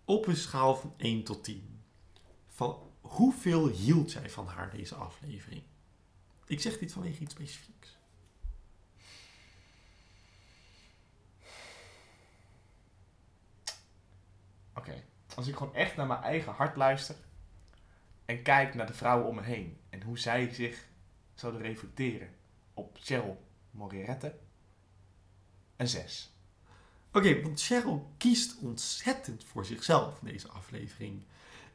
Op 0.05 0.27
een 0.27 0.35
schaal 0.35 0.75
van 0.75 0.93
1 0.97 1.23
tot 1.23 1.43
10. 1.43 1.83
Van 2.47 2.91
hoeveel 3.01 3.67
hield 3.67 4.11
jij 4.11 4.29
van 4.29 4.47
haar 4.47 4.69
deze 4.69 4.95
aflevering? 4.95 5.63
Ik 6.45 6.59
zeg 6.59 6.77
dit 6.77 6.91
vanwege 6.91 7.21
iets 7.21 7.33
specifieks. 7.33 7.97
Oké. 14.73 15.03
Als 15.35 15.47
ik 15.47 15.55
gewoon 15.55 15.75
echt 15.75 15.95
naar 15.95 16.07
mijn 16.07 16.23
eigen 16.23 16.53
hart 16.53 16.75
luister 16.75 17.15
en 18.25 18.41
kijk 18.41 18.73
naar 18.73 18.87
de 18.87 18.93
vrouwen 18.93 19.27
om 19.27 19.35
me 19.35 19.43
heen 19.43 19.79
en 19.89 20.01
hoe 20.01 20.19
zij 20.19 20.53
zich 20.53 20.87
zouden 21.33 21.61
reflecteren 21.61 22.35
op 22.73 22.97
Cheryl 22.99 23.45
Morerette, 23.71 24.39
een 25.75 25.87
6. 25.87 26.32
Oké, 27.13 27.41
want 27.41 27.61
Cheryl 27.61 28.11
kiest 28.17 28.55
ontzettend 28.61 29.43
voor 29.43 29.65
zichzelf 29.65 30.19
in 30.21 30.31
deze 30.31 30.47
aflevering. 30.47 31.23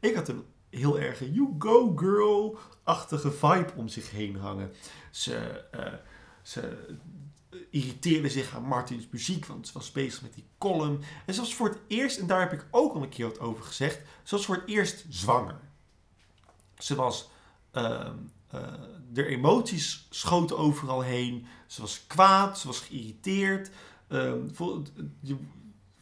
Ik 0.01 0.15
had 0.15 0.29
een 0.29 0.45
heel 0.71 0.99
erg 0.99 1.21
een 1.21 1.33
you 1.33 1.55
go 1.59 1.97
girl-achtige 1.97 3.31
vibe 3.31 3.73
om 3.77 3.89
zich 3.89 4.11
heen 4.11 4.37
hangen. 4.37 4.73
Ze, 5.11 5.37
eh, 5.71 5.93
ze 6.43 6.97
irriteerde 7.71 8.29
zich 8.29 8.57
aan 8.57 8.63
Martins 8.63 9.09
muziek, 9.11 9.47
want 9.47 9.67
ze 9.67 9.73
was 9.73 9.93
bezig 9.93 10.23
met 10.23 10.35
die 10.35 10.47
column. 10.59 11.03
En 11.27 11.35
ze 11.35 11.41
was 11.41 11.55
voor 11.55 11.69
het 11.69 11.79
eerst, 11.87 12.19
en 12.19 12.27
daar 12.27 12.41
heb 12.41 12.53
ik 12.53 12.67
ook 12.71 12.95
al 12.95 13.03
een 13.03 13.09
keer 13.09 13.27
wat 13.27 13.41
over 13.41 13.65
gezegd, 13.65 14.01
ze 14.23 14.35
was 14.37 14.45
voor 14.45 14.55
het 14.55 14.69
eerst 14.69 15.05
zwanger. 15.09 15.61
Ze 16.79 16.95
was, 16.95 17.29
eh, 17.71 18.11
de 19.13 19.27
emoties 19.27 20.07
schoten 20.11 20.59
overal 20.59 21.01
heen. 21.01 21.47
Ze 21.67 21.81
was 21.81 22.07
kwaad, 22.07 22.59
ze 22.59 22.67
was 22.67 22.81
geïrriteerd. 22.81 23.71
Ehm, 24.09 24.39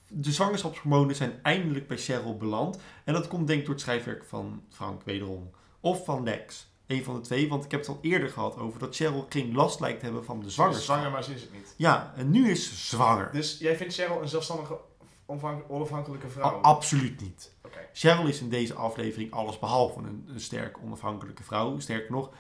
de 0.09 0.33
zwangerschapshormonen 0.33 1.17
zijn 1.17 1.39
eindelijk 1.43 1.89
bij 1.89 1.97
Cheryl 1.99 2.37
beland. 2.37 2.79
En 3.05 3.13
dat 3.15 3.29
komt 3.29 3.47
denk 3.47 3.59
ik 3.61 3.65
door 3.67 3.75
het 3.75 3.83
schrijfwerk 3.85 4.25
van 4.25 4.63
Frank 4.71 5.03
wederom. 5.05 5.51
Of 5.81 6.05
van 6.05 6.23
Lex. 6.25 6.75
Een 6.87 7.05
van 7.05 7.15
de 7.15 7.21
twee, 7.21 7.49
want 7.49 7.65
ik 7.65 7.71
heb 7.71 7.81
het 7.81 7.89
al 7.89 7.99
eerder 8.03 8.29
gehad 8.29 8.57
over 8.59 8.79
dat 8.79 8.97
Cheryl 8.97 9.27
geen 9.29 9.55
last 9.55 9.81
lijkt 9.81 9.99
te 9.99 10.05
hebben 10.05 10.25
van 10.25 10.37
de 10.37 10.43
Ze 10.43 10.49
is 10.49 10.55
zwangerschap. 10.55 10.85
zwanger, 10.97 11.11
maar 11.11 11.25
ze 11.25 11.35
is 11.35 11.41
het 11.41 11.53
niet. 11.53 11.75
Ja, 11.77 12.13
en 12.17 12.31
nu 12.31 12.51
is 12.51 12.69
ze 12.69 12.75
zwanger. 12.97 13.29
Dus 13.33 13.59
jij 13.59 13.77
vindt 13.77 13.95
Cheryl 13.95 14.23
een 14.23 14.29
zelfstandige, 14.29 14.79
onafhan- 15.27 15.63
onafhankelijke 15.69 16.27
A- 16.27 16.31
vrouw? 16.31 16.61
absoluut 16.61 17.21
niet. 17.21 17.55
Cheryl 17.93 18.27
is 18.27 18.41
in 18.41 18.49
deze 18.49 18.75
aflevering 18.75 19.33
alles 19.33 19.59
behalve 19.59 19.99
een, 19.99 20.29
een 20.33 20.41
sterk 20.41 20.79
onafhankelijke 20.83 21.43
vrouw. 21.43 21.79
Sterker 21.79 22.11
nog, 22.11 22.31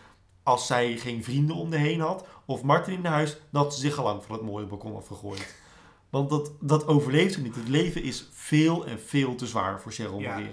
als 0.46 0.66
zij 0.66 0.96
geen 0.96 1.24
vrienden 1.24 1.56
om 1.56 1.70
de 1.70 1.76
heen 1.76 2.00
had, 2.00 2.26
of 2.44 2.62
Martin 2.62 2.94
in 2.94 3.04
huis, 3.04 3.36
had 3.52 3.74
ze 3.74 3.80
zich 3.80 3.98
al 3.98 4.04
lang 4.04 4.24
van 4.24 4.34
het 4.34 4.44
mooie 4.44 4.66
balkon 4.66 4.96
afgegooid. 4.96 5.54
Want 6.10 6.30
dat, 6.30 6.52
dat 6.60 6.86
overleeft 6.86 7.34
ze 7.34 7.42
niet. 7.42 7.54
Het 7.54 7.68
leven 7.68 8.02
is 8.02 8.28
veel 8.32 8.86
en 8.86 9.00
veel 9.00 9.34
te 9.34 9.46
zwaar 9.46 9.80
voor 9.80 9.92
Cheryl 9.92 10.20
Ja. 10.20 10.50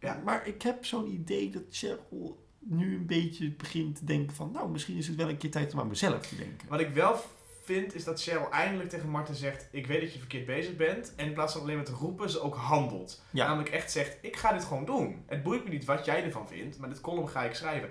Ja. 0.00 0.22
Maar 0.24 0.46
ik 0.46 0.62
heb 0.62 0.84
zo'n 0.84 1.12
idee 1.12 1.50
dat 1.50 1.62
Cheryl 1.70 2.46
nu 2.58 2.96
een 2.96 3.06
beetje 3.06 3.50
begint 3.50 3.96
te 3.96 4.04
denken 4.04 4.36
van... 4.36 4.50
Nou, 4.52 4.70
misschien 4.70 4.96
is 4.96 5.06
het 5.06 5.16
wel 5.16 5.28
een 5.28 5.36
keer 5.36 5.50
tijd 5.50 5.72
om 5.72 5.80
aan 5.80 5.88
mezelf 5.88 6.26
te 6.26 6.36
denken. 6.36 6.68
Wat 6.68 6.80
ik 6.80 6.90
wel 6.90 7.20
vind, 7.64 7.94
is 7.94 8.04
dat 8.04 8.22
Cheryl 8.22 8.50
eindelijk 8.50 8.88
tegen 8.88 9.08
Martin 9.08 9.34
zegt... 9.34 9.68
Ik 9.70 9.86
weet 9.86 10.00
dat 10.00 10.12
je 10.12 10.18
verkeerd 10.18 10.46
bezig 10.46 10.76
bent. 10.76 11.12
En 11.16 11.26
in 11.26 11.32
plaats 11.32 11.52
van 11.52 11.62
alleen 11.62 11.76
maar 11.76 11.84
te 11.84 11.92
roepen, 11.92 12.30
ze 12.30 12.40
ook 12.40 12.56
handelt. 12.56 13.22
Ja. 13.30 13.46
Namelijk 13.46 13.74
echt 13.74 13.92
zegt, 13.92 14.16
ik 14.20 14.36
ga 14.36 14.52
dit 14.52 14.64
gewoon 14.64 14.84
doen. 14.84 15.22
Het 15.26 15.42
boeit 15.42 15.64
me 15.64 15.70
niet 15.70 15.84
wat 15.84 16.04
jij 16.04 16.24
ervan 16.24 16.48
vindt, 16.48 16.78
maar 16.78 16.88
dit 16.88 17.00
column 17.00 17.28
ga 17.28 17.42
ik 17.42 17.54
schrijven. 17.54 17.88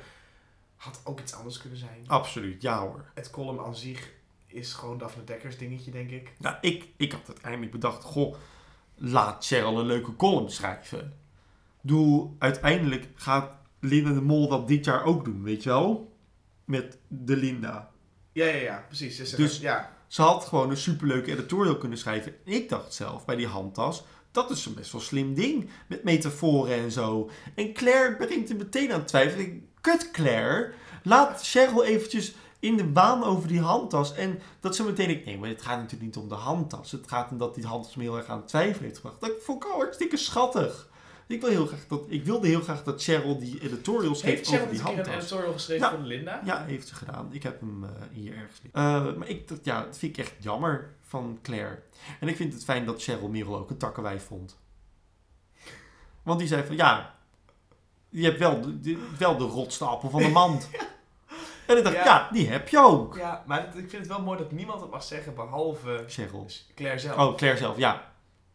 Had 0.76 1.01
ook 1.03 1.19
iets 1.19 1.34
anders 1.34 1.57
kunnen 1.57 1.80
zijn. 1.80 2.03
Absoluut, 2.07 2.61
ja 2.61 2.80
hoor. 2.80 3.05
Het 3.13 3.30
column 3.30 3.59
aan 3.59 3.76
zich 3.76 4.11
is 4.47 4.74
gewoon 4.74 4.97
Daphne 4.97 5.24
Dekkers 5.24 5.57
dingetje, 5.57 5.91
denk 5.91 6.09
ik. 6.09 6.34
Nou, 6.39 6.55
ik, 6.61 6.88
ik 6.97 7.11
had 7.11 7.28
uiteindelijk 7.28 7.71
bedacht, 7.71 8.03
goh, 8.03 8.36
laat 8.95 9.45
Cheryl 9.45 9.80
een 9.80 9.86
leuke 9.86 10.15
column 10.15 10.49
schrijven. 10.49 11.17
Doe, 11.82 12.30
uiteindelijk 12.39 13.07
gaat 13.15 13.51
Linda 13.80 14.11
de 14.11 14.21
Mol 14.21 14.47
dat 14.47 14.67
dit 14.67 14.86
jaar 14.86 15.03
ook 15.03 15.26
doen, 15.26 15.43
weet 15.43 15.63
je 15.63 15.69
wel? 15.69 16.13
Met 16.65 16.97
de 17.07 17.38
Linda. 17.38 17.91
Ja, 18.34 18.45
ja, 18.45 18.55
ja, 18.55 18.84
precies. 18.88 19.36
Dus- 19.36 19.59
ja, 19.59 19.91
Ze 20.07 20.21
had 20.21 20.45
gewoon 20.45 20.69
een 20.69 20.77
superleuke 20.77 21.31
editorial 21.31 21.77
kunnen 21.77 21.97
schrijven. 21.97 22.36
En 22.45 22.51
ik 22.53 22.69
dacht 22.69 22.93
zelf, 22.93 23.25
bij 23.25 23.36
die 23.36 23.47
handtas, 23.47 24.03
dat 24.31 24.49
is 24.51 24.65
een 24.65 24.73
best 24.73 24.91
wel 24.91 25.01
slim 25.01 25.34
ding. 25.34 25.69
Met 25.88 26.03
metaforen 26.03 26.75
en 26.75 26.91
zo. 26.91 27.29
En 27.55 27.73
Claire 27.73 28.15
begint 28.17 28.49
er 28.49 28.55
meteen 28.55 28.93
aan 28.93 28.99
te 28.99 29.05
twijfelen. 29.05 29.45
Ik, 29.45 29.61
Kut 29.81 30.11
Claire, 30.11 30.73
laat 31.03 31.47
Cheryl 31.47 31.84
eventjes 31.84 32.34
in 32.59 32.77
de 32.77 32.84
baan 32.84 33.23
over 33.23 33.47
die 33.47 33.59
handtas. 33.59 34.13
En 34.13 34.39
dat 34.59 34.75
ze 34.75 34.84
meteen 34.84 35.07
denkt, 35.07 35.25
nee, 35.25 35.38
maar 35.38 35.49
het 35.49 35.61
gaat 35.61 35.77
natuurlijk 35.77 36.03
niet 36.03 36.17
om 36.17 36.29
de 36.29 36.36
handtas. 36.36 36.91
Het 36.91 37.07
gaat 37.07 37.31
om 37.31 37.38
dat 37.38 37.55
die 37.55 37.65
handtas 37.65 37.95
me 37.95 38.03
heel 38.03 38.17
erg 38.17 38.27
aan 38.27 38.38
het 38.38 38.47
twijfelen 38.47 38.84
heeft 38.84 38.95
gebracht. 38.95 39.21
Dat 39.21 39.31
vond 39.43 39.63
ik 39.63 39.69
al 39.69 39.77
hartstikke 39.77 40.17
schattig. 40.17 40.89
Ik, 41.28 41.41
wil 41.41 41.49
heel 41.49 41.65
graag 41.65 41.88
dat, 41.88 42.03
ik 42.07 42.26
wilde 42.26 42.47
heel 42.47 42.61
graag 42.61 42.84
dat 42.84 43.03
Cheryl 43.03 43.39
die 43.39 43.61
editorial 43.61 44.15
schreef 44.15 44.34
heeft 44.36 44.47
over 44.47 44.59
Cheryl 44.59 44.71
die 44.71 44.80
eens 44.80 44.89
een 44.89 44.95
keer 44.95 44.99
een 44.99 45.09
handtas. 45.09 45.24
editorial 45.32 45.53
geschreven 45.53 45.88
Ja. 45.89 45.95
voor 45.95 46.03
Linda? 46.05 46.41
Ja, 46.45 46.63
heeft 46.65 46.88
ze 46.88 46.95
gedaan. 46.95 47.28
Ik 47.32 47.43
heb 47.43 47.59
hem 47.59 47.84
eh, 47.84 47.89
hier 48.11 48.36
ergens 48.38 48.59
liggen. 48.63 48.82
Eh, 48.82 49.13
maar 49.15 49.28
ik, 49.28 49.47
dat, 49.47 49.59
ja, 49.65 49.84
dat 49.86 49.97
vind 49.97 50.17
ik 50.17 50.26
echt 50.26 50.34
jammer 50.39 50.93
van 51.01 51.39
Claire. 51.41 51.80
En 52.19 52.28
ik 52.28 52.36
vind 52.36 52.53
het 52.53 52.63
fijn 52.63 52.86
dat 52.86 53.03
Cheryl 53.03 53.28
Merel 53.30 53.57
ook 53.57 53.69
een 53.69 53.78
takkenwijf 53.78 54.26
vond. 54.26 54.57
Want 56.24 56.39
die 56.39 56.47
zei 56.47 56.63
van, 56.65 56.76
ja, 56.76 57.15
je 58.09 58.24
hebt 58.24 58.39
wel 58.39 58.61
de, 58.61 58.80
de- 58.80 59.07
wel 59.17 59.38
de 59.38 59.43
rotstapel 59.43 60.09
van 60.09 60.21
de 60.21 60.30
mand. 60.41 60.69
En 61.67 61.78
ik 61.78 61.84
dacht, 61.84 61.95
Ja. 61.95 62.03
ja. 62.05 62.30
die 62.32 62.49
heb 62.49 62.67
je 62.67 62.80
ook. 62.80 63.15
Ja, 63.17 63.43
maar 63.47 63.63
ik 63.67 63.89
vind 63.89 63.91
het 63.91 64.07
wel 64.07 64.21
mooi 64.21 64.38
dat 64.38 64.51
niemand 64.51 64.82
het 64.82 64.91
mag 64.91 65.03
zeggen 65.03 65.36
behalve 65.36 66.03
Cheryl. 66.07 66.47
Claire 66.76 66.99
zelf. 66.99 67.17
Oh, 67.17 67.36
Claire 67.36 67.59
zelf, 67.59 67.78
ja. 67.78 68.11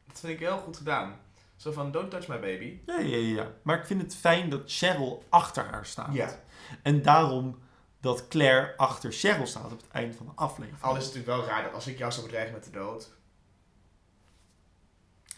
Dat 0.06 0.20
vind 0.20 0.32
ik 0.32 0.38
heel 0.38 0.58
goed 0.58 0.76
gedaan. 0.76 1.16
Zo 1.58 1.72
van, 1.72 1.90
don't 1.92 2.10
touch 2.10 2.28
my 2.28 2.40
baby. 2.40 2.80
Ja, 2.86 2.98
ja, 2.98 3.16
ja. 3.16 3.52
Maar 3.62 3.78
ik 3.78 3.86
vind 3.86 4.02
het 4.02 4.16
fijn 4.16 4.48
dat 4.50 4.62
Cheryl 4.66 5.24
achter 5.28 5.64
haar 5.64 5.86
staat. 5.86 6.14
Ja. 6.14 6.40
En 6.82 7.02
daarom 7.02 7.58
dat 8.00 8.28
Claire 8.28 8.76
achter 8.76 9.12
Cheryl 9.12 9.46
staat 9.46 9.72
op 9.72 9.80
het 9.80 9.90
eind 9.90 10.16
van 10.16 10.26
de 10.26 10.32
aflevering. 10.34 10.82
Al 10.82 10.96
is 10.96 11.04
het 11.04 11.14
natuurlijk 11.14 11.40
wel 11.40 11.54
raar 11.54 11.62
dat 11.62 11.72
als 11.72 11.86
ik 11.86 11.98
jou 11.98 12.12
zou 12.12 12.26
bedreigen 12.26 12.54
met 12.54 12.64
de 12.64 12.70
dood. 12.70 13.10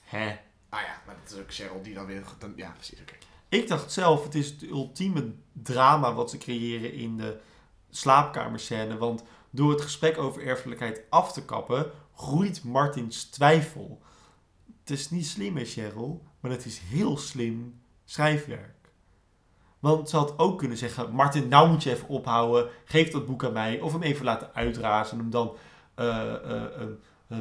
Hè? 0.05 0.37
Ah 0.69 0.81
ja, 0.81 1.03
maar 1.07 1.17
dat 1.23 1.33
is 1.33 1.39
ook 1.39 1.53
Cheryl 1.53 1.83
die 1.83 1.95
dan 1.95 2.07
weer... 2.07 2.23
Dan, 2.39 2.53
ja, 2.57 2.71
precies, 2.71 3.01
oké. 3.01 3.15
Ik 3.49 3.69
dacht 3.69 3.93
zelf, 3.93 4.25
het 4.25 4.35
is 4.35 4.51
het 4.51 4.63
ultieme 4.63 5.35
drama 5.53 6.15
wat 6.15 6.31
ze 6.31 6.39
creëren 6.39 6.93
in 6.93 7.17
de 7.17 7.41
slaapkamerscène. 7.91 8.97
Want 8.97 9.23
door 9.51 9.71
het 9.71 9.81
gesprek 9.81 10.19
over 10.19 10.47
erfelijkheid 10.47 11.01
af 11.09 11.33
te 11.33 11.45
kappen, 11.45 11.91
groeit 12.15 12.65
Martins 12.65 13.25
twijfel. 13.25 14.03
Het 14.91 14.99
is 14.99 15.11
niet 15.11 15.27
slim, 15.27 15.57
hè, 15.57 15.65
Cheryl, 15.65 16.23
maar 16.41 16.51
het 16.51 16.65
is 16.67 16.79
heel 16.79 17.17
slim 17.17 17.81
schrijfwerk. 18.05 18.93
Want 19.79 20.09
ze 20.11 20.17
had 20.17 20.39
ook 20.39 20.59
kunnen 20.59 20.77
zeggen, 20.77 21.11
Martin, 21.13 21.49
nou 21.49 21.69
moet 21.71 21.83
je 21.83 21.91
even 21.91 22.09
ophouden, 22.09 22.69
geef 22.85 23.11
dat 23.11 23.27
boek 23.27 23.45
aan 23.45 23.53
mij. 23.53 23.81
Of 23.81 23.93
hem 23.93 24.03
even 24.03 24.25
laten 24.25 24.55
uitrazen 24.55 25.13
en 25.13 25.19
hem 25.19 25.31
dan 25.31 25.57
eh, 25.95 26.35
eh, 27.29 27.39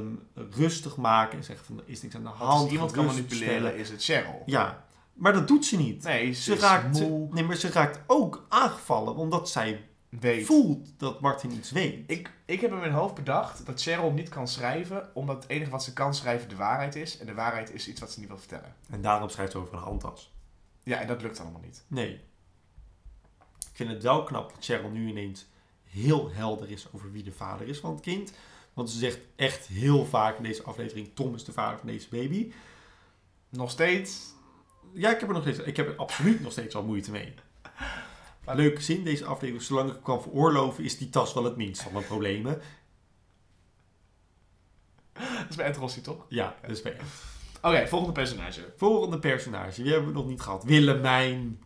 rustig 0.50 0.98
maken 0.98 1.38
en 1.38 1.44
zeggen 1.44 1.66
van, 1.66 1.78
er 1.78 1.84
is 1.86 2.02
niks 2.02 2.16
aan 2.16 2.24
de 2.24 2.30
hand. 2.30 2.62
Als 2.62 2.72
iemand 2.72 2.92
kan 2.92 3.06
manipuleren, 3.06 3.54
stellen. 3.56 3.76
is 3.78 3.90
het 3.90 4.04
Cheryl. 4.04 4.44
Ja, 4.46 4.86
maar 5.14 5.34
dat 5.34 5.48
doet 5.48 5.66
ze 5.66 5.78
niet. 5.78 6.04
Nee, 6.04 6.32
ze, 6.32 6.56
raakt, 6.56 6.98
ze- 6.98 7.28
nee, 7.32 7.44
maar 7.44 7.56
ze 7.56 7.70
raakt 7.72 8.00
ook 8.08 8.46
aangevallen 8.50 9.16
omdat 9.16 9.50
zij 9.50 9.89
weet. 10.10 10.46
voelt 10.46 10.94
dat 10.98 11.20
Martin 11.20 11.52
iets 11.52 11.72
weet. 11.72 12.12
Ik, 12.12 12.32
ik 12.46 12.62
heb 12.62 12.72
in 12.72 12.80
mijn 12.80 12.92
hoofd 12.92 13.16
bedacht 13.16 13.66
dat 13.66 13.82
Cheryl 13.82 14.12
niet 14.12 14.30
kan 14.30 14.48
schrijven, 14.48 15.10
omdat 15.14 15.44
het 15.44 15.52
enige 15.52 15.72
wat 15.72 15.84
ze 15.84 15.94
kan 15.94 16.14
schrijven 16.14 16.50
de 16.50 16.56
waarheid 16.56 16.96
is. 16.96 17.18
En 17.18 17.26
de 17.26 17.34
waarheid 17.34 17.74
is 17.74 17.88
iets 17.88 18.00
wat 18.00 18.12
ze 18.12 18.20
niet 18.20 18.28
wil 18.28 18.38
vertellen. 18.38 18.76
En 18.90 19.02
daarom 19.02 19.30
schrijft 19.30 19.52
ze 19.52 19.58
over 19.58 19.74
een 19.74 19.80
handtas. 19.80 20.34
Ja, 20.84 21.00
en 21.00 21.08
dat 21.08 21.22
lukt 21.22 21.40
allemaal 21.40 21.62
niet. 21.62 21.84
Nee. 21.88 22.14
Ik 23.60 23.76
vind 23.86 23.90
het 23.90 24.04
wel 24.04 24.24
knap 24.24 24.54
dat 24.54 24.66
Cheryl 24.66 24.90
nu 24.90 25.08
ineens 25.08 25.48
heel 25.84 26.32
helder 26.32 26.72
is 26.72 26.88
over 26.92 27.12
wie 27.12 27.24
de 27.24 27.32
vader 27.32 27.68
is 27.68 27.80
van 27.80 27.92
het 27.92 28.02
kind. 28.02 28.34
Want 28.74 28.90
ze 28.90 28.98
zegt 28.98 29.20
echt 29.36 29.68
heel 29.68 30.06
vaak 30.06 30.38
in 30.38 30.44
deze 30.44 30.64
aflevering: 30.64 31.12
Tom 31.14 31.36
is 31.36 31.44
de 31.44 31.52
vader 31.52 31.78
van 31.78 31.88
deze 31.88 32.10
baby. 32.10 32.52
Nog 33.50 33.72
steeds. 33.72 34.34
Ja, 34.94 35.12
ik 35.14 35.20
heb 35.20 35.30
er 35.30 35.36
nog 35.36 35.44
steeds, 35.44 35.60
ik 35.60 35.78
heb 35.78 35.88
er 35.88 35.96
absoluut 35.96 36.42
nog 36.42 36.52
steeds 36.52 36.76
al 36.76 36.84
moeite 36.84 37.12
mee. 37.12 37.34
Leuke 38.56 38.82
zin 38.82 39.04
deze 39.04 39.26
aflevering. 39.26 39.66
Zolang 39.66 39.92
ik 39.92 40.04
kan 40.04 40.22
veroorloven, 40.22 40.84
is 40.84 40.98
die 40.98 41.10
tas 41.10 41.34
wel 41.34 41.44
het 41.44 41.56
minst 41.56 41.82
van 41.82 41.94
mijn 41.94 42.06
problemen. 42.06 42.54
Dat 45.14 45.50
is 45.50 45.56
bij 45.56 45.66
Ed 45.66 45.78
Rossi, 45.78 46.02
toch? 46.02 46.26
Ja, 46.30 46.56
dat 46.62 46.70
is 46.72 46.82
bij 46.82 46.98
Oké, 47.62 47.88
volgende 47.88 48.14
personage. 48.14 48.74
Volgende 48.78 49.20
personage. 49.20 49.82
Wie 49.84 49.92
hebben 49.92 50.10
we 50.10 50.20
nog 50.20 50.28
niet 50.28 50.42
gehad? 50.42 50.64
Willemijn. 50.64 51.64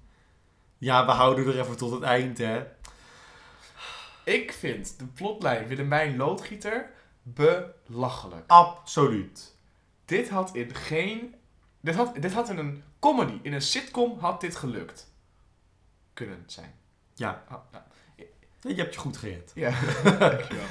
Ja, 0.78 1.06
we 1.06 1.12
houden 1.12 1.48
er 1.48 1.60
even 1.60 1.78
tot 1.78 1.92
het 1.92 2.02
eind, 2.02 2.38
hè. 2.38 2.64
Ik 4.24 4.54
vind 4.54 5.00
de 5.00 5.06
plotlijn 5.06 5.68
Willemijn 5.68 6.18
Loodgieter 6.18 6.92
belachelijk. 7.24 8.44
Absoluut. 8.48 9.56
Dit 10.06 10.30
had 10.30 10.56
in 10.56 10.76
geen... 10.76 11.36
Dit 11.82 11.96
had, 11.96 12.16
dit 12.20 12.34
had 12.34 12.50
in 12.50 12.58
een 12.58 12.84
comedy, 13.00 13.40
in 13.42 13.54
een 13.54 13.62
sitcom 13.62 14.20
had 14.20 14.42
dit 14.42 14.56
gelukt. 14.56 15.13
Kunnen 16.14 16.44
zijn. 16.46 16.74
Ja, 17.14 17.44
Ah, 17.50 17.58
ja. 17.72 17.86
je 18.62 18.74
hebt 18.76 18.94
je 18.94 19.00
goed 19.00 19.18
gered. 19.18 19.52
Ja, 19.56 19.70
dankjewel. 20.20 20.66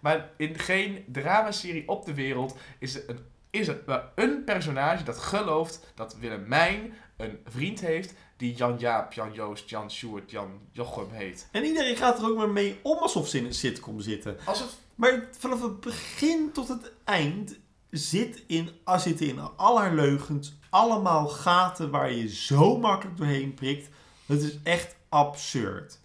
Maar 0.00 0.30
in 0.36 0.58
geen 0.58 1.04
dramaserie 1.08 1.88
op 1.88 2.04
de 2.04 2.14
wereld 2.14 2.56
is 2.78 2.94
er 2.94 3.08
een, 3.08 3.18
is 3.50 3.68
er 3.68 3.82
een 4.14 4.44
personage 4.44 5.04
dat 5.04 5.18
gelooft 5.18 5.92
dat 5.94 6.16
Willemijn 6.16 6.94
een 7.16 7.38
vriend 7.44 7.80
heeft 7.80 8.14
die 8.36 8.54
Jan 8.54 8.78
Jaap, 8.78 9.12
Jan 9.12 9.32
Joost, 9.32 9.68
Jan 9.70 9.90
Sjoerd, 9.90 10.30
Jan 10.30 10.60
Jochem 10.72 11.10
heet. 11.10 11.48
En 11.50 11.64
iedereen 11.64 11.96
gaat 11.96 12.18
er 12.18 12.28
ook 12.28 12.36
maar 12.36 12.48
mee 12.50 12.78
om 12.82 12.98
alsof 12.98 13.28
ze 13.28 13.38
in 13.38 13.44
een 13.44 13.54
sitcom 13.54 14.00
zitten. 14.00 14.36
Alsof... 14.44 14.74
Maar 14.94 15.28
vanaf 15.38 15.62
het 15.62 15.80
begin 15.80 16.52
tot 16.52 16.68
het 16.68 16.92
eind 17.04 17.58
zit 17.90 18.42
in, 18.46 18.70
ah, 18.84 19.00
zitten 19.00 19.26
in 19.26 19.38
al 19.56 19.78
haar 19.78 19.94
leugens 19.94 20.54
allemaal 20.70 21.28
gaten 21.28 21.90
waar 21.90 22.12
je 22.12 22.28
zo 22.28 22.78
makkelijk 22.78 23.16
doorheen 23.16 23.54
prikt. 23.54 23.88
Het 24.26 24.42
is 24.42 24.58
echt 24.62 24.94
absurd. 25.08 25.98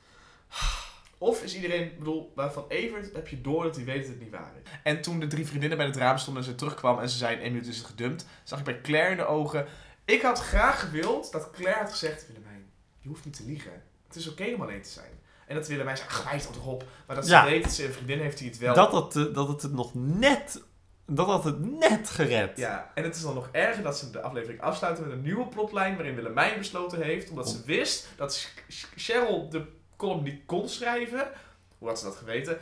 Of 1.18 1.44
is 1.44 1.56
iedereen, 1.56 1.84
ik 1.84 1.98
bedoel, 1.98 2.32
waarvan 2.36 2.66
Evert 2.68 3.14
heb 3.14 3.28
je 3.28 3.42
door 3.42 3.64
dat 3.64 3.76
hij 3.76 3.86
weet 3.86 4.00
dat 4.02 4.08
het 4.10 4.20
niet 4.20 4.32
waar 4.32 4.52
is. 4.64 4.70
En 4.84 5.02
toen 5.02 5.20
de 5.20 5.28
drie 5.28 5.46
vriendinnen 5.48 5.78
bij 5.78 5.88
het 5.88 5.96
raam 5.96 6.18
stonden 6.18 6.44
en 6.44 6.50
ze 6.50 6.56
terugkwam 6.56 7.00
en 7.00 7.10
ze 7.10 7.18
zei 7.18 7.38
minuut 7.38 7.68
is 7.68 7.78
het 7.78 7.86
gedumpt, 7.86 8.26
zag 8.44 8.60
ik 8.60 8.66
bij 8.66 8.82
Claire 8.82 9.12
in 9.12 9.18
de 9.18 9.26
ogen. 9.26 9.66
Ik 10.06 10.22
had 10.22 10.40
graag 10.40 10.80
gewild 10.80 11.32
dat 11.32 11.52
Claire 11.52 11.80
had 11.80 11.92
gezegd, 11.92 12.28
Willemijn, 12.28 12.66
je 13.00 13.08
hoeft 13.08 13.26
niet 13.26 13.36
te 13.36 13.44
liegen. 13.46 13.84
Het 14.08 14.16
is 14.16 14.30
oké 14.30 14.54
om 14.56 14.62
alleen 14.62 14.82
te 14.82 14.90
zijn. 14.90 15.12
En 15.48 15.56
dat 15.56 15.68
Willemijn 15.68 15.98
zei, 15.98 16.10
ach, 16.10 16.24
wijs 16.24 16.44
dan 16.44 16.54
toch 16.54 16.66
op. 16.66 16.86
Maar 17.08 17.16
dat 17.16 17.26
ze 17.26 17.32
Ja. 17.32 17.46
weet 17.46 17.64
dat 17.64 17.72
ze 17.72 17.86
een 17.86 17.94
vriendin 17.94 18.20
heeft 18.20 18.38
die 18.38 18.50
het 18.50 18.58
wel... 18.58 18.74
Dat, 18.74 18.92
het, 18.92 19.28
eh, 19.28 19.34
dat 19.34 19.48
het 19.48 19.62
het 19.62 19.74
nog 19.74 19.92
net... 19.94 20.62
Dat 21.10 21.28
had 21.28 21.44
het 21.44 21.80
net 21.80 22.10
gered. 22.10 22.58
Ja, 22.58 22.92
en 22.96 23.04
het 23.04 23.16
is 23.16 23.22
dan 23.22 23.34
nog 23.34 23.50
erger 23.52 23.84
dat 23.84 23.98
ze 23.98 24.10
de 24.12 24.22
aflevering 24.22 24.62
afsluiten 24.62 25.04
met 25.04 25.14
een 25.14 25.22
nieuwe 25.22 25.48
plotlijn 25.48 25.96
waarin 25.96 26.16
Willemijn 26.16 26.58
besloten 26.58 27.02
heeft, 27.02 27.30
omdat 27.30 27.50
ze 27.50 27.64
wist 27.66 28.08
dat 28.16 28.50
Cheryl 28.96 29.50
de 29.50 29.66
column 29.98 30.24
niet 30.24 30.46
kon 30.46 30.70
schrijven, 30.70 31.32
hoe 31.78 31.88
had 31.88 32.00
ze 32.00 32.06
dat 32.06 32.16
geweten, 32.16 32.58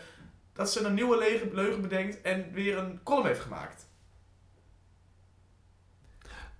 dat 0.54 0.72
ze 0.72 0.84
een 0.84 0.94
nieuwe 0.94 1.48
leugen 1.54 1.82
bedenkt 1.82 2.22
en 2.22 2.52
weer 2.52 2.78
een 2.78 3.00
column 3.04 3.26
heeft 3.28 3.40
gemaakt. 3.40 3.86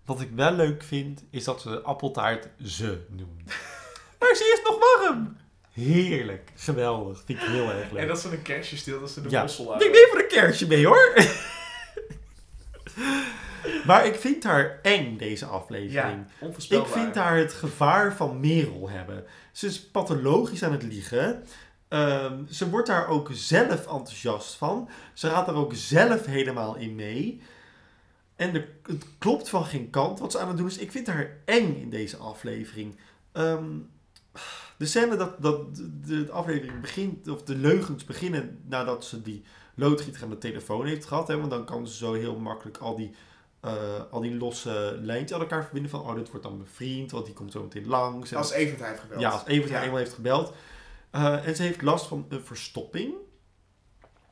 Wat 0.06 0.22
ik 0.22 0.30
wel 0.36 0.52
leuk 0.52 0.84
vind, 0.84 1.24
is 1.30 1.44
dat 1.44 1.62
ze 1.62 1.70
de 1.70 1.82
appeltaart 1.82 2.48
ze 2.64 3.06
noemt. 3.10 3.46
maar 4.20 4.36
ze 4.36 4.60
is 4.60 4.70
nog 4.70 4.80
warm! 4.80 5.38
Heerlijk. 5.72 6.52
Geweldig. 6.56 7.24
Vind 7.26 7.40
ik 7.42 7.46
heel 7.48 7.70
erg 7.72 7.92
leuk. 7.92 8.02
En 8.02 8.08
dat 8.08 8.20
ze 8.20 8.32
een 8.32 8.42
kerstje 8.42 8.78
steelt 8.78 9.02
als 9.02 9.14
ze 9.14 9.22
de 9.22 9.30
Ja. 9.30 9.42
mossel 9.42 9.74
Ik 9.76 9.92
neem 9.92 10.08
voor 10.10 10.20
een 10.20 10.28
kerstje 10.28 10.68
mee 10.68 10.86
hoor. 10.86 11.14
maar 13.88 14.06
ik 14.06 14.16
vind 14.16 14.44
haar 14.44 14.80
eng, 14.82 15.18
deze 15.18 15.46
aflevering. 15.46 16.26
Ja, 16.40 16.48
Ik 16.70 16.86
vind 16.86 17.16
haar 17.16 17.38
het 17.38 17.54
gevaar 17.54 18.16
van 18.16 18.40
Merel 18.40 18.90
hebben. 18.90 19.24
Ze 19.52 19.68
is 19.68 19.86
pathologisch 19.86 20.64
aan 20.64 20.72
het 20.72 20.84
liegen. 20.84 21.44
Ehm, 21.88 22.46
ze 22.50 22.70
wordt 22.70 22.88
daar 22.88 23.08
ook 23.08 23.30
zelf 23.34 23.80
enthousiast 23.88 24.56
van. 24.56 24.90
Ze 25.14 25.30
gaat 25.30 25.48
er 25.48 25.56
ook 25.56 25.74
zelf 25.74 26.26
helemaal 26.26 26.76
in 26.76 26.96
mee. 26.96 27.42
En 28.36 28.54
de, 28.54 28.68
het 28.84 29.06
klopt 29.18 29.50
van 29.50 29.66
geen 29.66 29.90
kant 29.90 30.20
wat 30.20 30.32
ze 30.32 30.40
aan 30.40 30.48
het 30.48 30.58
doen 30.58 30.68
is. 30.68 30.78
Ik 30.78 30.92
vind 30.92 31.08
haar 31.08 31.38
eng 31.46 31.76
in 31.82 31.90
deze 31.90 32.18
aflevering. 32.18 32.96
Ehm, 33.32 33.66
de 34.78 34.86
scène 34.86 35.16
dat, 35.16 35.42
dat 35.42 35.76
de, 35.76 36.24
de 36.26 36.32
aflevering 36.32 36.82
begint, 36.82 37.28
of 37.28 37.44
de 37.44 37.56
leugens 37.56 38.04
beginnen 38.04 38.60
nadat 38.68 39.06
ze 39.06 39.22
die 39.22 39.44
loodgieter 39.76 40.24
aan 40.24 40.30
de 40.30 40.38
telefoon 40.38 40.86
heeft 40.86 41.06
gehad. 41.06 41.28
Hè, 41.28 41.38
want 41.38 41.50
dan 41.50 41.66
kan 41.66 41.88
ze 41.88 41.96
zo 41.96 42.14
heel 42.14 42.36
makkelijk 42.36 42.78
al 42.78 42.96
die, 42.96 43.12
eh, 43.60 43.74
al 44.12 44.22
die 44.22 44.36
losse 44.38 44.98
lijntjes 45.02 45.34
aan 45.34 45.40
elkaar 45.44 45.64
verbinden. 45.64 45.92
Van, 45.92 46.00
oh, 46.02 46.16
dit 46.16 46.30
wordt 46.30 46.46
dan 46.46 46.58
mijn 46.58 46.70
vriend, 46.70 47.12
want 47.12 47.26
die 47.26 47.34
komt 47.34 47.52
zo 47.52 47.62
meteen 47.64 47.88
langs. 47.88 48.32
En 48.32 48.38
Als 48.38 48.52
Evert 48.52 48.84
heeft 48.86 49.00
gebeld. 49.00 49.22
ja, 49.22 49.30
als 49.30 49.46
Evert 49.46 49.70
haar 49.72 49.80
Ja. 49.80 49.86
eenmaal 49.86 50.00
heeft 50.00 50.14
gebeld. 50.14 50.54
Uh, 51.16 51.48
en 51.48 51.56
ze 51.56 51.62
heeft 51.64 51.82
last 51.82 52.06
van 52.08 52.26
een 52.30 52.42
verstopping. 52.46 53.14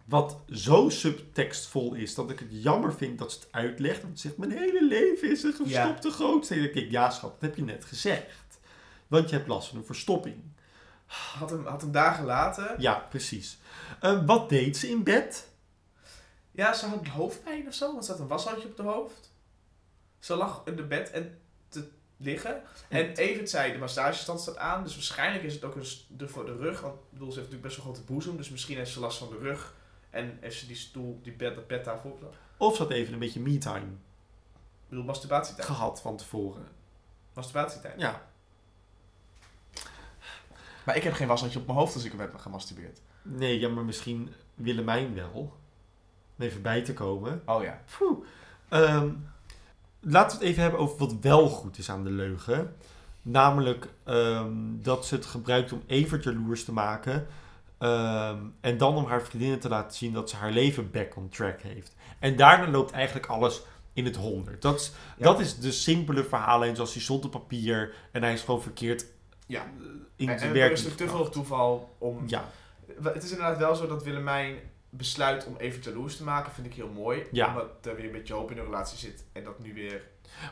Wat 0.06 0.38
zo 0.50 0.89
subtekstvol 0.89 1.94
is 1.94 2.16
dat 2.16 2.30
ik 2.30 2.39
het 2.39 2.48
jammer 2.52 2.94
vind 2.94 3.20
dat 3.20 3.32
ze 3.32 3.39
het 3.39 3.48
uitlegt. 3.52 4.02
Want 4.02 4.20
ze 4.20 4.28
zegt, 4.28 4.39
mijn 4.39 4.52
hele 4.52 4.86
leven 4.88 5.32
is 5.32 5.44
een 5.44 5.54
verstopte 5.54 6.12
grootste. 6.12 6.54
En 6.54 6.64
dan 6.64 6.74
denk 6.74 6.86
ik, 6.86 6.91
ja 6.91 7.10
schat, 7.10 7.32
dat 7.32 7.41
heb 7.41 7.56
je 7.56 7.64
net 7.64 7.86
gezegd. 7.86 8.60
Want 9.08 9.30
je 9.30 9.36
hebt 9.36 9.48
last 9.48 9.68
van 9.70 9.78
een 9.78 9.86
verstopping. 9.86 10.36
Had 11.06 11.49
hem, 11.49 11.66
had 11.66 11.82
hem 11.82 11.91
dagen 11.91 12.26
later. 12.26 12.82
Ja, 12.82 13.06
precies. 13.10 13.58
Uh, 14.01 14.26
wat 14.26 14.49
deed 14.49 14.78
ze 14.78 14.89
in 14.89 15.04
bed? 15.04 15.47
Ja, 16.51 16.74
ze 16.74 16.86
had 16.88 17.08
hoofdpijn 17.08 17.68
of 17.68 17.74
zo, 17.74 17.91
want 17.91 18.06
ze 18.06 18.12
had 18.12 18.20
een 18.20 18.28
washandje 18.28 18.68
op 18.68 18.78
haar 18.78 18.88
hoofd. 18.88 19.32
Ze 20.20 20.36
lag 20.36 20.62
in 20.66 20.76
de 20.76 20.84
bed 20.84 21.12
en 21.12 21.39
te 21.68 21.89
liggen. 22.18 22.62
En 22.89 23.14
Evert 23.16 23.49
zei, 23.49 23.72
de 23.72 23.78
massagestand 23.78 24.39
staat 24.41 24.58
aan, 24.58 24.84
dus 24.84 24.93
waarschijnlijk 24.93 25.43
is 25.43 25.54
het 25.54 25.64
ook 25.64 25.76
een 25.76 25.86
de- 26.08 26.28
voor 26.28 26.45
de 26.45 26.56
rug. 26.56 26.82
Want 26.82 26.93
ik 26.95 26.99
bedoel, 27.10 27.32
ze 27.32 27.39
heeft 27.39 27.51
natuurlijk 27.51 27.62
best 27.62 27.76
wel 27.76 27.86
grote 27.86 28.01
boezem, 28.14 28.38
dus 28.38 28.49
misschien 28.49 28.78
heeft 28.78 28.91
ze 28.91 28.99
last 28.99 29.18
van 29.18 29.30
de 29.30 29.38
rug. 29.38 29.74
En 30.10 30.38
heeft 30.41 30.60
ze 30.60 30.68
die 30.68 30.76
stoel, 30.76 31.20
die 31.24 31.34
bed, 31.34 31.56
dat 31.56 31.68
bed 31.68 31.86
daarvoor. 31.86 32.12
Ik 32.22 32.28
Of 32.58 32.76
ze 32.76 32.82
had 32.82 32.91
even 32.91 33.14
een 33.14 33.20
beetje 33.20 33.39
me-time 33.39 33.86
bedoel, 34.89 35.04
masturbatietijd. 35.04 35.68
gehad 35.68 36.01
van 36.01 36.18
tevoren. 36.18 36.68
Masturbatietijd. 37.34 37.99
Ja. 38.01 38.28
Maar 40.86 40.96
ik 40.96 41.04
heb 41.04 41.14
geen 41.14 41.28
washandje 41.28 41.60
op 41.60 41.66
mijn 41.66 41.78
hoofd 41.78 41.94
als 41.94 42.04
ik 42.04 42.14
heb 42.18 42.36
gemasturbeerd. 42.38 43.02
Nee, 43.22 43.60
ja, 43.60 43.70
maar 43.70 43.84
misschien 43.84 44.34
Willemijn 44.56 45.14
wel. 45.16 45.32
Om 46.38 46.46
even 46.46 46.62
bij 46.62 46.82
te 46.82 46.94
komen. 46.94 47.42
Oh 47.46 47.64
ja. 47.64 47.82
Ehm, 48.70 49.10
laten 50.00 50.38
we 50.38 50.44
het 50.44 50.52
even 50.52 50.62
hebben 50.62 50.80
over 50.80 50.98
wat 50.98 51.16
wel 51.22 51.50
goed 51.50 51.78
is 51.78 51.90
aan 51.90 52.04
de 52.04 52.10
leugen. 52.10 52.76
Namelijk 53.22 53.88
ehm, 54.04 54.52
dat 54.82 55.06
ze 55.06 55.16
het 55.16 55.26
gebruikt 55.26 55.72
om 55.72 55.84
Evert 55.86 56.24
jaloers 56.24 56.66
te 56.66 56.72
maken. 56.74 57.28
Ehm, 57.78 58.38
en 58.62 58.78
dan 58.78 58.96
om 58.96 59.06
haar 59.06 59.22
vriendinnen 59.22 59.60
te 59.60 59.70
laten 59.70 59.98
zien 59.98 60.14
dat 60.14 60.30
ze 60.30 60.36
haar 60.36 60.52
leven 60.52 60.92
back 60.92 61.16
on 61.16 61.30
track 61.30 61.62
heeft. 61.62 61.96
En 62.20 62.36
daarna 62.36 62.68
loopt 62.70 62.92
eigenlijk 62.92 63.26
alles 63.26 63.62
in 63.94 64.06
het 64.06 64.16
honderd. 64.16 64.62
Dat 64.62 64.80
is, 64.80 64.92
Ja. 65.18 65.24
dat 65.24 65.40
is 65.40 65.58
de 65.60 65.72
simpele 65.72 66.24
verhaallijn 66.24 66.76
zoals 66.76 66.94
die 66.94 67.02
stond 67.02 67.26
op 67.26 67.32
papier. 67.32 67.94
En 68.12 68.24
hij 68.24 68.34
is 68.34 68.42
gewoon 68.42 68.62
verkeerd 68.62 69.06
Ja. 69.48 69.66
in 70.16 70.30
En, 70.30 70.38
en 70.38 70.56
er 70.56 70.72
is 70.72 70.96
te 70.96 71.08
veel 71.08 71.30
toeval 71.30 71.96
om... 71.98 72.24
Ja, 72.26 72.46
Het 73.04 73.24
is 73.24 73.32
inderdaad 73.32 73.58
wel 73.58 73.76
zo 73.76 73.88
dat 73.88 74.04
Willemijn 74.04 74.56
besluit 74.89 75.46
om 75.46 75.56
even 75.58 75.82
jaloers 75.82 76.18
te 76.18 76.24
maken. 76.24 76.52
Vind 76.52 76.68
ik 76.68 76.74
heel 76.74 76.89
mooi. 76.89 77.24
Ja. 77.32 77.48
Omdat 77.48 77.68
er 77.82 77.96
weer 77.96 78.06
een 78.06 78.12
beetje 78.12 78.34
hoop 78.34 78.50
in 78.50 78.56
de 78.56 78.64
relatie 78.64 78.98
zit. 78.98 79.24
En 79.32 79.44
dat 79.44 79.60
nu 79.60 79.74
weer... 79.74 80.02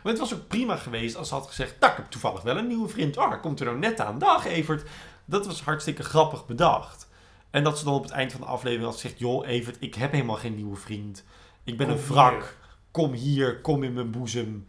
Maar 0.04 0.12
het 0.12 0.20
was 0.20 0.34
ook 0.34 0.48
prima 0.48 0.76
geweest 0.76 1.16
als 1.16 1.28
ze 1.28 1.34
had 1.34 1.48
gezegd... 1.48 1.80
Nou, 1.80 1.92
ik 1.92 1.98
heb 1.98 2.08
toevallig 2.10 2.42
wel 2.42 2.58
een 2.58 2.68
nieuwe 2.68 2.88
vriend. 2.88 3.18
Oh, 3.18 3.42
komt 3.42 3.60
er 3.60 3.66
nou 3.66 3.78
net 3.78 4.00
aan. 4.00 4.20
Dag, 4.20 4.46
Evert. 4.46 4.90
Dat 5.26 5.46
was 5.46 5.62
hartstikke 5.64 6.04
grappig 6.04 6.46
bedacht. 6.46 7.08
En 7.50 7.64
dat 7.64 7.78
ze 7.80 7.86
dan 7.86 7.94
op 7.94 8.04
het 8.04 8.12
eind 8.12 8.32
van 8.32 8.42
de 8.42 8.48
aflevering 8.48 8.86
had 8.86 8.94
gezegd... 9.00 9.20
Joh, 9.20 9.48
Evert, 9.48 9.78
ik 9.80 9.96
heb 9.96 10.12
helemaal 10.12 10.36
geen 10.36 10.56
nieuwe 10.56 10.76
vriend. 10.76 11.24
Ik 11.64 11.78
ben 11.78 11.88
Kom 11.88 11.96
een 11.96 12.04
wrak. 12.08 12.32
hier. 12.34 12.54
Kom 12.92 13.14
hier, 13.14 13.62
kom 13.62 13.84
in 13.84 13.94
mijn 13.94 14.12
boezem. 14.12 14.68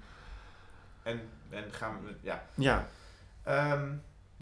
En, 1.03 1.21
en 1.51 1.65
gaan 1.73 2.01
we... 2.05 2.15
Ja. 2.21 2.47
Ja, 2.55 2.89
Ehm, 3.43 3.93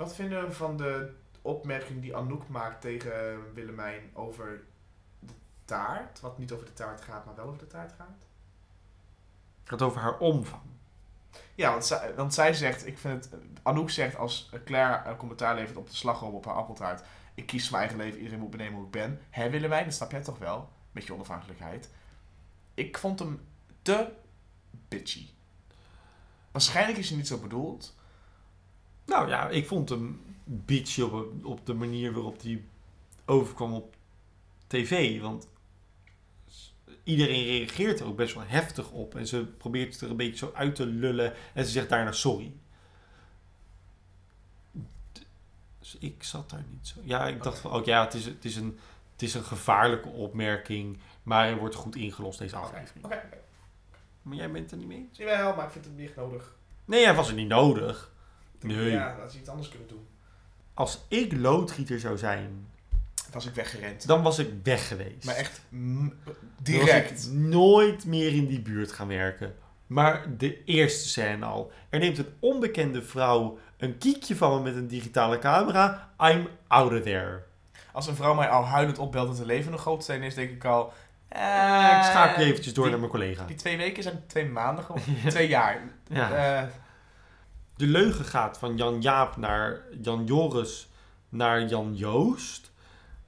wat 0.00 0.14
vinden 0.14 0.46
we 0.46 0.52
van 0.52 0.76
de 0.76 1.12
opmerking 1.42 2.02
die 2.02 2.16
Anouk 2.16 2.48
maakt 2.48 2.80
tegen 2.80 3.52
Willemijn 3.54 4.10
over 4.12 4.64
de 5.18 5.32
taart? 5.64 6.20
Wat 6.20 6.38
niet 6.38 6.52
over 6.52 6.66
de 6.66 6.72
taart 6.72 7.00
gaat, 7.00 7.24
maar 7.24 7.34
wel 7.34 7.46
over 7.46 7.58
de 7.58 7.66
taart 7.66 7.92
gaat. 7.92 8.26
het 9.60 9.68
gaat 9.68 9.82
over 9.82 10.00
haar 10.00 10.18
omvang. 10.18 10.62
Ja, 11.54 11.70
want 11.70 11.86
zij, 11.86 12.14
want 12.14 12.34
zij 12.34 12.54
zegt, 12.54 12.86
ik 12.86 12.98
vind 12.98 13.24
het, 13.24 13.40
Anouk 13.62 13.90
zegt 13.90 14.16
als 14.16 14.50
Claire 14.64 15.08
een 15.08 15.16
commentaar 15.16 15.54
levert 15.54 15.76
op 15.76 15.88
de 15.88 15.96
slagroom 15.96 16.34
op 16.34 16.44
haar 16.44 16.54
appeltaart. 16.54 17.02
Ik 17.34 17.46
kies 17.46 17.70
mijn 17.70 17.82
eigen 17.82 18.00
leven, 18.00 18.18
iedereen 18.18 18.40
moet 18.40 18.50
benemen 18.50 18.74
hoe 18.74 18.84
ik 18.84 18.90
ben. 18.90 19.20
Hé 19.30 19.50
Willemijn, 19.50 19.84
dat 19.84 19.94
snap 19.94 20.10
jij 20.10 20.22
toch 20.22 20.38
wel? 20.38 20.70
Met 20.92 21.06
je 21.06 21.14
onafhankelijkheid. 21.14 21.90
Ik 22.74 22.98
vond 22.98 23.18
hem 23.18 23.40
te 23.82 24.12
bitchy. 24.88 25.28
Waarschijnlijk 26.50 26.98
is 26.98 27.08
hij 27.08 27.16
niet 27.16 27.28
zo 27.28 27.38
bedoeld. 27.38 27.98
Nou 29.06 29.28
ja, 29.28 29.48
ik 29.48 29.66
vond 29.66 29.88
hem 29.88 30.20
bitchy 30.44 31.00
op, 31.00 31.44
op 31.44 31.66
de 31.66 31.74
manier 31.74 32.12
waarop 32.12 32.42
hij 32.42 32.64
overkwam 33.24 33.74
op 33.74 33.96
tv. 34.66 35.20
Want 35.20 35.48
iedereen 37.04 37.44
reageert 37.44 38.00
er 38.00 38.06
ook 38.06 38.16
best 38.16 38.34
wel 38.34 38.44
heftig 38.46 38.90
op. 38.90 39.14
En 39.14 39.26
ze 39.26 39.44
probeert 39.44 39.92
het 39.92 40.02
er 40.02 40.10
een 40.10 40.16
beetje 40.16 40.46
zo 40.46 40.52
uit 40.54 40.74
te 40.74 40.86
lullen. 40.86 41.34
En 41.54 41.64
ze 41.64 41.70
zegt 41.70 41.88
daarna 41.88 42.12
sorry. 42.12 42.52
Dus 45.78 45.96
ik 45.98 46.22
zat 46.22 46.50
daar 46.50 46.64
niet 46.70 46.86
zo. 46.88 47.00
Ja, 47.04 47.26
ik 47.26 47.42
dacht 47.42 47.58
van, 47.58 47.72
oké, 47.72 47.90
ja, 47.90 48.04
het 48.04 48.14
is, 48.14 48.24
het, 48.24 48.44
is 48.44 48.56
een, 48.56 48.78
het 49.12 49.22
is 49.22 49.34
een 49.34 49.44
gevaarlijke 49.44 50.08
opmerking. 50.08 50.98
Maar 51.22 51.44
hij 51.44 51.56
wordt 51.56 51.74
goed 51.74 51.96
ingelost, 51.96 52.38
deze 52.38 52.56
aflevering. 52.56 53.04
Oké, 53.04 53.14
oké. 53.14 53.38
Maar 54.22 54.36
jij 54.36 54.50
bent 54.50 54.70
er 54.70 54.76
niet 54.76 54.86
mee? 54.86 55.08
Jawel, 55.12 55.54
maar 55.54 55.66
ik 55.66 55.72
vind 55.72 55.84
het 55.84 55.96
niet 55.96 56.16
nodig. 56.16 56.54
Nee, 56.84 57.04
hij 57.04 57.14
was 57.14 57.28
er 57.28 57.34
niet 57.34 57.48
nodig. 57.48 58.12
Nee. 58.60 58.90
Ja, 58.90 59.16
dat 59.20 59.32
ze 59.32 59.38
iets 59.38 59.48
anders 59.48 59.68
kunnen 59.68 59.88
doen. 59.88 60.06
Als 60.74 61.04
ik 61.08 61.32
loodgieter 61.36 62.00
zou 62.00 62.18
zijn, 62.18 62.66
Was 63.32 63.46
ik 63.46 63.54
weggerend. 63.54 64.06
dan 64.06 64.22
was 64.22 64.38
ik 64.38 64.48
weg 64.62 64.88
geweest. 64.88 65.24
Maar 65.24 65.34
echt 65.34 65.60
Dan 65.70 66.12
was 66.24 66.34
direct. 66.62 67.26
ik 67.26 67.32
nooit 67.32 68.04
meer 68.06 68.32
in 68.34 68.46
die 68.46 68.60
buurt 68.60 68.92
gaan 68.92 69.08
werken. 69.08 69.54
Maar 69.86 70.24
de 70.36 70.64
eerste 70.64 71.08
scène 71.08 71.44
al. 71.44 71.72
Er 71.88 71.98
neemt 71.98 72.18
een 72.18 72.28
onbekende 72.38 73.02
vrouw 73.02 73.58
een 73.76 73.98
kiekje 73.98 74.36
van 74.36 74.54
me 74.56 74.62
met 74.62 74.76
een 74.76 74.88
digitale 74.88 75.38
camera. 75.38 76.10
I'm 76.20 76.48
out 76.66 76.92
of 76.92 77.00
there. 77.02 77.42
Als 77.92 78.06
een 78.06 78.14
vrouw 78.14 78.34
mij 78.34 78.48
al 78.48 78.64
huilend 78.64 78.98
opbelt 78.98 79.28
dat 79.28 79.36
haar 79.36 79.46
leven 79.46 79.72
een 79.72 79.78
gootsteen 79.78 80.22
is, 80.22 80.34
denk 80.34 80.50
ik 80.50 80.64
al... 80.64 80.92
Eh, 81.28 81.40
ik 81.98 82.04
schakel 82.04 82.42
eventjes 82.42 82.74
door 82.74 82.82
die- 82.82 82.90
naar 82.92 83.00
mijn 83.00 83.12
collega. 83.12 83.44
Die 83.44 83.56
twee 83.56 83.76
weken 83.76 84.02
zijn 84.02 84.22
twee 84.26 84.46
maanden 84.48 84.84
gewoon. 84.84 85.00
Twee 85.28 85.48
jaar. 85.48 85.80
Ja. 86.08 86.30
Eh, 86.62 86.68
De 87.80 87.86
leugen 87.86 88.24
gaat 88.24 88.58
van 88.58 88.76
Jan 88.76 89.00
Jaap 89.00 89.36
naar 89.36 89.80
Jan 90.02 90.24
Joris 90.24 90.88
naar 91.28 91.68
Jan 91.68 91.96
Joost. 91.96 92.70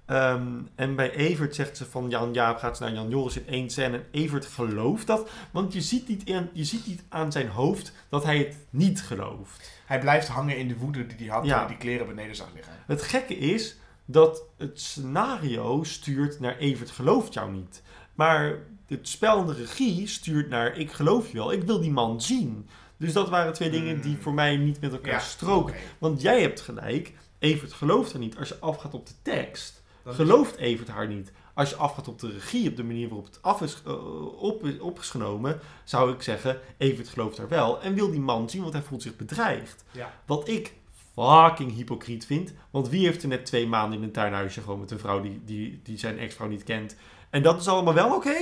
Ehm, 0.04 0.46
en 0.74 0.96
bij 0.96 1.10
Evert 1.10 1.54
zegt 1.54 1.76
ze 1.76 1.84
van 1.84 2.10
Jan 2.10 2.32
Jaap 2.32 2.58
gaat 2.58 2.76
ze 2.76 2.82
naar 2.82 2.92
Jan 2.92 3.08
Joris 3.08 3.36
in 3.36 3.46
één 3.46 3.70
scène. 3.70 3.96
En 3.96 4.04
Evert 4.10 4.46
gelooft 4.46 5.06
dat. 5.06 5.30
Want 5.50 5.72
je 5.72 5.80
ziet, 5.80 6.08
niet 6.08 6.24
in, 6.24 6.50
je 6.52 6.64
ziet 6.64 6.86
niet 6.86 7.02
aan 7.08 7.32
zijn 7.32 7.48
hoofd 7.48 7.92
dat 8.08 8.24
hij 8.24 8.38
het 8.38 8.56
niet 8.70 9.02
gelooft. 9.02 9.70
hij 9.86 9.98
blijft 10.00 10.28
hangen 10.28 10.56
in 10.56 10.68
de 10.68 10.76
woede 10.76 11.06
die 11.06 11.16
hij 11.16 11.36
had 11.36 11.44
Ja. 11.44 11.50
toen 11.50 11.58
hij 11.58 11.68
die 11.68 11.76
kleren 11.76 12.06
beneden 12.06 12.36
zag 12.36 12.48
liggen. 12.54 12.72
Het 12.86 13.02
gekke 13.02 13.38
is 13.38 13.76
dat 14.04 14.42
het 14.56 14.80
scenario 14.80 15.84
stuurt 15.84 16.40
naar 16.40 16.56
Evert 16.56 16.90
gelooft 16.90 17.32
jou 17.32 17.52
niet. 17.52 17.82
Maar 18.14 18.58
het 18.86 19.08
spel 19.08 19.40
en 19.40 19.46
de 19.46 19.54
regie 19.54 20.06
stuurt 20.06 20.48
naar 20.48 20.78
ik 20.78 20.92
geloof 20.92 21.28
je 21.28 21.36
wel, 21.36 21.52
ik 21.52 21.62
wil 21.62 21.80
die 21.80 21.90
man 21.90 22.20
zien. 22.20 22.68
Dus 23.02 23.12
dat 23.12 23.28
waren 23.28 23.52
twee 23.52 23.70
dingen 23.70 24.00
die 24.00 24.12
Hmm. 24.12 24.22
voor 24.22 24.34
mij 24.34 24.56
niet 24.56 24.80
met 24.80 24.92
elkaar 24.92 25.12
Ja, 25.12 25.18
stroken. 25.18 25.74
Want 25.98 26.20
jij 26.22 26.40
hebt 26.40 26.60
gelijk, 26.60 27.12
Evert 27.38 27.72
gelooft 27.72 28.12
er 28.12 28.18
niet. 28.18 28.38
Als 28.38 28.48
je 28.48 28.58
afgaat 28.60 28.94
op 28.94 29.06
de 29.06 29.12
tekst, 29.22 29.82
gelooft 30.04 30.56
Evert 30.56 30.88
haar 30.88 31.08
niet. 31.08 31.32
Als 31.54 31.70
je 31.70 31.76
afgaat 31.76 32.08
op 32.08 32.18
de 32.18 32.30
regie, 32.30 32.68
op 32.68 32.76
de 32.76 32.84
manier 32.84 33.08
waarop 33.08 33.26
het 33.26 33.42
af 33.42 33.60
is, 33.60 33.82
eh, 33.86 34.42
op, 34.42 34.64
op 34.80 34.98
is 34.98 35.10
genomen, 35.10 35.60
zou 35.84 36.12
ik 36.12 36.22
zeggen, 36.22 36.60
Evert 36.78 37.08
gelooft 37.08 37.38
haar 37.38 37.48
wel. 37.48 37.82
En 37.82 37.94
wil 37.94 38.10
die 38.10 38.20
man 38.20 38.50
zien, 38.50 38.60
want 38.62 38.72
hij 38.72 38.82
voelt 38.82 39.02
zich 39.02 39.16
bedreigd. 39.16 39.84
Ja. 39.90 40.14
Wat 40.26 40.48
ik 40.48 40.72
fucking 41.14 41.74
hypocriet 41.74 42.26
vind. 42.26 42.52
Want 42.70 42.88
wie 42.88 43.06
heeft 43.06 43.22
er 43.22 43.28
net 43.28 43.46
twee 43.46 43.66
maanden 43.66 43.98
in 43.98 44.04
een 44.04 44.12
tuinhuisje 44.12 44.60
gewoon 44.60 44.80
met 44.80 44.90
een 44.90 44.98
vrouw 44.98 45.20
die, 45.20 45.42
die, 45.44 45.80
die 45.82 45.98
zijn 45.98 46.18
ex-vrouw 46.18 46.48
niet 46.48 46.62
kent? 46.64 46.96
En 47.30 47.42
dat 47.42 47.60
is 47.60 47.68
allemaal 47.68 47.94
wel 47.94 48.14
oké? 48.14 48.34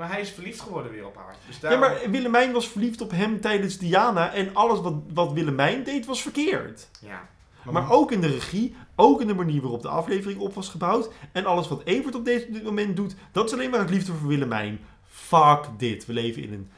Maar 0.00 0.10
hij 0.10 0.20
is 0.20 0.30
verliefd 0.30 0.60
geworden 0.60 0.92
weer 0.92 1.06
op 1.06 1.16
haar. 1.16 1.34
Dus 1.46 1.58
Ja, 1.60 1.78
maar 1.78 2.10
Willemijn 2.10 2.52
was 2.52 2.68
verliefd 2.68 3.00
op 3.00 3.10
hem 3.10 3.40
tijdens 3.40 3.78
Diana. 3.78 4.32
En 4.32 4.54
alles 4.54 4.80
wat, 4.80 4.94
wat 5.12 5.32
Willemijn 5.32 5.84
deed 5.84 6.06
was 6.06 6.22
verkeerd. 6.22 6.88
Ja. 7.00 7.28
Maar 7.64 7.90
ook 7.90 8.12
in 8.12 8.20
de 8.20 8.26
regie, 8.26 8.76
ook 8.96 9.20
in 9.20 9.26
de 9.26 9.34
manier 9.34 9.60
waarop 9.60 9.82
de 9.82 9.88
aflevering 9.88 10.40
op 10.40 10.54
was 10.54 10.68
gebouwd. 10.68 11.10
En 11.32 11.46
alles 11.46 11.68
wat 11.68 11.82
Evert 11.84 12.14
op 12.14 12.24
deze, 12.24 12.50
dit 12.50 12.64
moment 12.64 12.96
doet, 12.96 13.14
dat 13.32 13.46
is 13.46 13.52
alleen 13.52 13.70
maar 13.70 13.80
het 13.80 13.90
liefde 13.90 14.12
voor 14.12 14.28
Willemijn. 14.28 14.80
Fuck 15.04 15.64
dit. 15.76 16.06
We 16.06 16.12
leven 16.12 16.42
in 16.42 16.52
een, 16.52 16.70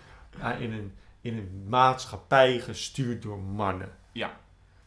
in 0.61 0.73
een, 0.73 0.93
in 1.21 1.37
een 1.37 1.67
maatschappij 1.69 2.59
gestuurd 2.59 3.23
door 3.23 3.39
mannen. 3.39 3.93
Ja. 4.13 4.37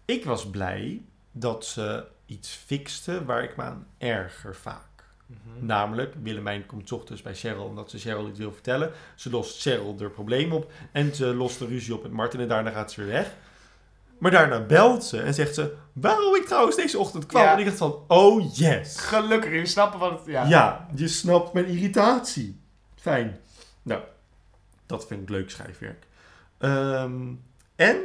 Ik 0.06 0.26
was 0.26 0.50
blij 0.50 1.02
dat 1.32 1.66
ze 1.66 2.06
iets 2.26 2.50
fixte 2.50 3.26
waar 3.26 3.44
ik 3.44 3.56
me 3.56 3.64
aan 3.64 3.88
erger 3.98 4.56
vaak. 4.56 4.95
Mhm. 5.26 5.66
Namelijk, 5.66 6.14
Willemijn 6.22 6.66
komt 6.66 6.92
ochtends 6.92 7.22
bij 7.22 7.36
Cheryl 7.36 7.64
omdat 7.64 7.90
ze 7.90 7.98
Cheryl 7.98 8.28
iets 8.28 8.40
wil 8.40 8.52
vertellen. 8.52 8.92
Ze 9.16 9.30
lost 9.30 9.62
Cheryl 9.62 9.96
er 10.00 10.10
probleem 10.10 10.52
op 10.52 10.72
en 10.92 11.16
ze 11.16 11.26
lost 11.26 11.60
de 11.60 11.66
ruzie 11.66 11.94
op 11.94 12.04
met 12.04 12.12
Martin 12.12 12.40
en 12.40 12.48
daarna 12.48 12.70
gaat 12.70 12.92
ze 12.92 13.02
weer 13.02 13.12
weg. 13.12 13.36
Maar 14.18 14.32
daarna 14.32 14.60
belt 14.60 15.04
ze 15.04 15.22
en 15.22 15.34
zegt 15.34 15.56
ze, 15.56 15.76
waarom 15.94 16.36
ik 16.36 16.46
trouwens 16.46 16.76
deze 16.76 17.00
ochtend 17.00 17.26
kwam. 17.26 17.44
Ja. 17.44 17.54
En 17.54 17.60
ik 17.60 17.66
dacht 17.66 17.78
van, 17.78 18.04
oh 18.08 18.56
yes. 18.56 18.98
Gelukkig, 18.98 19.52
jullie 19.52 19.66
snappen 19.66 20.00
wat 20.00 20.12
het... 20.12 20.22
Ja. 20.26 20.46
Ja. 20.46 20.88
je 20.96 21.08
snapt 21.08 21.54
mijn 21.54 21.66
irritatie. 21.66 22.60
Fijn. 22.96 23.40
Nou, 23.82 24.02
dat 24.86 25.08
vind 25.08 25.22
ik 25.22 25.30
leuk 25.30 25.50
schrijfwerk. 25.50 26.08
Ehm, 26.58 27.34
en 27.76 27.98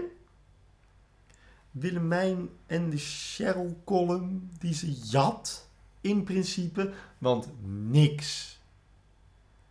Willemijn 1.71 2.49
en 2.66 2.91
de 2.91 2.99
Cheryl 2.99 3.81
column 3.85 4.51
die 4.59 4.75
ze 4.75 4.93
jat, 4.93 5.68
in 6.01 6.24
principe. 6.24 6.92
Want 7.18 7.48
niks 7.90 8.59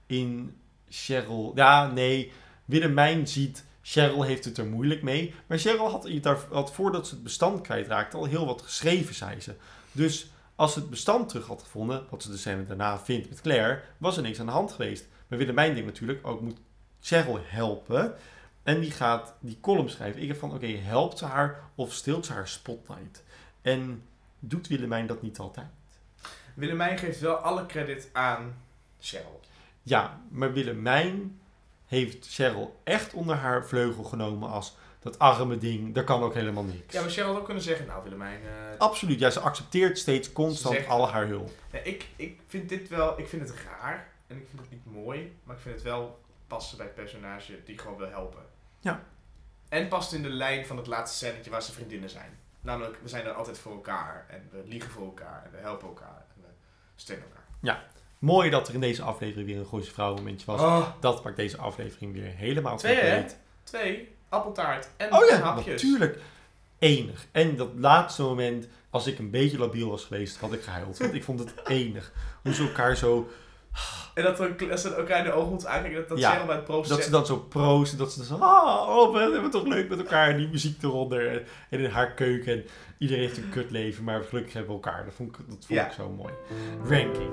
in 0.06 0.56
Cheryl... 0.90 1.52
Ja, 1.56 1.92
nee, 1.92 2.32
Willemijn 2.66 3.28
ziet... 3.28 3.68
Cheryl 3.82 4.24
heeft 4.24 4.46
het 4.46 4.58
er 4.58 4.66
moeilijk 4.66 5.02
mee. 5.02 5.34
Maar 5.48 5.58
Cheryl 5.58 5.90
had, 5.90 6.10
had 6.52 6.74
voordat 6.74 7.08
ze 7.08 7.14
het 7.14 7.24
bestand 7.24 7.62
kwijtraakte 7.62 8.18
al 8.18 8.26
heel 8.26 8.46
wat 8.46 8.62
geschreven, 8.62 9.16
zei 9.16 9.42
ze. 9.42 9.56
Dus 9.92 10.30
als 10.56 10.74
ze 10.74 10.80
het 10.80 10.90
bestand 10.90 11.30
terug 11.30 11.48
had 11.48 11.64
gevonden, 11.64 12.06
wat 12.10 12.24
ze 12.24 12.38
scène 12.38 12.66
daarna 12.66 13.00
vindt 13.00 13.30
met 13.30 13.42
Claire, 13.42 13.82
was 13.98 14.18
er 14.18 14.24
niks 14.24 14.40
aan 14.40 14.46
de 14.46 14.52
hand 14.52 14.72
geweest. 14.72 15.08
Maar 15.28 15.38
Willemijn 15.38 15.74
denkt 15.74 15.90
natuurlijk, 15.90 16.28
ook 16.28 16.42
moet 16.42 16.58
Cheryl 17.02 17.40
helpen. 17.44 18.16
En 18.64 18.80
die 18.80 18.92
gaat 18.92 19.34
die 19.40 19.58
column 19.62 19.90
schrijven. 19.90 20.22
Ik 20.22 20.28
heb 20.28 20.38
van, 20.38 20.54
oké, 20.54 20.68
helpt 20.68 21.18
ze 21.18 21.26
haar 21.26 21.64
of 21.76 21.94
stilt 21.94 22.26
ze 22.26 22.34
haar 22.34 22.48
spotlight? 22.48 23.24
En 23.62 24.04
doet 24.40 24.68
Willemijn 24.68 25.08
dat 25.08 25.22
niet 25.22 25.40
altijd? 25.40 25.68
Willemijn 26.60 26.98
geeft 26.98 27.20
wel 27.20 27.36
alle 27.36 27.66
credit 27.66 28.10
aan 28.14 28.62
Cheryl. 29.00 29.40
Ja, 29.82 30.22
maar 30.30 30.54
Willemijn 30.54 31.40
heeft 31.86 32.28
Cheryl 32.34 32.80
echt 32.84 33.14
onder 33.14 33.36
haar 33.36 33.66
vleugel 33.68 34.04
genomen 34.04 34.50
als 34.50 34.78
dat 35.00 35.20
arme 35.20 35.58
ding, 35.58 35.94
daar 35.96 36.04
kan 36.04 36.22
ook 36.24 36.34
helemaal 36.34 36.64
niks. 36.64 36.94
Ja, 36.94 37.02
maar 37.02 37.10
Cheryl 37.10 37.28
had 37.30 37.38
ook 37.40 37.46
kunnen 37.46 37.64
zeggen, 37.64 37.86
nou 37.86 38.04
Willemijn... 38.04 38.40
eh, 38.44 38.78
Absoluut, 38.78 39.20
ja, 39.20 39.30
ze 39.30 39.40
accepteert 39.40 39.98
steeds 39.98 40.32
constant 40.32 40.74
Ze 40.76 40.80
zegt- 40.82 40.94
al 40.94 41.10
haar 41.10 41.28
hulp. 41.28 41.52
Ja, 41.72 41.80
ik, 41.80 42.08
ik 42.16 42.40
vind 42.48 42.70
dit 42.70 42.88
wel, 42.90 43.20
ik 43.20 43.28
vind 43.28 43.50
het 43.50 43.58
raar 43.68 44.08
en 44.28 44.38
ik 44.38 44.46
vind 44.50 44.62
het 44.62 44.72
niet 44.72 44.86
mooi, 45.04 45.36
maar 45.44 45.56
ik 45.56 45.62
vind 45.62 45.76
het 45.76 45.84
wel 45.84 46.20
passen 46.48 46.78
bij 46.78 46.86
het 46.86 46.96
personage 46.96 47.64
die 47.66 47.78
gewoon 47.78 47.98
wil 47.98 48.10
helpen. 48.10 48.42
Ja. 48.80 49.04
En 49.70 49.88
past 49.88 50.14
in 50.14 50.22
de 50.22 50.30
lijn 50.30 50.66
van 50.66 50.78
het 50.78 50.88
laatste 50.88 51.18
scènetje 51.26 51.52
waar 51.52 51.62
ze 51.64 51.72
vriendinnen 51.72 52.10
zijn. 52.10 52.38
Namelijk, 52.62 52.98
we 53.02 53.08
zijn 53.10 53.26
er 53.26 53.32
altijd 53.32 53.60
voor 53.60 53.72
elkaar 53.72 54.26
en 54.30 54.50
we 54.52 54.64
liegen 54.66 54.90
voor 54.92 55.06
elkaar 55.06 55.42
en 55.46 55.52
we 55.52 55.58
helpen 55.58 55.88
elkaar 55.88 56.19
steunen 57.00 57.26
elkaar. 57.26 57.88
Mooi 58.20 58.50
dat 58.50 58.68
er 58.68 58.74
in 58.74 58.80
deze 58.80 59.02
aflevering 59.02 59.48
weer 59.48 59.58
een 59.58 59.66
Gooise 59.66 59.92
Vrouw 59.92 60.16
momentje 60.16 60.46
was. 60.46 60.62
Oh, 60.62 60.88
Dat 61.00 61.24
maakt 61.24 61.36
deze 61.36 61.58
aflevering 61.58 62.14
weer 62.14 62.24
helemaal 62.36 62.78
Twee, 62.78 62.96
compleet. 63.00 63.38
twee, 63.64 64.16
appeltaart 64.30 64.90
en 64.98 65.14
Oh 65.14 65.28
ja, 65.30 65.40
hapjes. 65.40 65.66
natuurlijk. 65.84 66.20
Enig. 66.80 67.26
En 67.32 67.56
dat 67.56 67.70
laatste 67.76 68.22
moment, 68.22 68.68
als 68.90 69.08
ik 69.08 69.20
een 69.20 69.30
beetje 69.30 69.58
labiel 69.60 69.90
was 69.90 70.04
geweest, 70.04 70.38
had 70.38 70.54
ik 70.54 70.62
gehuild. 70.62 70.98
Want 70.98 71.14
ik 71.14 71.24
vond 71.24 71.40
het 71.40 71.54
enig. 71.68 72.12
Hoe 72.44 72.54
ze 72.54 72.64
elkaar 72.64 72.96
zo... 72.98 73.30
En 74.14 74.24
dat, 74.24 74.38
ze 74.80 74.96
elkaar 74.96 75.18
in 75.18 75.24
de 75.24 75.32
ogen 75.32 75.50
moeten 75.50 75.70
aankijken, 75.70 76.00
dat, 76.00 76.10
dat 76.10 76.18
Ja, 76.20 76.30
Cheryl 76.32 76.46
bij 76.46 76.56
het 76.56 76.66
proosten 76.66 76.96
Dat 76.96 77.06
ze 77.06 77.12
dan 77.12 77.26
zo 77.26 77.38
proosten. 77.38 77.98
Dat 77.98 78.12
ze 78.12 78.26
zo... 78.26 78.36
Ah, 78.36 78.90
oh, 78.98 79.14
we 79.14 79.20
hebben 79.20 79.44
het 79.44 79.52
toch 79.52 79.68
leuk 79.68 79.90
met 79.90 80.00
elkaar. 80.00 80.30
En 80.30 80.38
die 80.38 80.48
muziek 80.48 80.84
eronder. 80.84 81.28
En, 81.32 81.46
en 81.70 81.80
in 81.80 81.90
haar 81.90 82.12
keuken. 82.12 82.54
En 82.54 82.66
iedereen 83.00 83.24
heeft 83.24 83.38
een 83.38 83.50
kutleven. 83.50 84.04
Maar 84.04 84.24
gelukkig 84.24 84.54
hebben 84.54 84.76
we 84.76 84.82
elkaar. 84.84 85.06
Dat 85.06 85.14
vond 85.14 85.30
ik, 85.30 85.38
dat 85.38 85.46
vond 85.66 85.68
Ja. 85.68 85.86
ik 85.86 85.92
zo 85.92 86.10
mooi. 86.10 86.34
Ranking. 86.84 87.32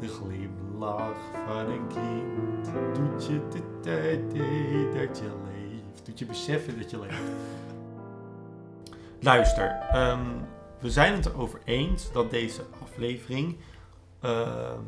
De 0.00 0.08
glimlach 0.08 1.16
van 1.46 1.70
een 1.70 1.86
kind 1.88 2.64
doet 2.94 3.26
je 3.26 3.40
de 3.50 3.80
tijd 3.80 4.30
dat 5.08 5.18
je 5.18 5.30
leeft. 5.44 6.06
Doet 6.06 6.18
je 6.18 6.26
beseffen 6.26 6.78
dat 6.78 6.90
je 6.90 7.00
leeft. 7.00 7.20
Luister, 9.20 9.70
ehm, 9.90 10.26
we 10.80 10.90
zijn 10.90 11.12
het 11.12 11.26
erover 11.26 11.60
eens 11.64 12.12
dat 12.12 12.30
deze 12.30 12.62
aflevering 12.82 13.56
ehm, 14.20 14.80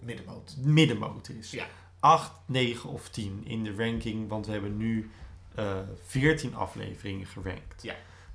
Middenmoot. 0.00 0.56
middenmoot 0.64 1.28
is. 1.28 1.50
Ja. 1.50 1.64
8, 2.00 2.32
9 2.46 2.90
of 2.90 3.08
10 3.08 3.42
in 3.46 3.64
de 3.64 3.74
ranking, 3.76 4.28
want 4.28 4.46
we 4.46 4.52
hebben 4.52 4.76
nu 4.76 5.10
eh 5.54 5.78
14 6.06 6.54
afleveringen 6.54 7.26
gerankt. 7.26 7.82
Ja. 7.82 7.94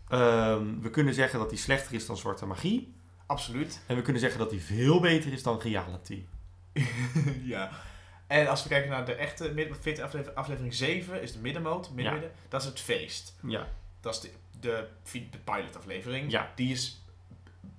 Ehm, 0.09 0.80
we 0.82 0.89
kunnen 0.89 1.13
zeggen 1.13 1.39
dat 1.39 1.49
die 1.49 1.57
slechter 1.59 1.93
is 1.93 2.05
dan 2.05 2.18
Zwarte 2.18 2.45
Magie. 2.45 2.93
Absoluut. 3.26 3.81
En 3.88 3.95
we 3.95 4.02
kunnen 4.02 4.22
zeggen 4.22 4.40
dat 4.40 4.49
die 4.49 4.61
veel 4.61 4.99
beter 4.99 5.34
is 5.34 5.44
dan 5.44 5.60
Reality. 5.60 6.23
ja. 7.44 7.72
En 8.27 8.48
als 8.48 8.64
we 8.64 8.69
kijken 8.69 8.90
naar 8.90 9.06
de 9.06 9.14
echte 9.14 9.52
midden- 9.53 9.76
14 9.81 10.03
aflevering, 10.03 10.38
aflevering 10.38 10.73
7 10.73 11.22
is 11.22 11.34
de 11.34 11.40
middenmoot, 11.40 11.88
midden, 11.90 12.06
Ja. 12.06 12.11
midden, 12.11 12.31
dat 12.49 12.61
is 12.61 12.68
het 12.68 12.80
feest. 12.80 13.35
Ja. 13.48 13.68
Dat 13.99 14.14
is 14.14 14.30
de, 14.60 14.88
de 15.11 15.38
pilot 15.44 15.77
aflevering. 15.77 16.31
Ja. 16.31 16.52
Die 16.56 16.72
is 16.72 17.03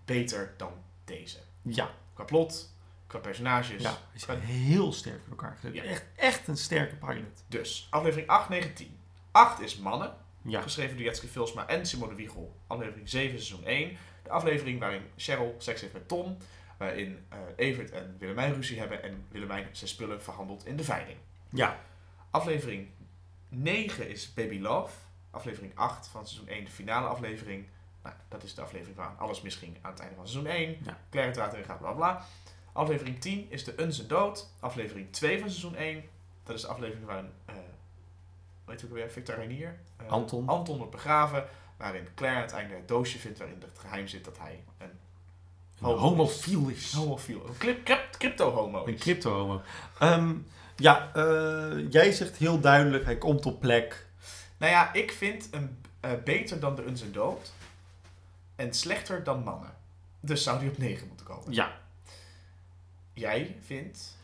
beter 0.04 0.54
dan 0.56 0.72
deze. 1.04 1.38
Ja. 1.62 1.90
Qua 2.14 2.24
plot, 2.24 2.74
qua 3.06 3.18
personages. 3.18 3.82
ja. 3.82 3.98
Is 4.14 4.24
qua- 4.24 4.34
heel 4.38 4.92
sterk 4.92 5.20
in 5.24 5.30
elkaar 5.30 5.56
gezet. 5.60 5.74
Ja. 5.74 5.82
Echt, 5.82 6.04
echt 6.16 6.48
een 6.48 6.56
sterke 6.56 6.94
pilot. 6.96 7.44
Dus, 7.48 7.86
aflevering 7.90 8.28
8, 8.28 8.48
9, 8.48 8.74
10. 8.74 8.98
8 9.30 9.60
is 9.60 9.76
Mannen, 9.76 10.14
Ja. 10.42 10.60
geschreven 10.62 10.96
door 10.96 11.04
Jetske 11.04 11.28
Vilsma 11.28 11.66
en 11.66 11.86
Simone 11.86 12.14
Wiegel. 12.14 12.56
Aflevering 12.66 13.08
7, 13.08 13.30
seizoen 13.42 13.66
1. 13.68 13.96
De 14.22 14.30
aflevering 14.30 14.80
waarin 14.80 15.02
Cheryl 15.16 15.54
seks 15.58 15.80
heeft 15.80 15.92
met 15.92 16.08
Tom. 16.08 16.36
Waarin 16.78 17.26
eh, 17.28 17.38
Evert 17.56 17.90
en 17.90 18.16
Willemijn 18.18 18.54
ruzie 18.54 18.78
hebben 18.78 19.02
en 19.02 19.24
Willemijn 19.30 19.68
zijn 19.72 19.90
spullen 19.90 20.22
verhandelt 20.22 20.66
in 20.66 20.76
de 20.76 20.84
veiling. 20.84 21.18
Ja. 21.50 21.80
Aflevering 22.30 22.88
9 23.48 24.08
is 24.08 24.34
Baby 24.34 24.58
Love. 24.60 24.94
Aflevering 25.30 25.72
8 25.74 26.06
van 26.06 26.26
seizoen 26.26 26.48
1, 26.48 26.64
de 26.64 26.70
finale 26.70 27.06
aflevering. 27.06 27.66
Nou, 28.02 28.14
dat 28.28 28.42
is 28.42 28.54
de 28.54 28.62
aflevering 28.62 28.96
waar 28.96 29.14
alles 29.18 29.40
misging 29.42 29.76
aan 29.82 29.90
het 29.90 30.00
einde 30.00 30.14
van 30.14 30.28
seizoen 30.28 30.52
1. 30.52 30.76
Ja. 30.84 30.98
Claire 31.10 31.30
het 31.32 31.40
water 31.40 31.58
in 31.58 31.64
gaat, 31.64 31.78
bla 31.78 31.92
bla. 31.92 32.24
Aflevering 32.76 33.20
10 33.20 33.46
is 33.48 33.64
de 33.64 33.82
Unse 33.82 34.06
Dood. 34.06 34.48
Aflevering 34.60 35.12
2 35.12 35.38
van 35.38 35.48
seizoen 35.50 35.76
1. 35.76 36.04
Dat 36.44 36.56
is 36.56 36.62
de 36.62 36.68
aflevering 36.68 37.06
waarin, 37.06 37.30
eh 37.44 37.54
weet 38.64 38.80
je 38.80 38.86
ook 38.86 38.92
weer, 38.92 39.10
Victor 39.10 39.34
Reinier. 39.34 39.78
eh, 39.96 40.06
Anton. 40.08 40.48
Anton 40.48 40.76
wordt 40.76 40.92
begraven. 40.92 41.44
Waarin 41.76 42.08
Claire 42.14 42.40
het 42.40 42.52
einde 42.52 42.74
het 42.74 42.88
doosje 42.88 43.18
vindt 43.18 43.38
waarin 43.38 43.60
het 43.60 43.78
geheim 43.78 44.08
zit 44.08 44.24
dat 44.24 44.38
hij 44.38 44.64
een 44.78 44.90
Homo 45.78 45.96
homofiel 45.98 46.68
is. 46.68 46.92
homofiel, 46.92 47.46
een 47.46 47.82
crypto-homo 48.18 48.86
Een 48.86 48.98
crypto-homo. 48.98 49.62
Ehm, 49.98 50.34
ja, 50.76 51.10
eh, 51.14 51.90
jij 51.90 52.12
zegt 52.12 52.36
heel 52.36 52.60
duidelijk, 52.60 53.04
hij 53.04 53.18
komt 53.18 53.46
op 53.46 53.60
plek. 53.60 54.06
Nou 54.56 54.72
ja, 54.72 54.92
ik 54.92 55.12
vind 55.12 55.48
hem 55.50 55.78
beter 56.24 56.60
dan 56.60 56.74
de 56.74 56.84
Unse 56.86 57.10
Dood. 57.10 57.52
En 58.56 58.74
slechter 58.74 59.24
dan 59.24 59.42
mannen. 59.42 59.74
Dus 60.20 60.42
zou 60.42 60.58
die 60.58 60.68
op 60.68 60.78
9 60.78 61.06
moeten 61.08 61.26
komen. 61.26 61.52
Ja. 61.52 61.84
Jij 63.16 63.56
vindt... 63.60 64.18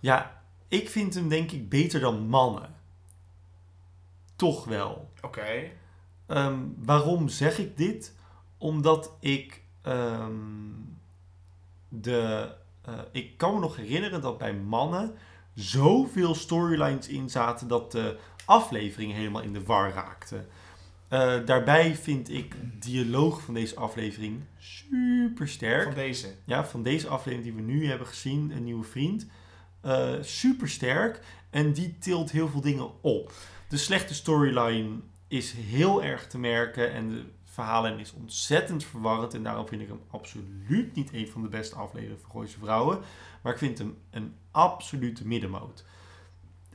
Ja, 0.00 0.42
ik 0.68 0.88
vind 0.88 1.14
hem 1.14 1.28
denk 1.28 1.50
ik 1.50 1.68
beter 1.68 2.00
dan 2.00 2.26
mannen. 2.26 2.74
Toch 4.36 4.64
wel. 4.64 5.10
Oké. 5.22 5.70
Ehm, 6.26 6.58
waarom 6.76 7.28
zeg 7.28 7.58
ik 7.58 7.76
dit? 7.76 8.14
Omdat 8.58 9.16
ik 9.20 9.62
ehm, 9.82 10.34
de. 11.88 12.52
eh, 12.82 12.98
ik 13.12 13.36
kan 13.36 13.54
me 13.54 13.60
nog 13.60 13.76
herinneren 13.76 14.20
dat 14.20 14.38
bij 14.38 14.54
mannen 14.54 15.14
zoveel 15.54 16.34
storylines 16.34 17.08
in 17.08 17.30
zaten 17.30 17.68
dat 17.68 17.92
de 17.92 18.18
aflevering 18.44 19.12
helemaal 19.12 19.42
in 19.42 19.52
de 19.52 19.62
war 19.64 19.92
raakte. 19.92 20.46
Eh, 21.08 21.36
daarbij 21.44 21.96
vind 21.96 22.30
ik 22.30 22.54
dialoog 22.80 23.42
van 23.42 23.54
deze 23.54 23.76
aflevering 23.76 24.40
super 24.58 25.48
sterk. 25.48 25.82
Van 25.82 25.94
deze. 25.94 26.34
Ja, 26.44 26.64
van 26.66 26.82
deze 26.82 27.08
aflevering 27.08 27.42
die 27.54 27.64
we 27.64 27.72
nu 27.72 27.86
hebben 27.86 28.06
gezien, 28.06 28.50
een 28.50 28.64
nieuwe 28.64 28.84
vriend. 28.84 29.26
eh 29.80 30.14
super 30.20 30.68
sterk. 30.68 31.20
En 31.50 31.72
die 31.72 31.98
tilt 31.98 32.30
heel 32.30 32.48
veel 32.48 32.60
dingen 32.60 33.02
op. 33.02 33.32
De 33.68 33.76
slechte 33.76 34.14
storyline 34.14 35.00
is 35.28 35.52
heel 35.52 36.02
erg 36.02 36.26
te 36.26 36.38
merken. 36.38 36.92
En 36.92 37.08
de 37.08 37.24
verhalen 37.44 37.98
is 37.98 38.12
ontzettend 38.12 38.84
verwarrend. 38.84 39.34
En 39.34 39.42
daarom 39.42 39.68
vind 39.68 39.80
ik 39.82 39.88
hem 39.88 40.00
absoluut 40.10 40.94
niet 40.94 41.12
een 41.12 41.28
van 41.28 41.42
de 41.42 41.48
beste 41.48 41.74
afleveringen 41.74 42.20
van 42.20 42.30
Gooise 42.30 42.58
Vrouwen. 42.58 42.98
Maar 43.42 43.52
ik 43.52 43.58
vind 43.58 43.78
hem 43.78 43.96
een 44.10 44.34
absolute 44.50 45.26
middenmoot. 45.26 45.84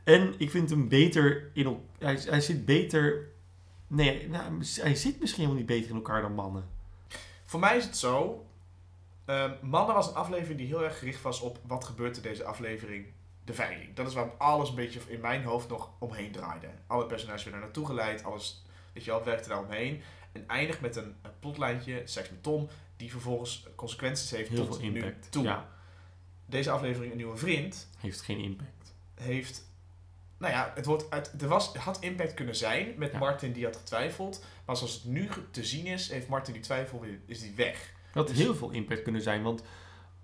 En 0.03 0.33
ik 0.37 0.49
vind 0.49 0.69
hem 0.69 0.87
beter 0.87 1.49
in. 1.53 1.77
Hij, 1.99 2.19
hij 2.25 2.41
zit 2.41 2.65
beter. 2.65 3.31
Nee, 3.95 4.29
nou, 4.29 4.63
hij 4.75 4.95
zit 4.95 5.19
misschien 5.19 5.41
helemaal 5.43 5.55
niet 5.63 5.65
beter 5.65 5.89
in 5.89 5.95
elkaar 5.95 6.21
dan 6.21 6.33
mannen. 6.33 6.69
Voor 7.45 7.59
mij 7.59 7.77
is 7.77 7.83
het 7.85 7.97
zo. 7.97 8.45
ehm, 9.25 9.51
Mannen 9.61 9.95
was 9.95 10.07
een 10.07 10.13
aflevering 10.15 10.57
die 10.57 10.67
heel 10.67 10.83
erg 10.83 10.99
gericht 10.99 11.21
was 11.21 11.39
op 11.41 11.59
wat 11.67 11.83
gebeurt 11.85 12.15
er 12.15 12.21
deze 12.21 12.43
aflevering. 12.43 13.05
De 13.45 13.53
veiling. 13.53 13.93
Dat 13.95 14.07
is 14.07 14.13
waar 14.13 14.29
alles 14.37 14.69
een 14.69 14.75
beetje 14.75 14.99
in 15.07 15.19
mijn 15.21 15.43
hoofd 15.43 15.69
nog 15.69 15.89
omheen 15.99 16.31
draaide. 16.31 16.67
Alle 16.87 17.05
personages 17.05 17.43
werden 17.43 17.61
naartoe 17.61 17.85
geleid. 17.85 18.23
Alles, 18.23 18.65
weet 18.93 19.03
je 19.03 19.11
wel, 19.11 19.23
werkte 19.23 19.49
daar 19.49 19.63
omheen. 19.63 20.01
En 20.31 20.47
eindigt 20.47 20.81
met 20.81 20.95
een, 20.95 21.15
een 21.21 21.31
plotlijntje, 21.39 22.01
seks 22.05 22.29
met 22.29 22.43
Tom, 22.43 22.67
die 22.97 23.11
vervolgens 23.11 23.67
consequenties 23.75 24.31
heeft 24.31 24.49
Heel 24.49 24.65
tot 24.65 24.75
veel 24.77 24.85
impact. 24.85 25.23
nu 25.23 25.29
toe. 25.29 25.43
Ja, 25.43 25.69
Deze 26.45 26.71
aflevering, 26.71 27.11
Een 27.11 27.17
Nieuwe 27.17 27.37
Vriend, 27.37 27.89
heeft 27.97 28.21
geen 28.21 28.39
impact. 28.39 28.93
heeft... 29.15 29.71
Nou 30.43 30.55
ja, 30.55 30.71
het 30.75 30.85
wordt 30.85 31.09
uit, 31.09 31.33
er 31.41 31.47
was, 31.47 31.75
had 31.75 31.97
impact 31.99 32.33
kunnen 32.33 32.55
zijn 32.55 32.93
met 32.97 33.11
Ja. 33.11 33.17
Martin 33.17 33.51
die 33.53 33.65
had 33.65 33.75
getwijfeld. 33.75 34.43
Maar 34.65 34.77
zoals 34.77 34.93
het 34.93 35.05
nu 35.05 35.29
te 35.51 35.63
zien 35.63 35.85
is, 35.85 36.09
heeft 36.09 36.27
Martin 36.27 36.53
die 36.53 36.61
twijfel 36.61 36.99
weer, 36.99 37.19
is 37.25 37.39
die 37.41 37.53
weg. 37.55 37.91
Dat 38.13 38.27
had 38.27 38.27
Dus- 38.27 38.43
heel 38.45 38.55
veel 38.55 38.69
impact 38.69 39.01
kunnen 39.01 39.21
zijn, 39.21 39.43
want 39.43 39.63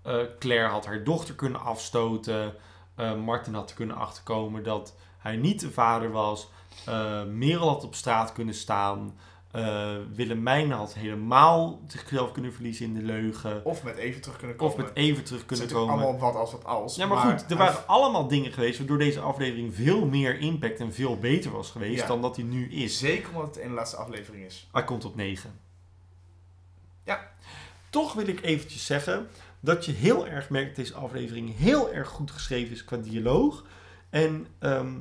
eh, 0.02 0.18
Claire 0.38 0.68
had 0.68 0.86
haar 0.86 1.04
dochter 1.04 1.34
kunnen 1.34 1.60
afstoten. 1.60 2.54
eh, 2.94 3.14
Martin 3.16 3.54
had 3.54 3.70
er 3.70 3.76
kunnen 3.76 3.96
achterkomen 3.96 4.62
dat 4.62 4.94
hij 5.18 5.36
niet 5.36 5.60
de 5.60 5.70
vader 5.70 6.10
was. 6.10 6.48
eh 6.86 7.24
Merel 7.24 7.68
had 7.68 7.84
op 7.84 7.94
straat 7.94 8.32
kunnen 8.32 8.54
staan. 8.54 9.18
Eh 9.50 9.96
Willemijn 10.14 10.70
had 10.70 10.94
helemaal 10.94 11.80
zichzelf 11.86 12.32
kunnen 12.32 12.52
verliezen 12.52 12.86
in 12.86 12.94
de 12.94 13.02
leugen. 13.02 13.64
Of 13.64 13.82
met 13.84 13.96
even 13.96 14.20
terug 14.20 14.36
kunnen 14.38 14.56
komen. 14.56 14.74
Of 14.74 14.80
met 14.80 14.90
even 14.94 15.24
terug 15.24 15.38
Het 15.38 15.48
kunnen 15.48 15.66
natuurlijk 15.66 15.90
komen. 15.90 16.04
allemaal 16.04 16.32
wat 16.32 16.40
als 16.40 16.52
wat 16.52 16.64
als. 16.64 16.96
Ja, 16.96 17.06
maar, 17.06 17.18
goed, 17.18 17.50
er 17.50 17.56
waren 17.56 17.86
allemaal 17.86 18.28
dingen 18.28 18.52
geweest 18.52 18.78
waardoor 18.78 18.98
deze 18.98 19.20
aflevering 19.20 19.74
veel 19.74 20.06
meer 20.06 20.38
impact 20.38 20.80
en 20.80 20.92
veel 20.92 21.18
beter 21.18 21.50
was 21.50 21.70
geweest 21.70 22.00
Ja. 22.00 22.06
dan 22.06 22.22
dat 22.22 22.36
hij 22.36 22.44
nu 22.44 22.70
is. 22.72 22.98
Zeker 22.98 23.28
omdat 23.28 23.44
het 23.44 23.54
de 23.54 23.60
ene 23.62 23.74
laatste 23.74 23.96
aflevering 23.96 24.44
is. 24.44 24.68
Hij 24.72 24.84
komt 24.84 25.04
op 25.04 25.14
9. 25.16 25.58
Ja. 27.04 27.30
Toch 27.90 28.12
wil 28.12 28.26
ik 28.28 28.42
eventjes 28.42 28.86
zeggen 28.86 29.28
dat 29.60 29.84
je 29.84 29.92
heel 29.92 30.26
erg 30.26 30.50
merkt 30.50 30.66
dat 30.76 30.76
deze 30.76 30.94
aflevering 30.98 31.56
heel 31.56 31.92
erg 31.92 32.08
goed 32.08 32.30
geschreven 32.30 32.72
is 32.72 32.84
qua 32.84 32.96
dialoog. 32.96 33.64
En 34.10 34.46
ehm, 34.58 34.92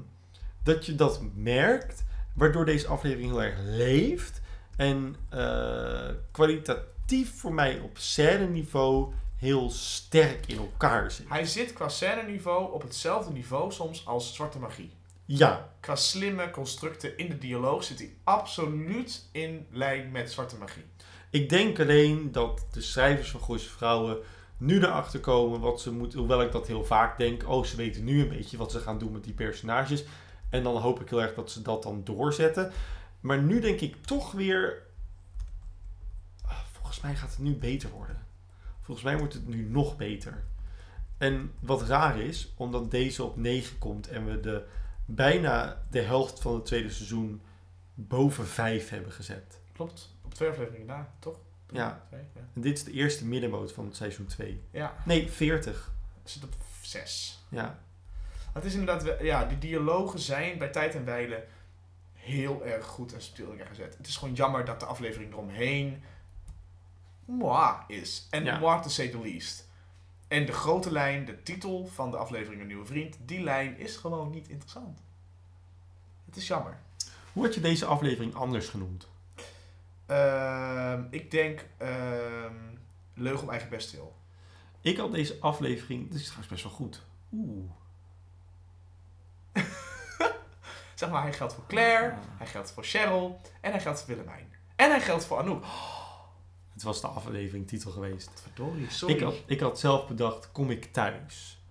dat 0.63 0.85
je 0.85 0.95
dat 0.95 1.21
merkt, 1.35 2.03
waardoor 2.39 2.65
deze 2.65 2.87
aflevering 2.87 3.29
heel 3.29 3.43
erg 3.43 3.57
leeft. 3.63 4.41
En 4.75 5.15
eh, 5.29 6.09
kwalitatief 6.31 7.39
voor 7.39 7.53
mij 7.53 7.79
op 7.79 7.97
scène 7.97 8.47
niveau 8.47 9.13
heel 9.37 9.69
sterk 9.69 10.47
in 10.47 10.57
elkaar 10.57 11.11
zit. 11.11 11.29
Hij 11.29 11.45
zit 11.45 11.73
qua 11.73 11.89
scène 11.89 12.23
niveau 12.23 12.73
op 12.73 12.81
hetzelfde 12.81 13.31
niveau 13.31 13.71
soms 13.71 14.05
als 14.05 14.35
Zwarte 14.35 14.59
Magie. 14.59 14.91
Ja, 15.25 15.69
Qua 15.79 15.95
slimme 15.95 16.51
constructen 16.51 17.17
in 17.17 17.29
de 17.29 17.37
dialoog 17.37 17.83
zit 17.83 17.99
hij 17.99 18.13
absoluut 18.23 19.29
in 19.31 19.67
lijn 19.71 20.11
met 20.11 20.31
Zwarte 20.31 20.57
Magie. 20.57 20.83
Ik 21.29 21.49
denk 21.49 21.79
alleen 21.79 22.31
dat 22.31 22.65
de 22.71 22.81
schrijvers 22.81 23.31
van 23.31 23.41
Gooise 23.41 23.69
Vrouwen 23.69 24.17
nu 24.57 24.77
erachter 24.77 25.19
komen 25.19 25.59
wat 25.59 25.81
ze 25.81 25.91
moeten. 25.91 26.19
Hoewel 26.19 26.41
ik 26.41 26.51
dat 26.51 26.67
heel 26.67 26.85
vaak 26.85 27.17
denk. 27.17 27.49
Oh, 27.49 27.63
ze 27.63 27.75
weten 27.75 28.03
nu 28.03 28.21
een 28.21 28.29
beetje 28.29 28.57
wat 28.57 28.71
ze 28.71 28.79
gaan 28.79 28.97
doen 28.97 29.11
met 29.11 29.23
die 29.23 29.33
personages. 29.33 30.03
En 30.49 30.63
dan 30.63 30.77
hoop 30.77 31.01
ik 31.01 31.09
heel 31.09 31.21
erg 31.21 31.33
dat 31.33 31.51
ze 31.51 31.61
dat 31.61 31.83
dan 31.83 32.03
doorzetten. 32.03 32.71
Maar 33.19 33.41
nu 33.41 33.59
denk 33.59 33.79
ik 33.79 34.03
toch 34.05 34.31
weer. 34.31 34.81
ah, 36.45 36.59
Volgens 36.71 36.99
mij 37.01 37.15
gaat 37.15 37.29
het 37.29 37.39
nu 37.39 37.55
beter 37.55 37.89
worden. 37.89 38.25
Volgens 38.81 39.05
mij 39.07 39.17
wordt 39.17 39.33
het 39.33 39.47
nu 39.47 39.69
nog 39.69 39.97
beter. 39.97 40.43
En 41.17 41.53
wat 41.59 41.81
raar 41.81 42.19
is, 42.19 42.53
omdat 42.57 42.91
deze 42.91 43.23
op 43.23 43.37
9 43.37 43.77
komt 43.77 44.07
en 44.07 44.25
we 44.25 44.39
de, 44.39 44.65
bijna 45.05 45.81
de 45.91 46.01
helft 46.01 46.39
van 46.41 46.53
het 46.55 46.65
tweede 46.65 46.89
seizoen 46.89 47.41
boven 47.93 48.47
5 48.47 48.89
hebben 48.89 49.11
gezet. 49.11 49.59
Klopt. 49.73 50.15
Op 50.25 50.33
twee 50.33 50.49
afleveringen 50.49 50.87
na, 50.87 51.11
toch? 51.19 51.37
Ja. 51.71 52.03
Twee, 52.07 52.21
ja. 52.35 52.41
En 52.53 52.61
dit 52.61 52.77
is 52.77 52.83
de 52.83 52.91
eerste 52.91 53.25
middenmoot 53.25 53.71
van 53.71 53.85
het 53.85 53.95
seizoen 53.95 54.25
2. 54.25 54.61
Ja, 54.71 54.95
Nee, 55.05 55.29
40. 55.31 55.91
het 56.21 56.29
zit 56.31 56.43
op 56.43 56.53
zes. 56.81 57.39
Ja. 57.49 57.79
Het 58.53 58.65
is 58.65 58.73
inderdaad, 58.73 59.03
wel- 59.03 59.23
ja, 59.23 59.45
die 59.45 59.57
dialogen 59.57 60.19
zijn 60.19 60.57
bij 60.57 60.67
tijd 60.69 60.95
en 60.95 61.05
wijle 61.05 61.45
heel 62.13 62.65
erg 62.65 62.85
goed 62.85 63.13
en 63.13 63.21
subtiel 63.21 63.55
gezet. 63.69 63.97
Het 63.97 64.07
is 64.07 64.17
gewoon 64.17 64.33
jammer 64.33 64.65
dat 64.65 64.79
de 64.79 64.85
aflevering 64.85 65.31
eromheen 65.31 66.03
moi 67.25 67.75
is. 67.87 68.27
En 68.29 68.43
Ja. 68.43 68.59
moi 68.59 68.81
to 68.81 68.89
say 68.89 69.07
the 69.07 69.19
least. 69.21 69.67
En 70.27 70.45
de 70.45 70.51
grote 70.51 70.91
lijn, 70.91 71.25
de 71.25 71.43
titel 71.43 71.87
van 71.87 72.11
de 72.11 72.17
aflevering 72.17 72.61
Een 72.61 72.67
Nieuwe 72.67 72.85
Vriend, 72.85 73.17
die 73.25 73.41
lijn 73.43 73.77
is 73.77 73.97
gewoon 73.97 74.29
niet 74.29 74.47
interessant. 74.49 75.01
Het 76.25 76.35
is 76.35 76.47
jammer. 76.47 76.77
Hoe 77.33 77.43
had 77.43 77.53
je 77.53 77.61
deze 77.61 77.85
aflevering 77.85 78.35
anders 78.35 78.67
genoemd? 78.67 79.07
Ehm, 80.05 81.03
ik 81.09 81.31
denk 81.31 81.65
ehm 81.77 82.53
Leugen 83.13 83.43
om 83.43 83.49
eigen 83.49 83.69
bestwil. 83.69 84.15
Ik 84.81 84.97
had 84.97 85.11
deze 85.11 85.37
aflevering... 85.39 86.03
Dit 86.07 86.15
is 86.19 86.23
trouwens 86.23 86.49
best 86.49 86.63
wel 86.63 86.71
goed. 86.71 87.01
Oeh. 87.33 87.69
Zeg 90.95 91.09
maar, 91.09 91.21
hij 91.21 91.33
geldt 91.33 91.53
voor 91.53 91.63
Claire, 91.67 92.13
hij 92.37 92.47
geldt 92.47 92.71
voor 92.71 92.83
Cheryl 92.83 93.41
en 93.61 93.71
hij 93.71 93.81
geldt 93.81 93.99
voor 93.99 94.07
Willemijn. 94.15 94.53
En 94.75 94.89
hij 94.89 95.01
geldt 95.01 95.25
voor 95.25 95.37
Anouk. 95.37 95.63
Het 96.73 96.83
was 96.83 97.01
de 97.01 97.07
aflevering 97.07 97.67
titel 97.67 97.91
geweest. 97.91 98.41
Verdorie, 98.41 98.89
sorry. 98.89 99.15
Ik 99.15 99.21
had, 99.21 99.35
ik 99.45 99.59
had 99.59 99.79
zelf 99.79 100.07
bedacht, 100.07 100.51
kom 100.51 100.71
ik 100.71 100.85
thuis? 100.93 101.61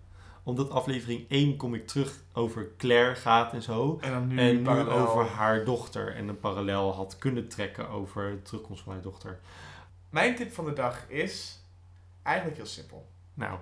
Omdat 0.43 0.70
aflevering 0.70 1.28
1 1.28 1.56
kom 1.56 1.74
ik 1.74 1.86
terug 1.86 2.23
over 2.32 2.70
Claire 2.77 3.15
gaat 3.15 3.52
en 3.52 3.62
zo. 3.62 3.98
En 4.01 4.10
dan 4.10 4.27
nu, 4.28 4.39
en 4.39 4.62
nu 4.62 4.89
over 4.90 5.27
haar 5.27 5.65
dochter. 5.65 6.15
En 6.15 6.28
een 6.28 6.40
parallel 6.40 6.94
had 6.94 7.19
kunnen 7.19 7.48
trekken 7.48 7.89
over 7.89 8.31
de 8.31 8.43
terugkomst 8.43 8.82
van 8.82 8.93
haar 8.93 9.02
dochter. 9.02 9.40
Mijn 10.10 10.36
tip 10.36 10.52
van 10.52 10.65
de 10.65 10.73
dag 10.73 11.09
is 11.09 11.62
eigenlijk 12.23 12.56
heel 12.56 12.66
simpel. 12.66 13.09
Nou, 13.35 13.59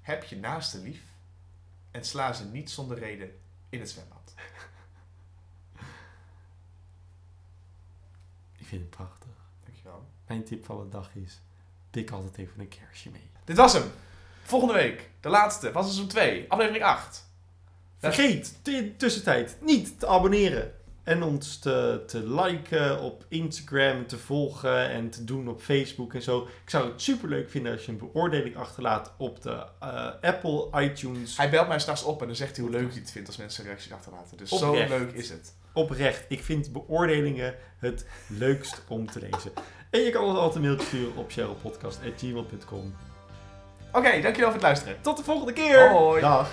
Heb 0.00 0.24
je 0.24 0.36
naaste 0.36 0.78
lief 0.78 1.02
en 1.92 2.04
sla 2.04 2.32
ze 2.32 2.44
niet 2.44 2.70
zonder 2.70 2.98
reden 2.98 3.30
in 3.68 3.80
het 3.80 3.90
zwembad. 3.90 4.34
ik 8.58 8.66
vind 8.66 8.80
het 8.80 8.90
prachtig. 8.90 9.28
Dankjewel. 9.64 10.08
Mijn 10.26 10.44
tip 10.44 10.64
van 10.64 10.78
de 10.82 10.88
dag 10.88 11.14
is, 11.14 11.40
pik 11.90 12.10
altijd 12.10 12.38
even 12.38 12.60
een 12.60 12.68
kersje 12.68 13.10
mee. 13.10 13.30
Dit 13.44 13.56
was 13.56 13.72
hem. 13.72 13.90
Volgende 14.42 14.74
week, 14.74 15.10
de 15.20 15.28
laatste 15.28 15.72
van 15.72 15.82
seizoen 15.82 16.08
2, 16.08 16.44
aflevering 16.48 16.84
8. 16.84 17.30
Vergeet 17.98 18.58
in 18.64 18.72
de 18.72 18.96
tussentijd 18.96 19.56
niet 19.60 19.98
te 19.98 20.06
abonneren. 20.06 20.74
En 21.04 21.22
ons 21.22 21.58
te, 21.58 22.02
te 22.06 22.28
liken 22.28 23.00
op 23.00 23.24
Instagram, 23.28 24.06
te 24.06 24.18
volgen 24.18 24.90
en 24.90 25.10
te 25.10 25.24
doen 25.24 25.48
op 25.48 25.60
Facebook 25.60 26.14
en 26.14 26.22
zo. 26.22 26.48
Ik 26.64 26.70
zou 26.70 26.90
het 26.90 27.02
super 27.02 27.28
leuk 27.28 27.50
vinden 27.50 27.72
als 27.72 27.84
je 27.84 27.92
een 27.92 27.98
beoordeling 27.98 28.56
achterlaat 28.56 29.12
op 29.16 29.42
de 29.42 29.66
eh, 29.80 30.08
Apple 30.20 30.68
iTunes. 30.80 31.36
Hij 31.36 31.50
belt 31.50 31.68
mij 31.68 31.78
straks 31.78 32.02
op 32.02 32.20
en 32.20 32.26
dan 32.26 32.36
zegt 32.36 32.56
hij 32.56 32.64
hoe 32.64 32.74
leuk 32.74 32.90
hij 32.90 33.00
het 33.00 33.10
vindt 33.10 33.28
als 33.28 33.36
mensen 33.36 33.64
reacties 33.64 33.92
achterlaten. 33.92 34.36
Dus 34.36 34.48
zo 34.50 34.72
leuk 34.72 35.12
is 35.12 35.28
het. 35.28 35.54
Oprecht, 35.72 36.24
ik 36.28 36.42
vind 36.42 36.72
beoordelingen 36.72 37.54
het 37.78 38.06
leukst 38.26 38.82
om 38.88 39.10
te 39.10 39.20
lezen. 39.20 39.52
En 39.90 40.00
je 40.00 40.10
kan 40.10 40.24
ons 40.24 40.38
altijd 40.38 40.54
een 40.54 40.62
mailtje 40.62 40.86
sturen 40.86 41.16
op 41.16 41.30
cherylpodcast.gmail.com. 41.30 42.94
Oké, 43.92 44.10
dankjewel 44.10 44.44
voor 44.44 44.52
het 44.52 44.62
luisteren. 44.62 44.96
Tot 45.00 45.16
de 45.16 45.24
volgende 45.24 45.52
keer! 45.52 45.90
Hoi. 45.90 46.20
Dag! 46.20 46.50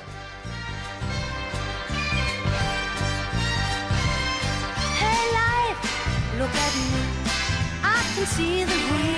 Can 8.20 8.28
see 8.28 8.64
the 8.66 8.76
real 8.76 9.09